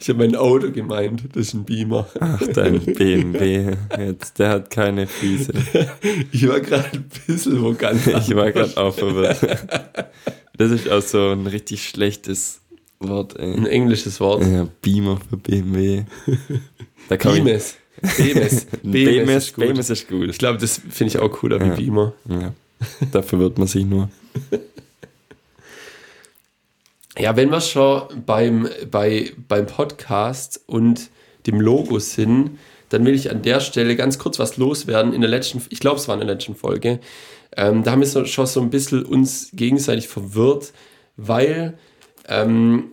ich 0.00 0.08
habe 0.10 0.18
mein 0.18 0.36
Auto 0.36 0.70
gemeint. 0.70 1.22
Das 1.32 1.46
ist 1.46 1.54
ein 1.54 1.64
Beamer. 1.64 2.06
ach, 2.20 2.42
dein 2.52 2.78
BMW, 2.84 3.74
jetzt, 3.98 4.38
der 4.38 4.50
hat 4.50 4.70
keine 4.70 5.06
Füße. 5.06 5.54
Ich 6.30 6.46
war 6.46 6.60
gerade 6.60 6.90
ein 6.92 7.08
bisschen 7.26 7.62
wo 7.62 7.72
ganz 7.72 8.06
Ich 8.06 8.36
war 8.36 8.52
gerade 8.52 8.76
auch 8.76 8.94
verwirrt. 8.94 9.40
Das 10.62 10.70
ist 10.70 10.88
auch 10.88 11.02
so 11.02 11.30
ein 11.30 11.46
richtig 11.46 11.88
schlechtes 11.88 12.60
Wort, 13.00 13.36
ey. 13.38 13.52
Ein 13.54 13.66
englisches 13.66 14.20
Wort. 14.20 14.44
Ja, 14.46 14.68
Beamer 14.80 15.18
für 15.28 15.36
BMW. 15.36 16.04
Da 17.08 17.16
kann 17.16 17.34
ich, 17.36 17.42
Beames. 17.42 17.76
Beames. 18.00 18.52
Ist 19.44 19.54
gut. 19.54 19.64
BMS 19.64 19.90
ist 19.90 20.08
gut. 20.08 20.28
Ich 20.30 20.38
glaube, 20.38 20.58
das 20.58 20.80
finde 20.88 21.08
ich 21.10 21.18
auch 21.18 21.28
cooler 21.32 21.60
Ja. 21.60 21.76
wie 21.76 21.82
Beamer. 21.84 22.12
Ja. 22.28 22.54
Dafür 23.10 23.40
wird 23.40 23.58
man 23.58 23.66
sich 23.66 23.84
nur. 23.84 24.08
Ja, 27.18 27.36
wenn 27.36 27.50
wir 27.50 27.60
schon 27.60 28.24
beim, 28.24 28.68
bei, 28.90 29.32
beim 29.48 29.66
Podcast 29.66 30.60
und 30.66 31.10
dem 31.46 31.60
Logo 31.60 31.98
sind, 31.98 32.58
dann 32.88 33.04
will 33.04 33.14
ich 33.14 33.30
an 33.30 33.42
der 33.42 33.58
Stelle 33.60 33.96
ganz 33.96 34.18
kurz 34.18 34.38
was 34.38 34.56
loswerden. 34.56 35.12
In 35.12 35.20
der 35.20 35.30
letzten, 35.30 35.60
ich 35.70 35.80
glaube, 35.80 35.96
es 35.96 36.06
war 36.08 36.14
in 36.14 36.20
der 36.26 36.34
letzten 36.34 36.54
Folge, 36.54 37.00
ähm, 37.56 37.82
da 37.82 37.92
haben 37.92 38.00
wir 38.00 38.26
schon 38.26 38.46
so 38.46 38.60
ein 38.60 38.70
bisschen 38.70 39.04
uns 39.04 39.50
gegenseitig 39.52 40.08
verwirrt, 40.08 40.72
weil 41.16 41.78
ähm, 42.28 42.92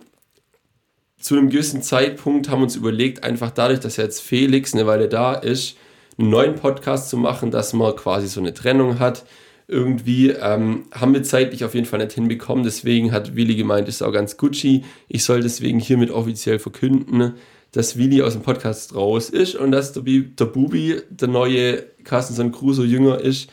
zu 1.18 1.36
einem 1.36 1.50
gewissen 1.50 1.82
Zeitpunkt 1.82 2.48
haben 2.48 2.60
wir 2.60 2.64
uns 2.64 2.76
überlegt, 2.76 3.24
einfach 3.24 3.50
dadurch, 3.50 3.80
dass 3.80 3.96
jetzt 3.96 4.20
Felix 4.20 4.74
eine 4.74 4.86
Weile 4.86 5.08
da 5.08 5.34
ist, 5.34 5.76
einen 6.18 6.30
neuen 6.30 6.56
Podcast 6.56 7.10
zu 7.10 7.16
machen, 7.16 7.50
dass 7.50 7.72
man 7.72 7.94
quasi 7.96 8.26
so 8.26 8.40
eine 8.40 8.54
Trennung 8.54 8.98
hat. 8.98 9.24
Irgendwie 9.68 10.30
ähm, 10.30 10.86
haben 10.92 11.14
wir 11.14 11.22
zeitlich 11.22 11.64
auf 11.64 11.74
jeden 11.74 11.86
Fall 11.86 12.00
nicht 12.00 12.12
hinbekommen. 12.12 12.64
Deswegen 12.64 13.12
hat 13.12 13.36
Willi 13.36 13.54
gemeint, 13.54 13.88
ist 13.88 14.02
auch 14.02 14.12
ganz 14.12 14.36
Gucci. 14.36 14.84
Ich 15.08 15.22
soll 15.24 15.42
deswegen 15.42 15.78
hiermit 15.78 16.10
offiziell 16.10 16.58
verkünden, 16.58 17.34
dass 17.70 17.96
Willi 17.96 18.22
aus 18.22 18.32
dem 18.32 18.42
Podcast 18.42 18.94
raus 18.96 19.30
ist 19.30 19.54
und 19.54 19.70
dass 19.70 19.92
der, 19.92 20.00
Bi 20.00 20.24
der 20.24 20.46
Bubi 20.46 21.00
der 21.08 21.28
neue 21.28 21.84
Carsten 22.02 22.50
Crusoe 22.50 22.84
Jünger 22.84 23.20
ist. 23.20 23.48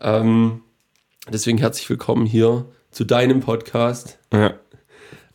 Ähm, 0.00 0.62
deswegen 1.30 1.58
herzlich 1.58 1.88
willkommen 1.90 2.26
hier 2.26 2.66
zu 2.90 3.04
deinem 3.04 3.40
Podcast. 3.40 4.18
Ja. 4.32 4.54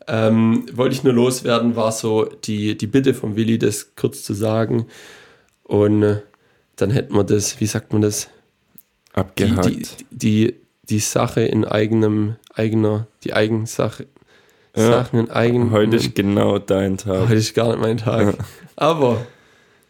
Ähm, 0.08 0.66
wollte 0.74 0.96
ich 0.96 1.04
nur 1.04 1.14
loswerden, 1.14 1.76
war 1.76 1.92
so 1.92 2.26
die, 2.26 2.78
die 2.78 2.88
Bitte 2.88 3.14
von 3.14 3.36
Willi, 3.36 3.58
das 3.58 3.96
kurz 3.96 4.24
zu 4.24 4.34
sagen. 4.34 4.88
Und 5.64 6.04
äh, 6.04 6.22
dann 6.76 6.92
hätten 6.92 7.16
wir 7.16 7.24
das, 7.24 7.60
wie 7.60 7.66
sagt 7.66 7.94
man 7.94 8.02
das? 8.02 8.30
Die, 9.16 9.20
Abgehakt. 9.20 9.66
die, 9.66 9.86
die, 10.12 10.56
die 10.84 11.00
Sache 11.00 11.42
in 11.42 11.66
eigenem, 11.66 12.36
eigener, 12.54 13.08
die 13.24 13.34
Eigensache, 13.34 14.08
Ja. 14.76 14.92
Sachen 14.92 15.20
in 15.20 15.32
eigenem. 15.32 15.72
Heute 15.72 15.96
ist 15.96 16.14
genau 16.16 16.60
dein 16.60 16.98
Tag. 16.98 17.22
heute 17.30 17.36
ist 17.36 17.54
gar 17.56 17.70
nicht 17.70 17.80
mein 17.80 17.98
Tag. 17.98 18.36
Aber, 18.76 19.26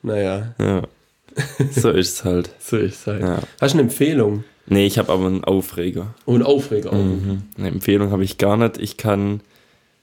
naja, 0.02 0.54
Ja. 0.60 0.84
So 1.72 1.90
ist 1.90 2.14
es 2.14 2.24
halt. 2.24 2.50
so 2.60 2.78
ist 2.78 3.02
es 3.02 3.08
halt. 3.08 3.22
Ja. 3.22 3.40
Hast 3.60 3.74
du 3.74 3.80
eine 3.80 3.90
Empfehlung? 3.90 4.46
Nee, 4.68 4.88
ich 4.88 4.98
habe 4.98 5.12
aber 5.12 5.28
einen 5.28 5.44
Aufreger. 5.44 6.16
Oh, 6.26 6.34
einen 6.34 6.44
Aufreger 6.44 6.92
auch. 6.92 6.98
Mhm. 6.98 7.44
Eine 7.58 7.68
Empfehlung 7.70 8.12
habe 8.12 8.24
ich 8.24 8.38
gar 8.38 8.58
nicht. 8.58 8.78
Ich 8.78 8.98
kann 8.98 9.42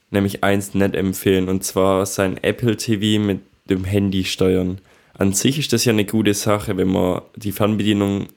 nämlich 0.09 0.43
eins 0.43 0.73
nicht 0.73 0.95
empfehlen 0.95 1.49
und 1.49 1.63
zwar 1.63 2.05
sein 2.05 2.37
Apple 2.41 2.77
TV 2.77 3.21
mit 3.23 3.41
dem 3.69 3.83
Handy 3.83 4.23
steuern. 4.23 4.79
An 5.15 5.33
sich 5.33 5.59
ist 5.59 5.73
das 5.73 5.85
ja 5.85 5.93
eine 5.93 6.05
gute 6.05 6.33
Sache, 6.33 6.77
wenn 6.77 6.89
man 6.89 7.21
die 7.35 7.51
Fernbedienung 7.51 8.27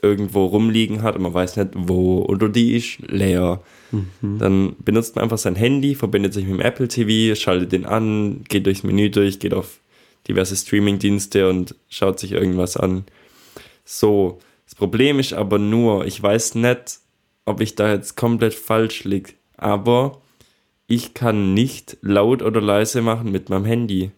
irgendwo 0.00 0.46
rumliegen 0.46 1.02
hat 1.02 1.16
und 1.16 1.22
man 1.22 1.34
weiß 1.34 1.56
nicht 1.56 1.70
wo 1.74 2.24
oder 2.24 2.48
die 2.48 2.74
ist 2.76 2.98
leer. 3.08 3.62
Dann 4.22 4.74
benutzt 4.78 5.16
man 5.16 5.24
einfach 5.24 5.38
sein 5.38 5.54
Handy, 5.54 5.94
verbindet 5.94 6.32
sich 6.32 6.46
mit 6.46 6.54
dem 6.54 6.60
Apple 6.60 6.88
TV, 6.88 7.34
schaltet 7.34 7.72
den 7.72 7.84
an, 7.84 8.42
geht 8.48 8.64
durchs 8.64 8.82
Menü 8.82 9.10
durch, 9.10 9.38
geht 9.38 9.52
auf 9.52 9.80
diverse 10.26 10.56
Streaming-Dienste 10.56 11.48
und 11.48 11.74
schaut 11.90 12.18
sich 12.18 12.32
irgendwas 12.32 12.78
an. 12.78 13.04
So, 13.84 14.40
das 14.72 14.78
Problem 14.78 15.18
ist 15.18 15.34
aber 15.34 15.58
nur, 15.58 16.06
ich 16.06 16.22
weiß 16.22 16.54
nicht, 16.54 17.00
ob 17.44 17.60
ich 17.60 17.74
da 17.74 17.92
jetzt 17.92 18.16
komplett 18.16 18.54
falsch 18.54 19.04
liege, 19.04 19.34
aber 19.58 20.22
ich 20.86 21.12
kann 21.12 21.52
nicht 21.52 21.98
laut 22.00 22.40
oder 22.40 22.62
leise 22.62 23.02
machen 23.02 23.30
mit 23.30 23.50
meinem 23.50 23.66
Handy. 23.66 24.12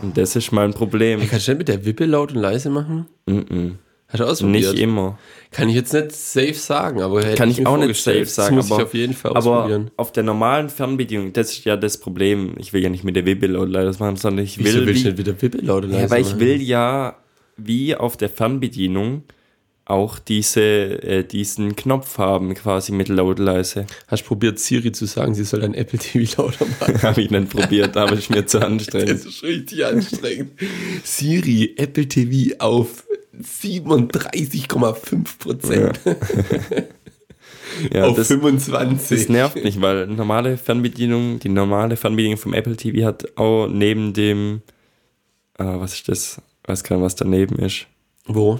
Und 0.00 0.16
das 0.16 0.36
ist 0.36 0.52
mein 0.52 0.72
Problem. 0.72 1.20
Kannst 1.28 1.48
du 1.48 1.50
nicht 1.50 1.58
mit 1.58 1.68
der 1.68 1.84
Wippe 1.84 2.06
laut 2.06 2.32
und 2.32 2.38
leise 2.38 2.70
machen? 2.70 3.08
Mm-mm. 3.26 3.74
Hast 4.10 4.20
du 4.20 4.24
ausprobiert? 4.24 4.72
Nicht 4.72 4.82
immer. 4.82 5.18
Kann 5.50 5.68
ich 5.68 5.74
jetzt 5.74 5.92
nicht 5.92 6.12
safe 6.12 6.54
sagen, 6.54 7.02
aber 7.02 7.22
hätte 7.22 7.36
Kann 7.36 7.50
ich 7.50 7.60
mir 7.60 7.68
auch 7.68 7.76
nicht 7.76 8.00
safe 8.02 8.24
sagen, 8.24 8.56
Das 8.56 8.64
muss 8.64 8.72
aber- 8.72 8.82
ich 8.82 8.86
auf 8.88 8.94
jeden 8.94 9.12
Fall 9.14 9.30
Aber 9.32 9.38
ausprobieren. 9.38 9.90
auf 9.96 10.12
der 10.12 10.22
normalen 10.22 10.70
Fernbedienung, 10.70 11.32
das 11.34 11.50
ist 11.52 11.64
ja 11.64 11.76
das 11.76 11.98
Problem. 11.98 12.54
Ich 12.58 12.72
will 12.72 12.82
ja 12.82 12.88
nicht 12.88 13.04
mit 13.04 13.16
der 13.16 13.26
Wippe 13.26 13.46
laut 13.46 13.68
leise 13.68 13.98
machen, 13.98 14.16
sondern 14.16 14.44
ich 14.44 14.58
Wieso 14.58 14.78
will. 14.78 14.86
willst 14.86 15.00
wie- 15.04 15.12
du 15.12 15.30
nicht 15.30 15.42
mit 15.42 15.54
der 15.54 15.62
laut 15.62 15.84
leise 15.84 16.00
Ja, 16.04 16.10
weil 16.10 16.22
ich 16.22 16.28
machen? 16.28 16.40
will 16.40 16.62
ja 16.62 17.16
wie 17.58 17.94
auf 17.96 18.16
der 18.16 18.30
Fernbedienung 18.30 19.24
auch 19.88 20.18
diese, 20.18 20.60
äh, 20.60 21.24
diesen 21.24 21.74
Knopf 21.74 22.18
haben, 22.18 22.52
quasi 22.54 22.92
mit 22.92 23.08
laut 23.08 23.38
leise. 23.38 23.86
Hast 24.06 24.24
du 24.24 24.28
probiert, 24.28 24.58
Siri 24.58 24.92
zu 24.92 25.06
sagen, 25.06 25.34
sie 25.34 25.44
soll 25.44 25.60
dein 25.60 25.74
Apple 25.74 25.98
TV 25.98 26.42
lauter 26.42 26.66
machen? 26.80 27.02
Habe 27.02 27.22
ich 27.22 27.30
nicht 27.30 27.48
probiert, 27.48 27.96
aber 27.96 28.12
ist 28.12 28.28
mir 28.28 28.44
zu 28.44 28.60
anstrengend. 28.60 29.10
Das 29.10 29.24
ist 29.24 29.42
richtig 29.42 29.86
anstrengend. 29.86 30.52
Siri, 31.04 31.74
Apple 31.76 32.06
TV 32.06 32.54
auf 32.58 33.04
37,5 33.40 35.38
Prozent. 35.38 36.00
Ja, 37.92 38.06
auf 38.06 38.16
das, 38.16 38.28
25. 38.28 39.18
das 39.18 39.28
nervt 39.28 39.62
mich, 39.62 39.80
weil 39.80 40.06
normale 40.06 40.56
Fernbedienung, 40.56 41.38
die 41.38 41.48
normale 41.48 41.96
Fernbedienung 41.96 42.38
vom 42.38 42.54
Apple 42.54 42.76
TV 42.76 43.06
hat 43.06 43.36
auch 43.36 43.68
neben 43.68 44.14
dem, 44.14 44.62
ah, 45.58 45.78
was 45.78 45.94
ist 45.94 46.08
das? 46.08 46.42
Weiß 46.64 46.82
gar 46.82 46.96
nicht, 46.96 47.04
was 47.04 47.14
daneben 47.14 47.56
ist. 47.56 47.86
Wo? 48.26 48.58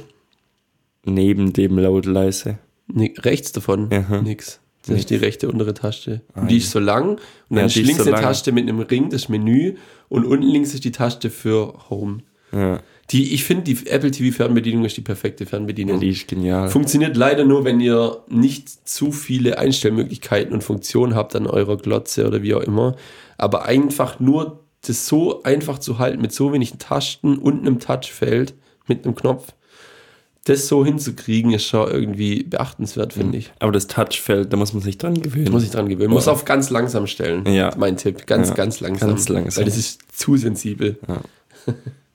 Neben 1.13 1.53
dem 1.53 1.79
laut 1.79 2.07
leise. 2.07 2.59
Nee, 2.87 3.15
rechts 3.19 3.53
davon 3.53 3.93
Aha. 3.93 4.23
nix. 4.23 4.61
Das 4.83 4.91
Nix. 4.91 5.01
ist 5.01 5.11
die 5.11 5.17
rechte 5.17 5.49
untere 5.49 5.75
Taste. 5.75 6.23
Ah, 6.35 6.43
Und 6.43 6.51
die 6.51 6.57
ja. 6.57 6.63
ist 6.63 6.71
so 6.71 6.79
lang 6.79 7.11
und 7.11 7.19
Ja, 7.51 7.57
dann 7.57 7.67
ist 7.67 7.77
die 7.77 7.81
ist 7.83 7.87
links 7.89 8.05
so 8.05 8.13
eine. 8.13 8.23
Taste 8.23 8.53
mit 8.53 8.69
einem 8.69 8.81
Ring, 8.81 9.11
das 9.11 9.29
Menü 9.29 9.75
und 10.09 10.25
unten 10.25 10.47
links 10.47 10.73
ist 10.73 10.85
die 10.85 10.93
Taste 10.93 11.29
für 11.31 11.75
Home. 11.91 12.19
Ja, 12.53 12.81
Die, 13.11 13.35
ich 13.35 13.45
finde, 13.45 13.65
die 13.65 13.87
Apple 13.89 14.11
TV 14.11 14.35
Fernbedienung 14.35 14.85
ist 14.87 14.97
die 14.97 15.03
perfekte 15.03 15.45
Fernbedienung. 15.45 16.01
die 16.01 16.09
ist 16.11 16.29
genial. 16.29 16.71
Funktioniert 16.71 17.17
leider 17.17 17.45
nur, 17.45 17.65
wenn 17.67 17.79
ihr 17.81 18.23
nicht 18.29 18.89
zu 18.89 19.13
viele 19.13 19.59
Einstellmöglichkeiten 19.59 20.55
und 20.55 20.65
Funktionen 20.65 21.15
habt 21.15 21.37
an 21.37 21.47
eurer 21.47 21.77
Glotze 21.77 22.27
oder 22.27 22.43
wie 22.43 22.55
auch 22.55 22.63
immer. 22.63 22.97
Aber 23.37 23.67
einfach 23.67 24.19
nur 24.21 24.61
das 24.87 25.07
so 25.07 25.43
einfach 25.43 25.79
zu 25.79 25.99
halten, 25.99 26.23
mit 26.23 26.33
so 26.33 26.53
wenigen 26.55 26.79
Tasten 26.79 27.37
und 27.37 27.61
einem 27.61 27.81
Touchfeld, 27.81 28.55
mit 28.87 29.05
einem 29.05 29.15
Knopf, 29.15 29.53
das 30.49 30.69
so 30.69 30.85
hinzukriegen, 30.85 31.53
ist 31.53 31.65
schon 31.67 31.91
irgendwie 31.91 32.43
beachtenswert, 32.43 33.13
finde 33.13 33.39
ich. 33.39 33.53
Aber 33.59 33.73
das 33.73 33.87
Touchfeld, 33.87 34.53
da 34.53 34.57
muss 34.57 34.73
man 34.73 34.83
sich 34.83 34.99
dran 34.99 35.21
gewöhnen. 35.21 35.51
Muss 35.51 35.63
ich 35.65 35.71
dran 35.71 35.89
gewöhnen. 35.89 36.11
Muss 36.11 36.29
auf 36.29 36.45
ganz 36.45 36.71
langsam 36.71 37.07
stellen. 37.07 37.47
Ja. 37.47 37.75
Mein 37.77 37.97
Tipp. 37.97 38.27
Ganz, 38.27 38.49
Ja, 38.49 38.55
ganz 38.55 38.81
langsam. 38.81 39.09
ganz 39.11 39.29
langsam. 39.29 39.61
Weil 39.61 39.65
das 39.71 39.77
ist 39.77 40.01
zu 40.17 40.37
sensibel. 40.37 40.99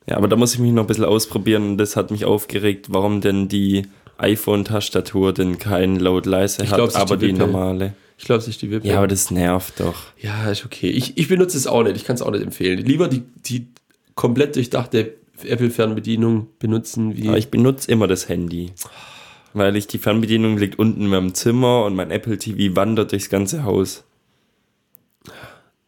Ja, 0.07 0.17
aber 0.17 0.27
da 0.27 0.35
muss 0.35 0.53
ich 0.53 0.59
mich 0.59 0.71
noch 0.73 0.83
ein 0.83 0.87
bisschen 0.87 1.05
ausprobieren 1.05 1.63
und 1.71 1.77
das 1.77 1.95
hat 1.95 2.11
mich 2.11 2.25
aufgeregt, 2.25 2.87
warum 2.89 3.21
denn 3.21 3.47
die 3.47 3.83
iPhone-Tastatur 4.17 5.33
denn 5.33 5.57
kein 5.59 5.97
laut-leise 5.97 6.63
Ich 6.63 6.69
hat, 6.71 6.77
glaub, 6.77 6.89
es 6.89 6.95
ist 6.95 7.01
aber 7.01 7.17
die 7.17 7.27
die, 7.27 7.33
normale. 7.33 7.93
Ich 8.17 8.25
glaube, 8.25 8.41
es 8.41 8.47
ist 8.47 8.61
die 8.61 8.69
Wippe. 8.71 8.87
Ja, 8.87 8.97
aber 8.97 9.07
das 9.07 9.31
nervt 9.31 9.79
doch. 9.79 9.95
Ja, 10.19 10.49
ist 10.51 10.65
okay. 10.65 10.89
Ich, 10.89 11.17
ich 11.17 11.27
benutze 11.27 11.57
es 11.57 11.67
auch 11.67 11.83
nicht. 11.83 11.95
Ich 11.95 12.05
kann 12.05 12.15
es 12.15 12.21
auch 12.21 12.31
nicht 12.31 12.43
empfehlen. 12.43 12.79
Lieber 12.85 13.07
die, 13.07 13.23
die 13.45 13.67
komplett 14.15 14.55
durchdachte 14.55 15.13
Apple-Fernbedienung 15.45 16.47
benutzen, 16.59 17.15
wie. 17.17 17.27
Aber 17.29 17.37
ich 17.37 17.49
benutze 17.49 17.91
immer 17.91 18.07
das 18.07 18.29
Handy. 18.29 18.71
Weil 19.53 19.75
ich 19.75 19.87
die 19.87 19.99
Fernbedienung 19.99 20.57
liegt 20.57 20.79
unten 20.79 21.01
in 21.01 21.07
meinem 21.07 21.33
Zimmer 21.35 21.85
und 21.85 21.95
mein 21.95 22.09
Apple 22.09 22.37
TV 22.37 22.75
wandert 22.75 23.11
durchs 23.11 23.29
ganze 23.29 23.63
Haus. 23.63 24.03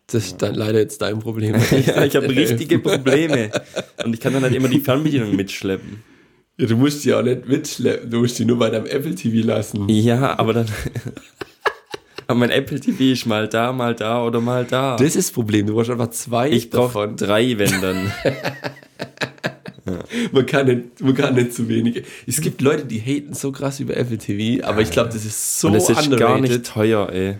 das 0.08 0.26
ist 0.28 0.42
dann 0.42 0.54
leider 0.54 0.80
jetzt 0.80 1.02
dein 1.02 1.20
Problem. 1.20 1.56
Ja, 1.86 2.06
ich 2.06 2.16
habe 2.16 2.30
richtige 2.36 2.78
Probleme. 2.80 3.50
Und 4.04 4.14
ich 4.14 4.20
kann 4.20 4.34
dann 4.34 4.44
halt 4.44 4.54
immer 4.54 4.68
die 4.68 4.80
Fernbedienung 4.80 5.36
mitschleppen. 5.36 6.04
Ja, 6.58 6.68
du 6.68 6.78
musst 6.78 7.04
die 7.04 7.14
auch 7.14 7.24
nicht 7.24 7.48
mitschleppen. 7.48 8.10
Du 8.10 8.20
musst 8.20 8.38
die 8.40 8.46
nur 8.46 8.60
bei 8.60 8.70
deinem 8.70 8.86
Apple 8.86 9.16
TV 9.16 9.46
lassen. 9.46 9.90
Ja, 9.90 10.38
aber 10.38 10.54
dann. 10.54 10.68
aber 12.28 12.40
mein 12.40 12.52
Apple 12.52 12.80
TV 12.80 13.04
ist 13.14 13.26
mal 13.26 13.48
da, 13.50 13.74
mal 13.74 13.96
da 13.96 14.24
oder 14.24 14.40
mal 14.40 14.64
da. 14.64 14.96
Das 14.96 15.08
ist 15.08 15.18
das 15.18 15.32
Problem. 15.32 15.66
Du 15.66 15.74
brauchst 15.74 15.90
einfach 15.90 16.12
zwei 16.12 16.52
ich 16.52 16.70
brauche 16.70 16.94
davon. 16.94 17.18
drei, 17.18 17.58
wenn 17.58 17.82
dann. 17.82 18.12
Man 20.32 20.46
kann, 20.46 20.66
nicht, 20.66 21.02
man 21.02 21.14
kann 21.14 21.36
nicht 21.36 21.54
zu 21.54 21.70
wenige. 21.70 22.04
Es 22.26 22.42
gibt 22.42 22.62
Leute, 22.62 22.86
die 22.86 23.00
haten 23.00 23.34
so 23.34 23.52
krass 23.52 23.80
über 23.80 23.96
Apple 23.96 24.18
TV, 24.18 24.66
aber 24.66 24.82
ich 24.82 24.90
glaube, 24.90 25.10
das 25.14 25.26
ist 25.26 25.60
so 25.60 25.68
Und 25.68 25.76
es 25.76 25.90
ist 25.90 25.98
underrated. 26.06 26.20
gar 26.20 26.42
nicht 26.42 26.66
teuer, 26.66 27.10
ey. 27.12 27.38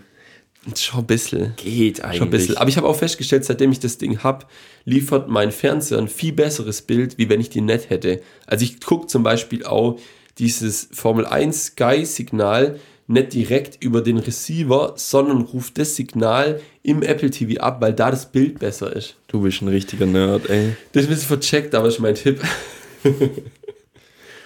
Schon 0.76 1.00
ein 1.00 1.06
bisschen. 1.06 1.54
Geht 1.56 1.98
Schon 1.98 2.06
ein 2.06 2.10
eigentlich. 2.12 2.30
bisschen. 2.30 2.56
Aber 2.56 2.68
ich 2.68 2.76
habe 2.76 2.88
auch 2.88 2.96
festgestellt, 2.96 3.44
seitdem 3.44 3.70
ich 3.72 3.78
das 3.80 3.98
Ding 3.98 4.22
habe, 4.24 4.46
liefert 4.84 5.28
mein 5.28 5.52
Fernseher 5.52 5.98
ein 5.98 6.08
viel 6.08 6.32
besseres 6.32 6.82
Bild, 6.82 7.18
wie 7.18 7.28
wenn 7.28 7.40
ich 7.40 7.50
die 7.50 7.60
nicht 7.60 7.90
hätte. 7.90 8.20
Also 8.46 8.64
ich 8.64 8.80
gucke 8.80 9.06
zum 9.06 9.22
Beispiel 9.22 9.64
auch 9.64 9.98
dieses 10.38 10.88
Formel 10.92 11.24
1 11.24 11.66
Sky-Signal 11.66 12.78
nicht 13.08 13.32
direkt 13.34 13.82
über 13.84 14.00
den 14.00 14.18
Receiver, 14.18 14.94
sondern 14.96 15.42
ruft 15.42 15.78
das 15.78 15.94
Signal 15.96 16.60
im 16.82 17.02
Apple 17.02 17.30
TV 17.30 17.60
ab, 17.60 17.80
weil 17.80 17.92
da 17.92 18.10
das 18.10 18.30
Bild 18.32 18.58
besser 18.58 18.94
ist. 18.94 19.16
Du 19.28 19.40
bist 19.42 19.62
ein 19.62 19.68
richtiger 19.68 20.06
Nerd, 20.06 20.48
ey. 20.50 20.74
Das 20.92 21.02
ist 21.04 21.08
ein 21.08 21.14
bisschen 21.14 21.28
vercheckt, 21.28 21.74
aber 21.74 21.88
ist 21.88 22.00
mein 22.00 22.14
Tipp. 22.16 22.40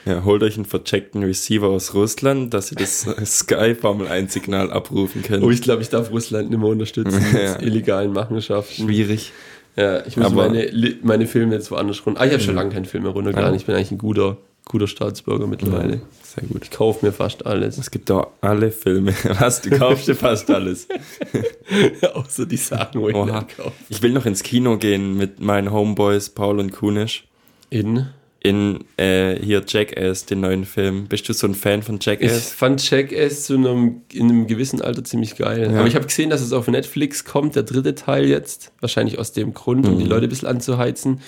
Ja, 0.07 0.25
holt 0.25 0.43
euch 0.43 0.57
einen 0.57 0.65
vercheckten 0.65 1.23
Receiver 1.23 1.69
aus 1.69 1.93
Russland, 1.95 2.55
dass 2.55 2.73
ihr 2.73 2.77
das 2.79 3.03
Sky 3.25 3.75
Formel 3.75 4.09
1 4.09 4.33
Signal 4.33 4.71
abrufen 4.71 5.23
könnt. 5.23 5.45
Oh, 5.45 5.51
ich 5.51 5.61
glaube, 5.61 5.83
ich 5.83 5.91
darf 5.91 6.11
Russland 6.11 6.51
nicht 6.51 6.59
mehr 6.59 6.69
unterstützen 6.69 7.23
Ja. 7.35 7.53
mit 7.53 7.63
illegalen 7.63 8.13
Machenschaften. 8.13 8.87
Schwierig. 8.87 9.33
Ja, 9.77 10.05
ich 10.07 10.17
muss 10.17 10.27
Aber- 10.27 10.49
meine, 10.49 10.71
meine 11.03 11.27
Filme 11.27 11.55
jetzt 11.55 11.71
woanders 11.71 12.05
runter. 12.05 12.21
Ah, 12.21 12.27
ich 12.27 12.33
habe 12.33 12.43
schon 12.43 12.55
lange 12.55 12.71
keinen 12.71 12.87
Film 12.87 13.05
mehr 13.05 13.13
runtergeladen. 13.13 13.53
Ja. 13.55 13.57
Ich 13.61 13.67
bin 13.67 13.75
eigentlich 13.75 13.93
ein 13.93 13.99
guter, 13.99 14.39
guter 14.71 14.87
Staatsbürger 14.87 15.47
mittlerweile. 15.47 16.01
Sehr 16.23 16.45
gut. 16.45 16.63
Ich 16.65 16.71
kaufe 16.71 17.05
mir 17.05 17.13
fast 17.13 17.45
alles. 17.45 17.77
Es 17.77 17.91
gibt 17.91 18.09
doch 18.09 18.29
alle 18.41 18.71
Filme. 18.71 19.13
Was? 19.39 19.61
Du 19.63 19.71
kaufst 19.71 20.07
dir 20.09 20.15
fast 20.15 20.51
alles. 20.51 20.87
Außer 22.15 22.47
die 22.47 22.57
Sachen, 22.57 23.01
wo 23.01 23.09
ich 23.09 23.15
Oha. 23.15 23.41
nicht 23.41 23.57
kaufe. 23.57 23.73
Ich 23.89 24.03
will 24.03 24.13
noch 24.13 24.27
ins 24.27 24.43
Kino 24.43 24.79
gehen 24.79 25.17
mit 25.17 25.41
meinen 25.41 25.73
Homeboys 25.73 26.31
Paul 26.31 26.59
und 26.61 26.73
Kunisch. 26.73 27.25
In. 27.71 28.07
In 28.43 28.85
äh, 28.97 29.37
hier 29.43 29.63
Jackass, 29.67 30.25
den 30.25 30.41
neuen 30.41 30.65
Film. 30.65 31.07
Bist 31.09 31.29
du 31.29 31.35
so 31.35 31.47
ein 31.47 31.55
Fan 31.55 31.83
von 31.83 31.97
Ich 31.97 32.07
Jackass? 32.07 32.53
fand 32.53 32.89
Jackass 32.91 33.45
zu 33.45 33.55
einem, 33.55 34.01
in 34.13 34.31
einem 34.31 34.47
gewissen 34.47 34.81
Alter 34.81 35.05
ziemlich 35.05 35.37
geil. 35.37 35.71
Ja. 35.73 35.79
Aber 35.79 35.87
ich 35.89 35.95
habe 35.95 36.07
gesehen, 36.07 36.31
dass 36.31 36.41
es 36.41 36.53
auf 36.55 36.67
Netflix 36.69 37.25
kommt, 37.25 37.55
der 37.57 37.65
dritte 37.65 37.95
Teil 37.95 38.25
jetzt. 38.27 38.73
Wahrscheinlich 38.81 39.19
aus 39.19 39.33
dem 39.33 39.53
Grund, 39.53 39.87
um 39.87 39.99
die 39.99 40.05
Mhm. 40.05 40.11
Leute 40.11 40.27
ein 40.27 40.31
bisschen 40.31 40.49
anzuheizen. 40.49 41.21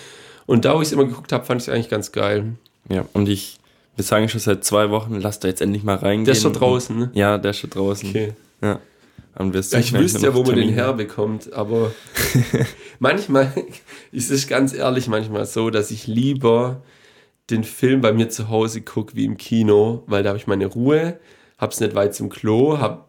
Und 0.47 0.64
da, 0.64 0.74
wo 0.74 0.80
ich 0.80 0.88
es 0.88 0.93
immer 0.93 1.05
geguckt 1.05 1.32
habe, 1.32 1.45
fand 1.45 1.61
ich 1.61 1.68
es 1.68 1.74
eigentlich 1.74 1.90
ganz 1.90 2.12
geil. 2.12 2.55
Ja, 2.89 3.07
und 3.12 3.28
ich, 3.28 3.59
wir 3.97 4.05
sagen 4.05 4.28
schon 4.28 4.41
seit 4.41 4.64
zwei 4.64 4.91
Wochen, 4.91 5.20
lass 5.20 5.41
da 5.41 5.49
jetzt 5.49 5.61
endlich 5.61 5.83
mal 5.83 5.97
reingehen. 5.97 6.24
Der 6.24 6.33
ist 6.33 6.43
schon 6.43 6.53
draußen, 6.53 6.99
ne? 6.99 7.11
Ja, 7.14 7.39
der 7.39 7.53
ist 7.53 7.59
schon 7.59 7.70
draußen. 7.70 8.09
Okay. 8.09 8.33
Ja. 8.62 8.80
Und 9.35 9.55
wir 9.55 9.61
Ja, 9.61 9.78
ich 9.78 9.93
wüsste 9.93 10.26
ja, 10.26 10.35
wo 10.35 10.43
man 10.43 10.57
den 10.57 10.68
herbekommt, 10.70 11.53
aber 11.53 11.93
manchmal 12.99 13.53
ist 14.12 14.30
es 14.30 14.47
ganz 14.47 14.74
ehrlich 14.74 15.09
manchmal 15.09 15.47
so, 15.47 15.70
dass 15.70 15.91
ich 15.91 16.07
lieber 16.07 16.83
den 17.51 17.64
Film 17.64 18.01
bei 18.01 18.12
mir 18.12 18.28
zu 18.28 18.49
Hause 18.49 18.83
gucke 18.83 19.16
wie 19.16 19.24
im 19.24 19.37
Kino, 19.37 20.03
weil 20.07 20.22
da 20.22 20.30
habe 20.30 20.39
ich 20.39 20.47
meine 20.47 20.66
Ruhe, 20.66 21.18
hab's 21.59 21.80
nicht 21.80 21.95
weit 21.95 22.14
zum 22.14 22.28
Klo, 22.28 22.78
hab 22.78 23.09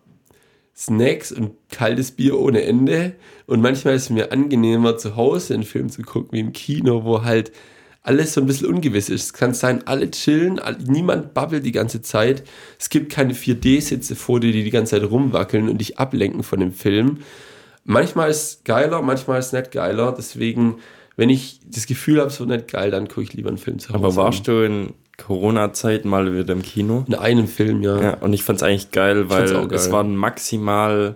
Snacks 0.75 1.31
und 1.31 1.51
kaltes 1.69 2.11
Bier 2.11 2.39
ohne 2.39 2.63
Ende 2.63 3.13
und 3.45 3.61
manchmal 3.61 3.95
ist 3.95 4.03
es 4.03 4.09
mir 4.09 4.31
angenehmer 4.31 4.97
zu 4.97 5.15
Hause 5.15 5.53
einen 5.53 5.63
Film 5.63 5.89
zu 5.89 6.01
gucken 6.01 6.29
wie 6.31 6.39
im 6.39 6.53
Kino, 6.53 7.03
wo 7.03 7.23
halt 7.23 7.51
alles 8.03 8.33
so 8.33 8.41
ein 8.41 8.47
bisschen 8.47 8.67
ungewiss 8.67 9.09
ist. 9.09 9.23
Es 9.23 9.33
kann 9.33 9.53
sein, 9.53 9.87
alle 9.87 10.11
chillen, 10.11 10.59
niemand 10.85 11.33
babbelt 11.33 11.65
die 11.65 11.71
ganze 11.71 12.01
Zeit. 12.01 12.43
Es 12.77 12.89
gibt 12.89 13.11
keine 13.11 13.33
4D-Sitze 13.33 14.15
vor 14.15 14.41
dir, 14.41 14.51
die 14.51 14.63
die 14.63 14.71
ganze 14.71 14.99
Zeit 14.99 15.09
rumwackeln 15.09 15.69
und 15.69 15.79
dich 15.79 15.97
ablenken 15.97 16.43
von 16.43 16.59
dem 16.59 16.73
Film. 16.73 17.19
Manchmal 17.85 18.29
ist 18.29 18.43
es 18.43 18.63
geiler, 18.65 19.01
manchmal 19.01 19.39
ist 19.39 19.47
es 19.47 19.53
nicht 19.53 19.71
geiler. 19.71 20.13
Deswegen, 20.15 20.75
wenn 21.15 21.29
ich 21.29 21.61
das 21.65 21.85
Gefühl 21.85 22.19
habe, 22.19 22.27
es 22.27 22.39
wird 22.39 22.49
nicht 22.49 22.67
geil, 22.69 22.91
dann 22.91 23.07
gucke 23.07 23.23
ich 23.23 23.33
lieber 23.33 23.49
einen 23.49 23.57
Film 23.57 23.79
zu 23.79 23.89
Hause. 23.89 23.97
Aber 23.97 24.15
warst 24.17 24.47
du 24.49 24.65
in 24.65 24.93
Corona-Zeit 25.17 26.03
mal 26.03 26.33
wieder 26.37 26.53
im 26.53 26.61
Kino? 26.61 27.05
In 27.07 27.15
einem 27.15 27.47
Film, 27.47 27.83
ja. 27.83 28.01
Ja, 28.01 28.13
und 28.15 28.33
ich 28.33 28.43
fand's 28.43 28.63
eigentlich 28.63 28.91
geil, 28.91 29.29
weil 29.29 29.45
geil. 29.45 29.67
es 29.71 29.91
waren 29.91 30.15
maximal, 30.15 31.15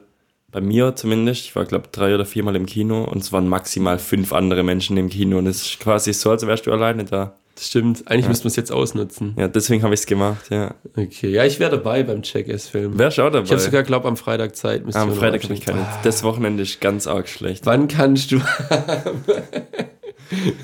bei 0.52 0.62
mir 0.62 0.96
zumindest, 0.96 1.46
ich 1.46 1.56
war 1.56 1.66
glaube 1.66 1.90
drei 1.92 2.16
oder 2.16 2.26
viermal 2.26 2.56
im 2.56 2.66
Kino 2.66 3.04
und 3.04 3.22
es 3.22 3.34
waren 3.34 3.48
maximal 3.48 4.00
fünf 4.00 4.32
andere 4.34 4.64
Menschen 4.64 4.98
im 4.98 5.10
Kino 5.10 5.38
und 5.38 5.48
es 5.48 5.62
ist 5.62 5.80
quasi 5.80 6.14
so, 6.14 6.32
als 6.32 6.46
wärst 6.48 6.68
du 6.68 6.72
alleine 6.72 7.04
da. 7.04 7.36
Das 7.56 7.68
stimmt. 7.68 8.04
Eigentlich 8.06 8.28
müsste 8.28 8.46
man 8.46 8.50
es 8.50 8.56
jetzt 8.56 8.72
ausnutzen. 8.72 9.34
Ja, 9.36 9.48
deswegen 9.48 9.82
habe 9.82 9.96
ich's 9.96 10.06
gemacht, 10.06 10.52
ja. 10.52 10.76
Okay, 10.96 11.30
ja, 11.30 11.44
ich 11.44 11.60
wäre 11.60 11.72
dabei 11.72 12.04
beim 12.04 12.22
Check-S-Film. 12.22 13.00
Wärst 13.00 13.18
du 13.18 13.24
auch 13.24 13.32
dabei? 13.32 13.46
Ich 13.46 13.52
habe 13.52 13.62
sogar, 13.62 13.82
glaube 13.82 14.08
am 14.08 14.16
Freitag 14.16 14.56
Zeit. 14.56 14.84
Am 14.94 15.10
ich 15.10 15.16
Freitag 15.16 15.44
habe 15.44 15.56
ich 15.56 15.62
keine. 15.62 15.88
Das 16.04 16.22
Wochenende 16.22 16.62
ist 16.62 16.80
ganz 16.82 17.08
arg 17.08 17.28
schlecht. 17.28 17.66
Wann 17.66 17.88
kannst 17.88 18.32
du? 18.32 18.40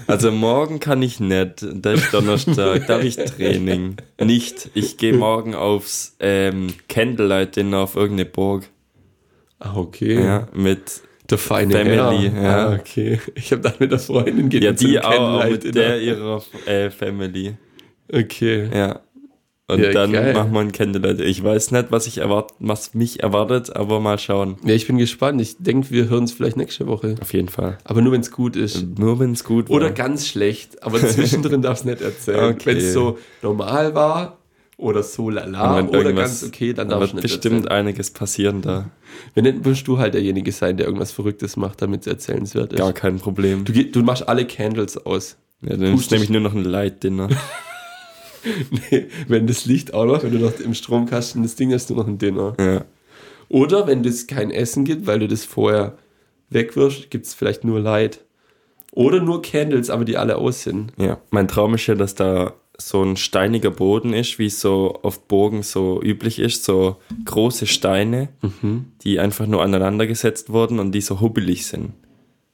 Also 0.07 0.29
morgen 0.29 0.81
kann 0.81 1.01
ich 1.01 1.21
nicht. 1.21 1.65
Da 1.73 1.93
ist 1.93 2.13
Donnerstag, 2.13 2.85
da 2.85 2.95
habe 2.95 3.05
ich 3.05 3.15
Training. 3.15 3.95
Nicht. 4.19 4.69
Ich 4.73 4.97
gehe 4.97 5.13
morgen 5.13 5.55
aufs 5.55 6.17
ähm, 6.19 6.67
Candlelight 6.89 7.55
Dinner 7.55 7.79
auf 7.79 7.95
irgendeine 7.95 8.29
Burg. 8.29 8.69
Ah, 9.63 9.77
okay. 9.77 10.21
Ja, 10.21 10.47
mit 10.53 11.01
Der 11.29 11.37
feine 11.37 11.73
Family, 11.73 12.29
Herr. 12.31 12.43
ja. 12.43 12.67
Ah, 12.67 12.73
okay. 12.75 13.19
Ich 13.35 13.51
habe 13.51 13.61
da 13.61 13.73
mit 13.79 13.91
der 13.91 13.99
Freundin 13.99 14.49
geht 14.49 14.63
ja, 14.63 14.73
die 14.73 14.99
auch, 14.99 15.45
mit 15.47 15.63
in 15.63 15.71
der 15.71 16.01
ihrer 16.01 16.43
äh, 16.65 16.89
Family. 16.89 17.55
Okay. 18.11 18.69
Ja. 18.73 18.99
Und 19.67 19.79
Ja, 19.79 19.91
dann 19.93 20.11
geil. 20.11 20.33
machen 20.33 20.51
wir 20.51 20.59
ein 20.59 20.73
Candlelight. 20.73 21.21
Ich 21.21 21.41
weiß 21.41 21.71
nicht, 21.71 21.85
was 21.89 22.05
ich 22.05 22.17
erwart 22.17 22.51
was 22.59 22.93
mich 22.93 23.23
erwartet, 23.23 23.73
aber 23.73 24.01
mal 24.01 24.19
schauen. 24.19 24.57
Ja, 24.65 24.73
ich 24.73 24.85
bin 24.85 24.97
gespannt. 24.97 25.39
Ich 25.39 25.55
denke, 25.57 25.89
wir 25.91 26.09
hören 26.09 26.25
es 26.25 26.33
vielleicht 26.33 26.57
nächste 26.57 26.85
Woche. 26.87 27.15
Auf 27.21 27.31
jeden 27.33 27.47
Fall. 27.47 27.77
Aber 27.85 28.01
nur, 28.01 28.11
wenn 28.11 28.19
es 28.21 28.31
gut 28.31 28.57
ist. 28.57 28.85
Nur 28.99 29.19
wenn 29.21 29.31
es 29.31 29.45
gut 29.45 29.69
war. 29.69 29.77
Oder 29.77 29.91
ganz 29.91 30.27
schlecht, 30.27 30.83
aber 30.83 30.99
zwischendrin 31.07 31.61
darfst 31.61 31.85
du 31.85 31.89
nicht 31.91 32.01
erzählen. 32.01 32.53
Okay. 32.53 32.65
Wenn 32.65 32.77
es 32.77 32.91
so 32.91 33.17
normal 33.41 33.95
war 33.95 34.37
oder 34.83 35.01
so 35.03 35.29
lala 35.29 35.81
oder 35.85 36.13
ganz 36.13 36.43
okay, 36.43 36.73
dann 36.73 36.89
Da 36.89 36.99
darfst 36.99 37.13
wird 37.15 37.23
du 37.23 37.27
nicht 37.27 37.35
bestimmt 37.41 37.65
erzählen. 37.65 37.79
einiges 37.87 38.11
passieren 38.11 38.61
da. 38.61 38.89
Wenn 39.33 39.43
nicht, 39.45 39.65
musst 39.65 39.87
du 39.87 39.97
halt 39.97 40.13
derjenige 40.13 40.51
sein, 40.51 40.77
der 40.77 40.85
irgendwas 40.85 41.11
Verrücktes 41.11 41.55
macht, 41.57 41.81
damit 41.81 42.01
es 42.01 42.07
erzählenswert 42.07 42.73
ist. 42.73 42.79
Gar 42.79 42.93
kein 42.93 43.17
Problem. 43.19 43.65
Du, 43.65 43.71
du 43.73 43.99
machst 44.03 44.27
alle 44.27 44.45
Candles 44.45 44.97
aus. 45.05 45.37
Ja, 45.61 45.77
dann 45.77 45.93
Pustest- 45.95 46.11
nämlich 46.11 46.29
nur 46.29 46.41
noch 46.41 46.53
ein 46.53 46.63
Light-Dinner. 46.63 47.29
Nee, 48.91 49.07
wenn 49.29 49.47
das 49.47 49.65
Licht 49.65 49.93
auch 49.93 50.05
noch, 50.05 50.21
wenn 50.23 50.31
du 50.33 50.39
noch 50.39 50.59
im 50.59 50.73
Stromkasten 50.73 51.43
das 51.43 51.55
Ding 51.55 51.71
hast, 51.73 51.89
nur 51.89 51.99
noch 51.99 52.07
ein 52.07 52.17
Dinner. 52.17 52.55
ja. 52.59 52.83
Oder 53.49 53.85
wenn 53.87 54.03
es 54.03 54.25
kein 54.25 54.49
Essen 54.51 54.83
gibt, 54.83 55.05
weil 55.05 55.19
du 55.19 55.27
das 55.27 55.45
vorher 55.45 55.97
wegwirfst, 56.49 57.11
gibt 57.11 57.25
es 57.27 57.33
vielleicht 57.35 57.63
nur 57.63 57.79
Light. 57.79 58.21
Oder 58.93 59.21
nur 59.21 59.41
Candles, 59.43 59.89
aber 59.91 60.05
die 60.05 60.17
alle 60.17 60.37
aus 60.37 60.63
sind. 60.63 60.91
ja. 60.97 61.19
Mein 61.29 61.47
Traum 61.47 61.75
ist 61.75 61.85
ja, 61.87 61.93
dass 61.95 62.15
da 62.15 62.53
so 62.87 63.03
ein 63.03 63.17
steiniger 63.17 63.71
Boden 63.71 64.13
ist, 64.13 64.39
wie 64.39 64.47
es 64.47 64.61
so 64.61 64.99
auf 65.03 65.27
Burgen 65.27 65.63
so 65.63 66.01
üblich 66.01 66.39
ist. 66.39 66.63
So 66.63 66.97
große 67.25 67.67
Steine, 67.67 68.29
die 69.03 69.19
einfach 69.19 69.47
nur 69.47 69.63
aneinander 69.63 70.07
gesetzt 70.07 70.49
wurden 70.49 70.79
und 70.79 70.91
die 70.91 71.01
so 71.01 71.21
hubbelig 71.21 71.67
sind. 71.67 71.93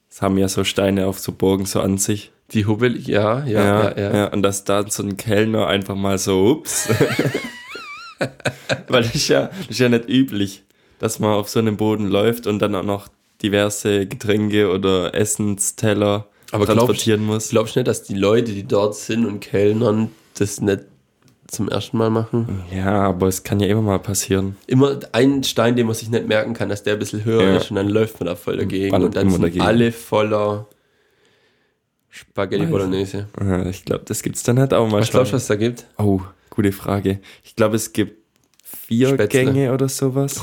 Das 0.08 0.22
haben 0.22 0.38
ja 0.38 0.48
so 0.48 0.64
Steine 0.64 1.06
auf 1.06 1.18
so 1.18 1.32
Burgen 1.32 1.66
so 1.66 1.80
an 1.80 1.96
sich. 1.96 2.32
Die 2.52 2.66
Hubbel, 2.66 2.98
ja, 2.98 3.44
ja, 3.46 3.96
ja, 3.96 4.14
ja. 4.14 4.32
Und 4.32 4.42
dass 4.42 4.64
da 4.64 4.88
so 4.90 5.04
ein 5.04 5.16
Kellner 5.16 5.68
einfach 5.68 5.94
mal 5.94 6.18
so, 6.18 6.50
ups. 6.50 6.88
Weil 8.88 9.04
das 9.04 9.14
ist, 9.14 9.28
ja, 9.28 9.46
das 9.46 9.68
ist 9.68 9.78
ja 9.78 9.88
nicht 9.88 10.08
üblich, 10.08 10.64
dass 10.98 11.20
man 11.20 11.30
auf 11.30 11.48
so 11.48 11.60
einem 11.60 11.76
Boden 11.76 12.08
läuft 12.08 12.48
und 12.48 12.58
dann 12.58 12.74
auch 12.74 12.82
noch 12.82 13.08
diverse 13.40 14.06
Getränke 14.06 14.70
oder 14.70 15.14
Essensteller 15.14 16.26
Aber 16.50 16.66
transportieren 16.66 17.24
muss. 17.24 17.50
Glaubst 17.50 17.76
du 17.76 17.80
nicht, 17.80 17.88
dass 17.88 18.02
die 18.02 18.14
Leute, 18.14 18.52
die 18.52 18.64
dort 18.64 18.96
sind 18.96 19.26
und 19.26 19.38
kellnern, 19.38 20.10
das 20.40 20.60
nicht 20.60 20.80
zum 21.48 21.68
ersten 21.68 21.96
Mal 21.98 22.10
machen? 22.10 22.62
Ja, 22.74 23.02
aber 23.02 23.26
es 23.26 23.42
kann 23.42 23.58
ja 23.60 23.66
immer 23.68 23.82
mal 23.82 23.98
passieren. 23.98 24.56
Immer 24.66 25.00
ein 25.12 25.42
Stein, 25.42 25.74
den 25.76 25.86
man 25.86 25.94
sich 25.96 26.08
nicht 26.10 26.28
merken 26.28 26.54
kann, 26.54 26.68
dass 26.68 26.82
der 26.84 26.92
ein 26.94 26.98
bisschen 27.00 27.24
höher 27.24 27.42
Ja. 27.42 27.56
ist 27.56 27.70
und 27.70 27.76
dann 27.76 27.88
läuft 27.88 28.20
man 28.20 28.26
da 28.26 28.36
voll 28.36 28.56
dagegen. 28.56 28.90
Ballert 28.90 29.06
und 29.06 29.16
dann 29.16 29.30
sind 29.30 29.42
dagegen. 29.42 29.60
alle 29.62 29.90
voller 29.92 30.66
Spaghetti 32.08 32.64
Weiß. 32.64 32.70
Bolognese. 32.70 33.28
Ja, 33.40 33.66
Ich 33.66 33.84
glaube, 33.84 34.04
das 34.06 34.22
gibt's 34.22 34.42
dann 34.42 34.58
halt 34.58 34.74
auch 34.74 34.88
mal 34.88 35.00
Was 35.00 35.10
glaubst 35.10 35.32
du, 35.32 35.36
was 35.36 35.42
es 35.42 35.48
da 35.48 35.56
gibt? 35.56 35.86
Oh, 35.98 36.20
gute 36.50 36.72
Frage. 36.72 37.20
Ich 37.44 37.54
glaube, 37.56 37.76
es 37.76 37.92
gibt 37.92 38.18
vier 38.64 39.08
Spätzle. 39.10 39.44
Gänge 39.44 39.72
oder 39.72 39.88
sowas. 39.88 40.40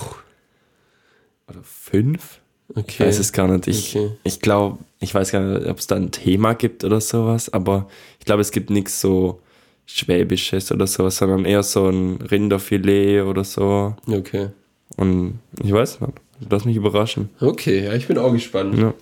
Oder 1.49 1.59
fünf? 1.63 2.39
Okay. 2.69 2.83
Ich 2.87 2.99
weiß 2.99 3.19
es 3.19 3.31
gar 3.31 3.47
nicht. 3.47 3.67
Ich, 3.67 3.95
Okay. 3.95 4.11
ich 4.23 4.41
glaube, 4.41 4.79
ich 4.99 5.13
weiß 5.15 5.31
gar 5.31 5.39
nicht, 5.41 5.67
ob 5.67 5.79
es 5.79 5.87
da 5.87 5.95
ein 5.95 6.11
Thema 6.11 6.53
gibt 6.53 6.83
oder 6.83 6.99
sowas, 6.99 7.51
aber 7.53 7.87
ich 8.19 8.25
glaube, 8.25 8.41
es 8.41 8.51
gibt 8.51 8.69
nichts 8.69 8.99
so 8.99 9.41
Schwäbisches 9.89 10.71
oder 10.71 10.85
sowas, 10.85 11.17
sondern 11.17 11.45
eher 11.45 11.63
so 11.63 11.87
ein 11.87 12.17
Rinderfilet 12.21 13.21
oder 13.21 13.43
so. 13.43 13.95
Okay. 14.05 14.49
Und 14.97 15.39
ich 15.63 15.71
weiß 15.71 16.01
nicht. 16.01 16.13
Lass 16.49 16.65
mich 16.65 16.75
überraschen. 16.75 17.29
Okay, 17.39 17.85
ja, 17.85 17.93
ich 17.93 18.05
bin 18.07 18.17
auch 18.19 18.31
gespannt. 18.31 18.77
Ja. 18.77 18.93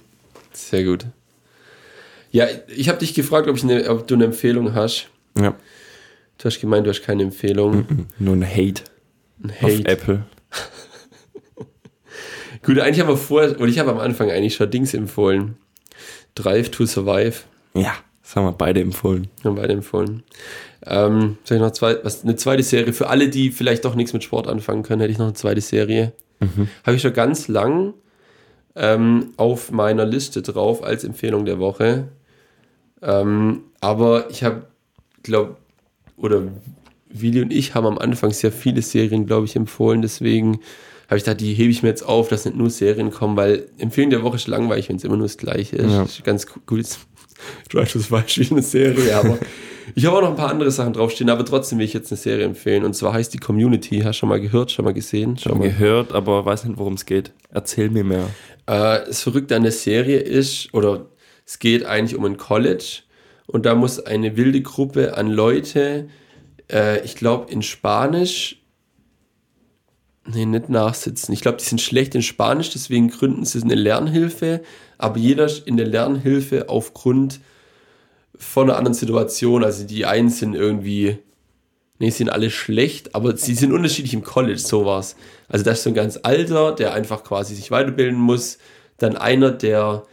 Sehr 0.53 0.85
gut. 0.85 1.05
Ja, 2.31 2.47
ich 2.73 2.87
habe 2.87 2.99
dich 2.99 3.13
gefragt, 3.13 3.47
ob, 3.49 3.57
ich 3.57 3.63
eine, 3.63 3.89
ob 3.89 4.07
du 4.07 4.15
eine 4.15 4.25
Empfehlung 4.25 4.73
hast. 4.73 5.09
ja. 5.37 5.55
Du 6.37 6.45
hast 6.45 6.59
gemeint, 6.59 6.85
du 6.85 6.89
hast 6.89 7.01
keine 7.01 7.23
Empfehlung. 7.23 8.07
Nur 8.19 8.35
ein 8.35 8.45
Hate, 8.45 8.83
Ein 9.41 9.51
auf 9.51 9.61
Hate. 9.61 9.85
Apple. 9.85 10.25
Gut, 12.61 12.77
eigentlich 12.79 12.99
haben 12.99 13.07
wir 13.07 13.15
vorher, 13.15 13.57
oder 13.57 13.67
ich 13.69 13.79
habe 13.79 13.91
am 13.91 13.99
Anfang 13.99 14.29
eigentlich 14.29 14.55
schon 14.55 14.69
Dings 14.69 14.93
empfohlen. 14.93 15.55
Drive 16.35 16.71
to 16.71 16.85
Survive. 16.85 17.43
Ja, 17.73 17.93
das 18.21 18.35
haben 18.35 18.43
wir 18.45 18.51
beide 18.51 18.81
empfohlen. 18.81 19.29
Haben 19.45 19.55
beide 19.55 19.71
empfohlen. 19.73 20.23
Ähm, 20.87 21.37
soll 21.43 21.57
ich 21.57 21.63
noch 21.63 21.71
zwei, 21.71 21.97
was, 22.03 22.23
eine 22.23 22.35
zweite 22.35 22.63
Serie? 22.63 22.93
Für 22.93 23.09
alle, 23.09 23.29
die 23.29 23.51
vielleicht 23.51 23.85
doch 23.85 23.95
nichts 23.95 24.13
mit 24.13 24.23
Sport 24.23 24.47
anfangen 24.47 24.83
können, 24.83 25.01
hätte 25.01 25.11
ich 25.11 25.17
noch 25.17 25.25
eine 25.25 25.33
zweite 25.33 25.61
Serie. 25.61 26.13
Habe 26.83 26.95
ich 26.95 27.01
schon 27.01 27.13
ganz 27.13 27.47
lang 27.47 27.93
ähm, 28.75 29.33
auf 29.37 29.71
meiner 29.71 30.05
Liste 30.05 30.41
drauf 30.41 30.83
als 30.83 31.03
Empfehlung 31.03 31.45
der 31.45 31.59
Woche. 31.59 32.09
Ähm, 33.01 33.63
aber 33.81 34.29
ich 34.29 34.43
habe, 34.43 34.67
glaube, 35.23 35.55
oder 36.17 36.43
Willi 37.09 37.41
und 37.41 37.53
ich 37.53 37.73
haben 37.73 37.85
am 37.85 37.97
Anfang 37.97 38.31
sehr 38.31 38.51
viele 38.51 38.81
Serien, 38.81 39.25
glaube 39.25 39.45
ich, 39.45 39.55
empfohlen. 39.55 40.01
Deswegen 40.01 40.59
habe 41.07 41.17
ich 41.17 41.23
gedacht, 41.23 41.41
die 41.41 41.53
hebe 41.53 41.69
ich 41.69 41.83
mir 41.83 41.89
jetzt 41.89 42.03
auf, 42.03 42.29
dass 42.29 42.45
nicht 42.45 42.57
nur 42.57 42.69
Serien 42.69 43.11
kommen, 43.11 43.37
weil 43.37 43.67
Empfehlung 43.77 44.09
der 44.09 44.23
Woche 44.23 44.35
ist 44.35 44.47
langweilig, 44.47 44.89
wenn 44.89 44.97
es 44.97 45.03
immer 45.03 45.17
nur 45.17 45.27
das 45.27 45.37
Gleiche 45.37 45.77
ist. 45.77 45.91
Ja. 45.91 46.01
Das 46.01 46.11
ist 46.11 46.23
ganz 46.23 46.45
gut. 46.65 46.85
Drive 47.69 47.91
to 47.91 47.99
Survive 47.99 48.25
ist 48.25 48.37
wie 48.37 48.53
eine 48.53 48.61
Serie, 48.61 49.15
aber 49.15 49.37
ich 49.93 50.05
habe 50.05 50.17
auch 50.17 50.21
noch 50.21 50.29
ein 50.29 50.35
paar 50.35 50.49
andere 50.49 50.71
Sachen 50.71 50.93
draufstehen, 50.93 51.29
aber 51.29 51.45
trotzdem 51.45 51.77
will 51.77 51.85
ich 51.85 51.93
jetzt 51.93 52.11
eine 52.11 52.17
Serie 52.17 52.45
empfehlen. 52.45 52.83
Und 52.83 52.95
zwar 52.95 53.13
heißt 53.13 53.33
die 53.33 53.37
Community. 53.37 53.99
Hast 53.99 54.15
du 54.15 54.19
schon 54.21 54.29
mal 54.29 54.41
gehört, 54.41 54.71
schon 54.71 54.85
mal 54.85 54.93
gesehen? 54.93 55.37
Schon 55.37 55.59
mal. 55.59 55.69
Gehört, 55.69 56.13
aber 56.13 56.45
weiß 56.45 56.65
nicht, 56.65 56.79
worum 56.79 56.93
es 56.93 57.05
geht. 57.05 57.31
Erzähl 57.51 57.89
mir 57.89 58.03
mehr. 58.03 58.29
Äh, 58.65 59.05
das 59.05 59.21
Verrückte 59.21 59.55
an 59.55 59.63
der 59.63 59.71
Serie 59.71 60.19
ist, 60.19 60.73
oder 60.73 61.05
es 61.45 61.59
geht 61.59 61.85
eigentlich 61.85 62.17
um 62.17 62.25
ein 62.25 62.37
College 62.37 63.01
und 63.47 63.65
da 63.65 63.75
muss 63.75 63.99
eine 63.99 64.35
wilde 64.37 64.61
Gruppe 64.61 65.15
an 65.17 65.27
Leute, 65.27 66.09
äh, 66.71 67.03
ich 67.05 67.15
glaube 67.15 67.51
in 67.51 67.61
Spanisch, 67.61 68.63
nee, 70.27 70.45
nicht 70.45 70.69
nachsitzen. 70.69 71.33
Ich 71.33 71.41
glaube, 71.41 71.57
die 71.57 71.65
sind 71.65 71.81
schlecht 71.81 72.15
in 72.15 72.23
Spanisch, 72.23 72.71
deswegen 72.71 73.09
gründen 73.09 73.45
sie 73.45 73.61
eine 73.61 73.75
Lernhilfe, 73.75 74.61
aber 74.97 75.17
jeder 75.17 75.49
in 75.67 75.77
der 75.77 75.87
Lernhilfe 75.87 76.69
aufgrund 76.69 77.39
von 78.37 78.69
einer 78.69 78.77
anderen 78.77 78.93
Situation. 78.93 79.63
Also 79.63 79.85
die 79.85 80.05
einen 80.05 80.29
sind 80.29 80.55
irgendwie, 80.55 81.17
nee, 81.99 82.09
sind 82.09 82.29
alle 82.29 82.49
schlecht, 82.49 83.15
aber 83.15 83.37
sie 83.37 83.53
sind 83.53 83.71
unterschiedlich 83.71 84.13
im 84.13 84.23
College, 84.23 84.59
sowas. 84.59 85.15
Also 85.47 85.63
das 85.65 85.79
ist 85.79 85.83
so 85.83 85.89
ein 85.89 85.95
ganz 85.95 86.19
alter, 86.23 86.73
der 86.73 86.93
einfach 86.93 87.23
quasi 87.23 87.55
sich 87.55 87.71
weiterbilden 87.71 88.19
muss. 88.19 88.57
Dann 88.97 89.17
einer, 89.17 89.51
der, 89.51 90.03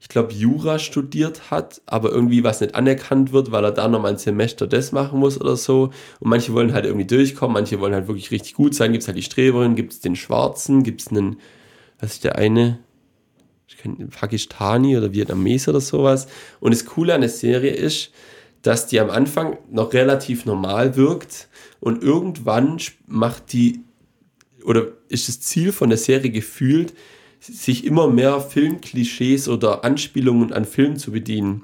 ich 0.00 0.08
glaube, 0.08 0.32
Jura 0.32 0.78
studiert 0.78 1.50
hat, 1.50 1.80
aber 1.86 2.10
irgendwie 2.10 2.44
was 2.44 2.60
nicht 2.60 2.74
anerkannt 2.74 3.32
wird, 3.32 3.50
weil 3.50 3.64
er 3.64 3.72
da 3.72 3.88
nochmal 3.88 4.12
ein 4.12 4.18
Semester 4.18 4.66
das 4.66 4.92
machen 4.92 5.18
muss 5.18 5.40
oder 5.40 5.56
so. 5.56 5.90
Und 6.20 6.28
manche 6.28 6.52
wollen 6.52 6.72
halt 6.72 6.84
irgendwie 6.84 7.06
durchkommen, 7.06 7.54
manche 7.54 7.80
wollen 7.80 7.94
halt 7.94 8.08
wirklich 8.08 8.30
richtig 8.30 8.54
gut 8.54 8.74
sein. 8.74 8.92
Gibt 8.92 9.02
es 9.02 9.08
halt 9.08 9.18
die 9.18 9.22
Streberin, 9.22 9.74
gibt 9.74 9.92
es 9.92 10.00
den 10.00 10.16
Schwarzen, 10.16 10.82
gibt 10.82 11.00
es 11.02 11.08
einen, 11.08 11.40
was 11.98 12.14
ist 12.14 12.24
der 12.24 12.36
eine? 12.36 12.78
Ich 13.68 13.76
kenn- 13.76 14.10
Pakistani 14.10 14.96
oder 14.96 15.12
Vietnamese 15.12 15.70
oder 15.70 15.80
sowas. 15.80 16.28
Und 16.60 16.72
das 16.72 16.84
Coole 16.84 17.14
an 17.14 17.20
der 17.20 17.30
Serie 17.30 17.72
ist, 17.72 18.10
dass 18.62 18.86
die 18.86 19.00
am 19.00 19.10
Anfang 19.10 19.58
noch 19.70 19.92
relativ 19.92 20.44
normal 20.44 20.96
wirkt 20.96 21.48
und 21.80 22.02
irgendwann 22.02 22.78
macht 23.06 23.52
die 23.52 23.80
oder 24.64 24.88
ist 25.08 25.28
das 25.28 25.40
Ziel 25.40 25.70
von 25.70 25.90
der 25.90 25.98
Serie 25.98 26.30
gefühlt, 26.30 26.92
sich 27.38 27.84
immer 27.84 28.08
mehr 28.08 28.40
Filmklischees 28.40 29.48
oder 29.48 29.84
Anspielungen 29.84 30.52
an 30.52 30.64
Film 30.64 30.96
zu 30.96 31.12
bedienen. 31.12 31.62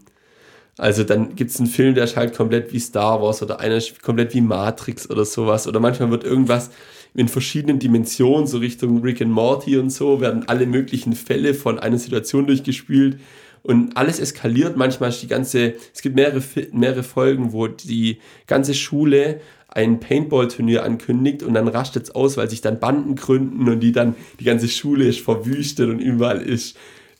Also 0.78 1.02
dann 1.02 1.34
gibt 1.34 1.50
es 1.50 1.58
einen 1.58 1.68
Film, 1.68 1.94
der 1.94 2.04
ist 2.04 2.16
halt 2.16 2.34
komplett 2.34 2.72
wie 2.72 2.78
Star 2.78 3.20
Wars 3.20 3.42
oder 3.42 3.60
einer 3.60 3.76
ist 3.76 4.00
komplett 4.02 4.34
wie 4.34 4.40
Matrix 4.40 5.10
oder 5.10 5.24
sowas. 5.24 5.66
Oder 5.66 5.80
manchmal 5.80 6.10
wird 6.10 6.24
irgendwas 6.24 6.70
in 7.14 7.28
verschiedenen 7.28 7.78
Dimensionen, 7.78 8.46
so 8.46 8.58
Richtung 8.58 9.02
Rick 9.02 9.20
and 9.20 9.32
Morty 9.32 9.76
und 9.76 9.90
so, 9.90 10.20
werden 10.20 10.48
alle 10.48 10.66
möglichen 10.66 11.12
Fälle 11.12 11.54
von 11.54 11.78
einer 11.78 11.98
Situation 11.98 12.46
durchgespielt. 12.46 13.18
Und 13.64 13.96
alles 13.96 14.18
eskaliert. 14.18 14.76
Manchmal 14.76 15.10
ist 15.10 15.22
die 15.22 15.28
ganze, 15.28 15.74
es 15.94 16.02
gibt 16.02 16.16
mehrere, 16.16 16.42
mehrere 16.72 17.04
Folgen, 17.04 17.52
wo 17.52 17.68
die 17.68 18.18
ganze 18.48 18.74
Schule 18.74 19.40
ein 19.68 20.00
Paintball-Turnier 20.00 20.82
ankündigt 20.82 21.42
und 21.42 21.54
dann 21.54 21.68
rastet 21.68 22.04
es 22.04 22.14
aus, 22.14 22.36
weil 22.36 22.50
sich 22.50 22.60
dann 22.60 22.80
Banden 22.80 23.14
gründen 23.14 23.68
und 23.68 23.80
die 23.80 23.92
dann, 23.92 24.16
die 24.40 24.44
ganze 24.44 24.68
Schule 24.68 25.06
ist 25.06 25.20
verwüstet 25.20 25.88
und 25.88 26.00
überall 26.00 26.42
ist 26.42 26.76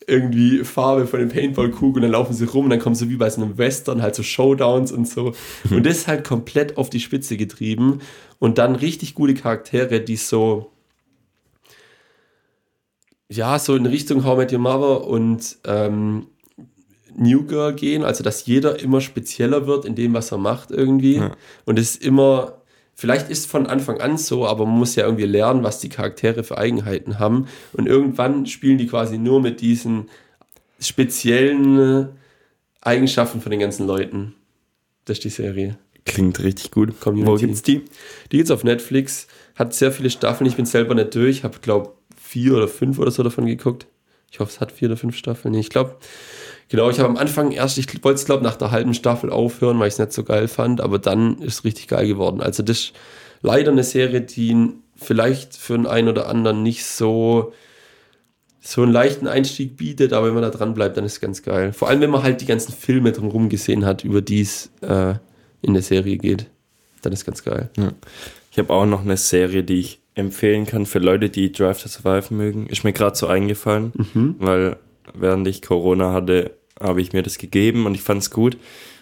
irgendwie 0.07 0.65
Farbe 0.65 1.07
von 1.07 1.21
den 1.21 1.29
Paintball-Kugeln 1.29 1.97
und 1.97 2.03
dann 2.03 2.13
laufen 2.13 2.35
sie 2.35 2.45
rum 2.45 2.65
und 2.65 2.71
dann 2.71 2.79
kommen 2.79 2.95
so 2.95 3.09
wie 3.09 3.17
bei 3.17 3.31
so 3.31 3.43
einem 3.43 3.59
Western 3.59 4.03
halt 4.03 4.15
so 4.15 4.23
Showdowns 4.23 4.93
und 4.93 5.09
so. 5.09 5.35
Und 5.71 5.87
das 5.87 5.99
ist 5.99 6.09
halt 6.09 6.25
komplett 6.25 6.77
auf 6.77 6.91
die 6.91 7.01
Spitze 7.01 7.37
getrieben 7.37 8.01
und 8.39 8.59
dann 8.59 8.77
richtig 8.77 9.15
gute 9.15 9.35
Charaktere, 9.35 10.01
die 10.01 10.17
so 10.17 10.73
ja, 13.33 13.59
so 13.59 13.75
in 13.75 13.87
Richtung 13.87 14.25
How 14.25 14.35
I 14.35 14.39
Met 14.39 14.53
Your 14.53 14.59
Mother 14.59 15.07
und 15.07 15.57
ähm, 15.65 16.27
New 17.17 17.45
Girl 17.45 17.75
gehen, 17.75 18.05
also 18.05 18.23
dass 18.23 18.47
jeder 18.47 18.81
immer 18.81 19.01
spezieller 19.01 19.67
wird 19.67 19.85
in 19.85 19.95
dem, 19.95 20.15
was 20.15 20.33
er 20.33 20.39
macht 20.39 20.71
irgendwie. 20.71 21.17
Ja. 21.17 21.37
Und 21.65 21.79
es 21.79 21.95
ist 21.95 22.05
immer, 22.05 22.62
vielleicht 22.95 23.31
ist 23.31 23.41
es 23.41 23.47
von 23.47 23.67
Anfang 23.67 24.01
an 24.01 24.19
so, 24.19 24.47
aber 24.47 24.67
man 24.67 24.79
muss 24.79 24.97
ja 24.97 25.05
irgendwie 25.05 25.27
lernen, 25.27 25.63
was 25.63 25.81
die 25.81 25.89
Charaktere 25.89 26.45
für 26.45 26.59
Eigenheiten 26.59 27.19
haben. 27.19 27.49
Und 27.73 27.87
irgendwann 27.87 28.47
spielen 28.47 28.79
die 28.79 28.87
quasi 28.87 29.19
nur 29.19 29.41
mit 29.41 29.61
diesen 29.61 30.09
speziellen 30.81 32.11
Eigenschaften 32.81 33.41
von 33.41 33.51
den 33.51 33.61
ganzen 33.61 33.87
Leuten. 33.87 34.35
Das 35.05 35.19
ist 35.19 35.25
die 35.25 35.31
Serie. 35.31 35.79
Klingt 36.05 36.43
richtig 36.43 36.71
gut. 36.71 37.01
Community. 37.01 37.31
Wo 37.31 37.37
gibt's 37.37 37.63
die? 37.63 37.85
Die 38.31 38.37
gibt's 38.37 38.51
auf 38.51 38.65
Netflix, 38.65 39.29
hat 39.55 39.73
sehr 39.75 39.93
viele 39.93 40.11
Staffeln. 40.11 40.49
Ich 40.49 40.57
bin 40.57 40.67
selber 40.67 40.95
nicht 40.95 41.15
durch, 41.15 41.45
habe 41.45 41.59
glaube 41.61 41.93
vier 42.17 42.55
oder 42.55 42.69
fünf 42.69 42.99
oder 42.99 43.11
so 43.11 43.23
davon 43.23 43.47
geguckt. 43.47 43.87
Ich 44.31 44.41
hoffe, 44.41 44.51
es 44.51 44.61
hat 44.61 44.73
vier 44.73 44.89
oder 44.89 44.97
fünf 44.97 45.17
Staffeln. 45.17 45.53
Nee, 45.53 45.61
ich 45.61 45.69
glaube, 45.69 45.97
genau, 46.73 46.89
ich 46.89 46.99
habe 46.99 47.11
am 47.11 47.19
Anfang 47.19 47.53
erst, 47.53 47.77
ich 47.77 47.87
wollte 48.03 48.19
es 48.19 48.25
glaube 48.25 48.43
nach 48.43 48.57
der 48.57 48.71
halben 48.71 48.95
Staffel 48.95 49.31
aufhören, 49.31 49.79
weil 49.79 49.89
ich 49.89 49.95
es 49.95 49.99
nicht 49.99 50.13
so 50.13 50.25
geil 50.25 50.49
fand, 50.49 50.81
aber 50.81 50.99
dann 50.99 51.39
ist 51.43 51.55
es 51.55 51.65
richtig 51.65 51.87
geil 51.87 52.07
geworden. 52.07 52.41
Also 52.41 52.63
das 52.63 52.79
ist 52.79 52.93
leider 53.43 53.71
eine 53.71 53.85
Serie, 53.85 54.23
die 54.23 54.71
vielleicht 54.97 55.55
für 55.55 55.75
den 55.75 55.87
einen 55.87 56.09
oder 56.09 56.29
anderen 56.29 56.63
nicht 56.63 56.87
so 56.87 57.53
so 58.65 58.83
einen 58.83 58.93
leichten 58.93 59.27
Einstieg 59.27 59.77
bietet, 59.77 60.13
aber 60.13 60.29
wenn 60.29 60.35
man 60.35 60.45
da 60.45 60.51
dran 60.51 60.73
bleibt, 60.73 60.97
dann 60.97 61.05
ist 61.05 61.15
es 61.15 61.21
ganz 61.21 61.43
geil. 61.43 61.73
Vor 61.73 61.89
allem, 61.89 62.01
wenn 62.01 62.11
man 62.11 62.23
halt 62.23 62.41
die 62.41 62.47
ganzen 62.47 62.73
Filme 62.73 63.11
drumherum 63.11 63.49
gesehen 63.49 63.85
hat, 63.85 64.05
über 64.05 64.23
die 64.23 64.41
es 64.41 64.71
äh, 64.83 65.15
in 65.63 65.75
der 65.75 65.83
Serie 65.83 66.17
geht, 66.17 66.47
dann 67.03 67.13
ist 67.13 67.27
ganz 67.27 67.43
geil. 67.43 67.71
Ja. 67.77 67.93
Ich 68.53 68.59
habe 68.59 68.73
auch 68.73 68.87
noch 68.87 69.03
eine 69.03 69.17
Serie, 69.17 69.65
die 69.65 69.81
ich 69.81 70.01
empfehlen 70.15 70.65
kann 70.65 70.87
für 70.87 71.01
Leute, 71.01 71.29
die 71.29 71.51
Drive 71.51 71.83
to 71.83 71.89
Survive 71.89 72.33
mögen. 72.33 72.69
Ist 72.69 72.85
mir 72.85 72.93
gerade 72.93 73.17
so 73.17 73.27
eingefallen, 73.27 73.93
weil 74.39 74.77
während 75.13 75.47
ich 75.49 75.61
Corona 75.61 76.13
hatte, 76.13 76.53
habe 76.83 77.01
ich 77.01 77.13
mir 77.13 77.23
das 77.23 77.39
gegeben 77.39 77.87
und 77.87 77.95
ich 77.95 78.03
fand 78.03 78.23
es 78.23 78.31
gut. 78.31 78.57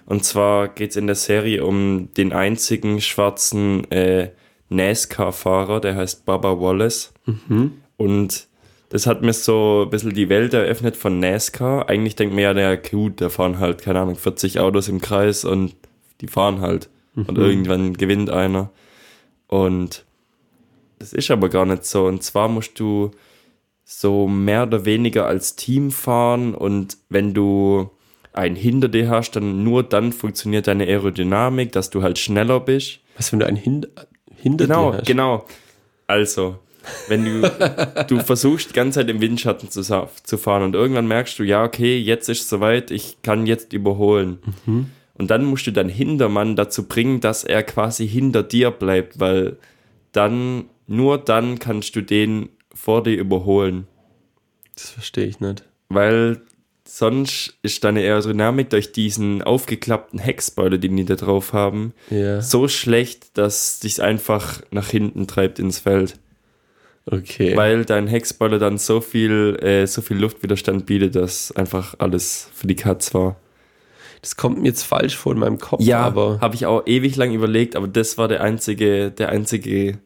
Und 0.06 0.24
zwar 0.24 0.68
geht 0.68 0.90
es 0.90 0.96
in 0.96 1.06
der 1.06 1.16
Serie 1.16 1.64
um 1.64 2.12
den 2.14 2.32
einzigen 2.32 3.00
schwarzen 3.00 3.90
äh, 3.90 4.30
NASCAR-Fahrer, 4.68 5.80
der 5.80 5.96
heißt 5.96 6.24
Baba 6.24 6.60
Wallace. 6.60 7.12
Und 7.96 8.48
das 8.88 9.06
hat 9.06 9.22
mir 9.22 9.32
so 9.32 9.84
ein 9.86 9.90
bisschen 9.90 10.14
die 10.14 10.28
Welt 10.28 10.52
eröffnet 10.52 10.96
von 10.96 11.20
NASCAR. 11.20 11.88
Eigentlich 11.88 12.16
denkt 12.16 12.34
man 12.34 12.42
ja, 12.42 12.54
der 12.54 12.76
gut, 12.76 13.20
da 13.20 13.28
fahren 13.28 13.58
halt, 13.58 13.82
keine 13.82 14.00
Ahnung, 14.00 14.16
40 14.16 14.58
Autos 14.58 14.88
im 14.88 15.00
Kreis 15.00 15.44
und 15.44 15.74
die 16.20 16.26
fahren 16.28 16.60
halt. 16.60 16.88
Und 17.14 17.38
irgendwann 17.38 17.94
gewinnt 17.94 18.30
einer. 18.30 18.70
Und 19.46 20.04
das 20.98 21.12
ist 21.12 21.30
aber 21.30 21.48
gar 21.48 21.66
nicht 21.66 21.84
so. 21.84 22.06
Und 22.06 22.22
zwar 22.22 22.48
musst 22.48 22.78
du 22.78 23.10
so 23.92 24.28
mehr 24.28 24.62
oder 24.64 24.84
weniger 24.84 25.26
als 25.26 25.56
Team 25.56 25.90
fahren 25.90 26.54
und 26.54 26.96
wenn 27.08 27.34
du 27.34 27.90
einen 28.32 28.54
hinter 28.54 28.88
dir 28.88 29.10
hast, 29.10 29.32
dann 29.32 29.64
nur 29.64 29.82
dann 29.82 30.12
funktioniert 30.12 30.68
deine 30.68 30.84
Aerodynamik, 30.84 31.72
dass 31.72 31.90
du 31.90 32.00
halt 32.02 32.16
schneller 32.18 32.60
bist. 32.60 33.00
Was, 33.16 33.32
wenn 33.32 33.40
du 33.40 33.46
einen 33.46 33.56
hin 33.56 33.86
hinter 34.36 34.66
Genau, 34.66 34.92
dir 34.92 34.98
hast? 34.98 35.06
genau. 35.06 35.44
Also, 36.06 36.56
wenn 37.08 37.24
du, 37.24 37.50
du 38.08 38.20
versuchst 38.20 38.70
die 38.70 38.74
ganze 38.74 39.00
Zeit 39.00 39.10
im 39.10 39.20
Windschatten 39.20 39.68
zu, 39.70 39.82
zu 39.82 40.38
fahren 40.38 40.62
und 40.62 40.74
irgendwann 40.76 41.08
merkst 41.08 41.36
du, 41.40 41.42
ja, 41.42 41.64
okay, 41.64 41.98
jetzt 41.98 42.28
ist 42.28 42.42
es 42.42 42.48
soweit, 42.48 42.92
ich 42.92 43.20
kann 43.22 43.46
jetzt 43.46 43.72
überholen. 43.72 44.38
Und 45.14 45.30
dann 45.32 45.44
musst 45.44 45.66
du 45.66 45.72
deinen 45.72 45.90
Hintermann 45.90 46.54
dazu 46.54 46.86
bringen, 46.86 47.20
dass 47.20 47.42
er 47.42 47.64
quasi 47.64 48.06
hinter 48.08 48.44
dir 48.44 48.70
bleibt, 48.70 49.18
weil 49.18 49.56
dann, 50.12 50.66
nur 50.86 51.18
dann 51.18 51.58
kannst 51.58 51.96
du 51.96 52.02
den 52.02 52.48
vor 52.82 53.02
dir 53.02 53.16
überholen. 53.16 53.86
Das 54.74 54.90
verstehe 54.90 55.26
ich 55.26 55.40
nicht. 55.40 55.64
Weil 55.88 56.40
sonst 56.86 57.58
ist 57.62 57.84
deine 57.84 58.00
Aerodynamik 58.00 58.70
durch 58.70 58.92
diesen 58.92 59.42
aufgeklappten 59.42 60.18
Heckspoiler, 60.18 60.78
den 60.78 60.96
die 60.96 61.04
da 61.04 61.14
drauf 61.16 61.52
haben, 61.52 61.92
Ja. 62.10 62.40
so 62.40 62.66
schlecht, 62.68 63.36
dass 63.38 63.80
dich 63.80 64.02
einfach 64.02 64.62
nach 64.70 64.88
hinten 64.88 65.26
treibt 65.26 65.58
ins 65.58 65.78
Feld. 65.80 66.18
Okay. 67.06 67.56
Weil 67.56 67.84
dein 67.84 68.06
Heckspoiler 68.06 68.58
dann 68.58 68.78
so 68.78 69.00
viel, 69.00 69.56
äh, 69.62 69.86
so 69.86 70.00
viel 70.02 70.18
Luftwiderstand 70.18 70.86
bietet, 70.86 71.16
dass 71.16 71.52
einfach 71.52 71.94
alles 71.98 72.48
für 72.54 72.66
die 72.66 72.76
Katz 72.76 73.14
war. 73.14 73.36
das 74.22 74.36
kommt 74.36 74.58
mir 74.60 74.68
jetzt 74.68 74.82
falsch 74.82 75.16
vor 75.16 75.32
in 75.32 75.38
meinem 75.38 75.58
Kopf, 75.58 75.80
Ja, 75.82 76.02
aber 76.02 76.40
habe 76.40 76.54
ich 76.54 76.66
auch 76.66 76.86
ewig 76.86 77.16
lang 77.16 77.32
überlegt, 77.32 77.74
aber 77.74 77.88
das 77.88 78.18
war 78.18 78.28
der 78.28 78.42
einzige, 78.42 79.10
der 79.10 79.30
einzige 79.30 79.98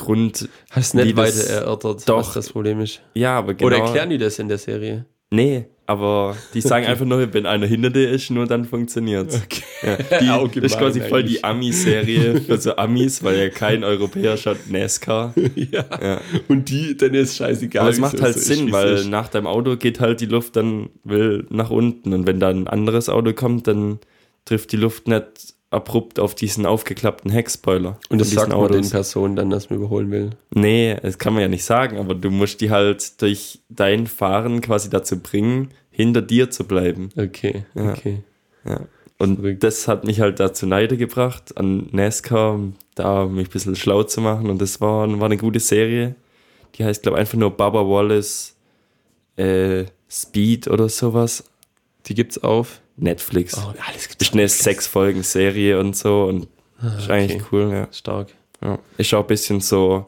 Grund. 0.00 0.48
hast 0.70 0.94
nicht 0.94 1.16
weiter 1.16 1.44
erörtert, 1.48 2.08
Doch. 2.08 2.18
was 2.18 2.32
das 2.34 2.50
Problem 2.50 2.80
ist. 2.80 3.00
Ja, 3.14 3.38
aber 3.38 3.54
genau. 3.54 3.66
Oder 3.66 3.78
erklären 3.78 4.10
die 4.10 4.18
das 4.18 4.38
in 4.38 4.48
der 4.48 4.58
Serie? 4.58 5.06
Nee, 5.30 5.66
aber 5.86 6.36
die 6.54 6.60
sagen 6.60 6.86
einfach 6.86 7.04
nur, 7.04 7.32
wenn 7.34 7.46
einer 7.46 7.66
hinter 7.66 7.90
dir 7.90 8.10
ist, 8.10 8.30
nur 8.30 8.46
dann 8.46 8.64
funktioniert's. 8.64 9.42
Ja, 9.82 10.44
die, 10.46 10.58
ist 10.60 10.78
quasi 10.78 11.00
voll 11.00 11.24
die. 11.24 11.42
Ami-Serie 11.42 12.40
für 12.40 12.58
so 12.58 12.76
Amis, 12.76 13.24
weil 13.24 13.38
ja 13.38 13.48
kein 13.48 13.82
Europäer 13.82 14.36
schaut 14.36 14.70
NASCAR. 14.70 15.34
ja. 15.56 15.84
Ja. 16.00 16.20
Und 16.46 16.68
die, 16.68 16.96
dann 16.96 17.14
ist 17.14 17.36
scheißegal. 17.36 17.82
Aber 17.82 17.90
es 17.90 17.98
macht 17.98 18.18
so 18.18 18.22
halt 18.22 18.36
ist, 18.36 18.46
Sinn, 18.46 18.68
es 18.68 18.72
weil 18.72 18.94
ist. 18.94 19.08
nach 19.08 19.26
deinem 19.28 19.48
Auto 19.48 19.76
geht 19.76 19.98
halt 19.98 20.20
die 20.20 20.26
Luft 20.26 20.54
dann 20.54 20.90
will 21.02 21.46
nach 21.50 21.70
unten 21.70 22.12
und 22.12 22.24
wenn 22.26 22.38
da 22.38 22.50
ein 22.50 22.68
anderes 22.68 23.08
Auto 23.08 23.32
kommt, 23.32 23.66
dann 23.66 23.98
trifft 24.44 24.70
die 24.70 24.76
Luft 24.76 25.08
nicht 25.08 25.49
abrupt 25.70 26.18
auf 26.18 26.34
diesen 26.34 26.66
aufgeklappten 26.66 27.30
Heckspoiler. 27.30 27.98
Und 28.08 28.20
das 28.20 28.30
sagt 28.30 28.50
man 28.52 28.72
den 28.72 28.88
Personen 28.90 29.36
dann, 29.36 29.50
dass 29.50 29.70
man 29.70 29.78
überholen 29.78 30.10
will. 30.10 30.30
Nee, 30.52 30.96
das 31.00 31.18
kann 31.18 31.32
man 31.32 31.42
ja 31.42 31.48
nicht 31.48 31.64
sagen, 31.64 31.98
aber 31.98 32.14
du 32.14 32.30
musst 32.30 32.60
die 32.60 32.70
halt 32.70 33.20
durch 33.22 33.60
dein 33.68 34.06
Fahren 34.08 34.60
quasi 34.60 34.90
dazu 34.90 35.20
bringen, 35.20 35.70
hinter 35.90 36.22
dir 36.22 36.50
zu 36.50 36.64
bleiben. 36.64 37.10
Okay, 37.16 37.64
Ja. 37.74 37.92
okay. 37.92 38.22
Ja. 38.64 38.80
Und 39.18 39.36
Verrückt. 39.36 39.62
das 39.62 39.86
hat 39.86 40.04
mich 40.04 40.20
halt 40.20 40.40
dazu 40.40 40.66
Neide 40.66 40.96
gebracht, 40.96 41.56
an 41.58 41.88
NASCAR, 41.92 42.58
da 42.94 43.26
mich 43.26 43.48
ein 43.48 43.50
bisschen 43.52 43.76
schlau 43.76 44.02
zu 44.02 44.20
machen. 44.22 44.48
Und 44.48 44.60
das 44.62 44.80
war, 44.80 45.06
war 45.20 45.26
eine 45.26 45.36
gute 45.36 45.60
Serie. 45.60 46.14
Die 46.74 46.84
heißt, 46.84 47.02
glaube 47.02 47.18
ich, 47.18 47.20
einfach 47.20 47.36
nur 47.36 47.50
Baba 47.50 47.80
Wallace 47.86 48.56
äh, 49.36 49.84
Speed 50.08 50.68
oder 50.68 50.88
sowas. 50.88 51.44
Die 52.06 52.14
gibt's 52.14 52.42
auf. 52.42 52.80
Netflix. 53.02 53.56
Oh, 53.56 53.72
alles 53.86 54.08
gibt's 54.08 54.26
ist 54.26 54.34
eine 54.34 54.48
sechs 54.48 54.86
Folgen 54.86 55.22
Serie 55.22 55.78
und 55.78 55.96
so 55.96 56.24
und 56.24 56.48
ist 56.98 57.10
eigentlich 57.10 57.42
okay. 57.42 57.48
cool, 57.52 57.72
ja. 57.72 57.88
Stark. 57.92 58.28
ja. 58.62 58.78
Ist 58.96 59.12
auch 59.14 59.20
ein 59.22 59.26
bisschen 59.26 59.60
so, 59.60 60.06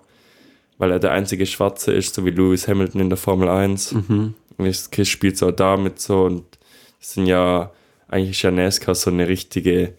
weil 0.78 0.90
er 0.90 0.98
der 0.98 1.12
einzige 1.12 1.46
Schwarze 1.46 1.92
ist, 1.92 2.14
so 2.14 2.24
wie 2.24 2.30
Lewis 2.30 2.66
Hamilton 2.66 3.02
in 3.02 3.10
der 3.10 3.18
Formel 3.18 3.48
1. 3.48 3.92
Mhm. 3.92 4.34
Und 4.56 4.66
das 4.66 4.90
Kiss 4.90 5.08
spielt 5.08 5.36
so 5.36 5.50
damit 5.50 6.00
so 6.00 6.24
und 6.24 6.44
das 6.98 7.14
sind 7.14 7.26
ja, 7.26 7.72
eigentlich 8.08 8.30
ist 8.30 8.42
ja 8.42 8.50
NASCAR 8.50 8.94
so 8.94 9.10
eine 9.10 9.28
richtige, 9.28 9.94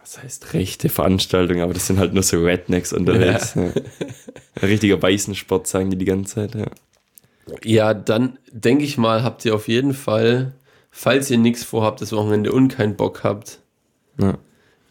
was 0.00 0.22
heißt 0.22 0.54
rechte 0.54 0.88
Veranstaltung, 0.88 1.60
aber 1.60 1.74
das 1.74 1.86
sind 1.86 1.98
halt 1.98 2.14
nur 2.14 2.22
so 2.22 2.42
Rednecks 2.42 2.92
unterwegs. 2.92 3.54
Ja. 3.54 3.62
Ein 3.62 4.68
richtiger 4.68 5.00
Weißensport, 5.00 5.66
sagen 5.66 5.90
die 5.90 5.96
die 5.96 6.04
ganze 6.04 6.34
Zeit, 6.34 6.54
ja. 6.54 6.66
Ja, 7.64 7.94
dann 7.94 8.38
denke 8.52 8.84
ich 8.84 8.98
mal, 8.98 9.22
habt 9.22 9.44
ihr 9.44 9.54
auf 9.54 9.68
jeden 9.68 9.94
Fall, 9.94 10.52
falls 10.98 11.30
ihr 11.30 11.38
nichts 11.38 11.62
vorhabt 11.62 12.00
das 12.00 12.10
Wochenende 12.12 12.50
und 12.50 12.70
keinen 12.70 12.96
Bock 12.96 13.22
habt, 13.22 13.60
ja. 14.20 14.36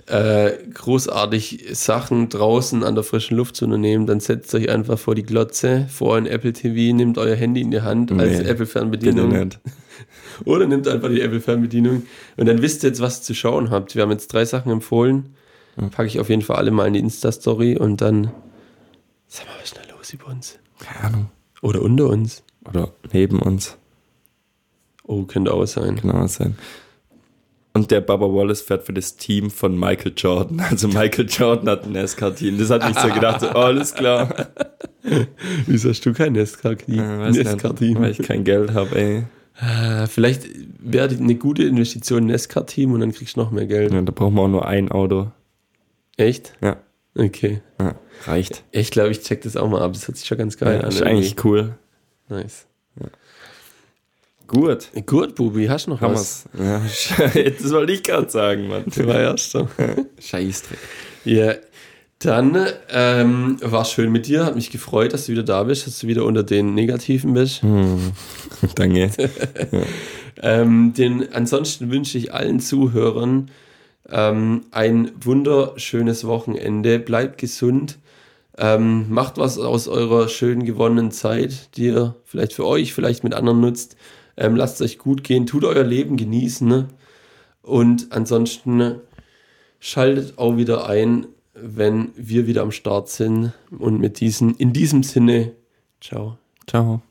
äh, 0.05 0.53
großartig 0.74 1.66
Sachen 1.74 2.30
draußen 2.30 2.82
an 2.86 2.95
der 2.95 3.03
frischen 3.03 3.36
Luft 3.36 3.58
zu 3.58 3.66
unternehmen, 3.66 4.08
dann 4.08 4.22
setzt 4.22 4.55
euch 4.55 4.70
einfach 4.70 4.97
vor 4.97 5.16
die 5.16 5.24
Glotze, 5.24 5.86
vor 5.89 6.16
ein 6.16 6.26
Apple 6.26 6.53
TV, 6.53 6.95
nehmt 6.95 7.18
euer 7.18 7.36
Handy 7.36 7.60
in 7.60 7.72
die 7.72 7.82
Hand 7.82 8.14
als 8.14 8.38
Nee, 8.38 8.38
Apple 8.38 8.55
Bitte 8.55 8.66
Fernbedienung 8.68 9.30
nicht. 9.32 9.60
oder 10.45 10.66
nehmt 10.66 10.88
einfach 10.88 11.10
die 11.10 11.20
Apple 11.20 11.41
Fernbedienung 11.41 12.03
und 12.38 12.45
dann 12.45 12.62
wisst 12.62 12.86
ihr 12.86 12.89
jetzt, 12.89 13.01
was 13.01 13.22
zu 13.22 13.36
schauen 13.36 13.70
habt. 13.70 13.93
Wir 13.95 14.03
haben 14.03 14.12
jetzt 14.12 14.32
drei 14.32 14.45
Sachen 14.45 14.72
empfohlen, 14.72 15.36
packe 15.91 16.08
ich 16.08 16.22
auf 16.22 16.30
jeden 16.30 16.41
Fall 16.41 16.55
alle 16.55 16.72
mal 16.72 16.88
in 16.88 16.93
die 16.93 16.99
Insta-Story 16.99 17.76
und 17.76 17.99
dann, 17.99 18.32
sag 19.28 19.45
mal, 19.45 19.55
was 19.58 19.66
ist 19.66 19.76
denn 19.76 19.84
da 19.89 19.95
los 19.97 20.14
über 20.14 20.28
uns? 20.28 20.58
Keine 20.80 21.03
Ahnung. 21.03 21.32
Oder 21.62 21.82
unter 21.82 22.08
uns? 22.08 22.43
Oder 22.66 22.93
neben 23.12 23.39
uns. 23.39 23.78
Oh, 25.08 25.24
könnte 25.24 25.53
auch 25.53 25.66
sein. 25.66 25.95
Genau 26.01 26.28
sein. 26.28 26.58
Und 27.74 27.91
der 27.91 28.01
Baba 28.01 28.26
Wallace 28.26 28.62
fährt 28.62 28.84
für 28.86 28.93
das 28.93 29.18
Team 29.18 29.51
von 29.51 29.80
Michael 29.80 30.14
Jordan. 30.18 30.60
Also 30.60 30.88
Michael 30.88 31.28
Jordan 31.30 31.70
hat 31.70 31.86
ein 31.86 31.91
NASCAR-Team. 31.91 32.58
Das 32.58 32.70
hat 32.72 32.88
mich 32.88 32.97
so 32.97 33.08
gedacht, 33.10 33.41
so, 33.41 33.47
oh, 33.49 33.60
alles 33.60 33.93
klar. 33.93 34.47
Wieso 35.68 35.89
hast 35.89 36.05
du 36.05 36.12
kein 36.14 36.34
Nesca-Team? 36.34 36.99
Äh, 36.99 37.20
weiß 37.20 37.36
nicht, 37.38 37.99
weil 37.99 38.12
ich 38.12 38.18
kein 38.20 38.43
Geld 38.43 38.74
habe, 38.74 38.95
ey. 38.99 39.24
Äh, 39.62 40.08
vielleicht 40.08 40.47
wäre 40.80 41.10
eine 41.16 41.36
gute 41.36 41.64
Investition 41.64 42.24
ein 42.24 42.26
Nesca-Team 42.28 42.93
und 42.93 42.99
dann 43.01 43.12
kriegst 43.12 43.36
du 43.38 43.41
noch 43.41 43.51
mehr 43.51 43.68
Geld. 43.68 43.93
Ja, 43.93 44.01
da 44.01 44.12
brauchen 44.12 44.36
wir 44.36 44.41
auch 44.41 44.47
nur 44.47 44.66
ein 44.68 44.91
Auto. 44.91 45.32
Echt? 46.18 46.53
Ja, 46.62 46.78
Okay. 47.16 47.62
ja 47.80 47.95
reicht. 48.26 48.64
Ich 48.72 48.89
glaube, 48.91 49.12
ich 49.12 49.22
check 49.22 49.41
das 49.41 49.55
auch 49.55 49.70
mal 49.70 49.82
ab. 49.82 49.93
Das 49.93 50.08
hört 50.08 50.18
sich 50.18 50.28
schon 50.28 50.38
ganz 50.39 50.58
geil 50.58 50.76
Ja, 50.78 50.82
an. 50.82 50.89
ist 50.89 51.01
eigentlich 51.03 51.43
cool. 51.45 51.76
irgendwie. 52.30 52.43
nice. 52.43 52.66
Gut. 54.48 54.89
Gut, 55.06 55.36
Bubi, 55.36 55.68
hast 55.68 55.88
du 55.88 55.91
noch 55.91 56.02
Haben 56.02 56.14
was? 56.14 56.45
wir's. 56.54 57.10
Ja, 57.36 57.41
das 57.62 57.72
wollte 57.72 57.93
ich 57.93 58.04
gerade 58.04 58.30
sagen, 58.30 58.68
Mann. 58.68 58.84
Du 58.86 59.06
war 59.06 59.20
erster. 59.20 59.68
Scheißdreck. 60.20 60.80
Ja, 61.26 61.56
dann 62.19 62.57
ähm, 62.90 63.57
war 63.61 63.86
schön 63.86 64.11
mit 64.11 64.28
dir. 64.28 64.45
Hat 64.45 64.56
mich 64.56 64.72
gefreut, 64.72 65.14
dass 65.14 65.26
du 65.26 65.34
wieder 65.34 65.44
da 65.44 65.64
bist, 65.64 65.86
dass 65.86 65.99
du 65.99 66.07
wieder 66.07 66.24
unter 66.26 66.44
den 66.44 66.74
Negativen 66.74 67.34
bist. 67.34 67.61
Hm. 67.61 68.14
Danke. 68.76 69.11
Ähm, 70.41 70.94
den, 70.94 71.34
ansonsten 71.34 71.91
wünsche 71.91 72.18
ich 72.18 72.34
allen 72.34 72.60
Zuhörern 72.60 73.52
ähm, 74.10 74.61
ein 74.72 75.11
wunderschönes 75.19 76.26
Wochenende. 76.26 76.99
Bleibt 76.99 77.38
gesund. 77.38 77.99
Ähm, 78.57 79.06
macht 79.10 79.38
was 79.38 79.60
aus 79.60 79.88
eurer 79.88 80.30
schön 80.30 80.65
gewonnenen 80.65 81.11
Zeit, 81.11 81.76
die 81.78 81.88
ihr 81.88 82.15
vielleicht 82.26 82.53
für 82.53 82.65
euch, 82.65 82.94
vielleicht 82.94 83.24
mit 83.24 83.36
anderen 83.36 83.61
nutzt. 83.61 83.95
Ähm, 84.38 84.55
lasst 84.55 84.81
euch 84.81 84.97
gut 84.97 85.23
gehen, 85.23 85.45
tut 85.45 85.64
euer 85.64 85.84
Leben 85.84 86.15
genießen. 86.15 86.68
Ne? 86.68 86.88
Und 87.61 88.11
ansonsten 88.11 89.01
schaltet 89.80 90.38
auch 90.38 90.57
wieder 90.57 90.88
ein, 90.88 91.27
wenn 91.53 92.09
wir 92.15 92.47
wieder 92.47 92.61
am 92.61 92.72
Start 92.72 93.09
sind. 93.09 93.53
Und 93.77 93.99
mit 93.99 94.19
diesen, 94.19 94.55
in 94.55 94.73
diesem 94.73 95.03
Sinne, 95.03 95.53
ciao. 95.99 96.38
Ciao. 96.68 97.01